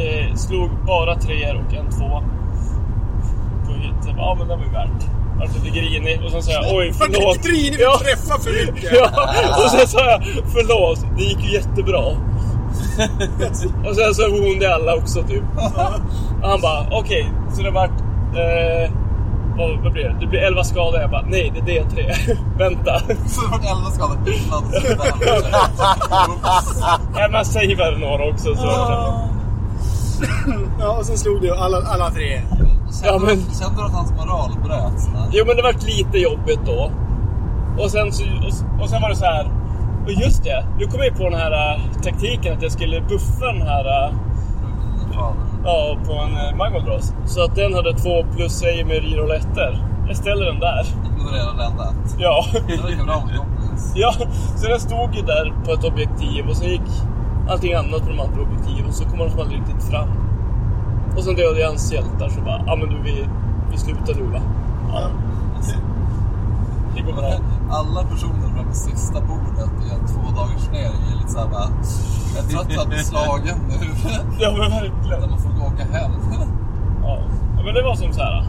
Eh, 0.00 0.34
slog 0.34 0.70
bara 0.86 1.14
treor 1.14 1.54
och 1.66 1.74
en 1.74 1.90
två 1.90 2.22
på 3.66 3.72
hit. 3.72 3.94
Jag 4.06 4.16
bara, 4.16 4.26
ja 4.26 4.34
men 4.38 4.48
det 4.48 4.56
var 4.56 4.62
ju 4.64 4.70
värt. 4.70 5.02
Jag 5.40 5.46
var 5.48 5.54
lite 5.64 5.78
grinig 5.78 6.20
och 6.24 6.30
sen 6.30 6.42
sa 6.42 6.52
jag 6.52 6.74
oj 6.76 6.92
förlåt. 6.92 7.42
grinig 7.46 7.76
vi 7.76 7.82
Ja. 7.82 7.98
träffar 7.98 8.38
för 8.38 8.72
mycket. 8.72 8.90
Ja, 9.00 9.08
och 9.64 9.70
sen 9.70 9.86
sa 9.86 10.00
jag 10.10 10.22
förlåt, 10.24 11.06
det 11.16 11.22
gick 11.24 11.44
ju 11.44 11.52
jättebra. 11.52 12.02
och 13.88 13.96
sen 13.96 14.14
så 14.14 14.30
woundade 14.30 14.64
jag 14.64 14.72
alla 14.72 14.94
också 14.94 15.22
typ. 15.22 15.42
Och 15.56 16.42
han 16.48 16.60
bara 16.60 16.86
okej, 16.90 17.32
så 17.52 17.62
det 17.62 17.70
vart... 17.70 18.00
Eh, 18.36 18.90
vad, 19.56 19.82
vad 19.82 19.92
blir 19.92 20.04
det? 20.04 20.16
Det 20.20 20.26
blir 20.26 20.40
11 20.40 20.64
skador. 20.64 21.00
Jag 21.00 21.10
bara 21.10 21.24
nej, 21.28 21.52
det 21.66 21.78
är 21.78 21.84
D3. 21.84 22.16
Vänta. 22.58 22.98
Så 23.26 23.40
det 23.40 23.50
vart 23.50 23.64
11 23.64 23.90
skador 23.90 24.16
innan 24.28 24.64
Nej, 27.14 27.30
man 27.32 27.44
saveade 27.44 27.98
några 27.98 28.28
också. 28.30 28.54
Så. 28.56 28.66
Ja, 30.80 30.96
och 30.98 31.06
sen 31.06 31.18
slog 31.18 31.40
du 31.40 31.54
alla, 31.56 31.76
alla 31.76 32.10
tre. 32.10 32.42
Ja, 33.04 33.18
men- 33.18 33.28
Kände 33.60 33.76
du 33.76 33.86
att 33.86 33.92
hans 33.92 34.10
moral 34.12 34.50
bröts? 34.64 35.08
Jo 35.32 35.44
men 35.46 35.56
det 35.56 35.62
vart 35.62 35.82
lite 35.82 36.18
jobbigt 36.18 36.60
då. 36.66 36.92
Och 37.78 37.90
sen, 37.90 38.12
så, 38.12 38.24
och, 38.24 38.82
och 38.82 38.88
sen 38.90 39.02
var 39.02 39.08
det 39.08 39.16
så 39.16 39.24
här. 39.24 39.50
Och 40.04 40.12
just 40.12 40.44
det, 40.44 40.64
nu 40.78 40.86
kom 40.86 41.00
jag 41.00 41.16
på 41.16 41.28
den 41.30 41.38
här 41.38 41.52
äh, 41.52 41.80
taktiken 42.02 42.56
att 42.56 42.62
jag 42.62 42.72
skulle 42.72 43.00
buffa 43.00 43.46
den 43.52 43.62
här 43.62 43.84
äh, 43.84 44.14
ja, 45.64 45.96
på 46.06 46.12
en 46.12 46.36
äh, 46.36 46.56
Magmadross. 46.56 47.14
Så 47.26 47.44
att 47.44 47.54
den 47.54 47.74
hade 47.74 47.92
två 47.94 48.24
plus 48.36 48.52
säger 48.52 48.84
med 48.84 48.96
reroll 49.04 49.30
ettor. 49.30 49.78
Jag 50.08 50.16
ställer 50.16 50.46
den 50.46 50.60
där. 50.60 50.86
Ignorera 51.16 51.52
det 51.58 51.64
enda 51.64 51.84
ett. 51.84 52.16
Ja. 52.18 52.44
Det 52.52 52.76
verkar 52.82 53.04
bra 53.04 53.20
mot 53.20 53.34
dem. 53.34 53.46
Nice. 53.72 53.92
Ja, 53.94 54.12
så 54.56 54.68
den 54.68 54.80
stod 54.80 55.14
ju 55.14 55.22
där 55.22 55.52
på 55.64 55.72
ett 55.72 55.84
objektiv 55.84 56.48
och 56.48 56.56
så 56.56 56.64
gick 56.64 56.88
allting 57.50 57.74
annat 57.74 58.02
på 58.02 58.08
de 58.08 58.20
andra 58.20 58.42
objektiven 58.42 58.88
och 58.88 58.94
så 58.94 59.04
kom 59.04 59.18
han 59.18 59.26
liksom 59.26 59.40
aldrig 59.40 59.60
riktigt 59.60 59.90
fram. 59.90 60.08
Och 61.16 61.24
sen 61.24 61.34
dödade 61.34 61.60
jag 61.60 61.68
hans 61.68 61.92
hjältar 61.92 62.28
så 62.28 62.40
bara, 62.40 62.62
ja 62.66 62.76
men 62.76 62.88
du 62.88 63.02
vi, 63.02 63.26
vi 63.70 63.78
slutar 63.78 64.14
nu 64.14 64.22
va? 64.22 64.40
Ja, 64.92 65.00
det 66.96 67.02
går 67.02 67.12
bra. 67.12 67.32
Alla 67.70 68.02
personer 68.02 68.48
framme 68.54 68.72
sista 68.74 69.20
bordet 69.20 69.70
i 69.86 69.94
en 69.94 70.06
två 70.06 70.22
dagars 70.36 70.64
turnering 70.66 71.02
är 71.12 71.16
lite 71.18 71.28
såhär 71.28 71.48
bara... 71.48 71.68
Jag 72.34 72.44
är 72.44 72.48
trött 72.48 72.74
på 72.76 72.80
att 72.82 72.88
bli 72.88 72.98
slagen 72.98 73.58
nu. 73.68 73.74
Ja 74.38 74.50
men 74.58 74.70
verkligen. 74.70 75.20
När 75.20 75.28
man 75.28 75.38
får 75.38 75.50
gå 75.50 75.60
och 75.66 75.72
åka 75.72 75.84
hem. 75.84 76.12
Ja. 77.02 77.18
men 77.64 77.74
det 77.74 77.82
var 77.82 77.94
som 77.94 78.12
så 78.12 78.20
här. 78.22 78.46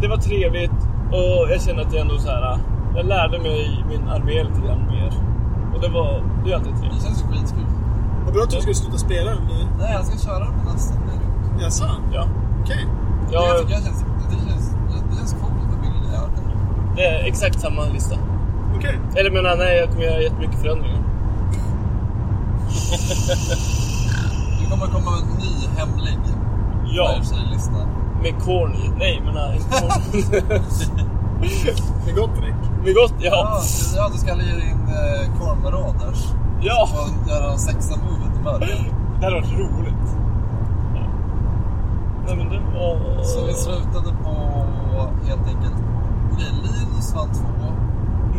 Det 0.00 0.08
var 0.08 0.16
trevligt 0.16 0.78
och 1.12 1.50
jag 1.52 1.60
känner 1.62 1.82
att 1.82 1.92
jag 1.92 2.00
ändå 2.02 2.18
så 2.18 2.28
här. 2.30 2.58
Jag 2.96 3.06
lärde 3.06 3.38
mig 3.38 3.84
min 3.88 4.08
armé 4.08 4.42
lite 4.44 4.60
grann 4.66 4.86
mer. 4.86 5.12
Och 5.74 5.80
det 5.80 5.88
var, 5.88 6.22
det 6.44 6.52
är 6.52 6.56
alltid 6.56 6.72
Det 6.72 6.78
trevligt. 6.78 7.02
känns 7.04 7.22
ju 7.22 7.26
skitkul. 7.26 7.66
Vad 8.24 8.34
bra 8.34 8.42
att 8.42 8.50
du 8.50 8.56
skulle 8.60 8.74
sluta 8.74 8.98
spela 8.98 9.30
den 9.30 9.42
nu. 9.48 9.58
Nej, 9.78 9.92
jag 9.92 10.04
ska 10.06 10.18
köra 10.28 10.38
den 10.44 10.52
på 10.60 10.72
nästa 10.72 10.94
period. 10.94 11.62
Jaså? 11.62 11.84
Ja. 12.12 12.24
Okej. 12.62 12.86
Ja, 13.32 13.46
Jag 13.48 13.58
tycker 13.58 13.76
det 13.76 13.84
känns, 13.84 14.04
det 14.30 14.50
känns, 14.50 14.74
det 15.10 15.16
känns 15.16 15.32
coolt 15.32 15.70
att 15.74 15.84
vilja 15.84 16.12
göra 16.14 16.26
det. 16.36 16.42
det 16.96 17.06
är 17.06 17.24
exakt 17.26 17.60
samma 17.60 17.82
lista. 17.84 18.16
Okej. 18.80 18.98
Eller 19.16 19.30
menar, 19.30 19.56
nej, 19.56 19.76
jag 19.78 19.88
kommer 19.88 20.02
göra 20.02 20.20
jättemycket 20.22 20.60
förändringar. 20.60 21.02
Det 24.60 24.66
kommer 24.70 24.86
komma 24.86 25.10
en 25.22 25.28
ny 25.38 25.78
hemlig 25.78 26.18
Ja, 26.92 27.14
Fireside-lista. 27.14 27.86
med 28.22 28.42
corn 28.44 28.72
i. 28.74 28.90
Nej, 28.98 29.22
men 29.24 29.34
nej. 29.34 29.60
Med 32.06 32.14
gott 32.16 32.30
Rick. 32.42 32.54
med 32.84 32.94
gott, 32.94 33.14
Ja, 33.18 33.30
ja. 33.30 33.60
ja, 33.96 34.08
du 34.12 34.18
ska 34.18 34.34
lägga 34.34 34.52
in 34.52 34.88
eh, 34.88 35.38
Corn 35.40 35.62
Marauders. 35.62 36.24
Ja, 36.60 36.88
Och 36.92 37.28
göra 37.30 37.56
sexa 37.58 37.96
movet 37.96 38.40
i 38.40 38.44
början. 38.44 38.84
det 39.20 39.24
hade 39.24 39.36
varit 39.36 39.52
roligt. 39.58 40.16
Ja. 40.94 41.02
Nej, 42.26 42.36
men 42.36 42.48
det 42.48 42.60
var... 42.74 43.22
Så 43.22 43.46
vi 43.46 43.52
slutade 43.54 44.16
på 44.24 44.32
helt 45.26 45.46
enkelt. 45.48 45.74
Okej, 46.32 46.52
Linus 46.62 47.14
vann 47.14 47.28
två. 47.34 47.72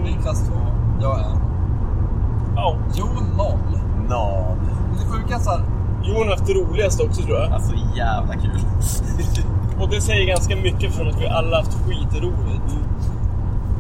Niklas 0.04 0.48
två. 0.48 0.56
Jag 1.02 1.20
en. 1.20 1.38
Ja. 2.56 2.76
Jon 2.96 3.26
noll. 3.38 3.80
Men 4.10 4.98
det 5.00 5.06
sjuka 5.12 5.36
är 5.36 5.40
såhär... 5.40 5.62
Johan 6.04 6.24
har 6.24 6.32
haft 6.36 6.48
det 6.48 6.54
roligast 6.54 7.02
också 7.02 7.22
tror 7.22 7.38
jag. 7.38 7.52
Alltså 7.52 7.74
jävla 7.96 8.34
kul. 8.34 8.60
Och 9.82 9.90
det 9.90 10.02
säger 10.02 10.28
ganska 10.28 10.56
mycket 10.56 10.94
från 10.94 11.08
att 11.10 11.22
vi 11.22 11.28
alla 11.28 11.58
haft 11.58 11.74
skitroligt. 11.74 12.70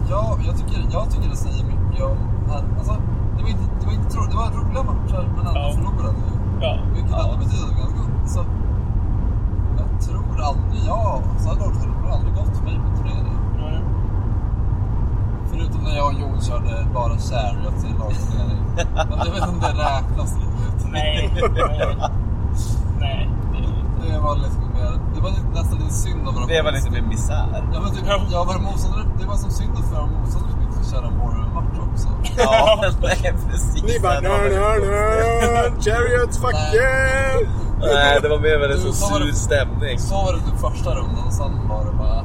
Ja, 0.10 0.38
jag 0.48 0.58
tycker, 0.58 0.80
jag 0.92 1.12
tycker 1.12 1.30
det 1.30 1.36
säger 1.36 1.64
mycket 1.64 2.04
om... 2.06 2.18
Här, 2.50 2.64
alltså, 2.78 2.94
det 3.38 3.42
var 3.44 3.50
inte, 3.50 3.64
det 3.80 3.86
var 3.86 3.94
inte 3.94 4.10
tro, 4.10 4.22
det 4.32 4.36
var 4.36 4.48
roliga 4.60 4.84
matcher, 4.84 5.24
men 5.36 5.48
ändå 5.48 5.60
Ja. 5.60 5.72
förlorade 5.76 6.16
vi. 6.18 6.66
Ja. 6.66 6.78
Vilket 6.96 7.14
ändå 7.14 7.36
betyder 7.44 7.72
ganska 7.82 8.02
så 8.34 8.40
Jag 9.80 10.02
tror 10.06 10.42
aldrig 10.50 10.82
jag, 10.88 11.22
så 11.42 11.50
här 11.50 11.56
dåligt 11.62 11.82
har 11.84 12.08
det 12.08 12.14
aldrig 12.16 12.34
gått 12.36 12.58
för 12.58 12.64
mig 12.64 12.78
på 12.86 12.98
turnering. 12.98 13.31
Förutom 15.52 15.82
när 15.84 15.96
jag 15.98 16.06
och 16.08 16.14
Jon 16.14 16.42
körde 16.42 16.86
bara 16.94 17.14
Chariot 17.18 17.84
i 17.84 17.88
en 17.88 17.98
lagturnering. 18.00 18.62
Men 18.96 19.18
jag 19.26 19.26
vet 19.26 19.36
inte 19.36 19.50
om 19.50 19.60
det 19.60 19.68
räknas 19.68 20.36
riktigt. 20.36 20.92
Nej. 20.92 21.34
Nej. 23.00 23.30
Det 24.08 24.20
var 24.20 24.36
liksom 24.36 24.62
mer, 24.74 24.92
det 25.16 25.22
var 25.22 25.30
lite, 25.30 25.48
nästan 25.54 25.78
lite 25.80 25.94
synd 25.94 26.28
om 26.28 26.48
Det 26.48 26.62
var 26.62 26.72
lite 26.72 26.90
mer 26.92 27.02
misär. 27.02 27.48
Ja, 27.74 27.80
men 27.84 27.92
typ, 27.96 28.04
jag 28.32 28.46
var 28.46 28.60
motståndare, 28.60 29.04
det 29.20 29.26
var 29.26 29.36
som 29.36 29.52
synd 29.52 29.78
för 29.78 29.96
våra 29.96 30.06
motståndare 30.06 30.52
som 30.52 30.62
inte 30.62 30.78
fick 30.80 30.92
köra 30.94 31.06
en 31.08 31.22
också. 31.94 32.08
Ja, 32.38 32.84
nej 33.02 33.34
precis. 33.50 33.84
Ni 33.84 34.00
bara 34.00 34.22
Det 34.22 34.22
nö, 34.22 34.30
var 34.30 34.40
väldigt 34.44 34.60
nö, 34.60 35.72
konstigt. 35.72 35.88
nö. 35.88 35.96
Chariots, 35.96 36.38
fuck 36.38 36.54
Nej. 36.54 36.76
yeah! 36.76 37.40
Nej, 37.94 38.20
det 38.22 38.30
var 38.30 38.40
mer 38.40 38.58
väldigt 38.60 38.82
så 38.82 38.92
Så 38.94 39.14
var 39.14 39.20
det- 39.20 39.26
sur 39.26 39.34
stämning. 39.34 40.00
Så 40.00 40.16
var 40.16 40.34
det 40.34 40.40
typ 40.40 40.60
första 40.60 40.90
rundan 40.96 41.24
och 41.28 41.34
sen 41.34 41.68
var 41.70 41.86
det 41.86 41.92
bara... 41.98 42.22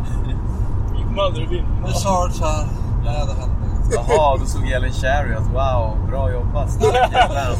Vi 0.96 1.02
kommer 1.02 1.22
aldrig 1.22 1.48
vinna. 1.48 1.68
Vi 1.86 1.92
charge 1.92 2.38
här. 2.44 2.64
Ja, 3.06 3.12
det 3.12 3.40
hände 3.40 3.56
inget. 3.66 3.94
Jaha, 3.94 4.36
du 4.40 4.46
såg 4.46 4.68
Ellen 4.68 4.92
Chariot. 4.92 5.42
Wow, 5.42 6.08
bra 6.08 6.32
jobbat. 6.32 6.82
Jävlar. 6.82 7.52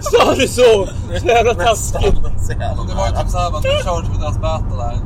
Sa 0.00 0.34
du 0.34 0.48
så? 0.48 0.86
Så 1.20 1.26
jävla 1.26 1.54
taskigt. 1.54 2.22
Det 2.88 2.94
var 2.96 3.06
ju 3.08 3.12
typ 3.16 3.28
såhär, 3.28 3.50
man 3.50 3.62
tog 3.62 3.72
charge 3.72 4.08
med 4.12 4.20
deras 4.20 4.38
battle 4.38 4.76
där. 4.76 4.98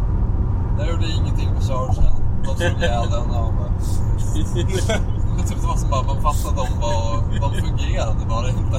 Jag 0.79 0.89
gjorde 0.91 1.07
ingenting 1.07 1.49
med 1.55 1.63
chargen. 1.63 2.13
De 2.45 2.57
slog 2.57 2.83
ihjäl 2.83 3.11
den 3.11 3.31
och. 3.31 3.55
Men 5.37 5.45
typ 5.47 5.61
det 5.61 5.67
var 5.67 5.77
som 5.77 5.91
bara, 5.91 6.03
man 6.03 6.23
fattade 6.23 6.63
att 6.63 6.69
de, 6.71 6.81
var, 6.81 7.23
de 7.41 7.55
fungerade 7.67 8.27
bara 8.29 8.49
inte. 8.49 8.77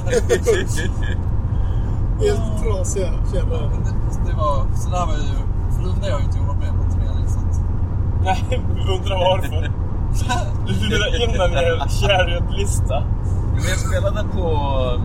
Helt 2.19 2.63
trasiga. 2.63 3.11
Men 3.33 3.83
det, 3.83 4.29
det 4.29 4.35
var, 4.37 4.75
så 4.75 4.89
där 4.89 5.05
var 5.05 5.13
ju... 5.13 5.35
För 5.75 5.81
det 5.83 6.01
har 6.01 6.09
jag 6.09 6.19
ju 6.19 6.25
inte 6.25 6.39
varit 6.39 6.59
med 6.59 6.69
på 6.69 6.91
turnering 6.91 7.27
så 7.27 7.39
att... 7.39 7.61
Nej, 8.23 8.61
undrar 8.97 9.17
varför. 9.19 9.84
I 10.67 11.23
en 11.23 11.89
chariot-lista. 11.89 13.03
Men 13.55 13.63
jag 13.69 13.77
spelade 13.79 14.23
på 14.33 14.47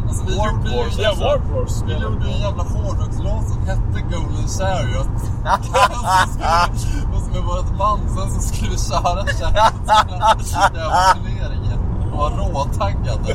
Alltså, 0.08 0.24
vi 0.26 0.36
Warp 0.38 0.52
gjorde 0.66 0.76
Wars 0.76 0.98
Ja, 0.98 1.10
också. 1.10 1.24
Warp 1.24 1.42
Wars. 1.54 1.82
Vi 1.86 1.92
gjorde 1.92 2.24
en 2.26 2.40
jävla 2.40 2.62
hårdrockslåt 2.62 3.48
som 3.48 3.62
hette 3.66 4.00
Golden 4.12 4.48
Chariot. 4.58 5.06
och 5.14 5.64
så 5.64 6.32
skulle- 6.32 7.16
och 7.16 7.22
så 7.22 7.30
med 7.32 7.42
vårt 7.42 7.78
band, 7.78 8.00
sen 8.16 8.30
så 8.30 8.40
skulle 8.48 8.70
vi 8.70 8.78
köra 8.78 9.24
Chariot 9.26 9.40
jävla 9.40 11.14
turneringen. 11.14 11.78
Och 12.12 12.18
var 12.18 12.30
råtaggade. 12.30 13.32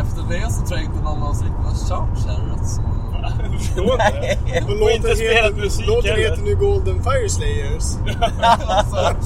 Efter 0.00 0.22
det 0.28 0.52
så 0.52 0.60
tror 0.66 0.78
jag 0.80 0.84
inte 0.84 1.02
någon 1.02 1.22
av 1.22 1.30
oss 1.30 1.42
riktigt 1.42 1.64
har 1.66 1.88
kört 1.88 2.18
Chariot. 2.24 2.66
Så... 2.68 2.80
Och 3.78 4.82
Och 4.82 4.90
inte 4.90 5.16
spelat 5.16 5.56
musik 5.56 5.86
låten 5.86 6.16
heter 6.16 6.42
nu 6.42 6.54
Golden 6.54 7.02
Fire 7.02 7.28
Slayers. 7.28 7.96
alltså, 8.42 9.16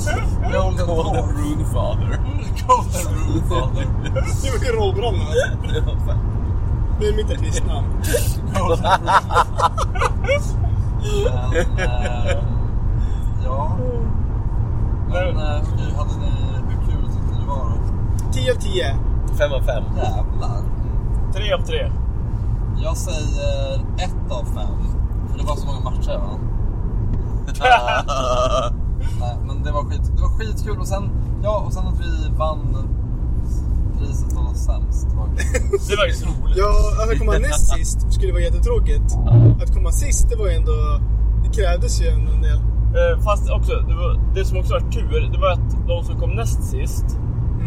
Golden 0.52 0.86
Golden. 0.86 1.24
Rune 1.24 1.64
Father. 1.64 2.20
Golden 2.66 3.14
Rune 3.14 3.48
Father. 3.48 3.86
Det 4.42 4.50
var 4.50 4.64
ju 4.64 4.72
rollbrallorna. 4.72 5.24
Det 7.00 7.06
är 7.06 7.12
mitt 7.16 7.30
artistnamn. 7.30 7.86
Golden 8.54 8.84
Rune. 8.84 9.12
Men, 11.52 11.86
ehm, 11.86 12.44
ja. 13.44 13.76
Men 15.08 15.36
eh, 15.36 15.62
okej, 15.62 15.94
hade 15.96 16.16
ni, 16.20 16.30
hur 16.68 16.92
kul 16.92 17.04
tyckte 17.12 17.32
ni 17.32 17.40
det 17.40 17.46
var 17.46 17.56
då? 17.56 18.32
10 18.32 18.52
av 18.52 18.56
10. 18.56 18.96
Fem 19.38 19.52
av 19.52 19.60
fem. 19.60 19.84
Jävlar. 19.96 20.62
Tre 21.34 21.52
av 21.52 21.60
tre. 21.60 21.90
Jag 22.82 22.96
säger 22.96 23.74
ett 23.98 24.30
av 24.32 24.44
fem. 24.44 24.76
För 25.30 25.38
det 25.38 25.44
var 25.44 25.56
så 25.56 25.66
många 25.66 25.80
matcher 25.80 26.18
va? 26.18 26.38
Nej, 29.20 29.36
men 29.46 29.62
det 29.62 29.72
var, 29.72 29.84
skit, 29.84 30.10
det 30.16 30.22
var 30.22 30.28
skitkul 30.28 30.78
och 30.80 30.88
sen, 30.88 31.10
ja, 31.42 31.62
och 31.66 31.72
sen 31.72 31.86
att 31.86 32.00
vi 32.00 32.36
vann 32.38 32.76
priset 33.98 34.32
som 34.32 34.44
var 34.44 34.54
sämst. 34.54 35.06
Var 35.16 35.26
Det 35.88 35.96
var 35.96 36.06
ju 36.06 36.12
så 36.12 36.26
roligt. 36.26 36.56
Ja, 36.56 36.72
att 37.12 37.18
komma 37.18 37.32
näst 37.32 37.74
sist 37.74 38.12
skulle 38.12 38.32
vara 38.32 38.42
jättetråkigt. 38.42 39.14
Att 39.62 39.74
komma 39.74 39.92
sist, 39.92 40.28
det 40.30 40.36
var 40.36 40.46
ju 40.48 40.54
ändå... 40.54 40.72
Det 41.44 41.62
krävdes 41.62 42.02
ju 42.02 42.08
en 42.08 42.42
del. 42.42 42.56
Eh, 42.56 43.22
Fast 43.24 43.50
också, 43.50 43.72
det, 43.72 43.94
var, 43.94 44.20
det 44.34 44.44
som 44.44 44.58
också 44.58 44.72
var 44.72 44.80
tur, 44.80 45.30
det 45.32 45.38
var 45.38 45.50
att 45.50 45.86
de 45.88 46.04
som 46.04 46.20
kom 46.20 46.30
näst 46.30 46.62
sist 46.64 47.04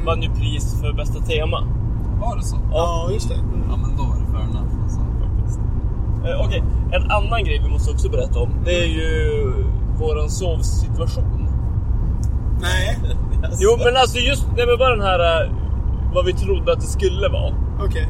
vann 0.05 0.21
ju 0.21 0.29
pris 0.29 0.75
för 0.81 0.93
bästa 0.93 1.19
tema. 1.19 1.67
var 2.21 2.37
det 2.37 2.43
så? 2.43 2.57
Ja, 2.71 3.09
just 3.13 3.29
det. 3.29 3.35
Ja, 3.69 3.77
men 3.77 3.97
då 3.97 4.03
var 4.03 4.15
det 4.15 4.25
fair 4.31 4.43
enough. 4.49 4.83
Alltså. 4.83 4.99
Eh, 6.25 6.45
Okej, 6.45 6.63
en 6.91 7.11
annan 7.11 7.43
grej 7.43 7.59
vi 7.63 7.69
måste 7.69 7.91
också 7.91 8.09
berätta 8.09 8.39
om. 8.39 8.49
Det 8.65 8.79
är 8.83 8.85
ju 8.87 9.53
våran 9.99 10.29
sovsituation. 10.29 11.49
Nej, 12.61 12.97
Jo 13.59 13.77
men 13.85 13.97
alltså 13.97 14.17
just, 14.17 14.45
nej 14.57 14.65
men 14.67 14.77
bara 14.77 14.95
den 14.95 15.05
här 15.05 15.43
eh, 15.43 15.49
vad 16.13 16.25
vi 16.25 16.33
trodde 16.33 16.71
att 16.73 16.81
det 16.81 16.87
skulle 16.87 17.27
vara. 17.29 17.53
okej. 17.85 18.07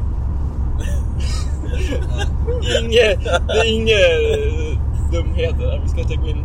Inge, 2.82 3.16
det 3.46 3.58
är 3.58 3.74
inga 3.74 3.92
eh, 3.92 4.78
dumheter 5.12 5.66
där. 5.66 5.80
Vi 5.82 5.88
ska 5.88 6.00
inte 6.00 6.16
gå 6.16 6.28
in 6.28 6.44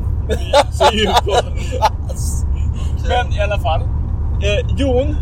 så 0.71 0.85
djupt 0.93 1.25
på. 1.25 1.31
Men 3.09 3.33
i 3.33 3.41
alla 3.41 3.59
fall. 3.59 3.81
Eh, 4.41 4.75
Jon, 4.77 5.15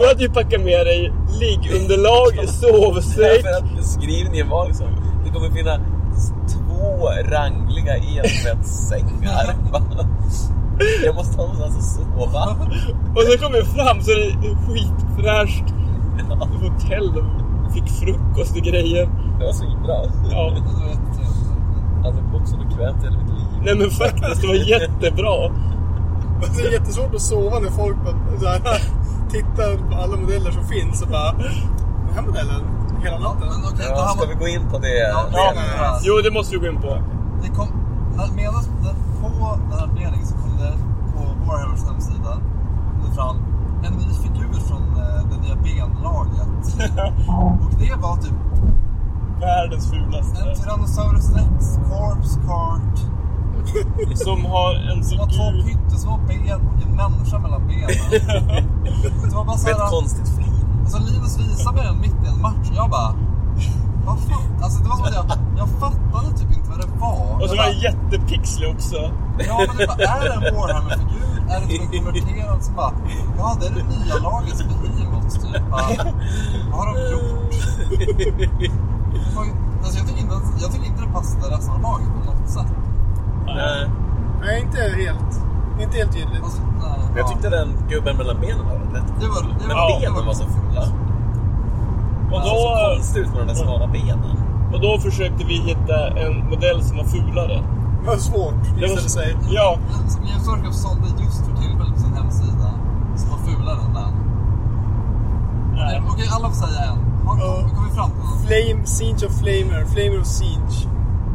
du 0.00 0.06
hade 0.08 0.22
ju 0.22 0.28
packat 0.28 0.60
med 0.60 0.86
dig 0.86 1.12
liggunderlag, 1.40 2.48
sovsäck. 2.48 3.44
Beskrivningen 3.76 4.48
var 4.48 4.66
liksom, 4.66 4.86
det 5.32 5.38
kommer 5.38 5.50
finnas 5.50 5.80
två 6.48 7.08
rangliga 7.24 7.96
enbäddssängar. 7.96 9.56
Jag 11.04 11.14
måste 11.14 11.36
ha 11.36 11.46
någonstans 11.46 11.76
att 11.78 11.84
sova. 11.84 12.44
Och 13.16 13.22
så 13.22 13.38
kom 13.38 13.52
vi 13.52 13.64
fram 13.64 14.02
så 14.02 14.10
är 14.10 14.16
det 14.16 14.56
skitfräscht 14.66 15.74
hotell 16.62 17.18
och 17.66 17.72
fick 17.72 17.88
frukost 17.88 18.56
och 18.56 18.62
grejer. 18.62 19.08
Det 19.38 19.44
var 19.44 19.52
så 19.52 19.64
bra. 19.84 20.04
Ja. 20.30 20.56
Aldrig 22.04 22.24
bott 22.32 22.48
så 22.48 22.56
bekvämt 22.56 23.02
i 23.02 23.06
hela 23.06 23.18
mitt 23.18 23.28
liv. 23.28 23.46
Nej 23.64 23.74
men 23.74 23.90
faktiskt, 23.90 24.40
det 24.40 24.46
var 24.46 24.54
jättebra. 24.54 25.52
Det 26.56 26.62
är 26.62 26.72
jättesvårt 26.72 27.14
att 27.14 27.22
sova 27.22 27.58
när 27.58 27.70
folk 27.70 27.96
bara 28.04 28.40
så 28.40 28.46
här, 28.46 28.80
tittar 29.30 29.90
på 29.90 29.96
alla 29.96 30.16
modeller 30.16 30.50
som 30.50 30.64
finns 30.64 31.02
och 31.02 31.08
bara... 31.08 31.32
Den 31.32 32.14
här 32.14 32.22
modellen, 32.22 32.60
hela 33.04 33.16
Ja, 33.20 33.22
natten. 33.28 33.48
men 33.48 33.86
Ja, 33.88 34.02
här 34.06 34.14
ska 34.16 34.26
vi 34.26 34.34
gå 34.34 34.48
in 34.48 34.64
på 34.72 34.78
det? 34.78 34.88
Ja, 35.14 35.20
det 35.30 35.36
Ja, 35.36 35.52
här. 35.78 35.98
jo 36.02 36.12
det 36.24 36.30
måste 36.30 36.50
vi 36.56 36.58
gå 36.64 36.66
in 36.72 36.80
på. 36.80 36.92
Det 37.42 37.48
kom, 37.58 37.68
när- 38.16 38.32
medan 38.40 38.62
på 39.22 39.28
den 39.70 39.78
här 39.78 39.88
föreningen 39.94 40.26
så 40.26 40.34
kom 40.42 40.52
det 40.62 40.72
på 41.14 41.20
Warhammers 41.46 41.84
hemsida 41.90 42.32
det 43.04 43.10
fram 43.16 43.36
en 43.86 43.92
ny 43.92 44.08
figur 44.24 44.60
från 44.68 44.82
eh, 44.82 45.20
det 45.30 45.36
nya 45.44 45.56
benlaget. 45.64 46.64
Och 47.62 47.72
det 47.80 47.94
var 48.04 48.16
typ 48.16 48.34
Världens 49.40 49.92
en 49.92 49.98
fulaste. 50.04 50.62
Tyrannosaurus 50.62 51.30
rex 51.36 51.78
corpse 51.90 52.40
cart 52.46 52.98
Som 54.14 54.44
har 54.44 54.74
en 54.92 55.04
som 55.04 55.18
har 55.18 55.26
två 55.26 55.66
pyttesmå 55.68 56.20
ben 56.28 56.60
och 56.66 56.82
en 56.86 56.96
människa 56.96 57.38
mellan 57.38 57.66
benen. 57.68 57.88
Det 59.30 59.34
var 59.34 59.44
bara 59.44 59.56
så 59.58 59.64
Med 59.66 59.72
ett 59.74 59.80
här, 59.80 59.90
konstigt 59.90 60.28
flin. 60.28 60.51
Alltså 60.82 60.98
Linus 60.98 61.38
visade 61.38 61.76
mig 61.76 61.84
den 61.86 62.00
mitt 62.00 62.18
i 62.24 62.28
en 62.28 62.40
match 62.42 62.70
och 62.70 62.76
jag 62.76 62.90
bara 62.90 63.14
vad 64.06 64.18
fan? 64.18 64.62
Alltså 64.62 64.82
det 64.82 64.88
var 64.88 64.96
som 64.96 65.04
att 65.06 65.14
jag, 65.14 65.26
jag 65.56 65.68
fattade 65.68 66.38
typ 66.38 66.52
inte 66.56 66.70
vad 66.70 66.80
det 66.80 66.90
var. 67.00 67.42
Och 67.42 67.48
så 67.50 67.56
var 67.56 67.64
den 67.64 67.78
jättepixlig 67.78 68.68
också. 68.74 68.96
Ja, 69.48 69.64
men 69.68 69.76
det 69.76 69.86
bara, 69.86 70.02
är 70.06 70.20
det 70.28 70.34
en 70.34 70.54
Warhammer-figur? 70.56 71.50
Är 71.50 71.60
det 71.60 71.66
typ 71.66 71.82
en 71.82 72.04
konverterad 72.04 72.62
som 72.64 72.74
bara, 72.74 72.92
ja 73.38 73.56
det 73.60 73.66
är 73.66 73.70
det 73.70 73.82
nya 73.82 74.16
lagets 74.18 74.64
Behemoth 74.64 75.40
typ. 75.40 75.70
Bara, 75.70 76.12
vad 76.70 76.80
har 76.80 76.94
de 76.94 77.12
gjort? 77.12 77.54
Var 79.36 79.44
Alltså, 79.84 79.98
jag, 79.98 80.08
tycker 80.08 80.22
inte, 80.22 80.34
jag 80.60 80.72
tycker 80.72 80.86
inte 80.86 81.02
det 81.02 81.12
passade 81.12 81.56
resten 81.56 81.74
av 81.74 81.82
laget 81.82 82.08
på 82.08 82.30
något 82.30 82.50
sätt. 82.50 82.66
Nej. 83.46 83.90
Nej, 84.40 84.62
inte 84.62 84.78
helt. 84.78 85.32
Inte 85.80 85.96
helt 85.96 86.12
tydligt. 86.12 86.42
Alltså, 86.44 86.62
nej, 86.62 87.00
jag 87.16 87.24
ja. 87.24 87.28
tyckte 87.28 87.50
den 87.50 87.68
gubben 87.88 88.16
mellan 88.16 88.40
benen 88.40 88.64
var 88.66 88.74
rätt. 88.94 89.12
det 89.20 89.28
var, 89.28 89.42
det 89.42 89.66
Men 89.66 89.76
var, 89.76 90.00
benen 90.00 90.26
var 90.26 90.34
så 90.34 90.44
fula. 90.80 91.02
Och 92.32 92.40
Det 92.40 92.48
då, 92.48 92.54
såg 92.54 92.78
så 92.78 92.94
konstigt 92.94 93.16
ut 93.22 93.28
med 93.34 93.38
de 93.42 93.46
där 93.46 93.54
smala 93.54 93.86
benen. 93.86 94.36
och 94.72 94.80
då 94.80 94.98
försökte 94.98 95.44
vi 95.44 95.54
hitta 95.70 95.98
en 96.22 96.34
modell 96.50 96.82
som 96.84 96.96
var 96.96 97.04
fulare. 97.04 97.62
Det 98.02 98.06
var 98.08 98.16
svårt, 98.16 98.54
Det 98.80 98.86
var 98.86 98.96
sig. 98.96 99.36
Ja, 99.50 99.76
Som 100.08 100.22
James 100.28 100.48
Orkoff 100.48 100.74
sålde 100.74 101.06
just 101.24 101.46
för 101.46 101.56
tillfället 101.62 101.94
på 101.94 102.00
sin 102.00 102.14
hemsida. 102.14 102.68
Som 103.16 103.28
var 103.30 103.38
fulare 103.48 103.78
än 103.86 103.94
den. 103.94 104.12
nej. 105.74 106.00
Okej, 106.00 106.10
Okej, 106.12 106.26
alla 106.36 106.48
får 106.48 106.66
säga 106.66 106.82
en. 106.90 106.98
Har, 107.26 107.36
har 107.36 107.62
vi 107.68 107.74
kommit 107.76 107.94
fram 107.94 108.10
till 108.10 108.20
något? 108.30 108.40
Flame, 108.46 108.86
Siege 108.86 109.22
of 109.26 109.32
Flamer, 109.40 109.80
Flamer 109.94 110.20
of 110.20 110.26
Siege. 110.26 110.76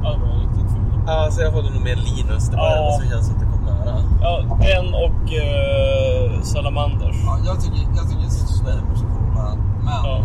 Ja, 0.03 0.09
det 0.14 0.19
var 0.26 0.35
riktigt 0.45 0.69
ful. 0.73 0.84
Ja, 1.07 1.27
så 1.31 1.41
jag 1.41 1.51
håller 1.51 1.72
nog 1.76 1.84
med 1.89 1.97
Linus. 2.09 2.43
Det 2.49 2.57
var 2.57 2.65
Ja. 2.65 2.77
enda 2.77 2.91
som 2.99 3.09
känns 3.11 3.30
att 3.31 3.39
det 3.39 3.45
kom 3.53 3.61
nära. 3.65 3.95
Ja, 4.22 4.31
den 4.68 4.88
och 5.05 5.22
eh, 5.43 6.41
Salamanders. 6.41 7.18
Ja, 7.26 7.34
jag 7.45 7.55
tycker, 7.64 7.80
jag 7.99 8.05
tycker 8.09 8.23
är 8.26 8.31
coola. 8.59 8.73
Men, 10.03 10.11
Ja. 10.11 10.24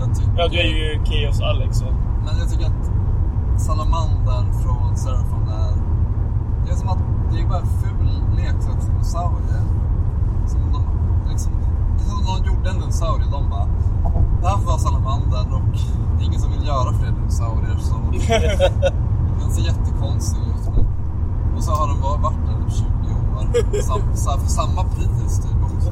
jag 0.00 0.16
tycker... 0.16 0.32
Ja, 0.36 0.48
du 0.48 0.56
är 0.58 0.64
ju 0.64 1.04
Chaos 1.04 1.40
Alex 1.40 1.76
så. 1.78 1.84
Men 2.24 2.38
jag 2.38 2.48
tycker 2.50 2.66
att 2.66 2.82
Salamandern 3.60 4.46
från 4.62 4.96
Seraphon 4.96 5.48
är... 5.48 5.72
Det 6.66 6.72
är 6.72 6.76
som 6.76 6.88
att 6.88 6.98
det 7.32 7.40
är 7.40 7.46
bara 7.48 7.58
en 7.58 7.66
ful 7.66 8.08
leksaksdinosaurie. 8.36 9.60
Som 10.46 10.60
de 10.72 10.82
liksom... 11.30 11.52
Det 11.96 12.02
är 12.04 12.08
som 12.08 12.18
om 12.18 12.24
de 12.42 12.46
gjorde 12.50 12.70
en 12.70 12.78
dinosaurie. 12.80 13.26
De 13.30 13.50
bara... 13.50 13.66
Det 14.40 14.48
här 14.48 14.56
får 14.56 14.66
vara 14.66 14.78
Salamandern 14.78 15.52
och 15.52 15.62
det 16.18 16.24
är 16.24 16.26
ingen 16.26 16.40
som 16.40 16.50
vill 16.52 16.66
göra 16.66 16.92
fler 16.92 17.10
dinosaurier 17.10 17.76
så... 17.78 17.94
den 19.40 19.50
ser 19.50 19.62
jättekonstig 19.62 20.40
ut. 20.42 20.74
Men, 20.76 20.86
och 21.56 21.64
så 21.64 21.70
har 21.72 22.00
bara 22.02 22.16
varit 22.22 22.46
där 22.46 22.68
i 22.68 22.70
20 22.70 22.84
år. 22.84 23.82
Sam, 23.82 24.00
sa- 24.14 24.38
för 24.38 24.48
samma 24.48 24.82
pris 24.84 25.38
typ 25.42 25.62
också. 25.64 25.90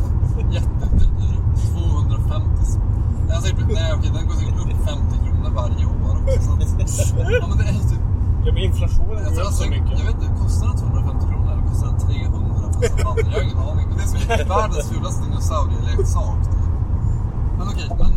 Jättedyr. 0.50 1.36
250 1.72 2.64
spänn. 2.64 2.89
Den, 3.30 3.40
säkert, 3.42 3.66
nej, 3.80 3.88
okej, 3.96 4.10
den 4.16 4.24
går 4.28 4.34
säkert 4.40 4.58
upp 4.62 4.72
50 4.90 5.14
kronor 5.24 5.50
varje 5.60 5.84
år. 5.86 6.14
Också, 6.36 6.42
så 6.46 6.52
att, 6.52 7.30
ja, 7.40 7.46
men 7.50 7.56
det 7.60 7.64
är 7.76 7.82
typ, 7.92 8.02
Ja, 8.46 8.50
men 8.54 8.62
inflationen 8.70 9.18
jag, 9.24 9.28
går 9.28 9.36
tror, 9.36 9.46
upp 9.50 9.58
så 9.62 9.68
mycket. 9.74 9.92
jag 10.00 10.06
vet 10.10 10.18
inte, 10.22 10.28
kostar 10.42 10.66
den 10.70 10.76
250 10.76 11.24
kronor 11.30 11.48
eller 11.52 11.64
kostar 11.70 11.86
den 11.92 11.98
300 12.00 12.56
för 12.56 12.64
en 12.66 12.72
sån 12.72 13.16
Jag 13.30 13.36
har 13.38 13.42
ingen 13.46 13.58
aning. 13.68 13.86
Men 13.88 13.96
det 13.98 14.04
är 14.04 14.10
som 14.14 14.48
världens 14.56 14.86
fulaste 14.90 15.20
dinosaurieleksak. 15.26 16.40
Men 17.58 17.66
okej, 17.72 17.88
men 18.00 18.10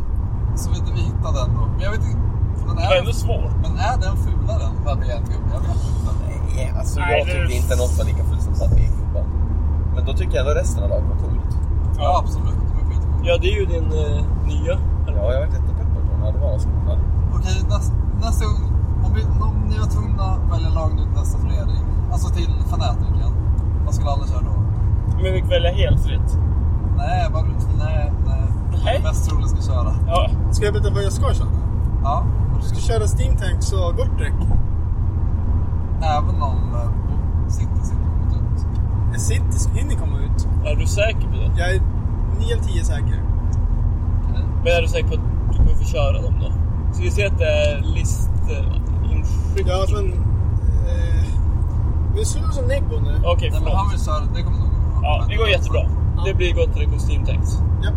så 0.62 0.66
vi, 0.74 0.78
vi 0.98 1.02
hittade 1.10 1.38
den 1.42 1.50
då. 1.58 1.62
Men 1.74 1.82
jag 1.86 1.92
vet 1.96 2.04
inte. 2.10 2.20
Den 2.68 2.76
Det 2.76 2.86
var 2.90 2.96
är, 2.96 3.00
ändå 3.04 3.14
svårt. 3.26 3.54
men 3.64 3.72
är 3.90 3.96
den 4.06 4.16
fulare 4.26 4.64
än 4.70 4.76
Babylon-gubben? 4.86 5.50
Jag 5.56 5.62
vet 5.68 5.82
inte. 5.90 6.12
Nej, 6.56 6.74
alltså 6.80 7.00
Nej, 7.00 7.10
jag 7.18 7.28
det- 7.28 7.34
tyckte 7.34 7.54
inte 7.62 7.76
något 7.82 7.94
var 7.98 8.06
lika 8.12 8.24
fult 8.30 8.42
som 8.48 8.54
Sapien-gubben. 8.62 9.26
Men 9.96 10.02
då 10.08 10.12
tycker 10.20 10.34
jag 10.38 10.42
ändå 10.48 10.54
resten 10.62 10.84
av 10.84 10.90
laget 10.90 11.08
var 11.12 11.18
coolt. 11.24 11.52
Ja, 11.98 12.10
absolut. 12.24 12.48
Är. 12.48 13.28
Ja, 13.28 13.34
det 13.42 13.48
är 13.54 13.58
ju 13.62 13.66
din 13.76 13.88
eh, 14.04 14.20
nya. 14.52 14.76
Ja, 15.16 15.22
jag 15.32 15.34
har 15.34 15.40
varit 15.46 15.54
jättepepp 15.54 15.90
på 15.94 16.00
dem. 16.00 16.10
Ja, 16.24 16.32
det 16.32 16.40
var 16.40 16.56
ascoola. 16.56 16.94
Okej, 17.38 17.58
näst, 17.70 17.94
nästa 18.26 18.46
gång. 18.46 18.64
Om, 19.06 19.14
vi, 19.16 19.22
om 19.48 19.56
ni 19.70 19.78
var 19.80 19.88
tvungna 19.88 20.24
att 20.24 20.54
välja 20.54 20.70
lag 20.70 20.90
nu 20.96 21.02
till 21.04 21.12
nästa 21.22 21.38
turnering. 21.40 21.84
Alltså 22.12 22.30
till 22.34 22.52
fanatiken. 22.72 23.32
Vad 23.86 23.94
skulle 23.96 24.10
alla 24.12 24.28
köra 24.28 24.42
då? 24.42 24.56
Men 25.16 25.24
vi 25.24 25.32
fick 25.42 25.52
välja 25.52 25.72
helt 25.72 26.02
fritt. 26.06 26.30
Nej, 26.98 27.30
bara, 27.34 27.44
nej, 27.44 28.14
nej. 28.28 28.44
Nej. 28.86 28.98
Det 28.98 29.04
mest 29.04 29.30
troliga 29.30 29.48
ska 29.48 29.62
köra. 29.72 29.92
Ja, 30.08 30.30
Ska 30.52 30.66
jag 30.66 30.74
berätta 30.74 30.94
vad 30.94 31.04
jag 31.04 31.14
ska 31.14 31.34
köra? 31.34 31.48
Ja. 32.04 32.24
Jag 32.56 32.64
ska 32.64 32.76
köra 32.80 33.04
Steam 33.08 33.36
Tanks 33.38 33.74
och 33.74 33.96
Gortrek. 33.98 34.34
Även 36.02 36.42
om 36.42 36.58
eh, 36.76 37.48
City 37.50 37.70
inte 37.72 37.96
kommit 37.96 38.36
ut. 39.14 39.22
City 39.22 39.70
hinner 39.80 39.96
komma 39.96 40.18
ut. 40.18 40.48
är 40.66 40.76
du 40.76 40.88
säker 40.88 41.28
på 41.28 41.36
det? 41.36 41.52
Jag 41.58 41.76
är 41.76 41.82
9 42.40 42.56
av 42.56 42.60
10 42.60 42.84
säker. 42.84 43.24
Men 44.64 44.74
är 44.74 44.82
du 44.82 44.88
säker 44.88 45.08
på 45.08 45.14
att 45.14 45.20
du 45.52 45.58
kommer 45.58 45.72
få 45.76 45.84
köra 45.84 46.22
dem 46.22 46.34
då? 46.42 46.48
Ska 46.94 47.04
vi 47.04 47.12
se 47.12 47.26
att 47.26 47.38
det 47.38 47.46
är 47.46 47.82
listinskick? 47.82 49.68
Ja, 49.68 49.86
men... 49.94 50.06
Eh, 50.14 51.26
vi 52.16 52.26
slutar 52.26 52.50
som 52.52 52.66
Neggo 52.66 53.00
nu. 53.04 53.22
Okej, 53.26 53.50
Nej, 53.52 53.62
men 53.64 53.72
han 53.76 53.86
förlåt. 53.90 53.94
vill 53.94 54.06
köra, 54.06 54.22
det 54.36 54.42
kommer 54.44 54.60
nog 54.60 54.70
gå 54.70 55.00
bra. 55.00 55.02
Ja, 55.04 55.26
det 55.30 55.36
går 55.36 55.48
jättebra. 55.50 55.82
Det 56.26 56.34
blir 56.34 56.54
gott 56.56 56.74
till 56.74 56.90
kostymtext. 56.92 57.64
Ja. 57.84 57.92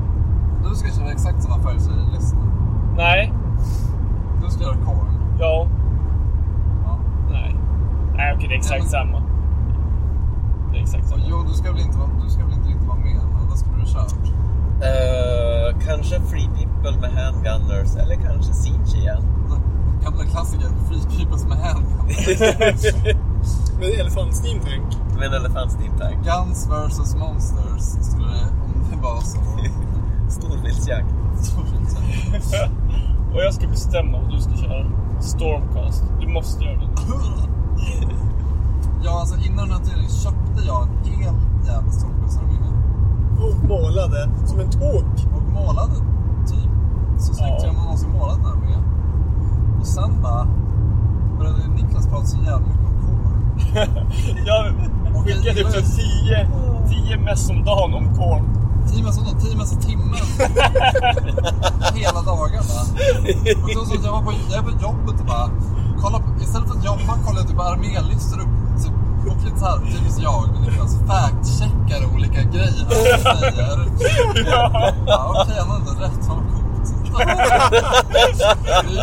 Du 0.68 0.74
ska 0.74 0.88
köra 1.01 1.10
exakt 1.12 1.43
samma 1.43 1.62
färg 1.62 1.80
som 1.80 1.93
i 1.93 2.14
listan. 2.16 2.40
Nej. 2.97 3.32
Du 4.44 4.51
ska 4.51 4.62
göra 4.64 4.76
Korn. 4.76 5.09
Ja. 5.40 5.66
Ja. 6.84 6.98
Nej. 7.30 7.56
Nej, 8.16 8.32
okej, 8.36 8.48
det 8.48 8.55
är 8.55 8.59
exakt 8.59 8.76
Ja, 8.93 9.05
men- 9.05 9.12
samma. 9.12 9.22
Det 10.72 10.78
är 10.78 10.82
exakt 10.82 11.09
samma. 11.09 11.22
jo, 11.30 11.36
du 11.48 11.55
ska 11.55 11.72
väl 11.72 11.80
inte, 11.80 11.98
du 12.24 12.30
ska 12.30 12.44
väl 12.44 12.52
inte 12.55 12.68
riktigt 12.68 12.86
vara 12.88 12.98
med, 12.98 13.20
men 13.38 13.48
då 13.51 13.56
skulle 13.56 13.76
du 13.80 13.86
köra. 13.86 14.05
Uh, 14.77 15.86
kanske 15.86 16.20
Free 16.20 16.48
People 16.57 17.01
med 17.01 17.11
handgunners 17.11 17.97
eller 17.97 18.15
kanske 18.15 18.53
Siege 18.53 18.97
igen. 18.98 19.23
Gamla 20.03 20.24
klassiker, 20.24 20.69
Free 20.89 21.19
Peoples 21.19 21.44
med 21.44 21.57
handgun. 21.57 22.07
Med 23.78 23.89
elefant 23.89 24.35
Steam 24.36 24.61
Tank. 24.61 24.97
Med 25.19 25.27
en 25.27 25.35
elefant 25.35 25.73
Steam 25.73 25.98
Tank. 25.98 26.24
Guns 26.24 26.66
vs 26.66 27.15
Monsters 27.15 28.07
skulle 28.07 28.27
det, 28.27 28.48
om 28.65 28.90
det 28.90 28.97
var 29.03 29.20
så. 29.20 29.39
Storviltsjakt. 30.40 31.15
Och 33.35 33.43
jag 33.43 33.55
ska 33.55 33.66
bestämma 33.69 34.20
vad 34.20 34.31
du 34.31 34.40
ska 34.40 34.57
köra. 34.57 34.86
Stormcast. 35.20 36.05
Du 36.20 36.28
måste 36.28 36.65
göra 36.65 36.77
det. 36.77 36.86
Ja, 39.05 39.20
alltså 39.20 39.36
innan 39.36 39.69
den 39.69 39.78
här 39.78 39.85
turneringen 39.85 40.11
köpte 40.11 40.66
jag 40.66 40.89
en 40.89 41.12
hel 41.12 41.35
jävla 41.66 41.93
stormkastare 41.93 42.47
Och 43.40 43.68
målade 43.68 44.28
som 44.46 44.60
en 44.60 44.70
tok. 44.70 45.04
och 45.36 45.42
målade 45.52 45.94
typ 46.46 46.70
så 47.18 47.34
snyggt 47.34 47.62
Ja. 47.62 47.72
man 47.72 47.82
någonsin 47.84 48.10
målat 48.12 48.38
med. 48.38 48.78
Och 49.80 49.86
sen 49.86 50.22
bara 50.22 50.46
började 51.38 51.68
Niklas 51.76 52.06
prata 52.06 52.24
så 52.26 52.36
jävla 52.36 52.58
mycket 52.58 52.86
om 52.86 52.96
kår. 53.06 53.32
Jag 54.46 54.74
skickar 55.24 55.52
typ 55.54 55.66
så 55.66 55.96
tio, 55.96 56.48
tio 56.88 57.16
mess 57.18 57.50
om 57.50 57.64
dagen 57.64 57.94
om 57.94 58.14
korn. 58.14 58.44
Tio 58.92 59.04
massa 59.04 59.20
då? 59.20 59.40
Tio 59.40 59.56
massa 59.56 59.76
timmen. 59.80 60.14
Hela 61.94 62.22
dagarna. 62.22 62.80
Och 63.62 63.70
då 63.74 63.84
så 63.84 63.94
jag 64.04 64.12
var 64.12 64.22
på, 64.22 64.32
jag 64.50 64.62
var 64.62 64.70
på 64.72 64.82
jobbet 64.82 65.20
och 65.20 65.26
bara 65.26 65.50
kolla 66.00 66.20
istället 66.40 66.68
för 66.68 66.78
att 66.78 66.84
jobba 66.84 67.12
kollade 67.24 67.40
jag 67.40 67.48
typ 67.48 67.60
armélistor 67.60 68.40
och 68.40 68.82
typ, 68.82 68.92
lite 69.35 69.59
såhär, 69.59 69.78
typiskt 69.78 70.23
jag 70.23 70.44
Niklas, 70.61 70.97
fact-checkar 71.07 72.15
olika 72.15 72.43
grejer 72.43 72.85
han 72.85 73.39
säger. 73.39 73.78
Ja. 74.51 74.93
Ja, 75.07 75.35
okej, 75.43 75.57
han 75.59 75.70
hade 75.70 76.05
rätt. 76.05 76.28
Vad 76.28 76.39
coolt. 76.39 76.93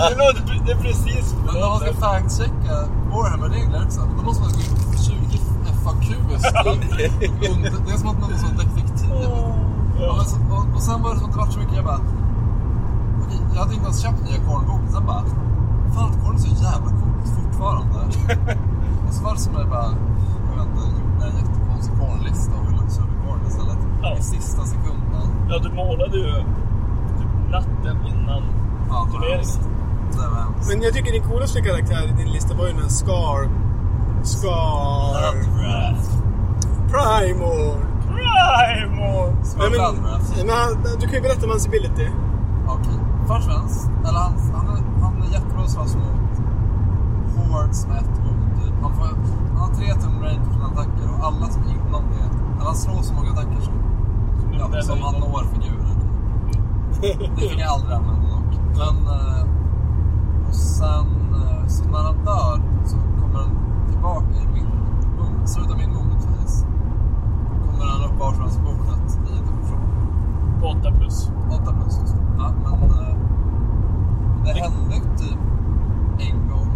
Det, 0.10 0.16
låter, 0.18 0.62
det 0.66 0.72
är 0.72 0.76
precis 0.82 1.36
Men 1.46 1.54
när 1.56 1.70
man 1.70 1.80
ska 1.80 1.94
fact-checka 1.94 2.76
Warhammer-regler 3.12 3.86
också, 3.86 4.02
då 4.18 4.24
måste 4.26 4.44
man 4.44 4.52
gå 4.52 4.60
in 4.60 4.92
på 4.92 4.98
20 5.04 5.38
FAQs. 5.84 6.08
typ. 6.10 7.50
Under- 7.52 7.86
Det 7.86 7.92
är 7.94 7.98
som 7.98 8.10
att 8.10 8.20
man 8.20 8.32
måste 8.32 8.46
vara 8.46 8.58
detektiv. 8.58 9.10
Ja, 10.00 10.24
så, 10.26 10.36
och, 10.56 10.76
och 10.76 10.82
sen 10.82 11.02
var 11.04 11.14
det 11.14 11.20
som 11.20 11.30
att 11.30 11.34
det 11.36 11.40
var 11.40 11.48
så 11.52 11.60
mycket, 11.60 11.76
jag 11.76 11.86
bara... 11.86 12.00
Jag 13.54 13.60
hade 13.60 13.74
inte 13.74 13.86
ens 13.86 14.02
köpt 14.02 14.22
nya 14.24 14.40
Kornboken, 14.48 14.92
sen 14.94 15.06
bara... 15.06 15.24
Fan, 15.96 16.12
Korn 16.24 16.36
är 16.36 16.40
så 16.40 16.48
jävla 16.48 16.90
coolt 17.00 17.28
fortfarande. 17.38 18.00
Det 19.22 19.40
som 19.40 19.54
jag 19.54 19.70
bara... 19.70 19.96
Jag 20.50 20.58
vet 20.58 20.68
inte, 20.68 20.82
gjorde 21.02 21.26
en 21.26 21.38
jättekonstig 21.38 21.94
cornlista 22.00 22.52
och 22.60 22.68
ville 22.68 22.90
köra 22.96 23.06
corn 23.26 23.40
istället. 23.48 23.78
Ja. 24.02 24.18
I 24.18 24.22
sista 24.22 24.62
sekunden. 24.64 25.26
Ja, 25.50 25.60
du 25.60 25.70
målade 25.70 26.18
ju 26.18 26.34
typ 27.18 27.52
natten 27.52 27.98
innan 28.08 28.44
Ja, 28.90 29.08
turneringen. 29.12 29.46
Men 30.68 30.82
jag 30.82 30.94
tycker 30.94 31.12
din 31.12 31.24
coolaste 31.24 31.62
karaktär 31.62 32.04
i 32.08 32.24
din 32.24 32.32
lista 32.32 32.56
var 32.56 32.68
ju 32.68 32.74
den 32.74 32.90
Scar... 32.90 33.50
Scar... 34.24 35.32
Primor! 36.94 37.76
Primor! 38.08 39.36
Nej, 39.58 39.72
men, 39.72 40.82
men 40.84 41.00
du 41.00 41.08
kan 41.08 41.16
ju 41.16 41.22
berätta 41.22 41.46
om 41.46 41.50
hans 41.50 41.68
ability. 41.68 42.08
Okej. 42.68 43.00
Först 43.28 43.48
och 43.48 43.54
främst, 43.54 43.90
eller 44.08 44.20
han, 44.20 44.34
han, 44.54 44.68
är, 44.68 45.02
han 45.02 45.22
är 45.22 45.34
jättebra 45.34 45.62
att 45.62 45.70
slåss 45.70 45.96
mot 45.96 46.34
hordes 47.38 47.88
med 47.88 47.98
ett 47.98 48.20
Han, 48.84 48.94
får, 48.96 49.06
han 49.54 49.58
har 49.58 49.76
tre 49.76 49.94
tum 49.94 50.24
range 50.24 50.42
på 50.46 50.54
sina 50.54 50.66
attacker 50.66 51.06
och 51.18 51.26
alla 51.28 51.46
som 51.50 51.62
är 51.62 51.72
inom 51.88 52.04
det, 52.12 52.26
han 52.66 52.76
slår 52.76 53.02
så 53.02 53.14
många 53.14 53.32
attacker 53.32 53.62
som, 53.62 53.74
ja, 54.60 54.82
som 54.82 55.02
han 55.02 55.14
når 55.20 55.44
figurer. 55.54 55.96
Typ. 56.52 57.20
Det 57.36 57.42
fick 57.50 57.60
jag 57.60 57.70
aldrig 57.70 57.94
använda 57.94 58.28
dock. 58.36 58.60
Men, 58.78 59.08
eh, 59.08 59.44
och 60.48 60.56
sen, 60.56 61.08
eh, 61.34 61.68
så 61.68 61.84
när 61.90 62.04
han 62.04 62.16
dör 62.26 62.62
så 62.86 62.98
kommer 63.22 63.40
han 63.40 63.52
tillbaka 63.90 64.36
i 64.44 64.48
min 64.54 64.68
move, 65.18 65.48
slutet 65.48 65.72
av 65.72 65.78
min 65.78 65.90
phase. 65.90 66.66
Kommer 67.72 67.86
han 67.86 68.04
upp 68.10 68.20
varsinnans 68.20 68.58
bordet 68.58 69.20
i 69.30 69.36
division. 69.36 69.82
På 70.62 70.68
8 70.68 70.92
plus. 71.00 71.32
8 71.52 71.74
plus 71.74 72.00
just. 72.02 72.16
Ja, 72.38 72.52
men 72.80 72.90
eh, 72.90 73.16
det 74.46 74.52
hände 74.60 74.96
ju 74.96 75.02
typ 75.18 75.40
en 76.20 76.50
gång. 76.50 76.70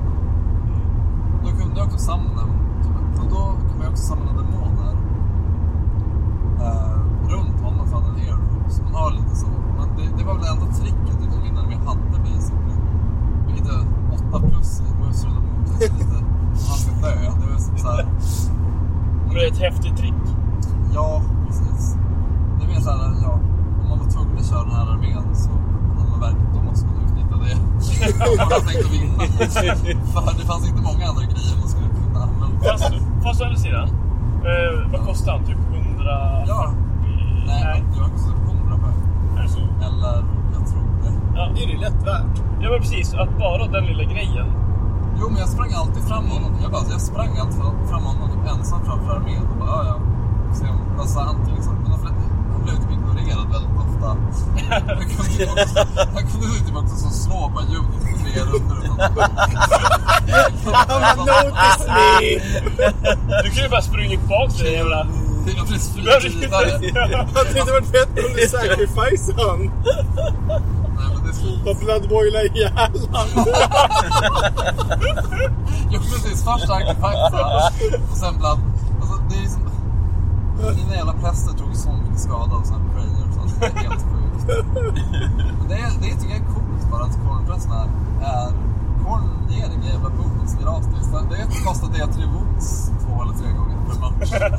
Då 1.44 1.50
kunde 1.50 1.78
jag 1.78 1.86
också 1.86 1.98
samla, 1.98 2.44
typ, 2.84 3.20
och 3.24 3.30
då 3.30 3.44
kan 3.68 3.78
man 3.78 3.86
ju 3.86 3.92
också 3.92 4.04
samla 4.04 4.32
demoner 4.32 4.96
eh, 6.60 6.98
runt 7.30 7.62
honom 7.62 7.88
för 7.88 7.96
han 7.96 8.06
är 8.06 8.10
en 8.10 8.16
hero. 8.16 8.70
Så 8.70 8.84
man 8.84 8.94
har 8.94 9.12
lite 9.12 9.36
så. 9.36 9.48
Men 9.78 9.88
det, 9.98 10.18
det 10.18 10.24
var 10.24 10.34
väl 10.34 10.44
det 10.44 10.50
enda 10.50 10.66
tricket 10.66 11.18
utan 11.22 11.46
innan 11.46 11.70
vi 11.70 11.76
hade 11.76 12.20
basically. 12.24 12.78
Vilket 13.48 13.68
är 13.68 13.82
8 14.30 14.48
plus 14.50 14.82
i 14.82 14.84
Moves 15.00 15.26
Rulla 15.26 15.40
Moves. 15.40 15.82
lite. 15.82 16.18
Han 16.70 16.78
ska 16.78 16.92
dö. 16.92 17.16
Det 17.42 17.52
var 17.52 17.60
som 17.60 17.78
så 17.78 17.88
här. 17.88 18.08
Men 19.26 19.34
det 19.34 19.46
är 19.46 19.52
ett 19.52 19.58
häftigt 19.58 19.98
trick. 19.98 20.24
Ja, 20.94 21.22
precis. 21.48 21.96
Det 22.60 22.66
är 22.66 22.68
mer 22.68 22.80
såhär, 22.80 23.14
ja, 23.24 23.40
om 23.82 23.90
man 23.90 24.00
var 24.00 24.10
tvungen 24.12 24.38
att 24.38 24.50
köra 24.50 24.64
den 24.64 24.72
här 24.72 24.88
armén 24.94 25.36
så 25.36 25.50
hade 25.98 26.10
man 26.10 26.20
verkligen, 26.20 26.54
då 26.54 26.62
måste 26.62 26.86
man 26.88 26.96
utnyttja 27.04 27.36
det. 27.46 27.56
Om 28.30 28.38
man 28.38 28.52
hade 28.52 28.66
tänkt 28.66 28.92
För 30.14 30.38
det 30.40 30.46
fanns 30.52 30.66
inte 30.70 30.82
många 30.82 31.06
andra 31.12 31.24
grejer 31.34 31.56
man 31.60 31.70
skulle 31.74 31.90
kunna. 32.00 32.22
Men, 32.40 32.50
Fast, 32.64 32.92
fast 33.24 33.42
å 33.42 33.44
andra 33.46 33.58
sidan. 33.58 33.88
Eh, 34.50 34.92
vad 34.92 35.02
kostar 35.08 35.32
han? 35.32 35.46
Typ 35.46 35.58
100? 35.74 36.44
ja, 36.48 36.74
nej, 37.48 37.62
Nej. 37.66 37.84
jag 37.96 38.04
har 38.04 38.10
kostat 38.10 38.34
100 38.34 38.78
per. 38.84 38.94
Är 39.40 39.44
det 39.44 39.50
så? 39.50 39.60
Eller, 39.88 40.16
jag 40.56 40.62
tror 40.70 40.84
det. 41.04 41.12
Ja. 41.36 41.50
Det 41.56 41.64
är 41.64 41.68
ju 41.68 41.78
lätt 41.78 42.02
värt. 42.12 42.36
ja, 42.62 42.70
men 42.72 42.80
precis. 42.80 43.14
Att 43.14 43.38
bara 43.40 43.64
den 43.68 43.86
lilla 43.86 44.04
grejen. 44.04 44.48
Jo, 45.20 45.26
men 45.30 45.40
jag 45.40 45.50
sprang 45.50 45.72
alltid 45.82 46.04
fram 46.04 46.26
honom. 46.34 46.52
Jag, 46.64 46.72
bara, 46.72 46.84
jag 46.92 47.02
sprang 47.02 47.32
alltid 47.42 47.62
fram 47.92 48.04
honom 48.10 48.30
typ 48.34 48.52
ensam 48.54 48.80
framför 48.86 49.16
armén. 49.16 49.42
Och 49.52 49.58
bara, 49.60 49.70
ja, 49.70 49.84
ja. 49.92 49.96
Se 50.54 50.66
om, 50.74 50.80
alltså, 51.00 51.20
antingen 51.20 51.64
så, 51.64 51.72
men 51.72 51.92
han 52.54 52.62
blev 52.64 52.76
typ 52.76 52.92
ignorerad 52.98 53.48
väldigt 53.56 53.74
Han 54.08 55.08
kunde 55.10 55.34
ju 55.34 55.46
kunde 56.32 56.48
ju 56.48 56.66
typ 56.66 56.76
också 56.76 56.96
så 56.96 57.10
slå 57.10 57.52
på 57.54 57.60
unit 57.60 58.04
i 58.04 58.24
tre 58.24 58.42
Han 60.88 61.18
notice 61.18 61.88
me! 61.88 62.40
Du 63.44 63.50
kan 63.50 63.64
ju 63.64 63.70
bara 63.70 63.82
springa 63.82 64.10
tillbaka 64.10 64.52
till 64.52 64.66
den 64.66 64.74
jävla... 64.74 65.08
Du 65.46 65.54
behöver. 66.48 67.18
Hade 67.36 67.54
det 67.54 67.60
inte 67.60 67.72
varit 67.72 67.92
bättre 67.92 68.26
om 68.28 68.34
du 68.36 68.48
sacrifice 68.48 69.34
han? 69.38 69.72
Bara 71.66 71.74
bloodboila 71.74 72.42
ihjäl 72.44 72.72
han. 73.14 73.30
Jo 75.92 76.00
precis, 76.00 76.44
först 76.44 76.68
sacrifice 76.68 77.32
och 78.12 78.18
sen 78.18 78.38
bland... 78.40 78.62
Alltså, 79.02 79.16
det 79.30 79.36
är 79.36 79.50
som... 79.50 79.62
Mina 80.76 80.96
jävla 80.96 81.14
präster 81.14 81.52
tog 81.54 81.76
så 81.76 81.90
mycket 81.92 82.20
skada 82.20 82.56
sådana 82.66 82.86
prayer 82.94 83.16
så 83.16 83.17
det 83.60 83.66
är 83.66 83.72
helt 83.90 84.04
sjukt. 84.04 84.48
Det, 85.70 85.76
är, 85.76 85.90
det 86.02 86.16
tycker 86.20 86.34
jag 86.36 86.42
är 86.42 86.46
coolt 86.54 86.92
bara 86.92 87.04
att 87.04 87.18
cornprästerna 87.28 87.84
är... 88.22 88.52
Corn 89.04 89.24
ger 89.50 89.66
inga 89.76 89.86
jävla 89.94 90.10
bonus 90.10 90.54
gratis. 90.64 91.08
Det 91.30 91.66
kostar 91.66 91.88
det 91.88 92.14
tre 92.14 92.26
wounds 92.26 92.92
två 93.06 93.24
eller 93.24 93.34
tre 93.34 93.52
gånger 93.52 93.78
per 93.90 94.00
match. 94.00 94.32
Ja. 94.40 94.58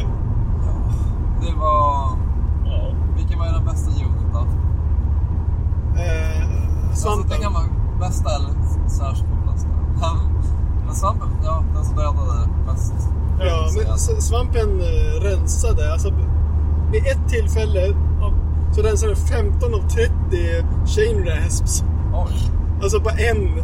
Det 1.40 1.52
var... 1.58 2.16
Ja. 2.64 2.92
Vilken 3.16 3.38
var 3.38 3.46
er 3.46 3.62
bästa 3.64 3.90
unit 3.90 4.32
då? 4.32 4.38
Eh, 6.00 6.46
Alltså, 6.90 7.08
det 7.08 7.16
Svampen. 7.16 7.40
kan 7.42 7.52
vara 7.52 7.64
bästa 8.00 8.30
eller 8.34 8.50
särskilt 8.88 9.28
coolaste. 9.30 9.68
Men 10.86 10.94
svampen, 10.94 11.28
ja, 11.44 11.62
den 11.74 11.84
som 11.84 11.96
dödade 11.96 12.48
mest. 12.66 12.94
Ja, 13.40 13.68
men 13.86 14.22
svampen 14.22 14.80
eh, 14.80 15.20
rensade. 15.22 15.92
Alltså, 15.92 16.10
vid 16.92 17.06
ett 17.06 17.28
tillfälle 17.28 17.80
så 18.76 18.82
rensade 18.82 19.14
den 19.14 19.22
15 19.26 19.74
av 19.74 19.88
30 19.88 20.10
chain 20.86 21.24
rasps. 21.26 21.84
Oj. 22.14 22.50
Alltså 22.82 23.00
på 23.00 23.10
en 23.10 23.62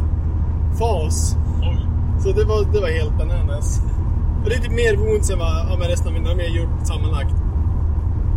fas. 0.79 1.37
Oj. 1.61 1.87
Så 2.19 2.31
det 2.31 2.45
var, 2.45 2.73
det 2.73 2.79
var 2.79 2.87
helt 2.87 3.17
bananas. 3.17 3.81
Och 4.43 4.49
det 4.49 4.55
är 4.55 4.59
typ 4.59 4.71
mer 4.71 4.95
wounds 4.95 5.29
än 5.29 5.39
vad 5.39 5.81
ja, 5.81 5.89
resten 5.89 6.07
av 6.07 6.13
mina 6.13 6.29
arméer 6.29 6.49
gjort 6.49 6.87
sammanlagt. 6.87 7.35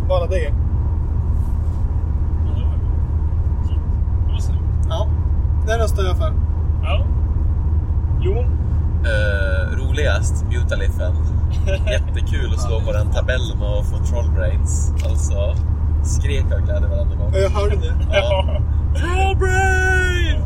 Bara 0.09 0.27
det. 0.27 0.53
Ja, 4.89 5.07
det 5.67 5.77
röstar 5.77 6.03
jag 6.03 6.17
för. 6.17 6.33
Ja. 6.83 7.05
Jon? 8.21 8.45
Eh, 9.05 9.77
roligast, 9.77 10.45
Mutalifen. 10.45 11.13
Jättekul 11.91 12.53
att 12.53 12.61
slå 12.61 12.81
på 12.81 12.91
den 12.91 13.11
tabellen 13.11 13.61
och 13.61 13.85
få 13.85 13.97
trollbrains. 13.97 14.93
Alltså, 15.05 15.55
skrek 16.07 16.45
av 16.53 16.59
glädje 16.59 16.87
varenda 16.87 17.15
gång. 17.15 17.31
Jag 17.33 17.49
hörde 17.49 17.75
det. 17.75 17.93
Ja. 18.11 18.45
Trollbrain! 18.99 20.39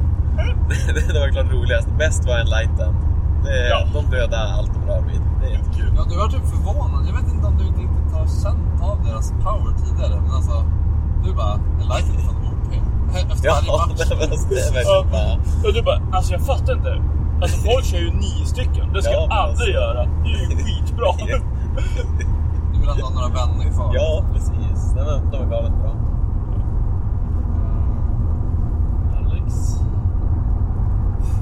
det, 0.95 1.13
det 1.13 1.19
var 1.19 1.29
klart 1.31 1.51
roligast. 1.53 1.87
Bäst 1.97 2.25
var 2.27 2.37
Enlighten. 2.39 2.95
Det, 3.43 3.69
Ja. 3.69 3.79
De 3.93 4.05
dödade 4.11 4.53
allt 4.53 4.71
de 4.73 4.85
rör 4.91 5.01
vid. 5.01 5.21
Det 5.41 5.47
är 5.47 5.51
jättekul. 5.51 5.91
Ja, 5.97 6.03
du 6.09 6.17
var 6.17 6.27
typ 6.27 6.45
förvånad. 6.55 7.05
Jag 7.07 7.13
vet 7.13 7.33
inte 7.33 7.47
om 7.47 7.57
du 7.57 7.63
inte 7.67 7.79
riktigt 7.79 8.13
har 8.13 8.25
känt 8.43 8.81
av 8.89 8.97
deras 9.05 9.31
power 9.31 9.73
tidigare, 9.83 10.21
men 10.21 10.31
alltså... 10.31 10.63
Du 11.23 11.33
bara, 11.33 11.53
Enlighten 11.81 12.15
är 12.17 12.21
fan 12.27 12.35
OP. 12.51 12.73
Efter 13.31 13.47
Ja, 13.47 13.53
varje 13.55 13.71
match. 13.77 14.09
det, 14.09 14.15
var, 14.15 14.27
det 14.49 14.55
är 14.55 14.83
Ja. 14.83 15.01
verkligen 15.03 15.11
bara... 15.11 15.33
Och 15.67 15.73
du 15.73 15.81
bara, 15.89 15.99
alltså 16.17 16.31
jag 16.33 16.41
fattar 16.41 16.73
inte. 16.79 16.93
Alltså 17.41 17.57
folk 17.69 17.85
kör 17.85 17.97
ju 17.97 18.11
nio 18.11 18.45
stycken. 18.45 18.93
Det 18.93 19.01
ska 19.03 19.11
Ja, 19.13 19.19
jag 19.21 19.31
aldrig 19.31 19.49
alltså. 19.49 19.65
göra. 19.79 20.01
Det 20.23 20.29
är 20.29 20.41
ju 20.49 20.57
skitbra. 20.65 21.07
Du 22.73 22.79
vill 22.79 22.89
ändå 22.89 23.05
ha 23.05 23.13
några 23.13 23.27
vänner 23.39 23.73
kvar. 23.75 23.91
Ja, 23.95 24.23
precis. 24.33 24.70
Det 24.95 25.03
var, 25.03 25.31
det 25.31 25.37
var 25.39 25.45
galet 25.45 25.73
bra. 25.81 25.91
Alex. 29.17 29.79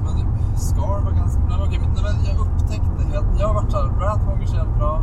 Men 0.05 0.15
det, 0.17 0.59
Scar 0.59 1.01
var 1.05 1.11
ganska... 1.11 1.41
Nej, 1.49 1.57
okej, 1.67 1.79
men, 1.79 2.03
men 2.03 2.25
jag 2.25 2.39
upptäckte 2.39 3.03
helt... 3.13 3.39
Jag 3.39 3.47
har 3.47 3.53
varit 3.53 3.71
såhär, 3.71 3.85
är 3.85 4.57
helt 4.57 4.77
bra. 4.77 5.01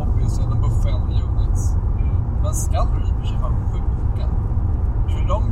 Obviously, 0.00 0.44
den 0.44 0.60
buffar 0.60 0.90
alla 0.90 1.22
units. 1.22 1.76
Men 2.42 2.54
Skull 2.54 2.88
Reapers 3.04 3.32
är 3.32 3.38
fan 3.38 3.54
sjuka. 3.72 4.28
För 5.08 5.28
de, 5.28 5.42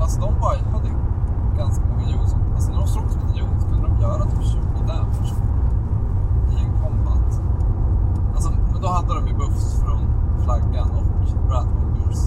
alltså 0.00 0.20
de 0.20 0.34
bara 0.40 0.72
hade 0.72 0.90
ganska 1.56 1.84
många 1.84 2.16
units. 2.16 2.36
Alltså 2.54 2.72
när 2.72 2.78
de 2.78 2.86
slogs 2.86 3.16
mot 3.16 3.36
en 3.36 3.42
unit 3.42 3.66
kunde 3.68 3.88
de 3.88 4.00
göra 4.00 4.24
typ 4.24 4.44
20 4.44 4.60
damage 4.86 5.32
i 6.52 6.64
en 6.64 6.72
combat. 6.82 7.42
Alltså, 8.34 8.50
men 8.72 8.82
då 8.82 8.88
hade 8.88 9.14
de 9.14 9.28
ju 9.28 9.34
buffs 9.34 9.80
från 9.80 10.00
flaggan 10.44 10.90
och 10.90 11.15
Ratmongers. 11.50 12.20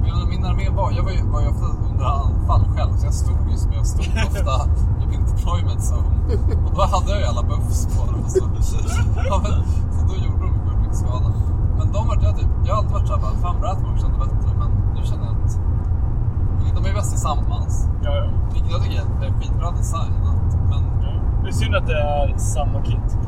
Men 0.00 0.08
jag 0.08 0.28
min 0.28 0.44
armé 0.44 0.70
var, 0.70 0.90
jag 0.92 1.02
var 1.02 1.10
ju, 1.10 1.22
var 1.34 1.40
ju 1.40 1.48
ofta 1.48 1.66
under 1.90 2.04
anfall 2.04 2.64
själv, 2.74 2.92
så 2.96 3.06
jag 3.06 3.14
stod 3.14 3.50
ju 3.50 3.56
som 3.56 3.72
jag 3.72 3.86
stod 3.86 4.06
ofta 4.26 4.54
i 5.02 5.06
min 5.06 5.22
deployment 5.30 5.82
zone. 5.90 6.10
Och 6.66 6.72
då 6.76 6.82
hade 6.82 7.10
jag 7.10 7.20
ju 7.20 7.26
alla 7.26 7.42
buffs 7.42 7.86
på 7.86 8.12
dem. 8.12 8.24
Så, 8.28 8.38
ja, 9.30 9.36
men, 9.44 9.52
så 9.94 10.00
då 10.08 10.14
gjorde 10.24 10.42
de 10.46 10.52
ju 10.54 10.76
mycket 10.80 10.96
skada. 10.96 11.32
Men 11.78 11.92
de 11.92 12.08
vart 12.08 12.22
jag 12.22 12.38
typ, 12.38 12.48
jag 12.66 12.74
har 12.74 12.78
alltid 12.78 12.92
varit 12.92 13.06
såhär, 13.08 13.36
fan 13.42 13.62
Ratmongers 13.62 14.00
kände 14.00 14.18
bättre, 14.18 14.50
men 14.58 14.70
nu 14.94 15.02
känner 15.04 15.24
jag 15.24 15.34
att 15.34 15.58
de 16.82 16.90
är 16.90 16.94
bäst 16.94 17.10
tillsammans. 17.10 17.88
Ja, 18.02 18.14
ja. 18.16 18.30
Vilket 18.52 18.70
jag 18.70 18.82
tycker 18.82 19.00
är 19.00 19.32
skitbra 19.40 19.70
design. 19.70 20.12
Men 20.70 20.82
ja. 21.02 21.12
Det 21.42 21.48
är 21.48 21.52
synd 21.52 21.74
att 21.74 21.86
det 21.86 22.00
är 22.00 22.38
samma 22.38 22.82
kit. 22.82 23.18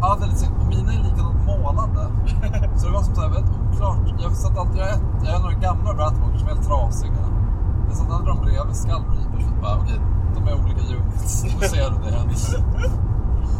Ja, 0.00 0.16
det 0.18 0.24
är 0.24 0.28
lite 0.28 0.40
synd. 0.40 0.54
Och 0.60 0.66
mina 0.66 0.92
är 0.92 1.02
likadant 1.02 1.46
målade. 1.46 2.10
Så 2.76 2.86
det 2.86 2.92
var 2.92 3.02
som 3.02 3.14
så 3.14 3.20
här, 3.20 3.28
väldigt 3.28 3.59
oklart. 3.72 4.14
Jag 4.22 4.32
satt 4.32 4.58
alltid, 4.58 4.80
jag 4.80 4.88
jag 5.24 5.32
har 5.32 5.40
några 5.40 5.54
gamla 5.54 5.94
Bratwalkers 5.94 6.40
som 6.40 6.48
är 6.48 6.54
helt 6.54 6.66
trasiga. 6.66 7.12
Jag 7.88 7.96
satt 7.96 8.10
aldrig 8.10 8.34
dem 8.34 8.44
bredvid 8.44 8.76
Skull 8.76 9.04
Reapers 9.16 9.44
för 9.44 9.54
att 9.54 9.62
bara, 9.62 9.76
okej, 9.82 10.00
de 10.34 10.48
är 10.48 10.54
olika 10.62 10.80
units. 10.96 11.42
Då 11.42 11.60
ser 11.66 11.90
du 11.90 11.96
det. 12.04 12.90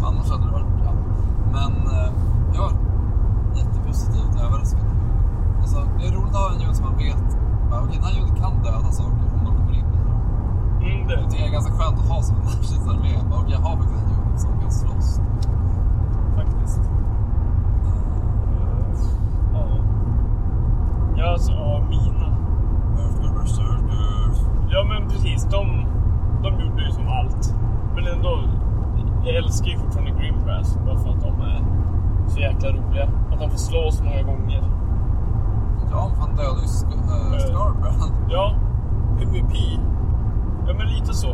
Annars 0.07 0.31
hade 0.31 0.45
det 0.47 0.53
varit, 0.53 0.67
ja. 0.85 0.93
Men, 1.53 1.73
eh, 1.97 2.13
ja, 2.55 2.71
jättebra. 3.57 3.87
positivt 3.87 4.35
överraskad. 4.45 4.81
Alltså, 5.61 5.79
det 5.99 6.07
är 6.07 6.13
roligt 6.13 6.35
att 6.35 6.41
ha 6.41 6.53
en 6.55 6.61
ljud 6.61 6.77
som 6.77 6.85
man 6.85 6.97
vet, 6.99 7.27
okej 7.71 7.95
den 7.97 8.05
här 8.05 8.15
ljuden 8.19 8.35
kan 8.43 8.63
döda 8.63 8.91
saker 8.93 9.13
om 9.35 9.45
de 9.45 9.57
kommer 9.57 9.73
in 9.73 9.87
i 9.87 9.99
den. 10.07 10.17
Mm, 10.83 11.09
det 11.09 11.15
är 11.15 11.27
Det 11.31 11.47
är 11.47 11.51
ganska 11.53 11.73
skönt 11.73 11.99
att 11.99 12.09
ha 12.09 12.23
som 12.23 12.37
en 12.37 12.43
närstridsarmé. 12.51 13.13
Okej, 13.33 13.53
jag 13.53 13.59
har 13.59 13.77
faktiskt 13.77 14.05
en 14.05 14.11
ljud 14.11 14.41
som 14.41 14.61
kan 14.61 14.71
slåss. 14.71 15.21
faktiskt. 16.37 16.81
Ja. 19.55 19.65
Ja, 21.21 21.27
alltså, 21.33 21.53
mina. 21.89 22.37
Ja, 24.71 24.85
men 24.89 25.09
precis. 25.09 25.45
De, 25.45 25.87
de 26.43 26.49
gjorde 26.65 26.83
ju 26.85 26.91
som 26.93 27.09
allt. 27.09 27.55
Men 27.95 28.07
ändå, 28.07 28.41
jag 29.25 29.35
älskar 29.37 29.67
ju 29.69 29.79
fortfarande 29.79 30.11
Grimbrass 30.11 30.79
bara 30.87 30.99
för 30.99 31.11
att 31.11 31.21
de 31.21 31.41
är 31.41 31.63
så 32.29 32.39
jäkla 32.41 32.69
roliga. 32.69 33.05
Att 33.33 33.41
de 33.41 33.51
får 33.51 33.59
slå 33.59 33.91
så 33.91 34.05
många 34.05 34.23
gånger. 34.23 34.63
Ja, 35.91 36.11
han 36.21 36.31
dödade 36.37 36.61
ju 36.61 36.67
Sk- 36.67 37.35
äh, 37.35 37.39
Scarbrand. 37.39 38.13
Ja, 38.31 38.55
MVP. 39.23 39.55
ja 40.67 40.75
men 40.79 40.87
lite 40.87 41.15
så. 41.15 41.31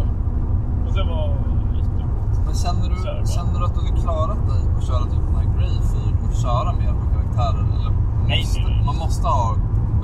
Och 0.87 0.93
det 0.95 1.05
var 1.05 1.29
jätteroligt. 1.77 2.41
Men 2.47 2.55
känner 2.55 2.83
här, 2.83 3.15
du, 3.15 3.21
va? 3.21 3.27
känner 3.27 3.59
du 3.59 3.65
att 3.65 3.75
du 3.75 3.81
hade 3.87 4.01
klarat 4.03 4.39
dig 4.49 4.61
på 4.73 4.79
att 4.79 4.85
köra 4.87 5.03
typ 5.05 5.23
den 5.29 5.37
här 5.37 5.49
Greyfield 5.59 6.17
och 6.29 6.35
köra 6.45 6.73
mer 6.73 6.93
på 7.01 7.05
karaktärer? 7.15 7.65
Eller 7.77 7.91
Nej, 8.29 8.39
måste, 8.41 8.61
nej, 8.61 8.71
nej. 8.77 8.85
Man 8.87 8.97
måste 8.97 9.27
ha 9.29 9.55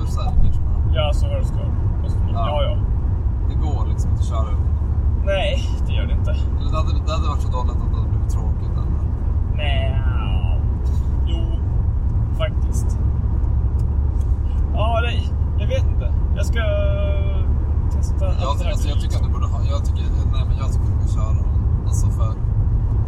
berserkers 0.03 0.57
bara. 0.65 0.95
Ja, 0.95 1.13
så 1.13 1.27
var 1.27 1.35
det 1.35 1.45
ska. 1.45 1.59
Ja. 1.59 2.47
Ja, 2.49 2.63
ja. 2.63 2.75
Det 3.49 3.55
går 3.55 3.85
liksom 3.91 4.09
inte 4.11 4.21
att 4.21 4.27
köra 4.29 4.47
upp. 4.55 4.67
Nej, 5.25 5.63
det 5.87 5.93
gör 5.93 6.05
det 6.07 6.13
inte. 6.13 6.31
Eller 6.59 6.71
det 6.71 6.77
hade, 6.77 6.91
det 7.05 7.11
hade 7.17 7.27
varit 7.27 7.41
så 7.41 7.51
dåligt 7.57 7.71
att 7.71 7.91
det 7.91 7.97
hade 7.97 8.09
blivit 8.09 8.29
tråkigt. 8.29 8.71
Eller? 8.81 9.03
Nej. 9.55 10.01
Jo, 11.25 11.41
faktiskt. 12.37 12.99
Ja, 14.73 14.99
nej. 15.03 15.29
Jag 15.59 15.67
vet 15.67 15.83
inte. 15.87 16.13
Jag 16.35 16.45
ska 16.45 16.59
testa 17.97 18.25
Jag, 18.25 18.49
alltså, 18.49 18.89
jag 18.89 18.99
tycker 19.01 19.15
att 19.17 19.23
du 19.23 19.29
borde 19.33 19.47
ha... 19.47 19.59
Jag 19.63 19.85
tycker, 19.85 20.03
nej, 20.33 20.43
men 20.47 20.57
jag 20.57 20.67
tycker 20.73 20.85
att 20.93 21.01
du 21.01 21.07
ska 21.07 21.19
köra 21.19 21.33
dem. 21.33 21.45
Alltså 21.87 22.07
för... 22.09 22.33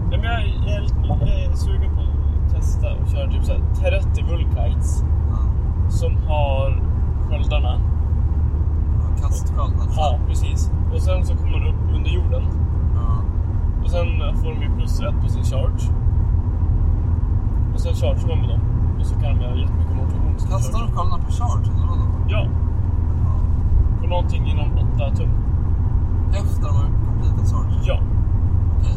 Nej, 0.10 0.20
men 0.20 0.24
jag, 0.24 0.42
jag, 0.68 0.78
är 0.78 0.82
lite- 0.82 1.08
jag 1.08 1.30
är 1.30 1.54
sugen 1.56 1.96
på 1.96 2.02
att 2.02 2.56
testa 2.56 2.88
och 3.02 3.08
köra 3.08 3.32
typ 3.32 3.44
såhär 3.44 3.62
Teretti 3.76 4.22
Vulkites 4.22 5.04
Ja, 5.32 5.38
som 5.90 6.18
har 6.28 6.82
sköldarna. 7.30 7.80
kastskölden. 9.22 9.88
Ja, 9.98 10.20
precis. 10.28 10.72
Och 10.94 11.02
sen 11.02 11.26
så 11.26 11.36
kommer 11.38 11.52
man 11.60 11.68
upp 11.68 11.96
under 11.96 12.10
jorden. 12.10 12.44
Ja. 12.96 13.22
Och 13.84 13.90
sen 13.92 14.08
får 14.36 14.50
de 14.54 14.62
ju 14.62 14.70
plus 14.78 15.00
ett 15.00 15.22
på 15.24 15.30
sin 15.30 15.44
charge. 15.44 15.84
Och 17.74 17.80
sen 17.80 17.94
chargear 17.94 18.28
man 18.28 18.40
med 18.40 18.50
dem. 18.50 18.62
Och 19.00 19.06
så 19.06 19.16
kan 19.16 19.36
de 19.36 19.42
göra 19.42 19.56
jättemycket 19.56 19.96
motion. 19.96 20.36
Kastar 20.50 20.88
de 21.40 21.48
sköldarna 21.48 21.62
på 21.62 21.64
charge 21.64 21.78
eller 21.78 21.88
vadå? 21.88 22.06
Ja, 22.28 22.48
på 24.02 24.08
någonting 24.08 24.46
inom 24.48 24.70
8 24.96 25.16
tum. 25.16 25.30
Efter 26.34 26.62
de 26.68 26.76
har 26.76 26.90
completat 27.08 27.52
charge? 27.52 27.80
Ja, 27.84 28.00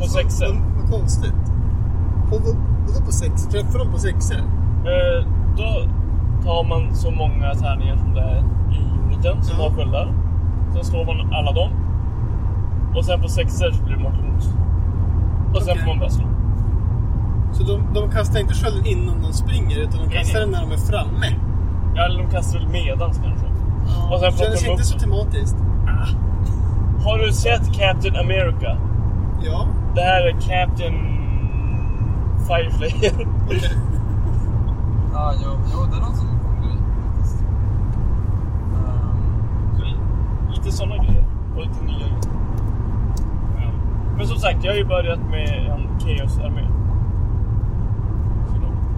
på 0.01 0.05
så- 0.05 0.11
sexer. 0.19 0.61
Vad, 0.81 0.91
konstigt. 0.91 1.35
Vadå 2.31 3.01
på 3.07 3.13
sex? 3.13 3.47
Träffar 3.47 3.79
de 3.79 3.91
på 3.93 3.99
sexer? 3.99 4.39
Eh, 4.39 5.27
då 5.57 5.69
tar 6.45 6.65
man 6.69 6.95
så 6.95 7.11
många 7.11 7.55
tärningar 7.55 7.97
som 7.97 8.15
det 8.15 8.21
är 8.21 8.39
i 8.73 8.81
uniten 9.07 9.43
som 9.43 9.61
har 9.61 9.71
sköldar. 9.71 10.13
Sen 10.75 10.85
slår 10.85 11.05
man 11.07 11.33
alla 11.35 11.53
dem. 11.53 11.71
Och 12.97 13.05
sen 13.05 13.21
på 13.21 13.29
sexer 13.29 13.71
så 13.71 13.85
blir 13.85 13.97
det 13.97 14.03
wounds. 14.03 14.47
Och 15.55 15.63
sen 15.63 15.79
får 15.79 15.87
man 15.87 15.99
bara 15.99 16.11
slå. 16.11 16.25
Så 17.53 17.63
de, 17.63 17.81
de 17.95 18.11
kastar 18.11 18.41
inte 18.41 18.55
skölden 18.55 18.87
innan 18.87 19.23
de 19.23 19.33
springer 19.33 19.77
utan 19.77 20.01
de 20.01 20.07
Nej, 20.07 20.19
kastar 20.19 20.35
nej. 20.39 20.43
den 20.43 20.51
när 20.51 20.61
de 20.61 20.73
är 20.73 20.77
framme? 20.77 21.27
Ja, 21.99 22.05
eller 22.05 22.19
de 22.23 22.31
kastar 22.31 22.59
väl 22.59 22.69
medans 22.69 23.21
kanske. 23.25 23.47
Och 24.11 24.21
sen 24.21 24.33
de 24.65 24.71
inte 24.71 24.85
så 24.85 24.99
tematiskt. 24.99 25.57
Har 27.05 27.19
du 27.19 27.33
sett 27.33 27.73
Captain 27.73 28.17
America? 28.17 28.77
Ja, 29.43 29.67
Det 29.95 30.01
här 30.01 30.23
är 30.23 30.33
Captain 30.33 30.95
Fireslayer. 32.47 33.13
okej. 33.47 33.71
Ja, 35.13 35.33
jo, 35.45 35.51
jo, 35.73 35.79
det 35.91 35.97
är 35.97 36.01
någon 36.01 36.17
som. 36.17 36.27
Ehm, 39.87 40.51
lite 40.51 40.73
sådana 40.73 40.97
grejer. 40.97 41.25
Och 41.57 41.61
lite 41.63 41.85
nya 41.85 41.99
grejer. 41.99 42.19
Ja. 43.57 43.71
Men 44.17 44.27
som 44.27 44.37
sagt, 44.39 44.65
jag 44.65 44.73
har 44.73 44.77
ju 44.79 44.85
börjat 44.85 45.21
med 45.31 45.71
en 45.71 46.01
Chaos-armé. 46.01 46.67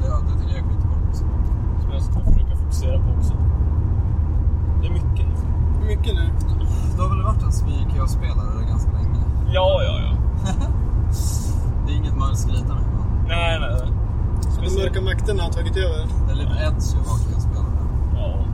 Ja, 0.03 0.17
det 0.29 0.41
tycker 0.43 0.57
jag 0.57 0.65
är 0.65 0.69
skitcoolt. 0.69 1.09
också. 1.09 1.25
Som 1.83 1.93
jag 1.93 2.03
ska 2.03 2.21
försöka 2.21 2.57
fokusera 2.81 2.99
på 2.99 3.19
också. 3.19 3.35
Det 4.81 4.87
är 4.87 4.93
mycket 4.93 5.27
nu. 5.27 5.87
Mycket 5.87 6.15
nu? 6.15 6.31
Du 6.97 7.03
har 7.03 7.09
väl 7.09 7.23
varit 7.23 7.43
en 7.43 7.53
spelare 8.09 8.65
ganska 8.69 8.93
länge? 8.93 9.19
Ja, 9.53 9.83
ja, 9.83 10.01
ja. 10.01 10.17
Det 11.87 11.93
är 11.93 11.97
inget 11.97 12.17
man 12.17 12.29
vill 12.29 12.37
skryta 12.39 12.75
med. 12.75 12.85
Men 12.95 13.29
Nej, 13.29 13.61
nej, 13.61 13.71
nej. 13.71 14.69
De 14.69 14.83
mörka 14.83 15.01
makterna 15.01 15.43
har 15.43 15.51
tagit 15.51 15.77
över. 15.77 16.07
det 16.27 16.33
är 16.33 16.37
lite 16.37 16.53
edge 16.53 16.97
att 17.01 17.07
vara 17.07 17.41
spelare. 17.41 17.67
Ja. 18.15 18.45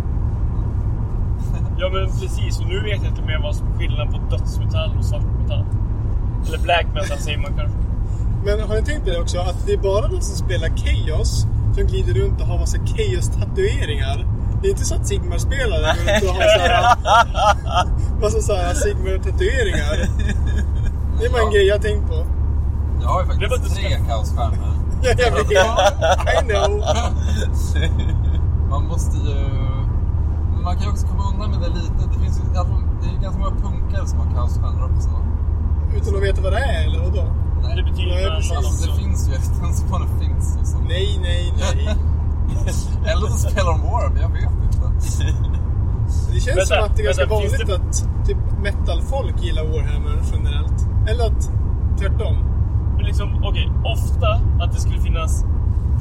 ja, 1.79 1.91
men 1.93 2.07
precis. 2.07 2.61
Och 2.61 2.67
nu 2.67 2.81
vet 2.81 3.03
jag 3.03 3.13
inte 3.13 3.23
mer 3.23 3.41
vad 3.43 3.57
som 3.57 3.67
är 3.67 3.79
skillnaden 3.79 4.13
på 4.13 4.37
dödsmetall 4.37 4.99
och 4.99 5.05
svartmetall. 5.05 5.65
Eller 6.49 6.59
black 6.59 6.87
metal 6.95 7.19
säger 7.19 7.39
man 7.39 7.53
kanske. 7.57 7.79
Men 8.45 8.69
har 8.69 8.75
ni 8.75 8.83
tänkt 8.83 9.05
på 9.05 9.11
det 9.11 9.21
också? 9.21 9.39
Att 9.39 9.67
det 9.67 9.73
är 9.73 9.79
bara 9.79 10.09
de 10.09 10.21
som 10.21 10.37
spelar 10.47 10.69
Chaos 10.69 11.47
som 11.77 11.87
glider 11.87 12.15
runt 12.15 12.41
och 12.41 12.47
har 12.47 12.59
massa 12.59 12.79
Chaos-tatueringar. 12.79 14.27
Det 14.63 14.69
är 14.69 14.71
inte 14.71 14.85
så 14.85 14.95
att 14.95 15.07
Sigmar-spelare 15.07 15.81
går 15.81 16.13
runt 16.13 16.23
och 16.31 16.35
har 16.35 16.59
såhär, 16.59 16.97
massa 18.21 18.41
såhär 18.41 18.75
Sigmar-tatueringar. 18.75 19.97
Det 21.19 21.25
är 21.27 21.31
bara 21.31 21.41
en 21.43 21.47
Ja. 21.47 21.53
grej 21.53 21.67
jag 21.67 21.83
tänkt 21.83 22.09
på. 22.09 22.27
Jag 23.03 23.09
har 23.09 23.23
ju 23.23 23.29
Det 23.29 23.49
var 23.49 23.57
faktiskt 23.57 23.79
inte 23.79 23.89
tre 23.97 23.99
kaosstjärnor. 24.09 24.73
Jag 25.03 25.17
vet. 25.17 25.51
I 26.35 26.49
know. 26.49 26.71
Man 28.71 28.85
måste 28.87 29.17
ju... 29.17 29.35
Men 30.53 30.63
man 30.65 30.75
kan 30.77 30.85
ju 30.85 30.91
också 30.91 31.07
komma 31.07 31.23
undan 31.33 31.51
med 31.51 31.61
det 31.61 31.69
lite. 31.69 32.01
Det 32.13 32.19
finns 32.25 32.39
ju 32.39 32.43
det 32.53 32.59
är 33.09 33.23
ganska 33.23 33.39
många 33.41 33.57
punkare 33.57 34.07
som 34.07 34.19
har 34.19 34.31
kaosstjärnor 34.35 34.91
också. 34.95 35.09
Utan 35.97 36.17
att 36.17 36.23
veta 36.23 36.43
vad 36.43 36.53
det 36.53 36.59
är, 36.59 36.85
eller 36.87 36.99
vadå? 36.99 37.25
Det 37.77 37.83
betyder 37.83 38.15
Nej, 38.15 38.31
precis. 38.37 38.57
Alltså, 38.57 38.91
det 38.91 38.97
finns 38.97 39.29
ju 39.29 39.35
extensioner 39.35 40.07
finns 40.21 40.59
ju. 40.61 40.65
Som... 40.65 40.85
Nej, 40.85 41.19
nej, 41.23 41.53
nej. 41.59 41.97
Eller 43.11 43.27
så 43.27 43.39
spelar 43.39 43.73
de 43.73 43.81
War, 43.83 44.11
men 44.11 44.23
jag 44.23 44.29
vet 44.29 44.43
inte. 44.43 45.27
Det 46.33 46.41
känns 46.41 46.57
Vänta, 46.57 46.75
som 46.75 46.85
att 46.85 46.97
det 46.97 47.03
är 47.03 47.05
ganska 47.05 47.27
vänta, 47.27 47.35
vanligt 47.35 47.71
att 47.71 48.27
typ 48.27 48.39
metal-folk 48.63 49.43
gillar 49.43 49.65
Warhammer 49.65 50.23
generellt. 50.33 50.89
Eller 51.09 51.25
att 51.27 51.51
tvärtom. 51.99 52.37
Men 52.97 53.05
liksom, 53.05 53.45
okej, 53.45 53.73
ofta 53.85 54.29
att 54.61 54.73
det 54.73 54.81
skulle 54.81 55.01
finnas 55.01 55.45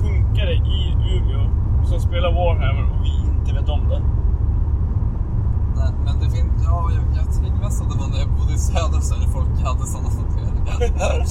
punkare 0.02 0.54
i 0.54 0.96
Umeå 1.16 1.50
som 1.86 2.00
spelar 2.00 2.32
Warhammer 2.32 2.92
och 2.92 3.06
vi 3.06 3.10
inte 3.10 3.54
vet 3.54 3.70
om 3.70 3.90
det. 3.90 4.02
Nej, 5.76 5.92
men 6.06 6.20
det 6.20 6.30
finns... 6.36 6.45
Ja, 6.68 6.92
jag, 6.96 7.04
jag 7.18 7.26
tycker 7.36 7.60
mest 7.66 7.82
att 7.82 7.90
det 7.92 7.98
var 8.00 8.08
när 8.08 8.20
jag 8.20 8.30
bodde 8.38 8.54
i 8.54 8.58
söder 8.58 9.00
så 9.08 9.16
är 9.16 9.20
det 9.20 9.28
folk 9.38 9.50
hade 9.68 9.86
sådana 9.94 10.10
tatueringar. 10.10 10.76
Jag 10.80 10.90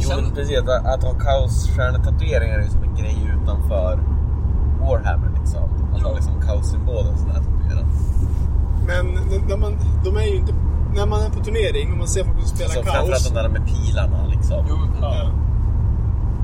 Jo, 0.00 0.08
men 0.08 0.18
känner- 0.18 0.34
precis. 0.34 0.58
Att, 0.58 0.68
att 0.94 1.02
ha 1.04 1.12
kaosstjärnetatueringar 1.26 2.58
är 2.58 2.62
ju 2.62 2.70
som 2.70 2.82
en 2.82 2.94
grej 2.94 3.16
utanför 3.42 3.92
Warhammer 4.80 5.30
liksom. 5.40 5.62
Att 5.94 6.02
ha 6.02 6.08
Ja. 6.10 6.14
liksom 6.16 6.34
kaossymbolen 6.46 7.18
sådär 7.18 7.34
tatuerad. 7.46 7.86
Men 8.86 9.04
när 9.48 9.56
man, 9.56 9.72
de 10.04 10.16
är 10.16 10.22
ju 10.32 10.36
inte... 10.36 10.54
När 10.94 11.06
man 11.06 11.20
är 11.20 11.30
på 11.30 11.44
turnering 11.44 11.92
och 11.92 11.98
man 11.98 12.06
ser 12.08 12.24
folk 12.24 12.38
som 12.38 12.48
spelar 12.48 12.64
Alltså 12.70 12.82
framförallt 12.82 13.10
kaos. 13.10 13.28
de 13.28 13.34
där 13.34 13.48
med 13.48 13.62
pilarna 13.66 14.26
liksom. 14.26 14.64
Jo, 14.68 14.76
men 14.76 15.02
Ja. 15.02 15.30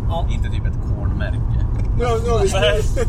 Ja. 0.08 0.26
Inte 0.30 0.48
typ 0.50 0.66
ett 0.66 0.78
kornmärke. 0.88 1.40
Nu, 1.98 2.04
har- 2.04 2.18
nu 2.24 2.30
har 2.30 2.60
Nej. 2.60 2.80
vi, 2.94 3.00
eh, 3.00 3.06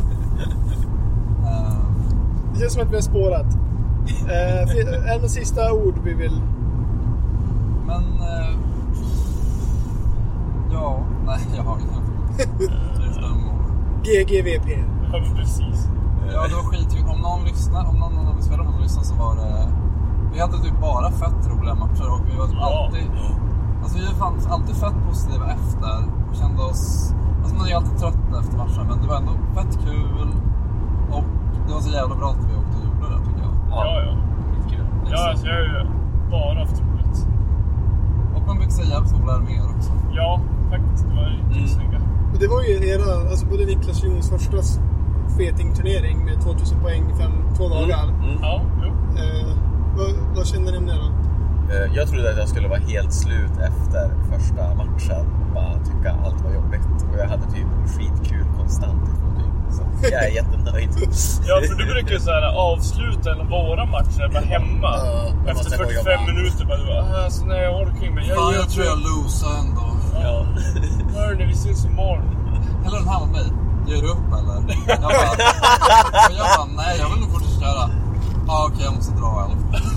det 2.54 2.60
känns 2.60 2.74
som 2.74 2.82
att 2.84 2.90
vi 2.92 2.96
har 2.96 3.02
spårat. 3.02 3.46
Eh, 4.10 5.16
några 5.16 5.28
sista 5.28 5.74
ord 5.74 6.00
vi 6.04 6.14
vill... 6.14 6.42
Men... 7.88 8.04
Eh, 8.04 8.58
ja, 10.72 11.00
nej, 11.26 11.40
jag 11.56 11.64
har 11.64 11.78
inga. 11.80 12.02
GGVP. 14.04 14.68
Precis. 15.36 15.90
Ja, 16.34 16.48
det 16.48 16.56
var 16.56 16.64
skitkul. 16.64 17.06
Om 17.10 17.20
någon 17.20 17.44
lyssnar, 17.46 17.90
om 17.90 17.96
någon 17.96 18.18
av 18.18 18.24
någon 18.58 18.82
lyssnar 18.82 19.04
så 19.04 19.16
var 19.16 19.36
det... 19.36 19.68
Vi 20.34 20.40
hade 20.40 20.58
typ 20.58 20.82
bara 20.82 21.12
fett 21.12 21.50
roliga 21.50 21.76
matcher 21.76 22.08
och 22.14 22.22
vi 22.32 22.38
var 22.38 22.48
typ 22.48 22.58
Ja. 22.60 22.86
alltid... 22.86 23.08
Alltså 23.84 23.98
vi 23.98 24.06
fanns 24.06 24.48
alltid 24.48 24.76
fett 24.76 24.96
positiva 25.10 25.46
efter 25.52 25.96
och 26.30 26.36
kände 26.36 26.62
oss... 26.64 27.14
Alltså 27.42 27.56
man 27.56 27.66
är 27.66 27.70
ju 27.70 27.76
alltid 27.76 27.98
trött 27.98 28.18
efter 28.42 28.58
matchen 28.58 28.86
men 28.90 29.02
det 29.02 29.08
var 29.08 29.16
ändå 29.16 29.32
fett 29.56 29.80
kul. 29.86 30.28
Och 31.12 31.24
det 31.68 31.74
var 31.74 31.82
så 31.82 31.92
jävla 31.92 32.16
bra 32.16 32.30
att 32.30 32.38
vi 32.50 32.56
åkte 32.62 32.78
och 32.78 32.86
gjorde 32.86 33.16
det 33.16 33.20
tycker 33.26 33.42
jag. 33.48 33.54
Ja, 33.86 34.02
ja. 34.06 34.14
Skitkul. 34.56 34.86
Ja, 35.12 35.30
alltså 35.30 35.46
jag 35.48 35.54
har 35.56 35.62
ju 35.62 35.86
bara 36.32 36.60
haft 36.60 36.82
roligt. 36.82 37.28
Och 38.36 38.42
man 38.48 38.58
fick 38.62 38.72
se 38.72 38.84
jävligt 38.84 39.14
coola 39.14 39.34
arméer 39.34 39.66
också. 39.78 39.92
Ja, 40.14 40.42
faktiskt. 40.70 41.06
Det 41.10 41.16
var 41.16 41.26
riktigt 41.30 41.56
Mm. 41.58 41.68
snygga. 41.68 42.00
Och 42.34 42.40
det 42.40 42.48
var 42.48 42.62
ju 42.62 42.74
era, 42.94 43.30
alltså 43.30 43.46
både 43.46 43.66
Niklas 43.66 44.04
och 44.04 44.10
Jons 44.10 44.30
första, 44.30 44.58
feting-turnering 45.38 46.26
med 46.26 46.42
2000 46.42 46.80
poäng 46.80 47.04
fem, 47.20 47.32
två 47.58 47.70
dagar. 47.70 48.04
Mm. 48.04 48.38
Ja, 48.42 48.62
jo. 48.84 48.90
Eh, 49.22 49.48
vad, 49.98 50.36
vad 50.36 50.46
kände 50.48 50.72
ni 50.72 50.78
om 50.78 50.86
det 50.86 50.94
då? 50.96 51.08
Eh, 51.74 51.96
Jag 51.96 52.08
trodde 52.08 52.30
att 52.32 52.38
jag 52.38 52.50
skulle 52.50 52.68
vara 52.68 52.80
helt 52.80 53.14
slut 53.14 53.52
efter 53.70 54.04
första 54.32 54.76
matchen 54.76 55.26
och 55.42 55.54
bara 55.54 55.74
tycka 55.90 56.12
allt 56.26 56.44
var 56.44 56.52
jobbigt. 56.54 57.06
Och 57.12 57.20
jag 57.20 57.28
hade 57.28 57.44
typ 57.46 57.68
skitkul 57.88 58.46
konstant 58.58 59.04
i 59.10 59.12
två 59.20 59.28
Så 59.76 60.10
jag 60.12 60.24
är 60.24 60.30
jättenöjd. 60.30 60.90
Ja, 61.48 61.62
för 61.68 61.76
du 61.76 61.86
brukar 61.86 62.12
ju 62.12 62.20
så 62.20 62.32
här 62.32 62.44
avsluta 62.72 63.32
en 63.32 63.40
av 63.42 63.48
våra 63.48 63.86
matcher 63.86 64.30
bara 64.34 64.44
hemma. 64.44 64.92
Ja, 64.98 65.52
Efter 65.52 65.70
ska 65.70 65.78
gå 65.78 65.84
och 65.84 65.90
45 65.92 66.12
jobba. 66.12 66.32
minuter 66.34 66.66
bara 66.66 66.78
du 66.78 66.86
bara, 66.86 67.04
ah, 67.04 67.24
alltså 67.24 67.46
nej 67.46 67.62
jag 67.62 67.82
orkar 67.82 68.06
inte. 68.06 68.22
Jag, 68.22 68.38
jag, 68.38 68.54
jag 68.56 68.70
tror 68.70 68.86
jag 68.86 68.98
losar 69.00 69.54
ändå. 69.60 69.88
Ja. 70.24 70.46
Hörni, 71.20 71.46
vi 71.46 71.54
ses 71.54 71.86
imorgon. 71.86 72.26
Eller 72.86 72.98
den 72.98 73.08
här 73.08 73.20
med 73.26 73.32
mig. 73.32 73.46
Ger 73.88 74.02
du 74.02 74.08
upp 74.08 74.28
eller? 74.40 74.76
Jag 74.88 75.02
bara, 75.02 75.14
jag 76.38 76.48
bara 76.58 76.66
nej 76.78 76.98
jag 77.00 77.10
vill 77.10 77.20
nog 77.20 77.32
fortsätta 77.32 77.60
köra. 77.62 77.90
Ja 78.48 78.54
ah, 78.54 78.66
okej 78.68 78.84
jag 78.86 78.96
måste 78.96 79.12
dra 79.12 79.26
i 79.26 79.44
alla 79.44 79.56
fall. 79.56 79.82
typ 79.82 79.92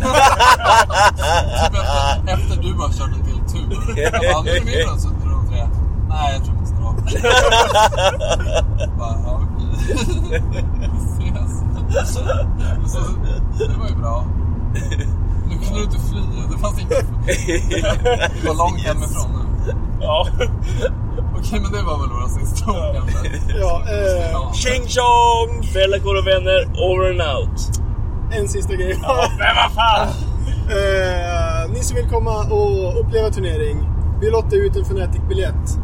efter, 2.25 2.35
efter 2.35 2.63
du 2.63 2.73
har 2.75 2.89
kört 2.89 3.11
en 3.17 3.25
till 3.25 3.53
tur. 3.53 3.99
Jag 4.03 4.13
bara, 4.13 4.43
nu 4.43 4.51
är 4.51 4.61
det 4.61 4.65
min 4.67 4.75
drar 4.75 5.41
de 5.41 5.49
tre. 5.51 5.69
Nej 6.09 6.35
jag 6.35 6.45
tror 6.45 6.58
bara. 8.99 9.41
Ses. 10.97 12.13
Så, 12.13 12.21
det 13.59 13.79
var 13.79 13.89
ju 13.89 13.95
bra. 13.95 14.25
Nu 15.49 15.55
kunde 15.55 15.79
du 15.79 15.85
inte 15.85 15.99
fly. 15.99 16.21
Det 16.53 16.59
fanns 16.59 16.79
inget. 16.79 16.91
Det 18.43 18.49
var 18.49 18.55
långt 18.55 18.81
hemifrån 18.81 19.31
nu. 19.33 19.73
Ja. 20.01 20.27
Okej 21.39 21.61
men 21.61 21.73
det 21.73 21.83
var 21.83 21.99
väl 22.01 22.09
våra 22.11 22.29
sista 22.29 22.71
ord 22.71 22.95
kanske. 22.95 23.29
Ja, 23.61 23.83
eh, 23.89 24.31
Ja. 24.33 24.53
Tjing 24.55 24.87
tjong! 24.89 25.59
Och 26.05 26.27
vänner, 26.27 26.65
over 26.79 27.11
and 27.11 27.21
out. 27.39 27.61
en 28.33 28.49
sista 28.49 28.75
grej. 28.75 28.99
Men 29.39 29.57
vad 29.57 29.73
fan! 29.73 30.09
Eh, 30.71 31.71
ni 31.73 31.83
som 31.83 31.97
vill 31.97 32.09
komma 32.09 32.37
och 32.45 33.01
uppleva 33.01 33.31
turnering, 33.31 33.89
vi 34.21 34.31
lottar 34.31 34.57
ut 34.57 34.77
en 34.77 34.85
Fnatic-biljett. 34.85 35.79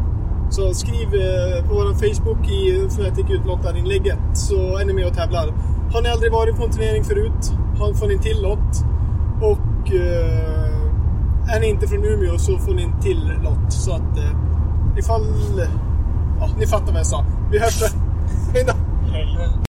Så 0.55 0.73
skriv 0.73 1.07
eh, 1.15 1.67
på 1.67 1.73
vår 1.73 1.93
Facebook 1.93 2.49
i 2.49 2.85
Fnatic 2.89 3.25
utlottar-inlägget 3.29 4.19
så 4.33 4.77
är 4.77 4.85
ni 4.85 4.93
med 4.93 5.07
och 5.07 5.13
tävlar. 5.13 5.53
Har 5.93 6.01
ni 6.01 6.09
aldrig 6.09 6.31
varit 6.31 6.55
på 6.57 6.63
en 6.63 6.71
turnering 6.71 7.03
förut 7.03 7.53
har- 7.79 7.93
får 7.93 8.07
ni 8.07 8.13
en 8.13 8.19
till 8.19 8.41
lott. 8.41 8.83
Och 9.41 9.93
eh, 9.93 11.55
är 11.55 11.59
ni 11.59 11.67
inte 11.67 11.87
från 11.87 12.03
Umeå 12.05 12.37
så 12.37 12.57
får 12.57 12.73
ni 12.73 12.83
en 12.83 12.99
till 13.01 13.31
lott. 13.43 13.73
Så 13.73 13.91
att 13.93 14.17
eh, 14.17 14.97
ifall... 14.97 15.25
Ja, 16.39 16.49
ni 16.57 16.67
fattar 16.67 16.85
vad 16.91 16.99
jag 16.99 17.05
sa. 17.05 17.25
Vi 17.51 17.59
hörs 17.59 17.73
sen. 17.73 17.99
Hej 18.53 18.63
då! 18.67 19.65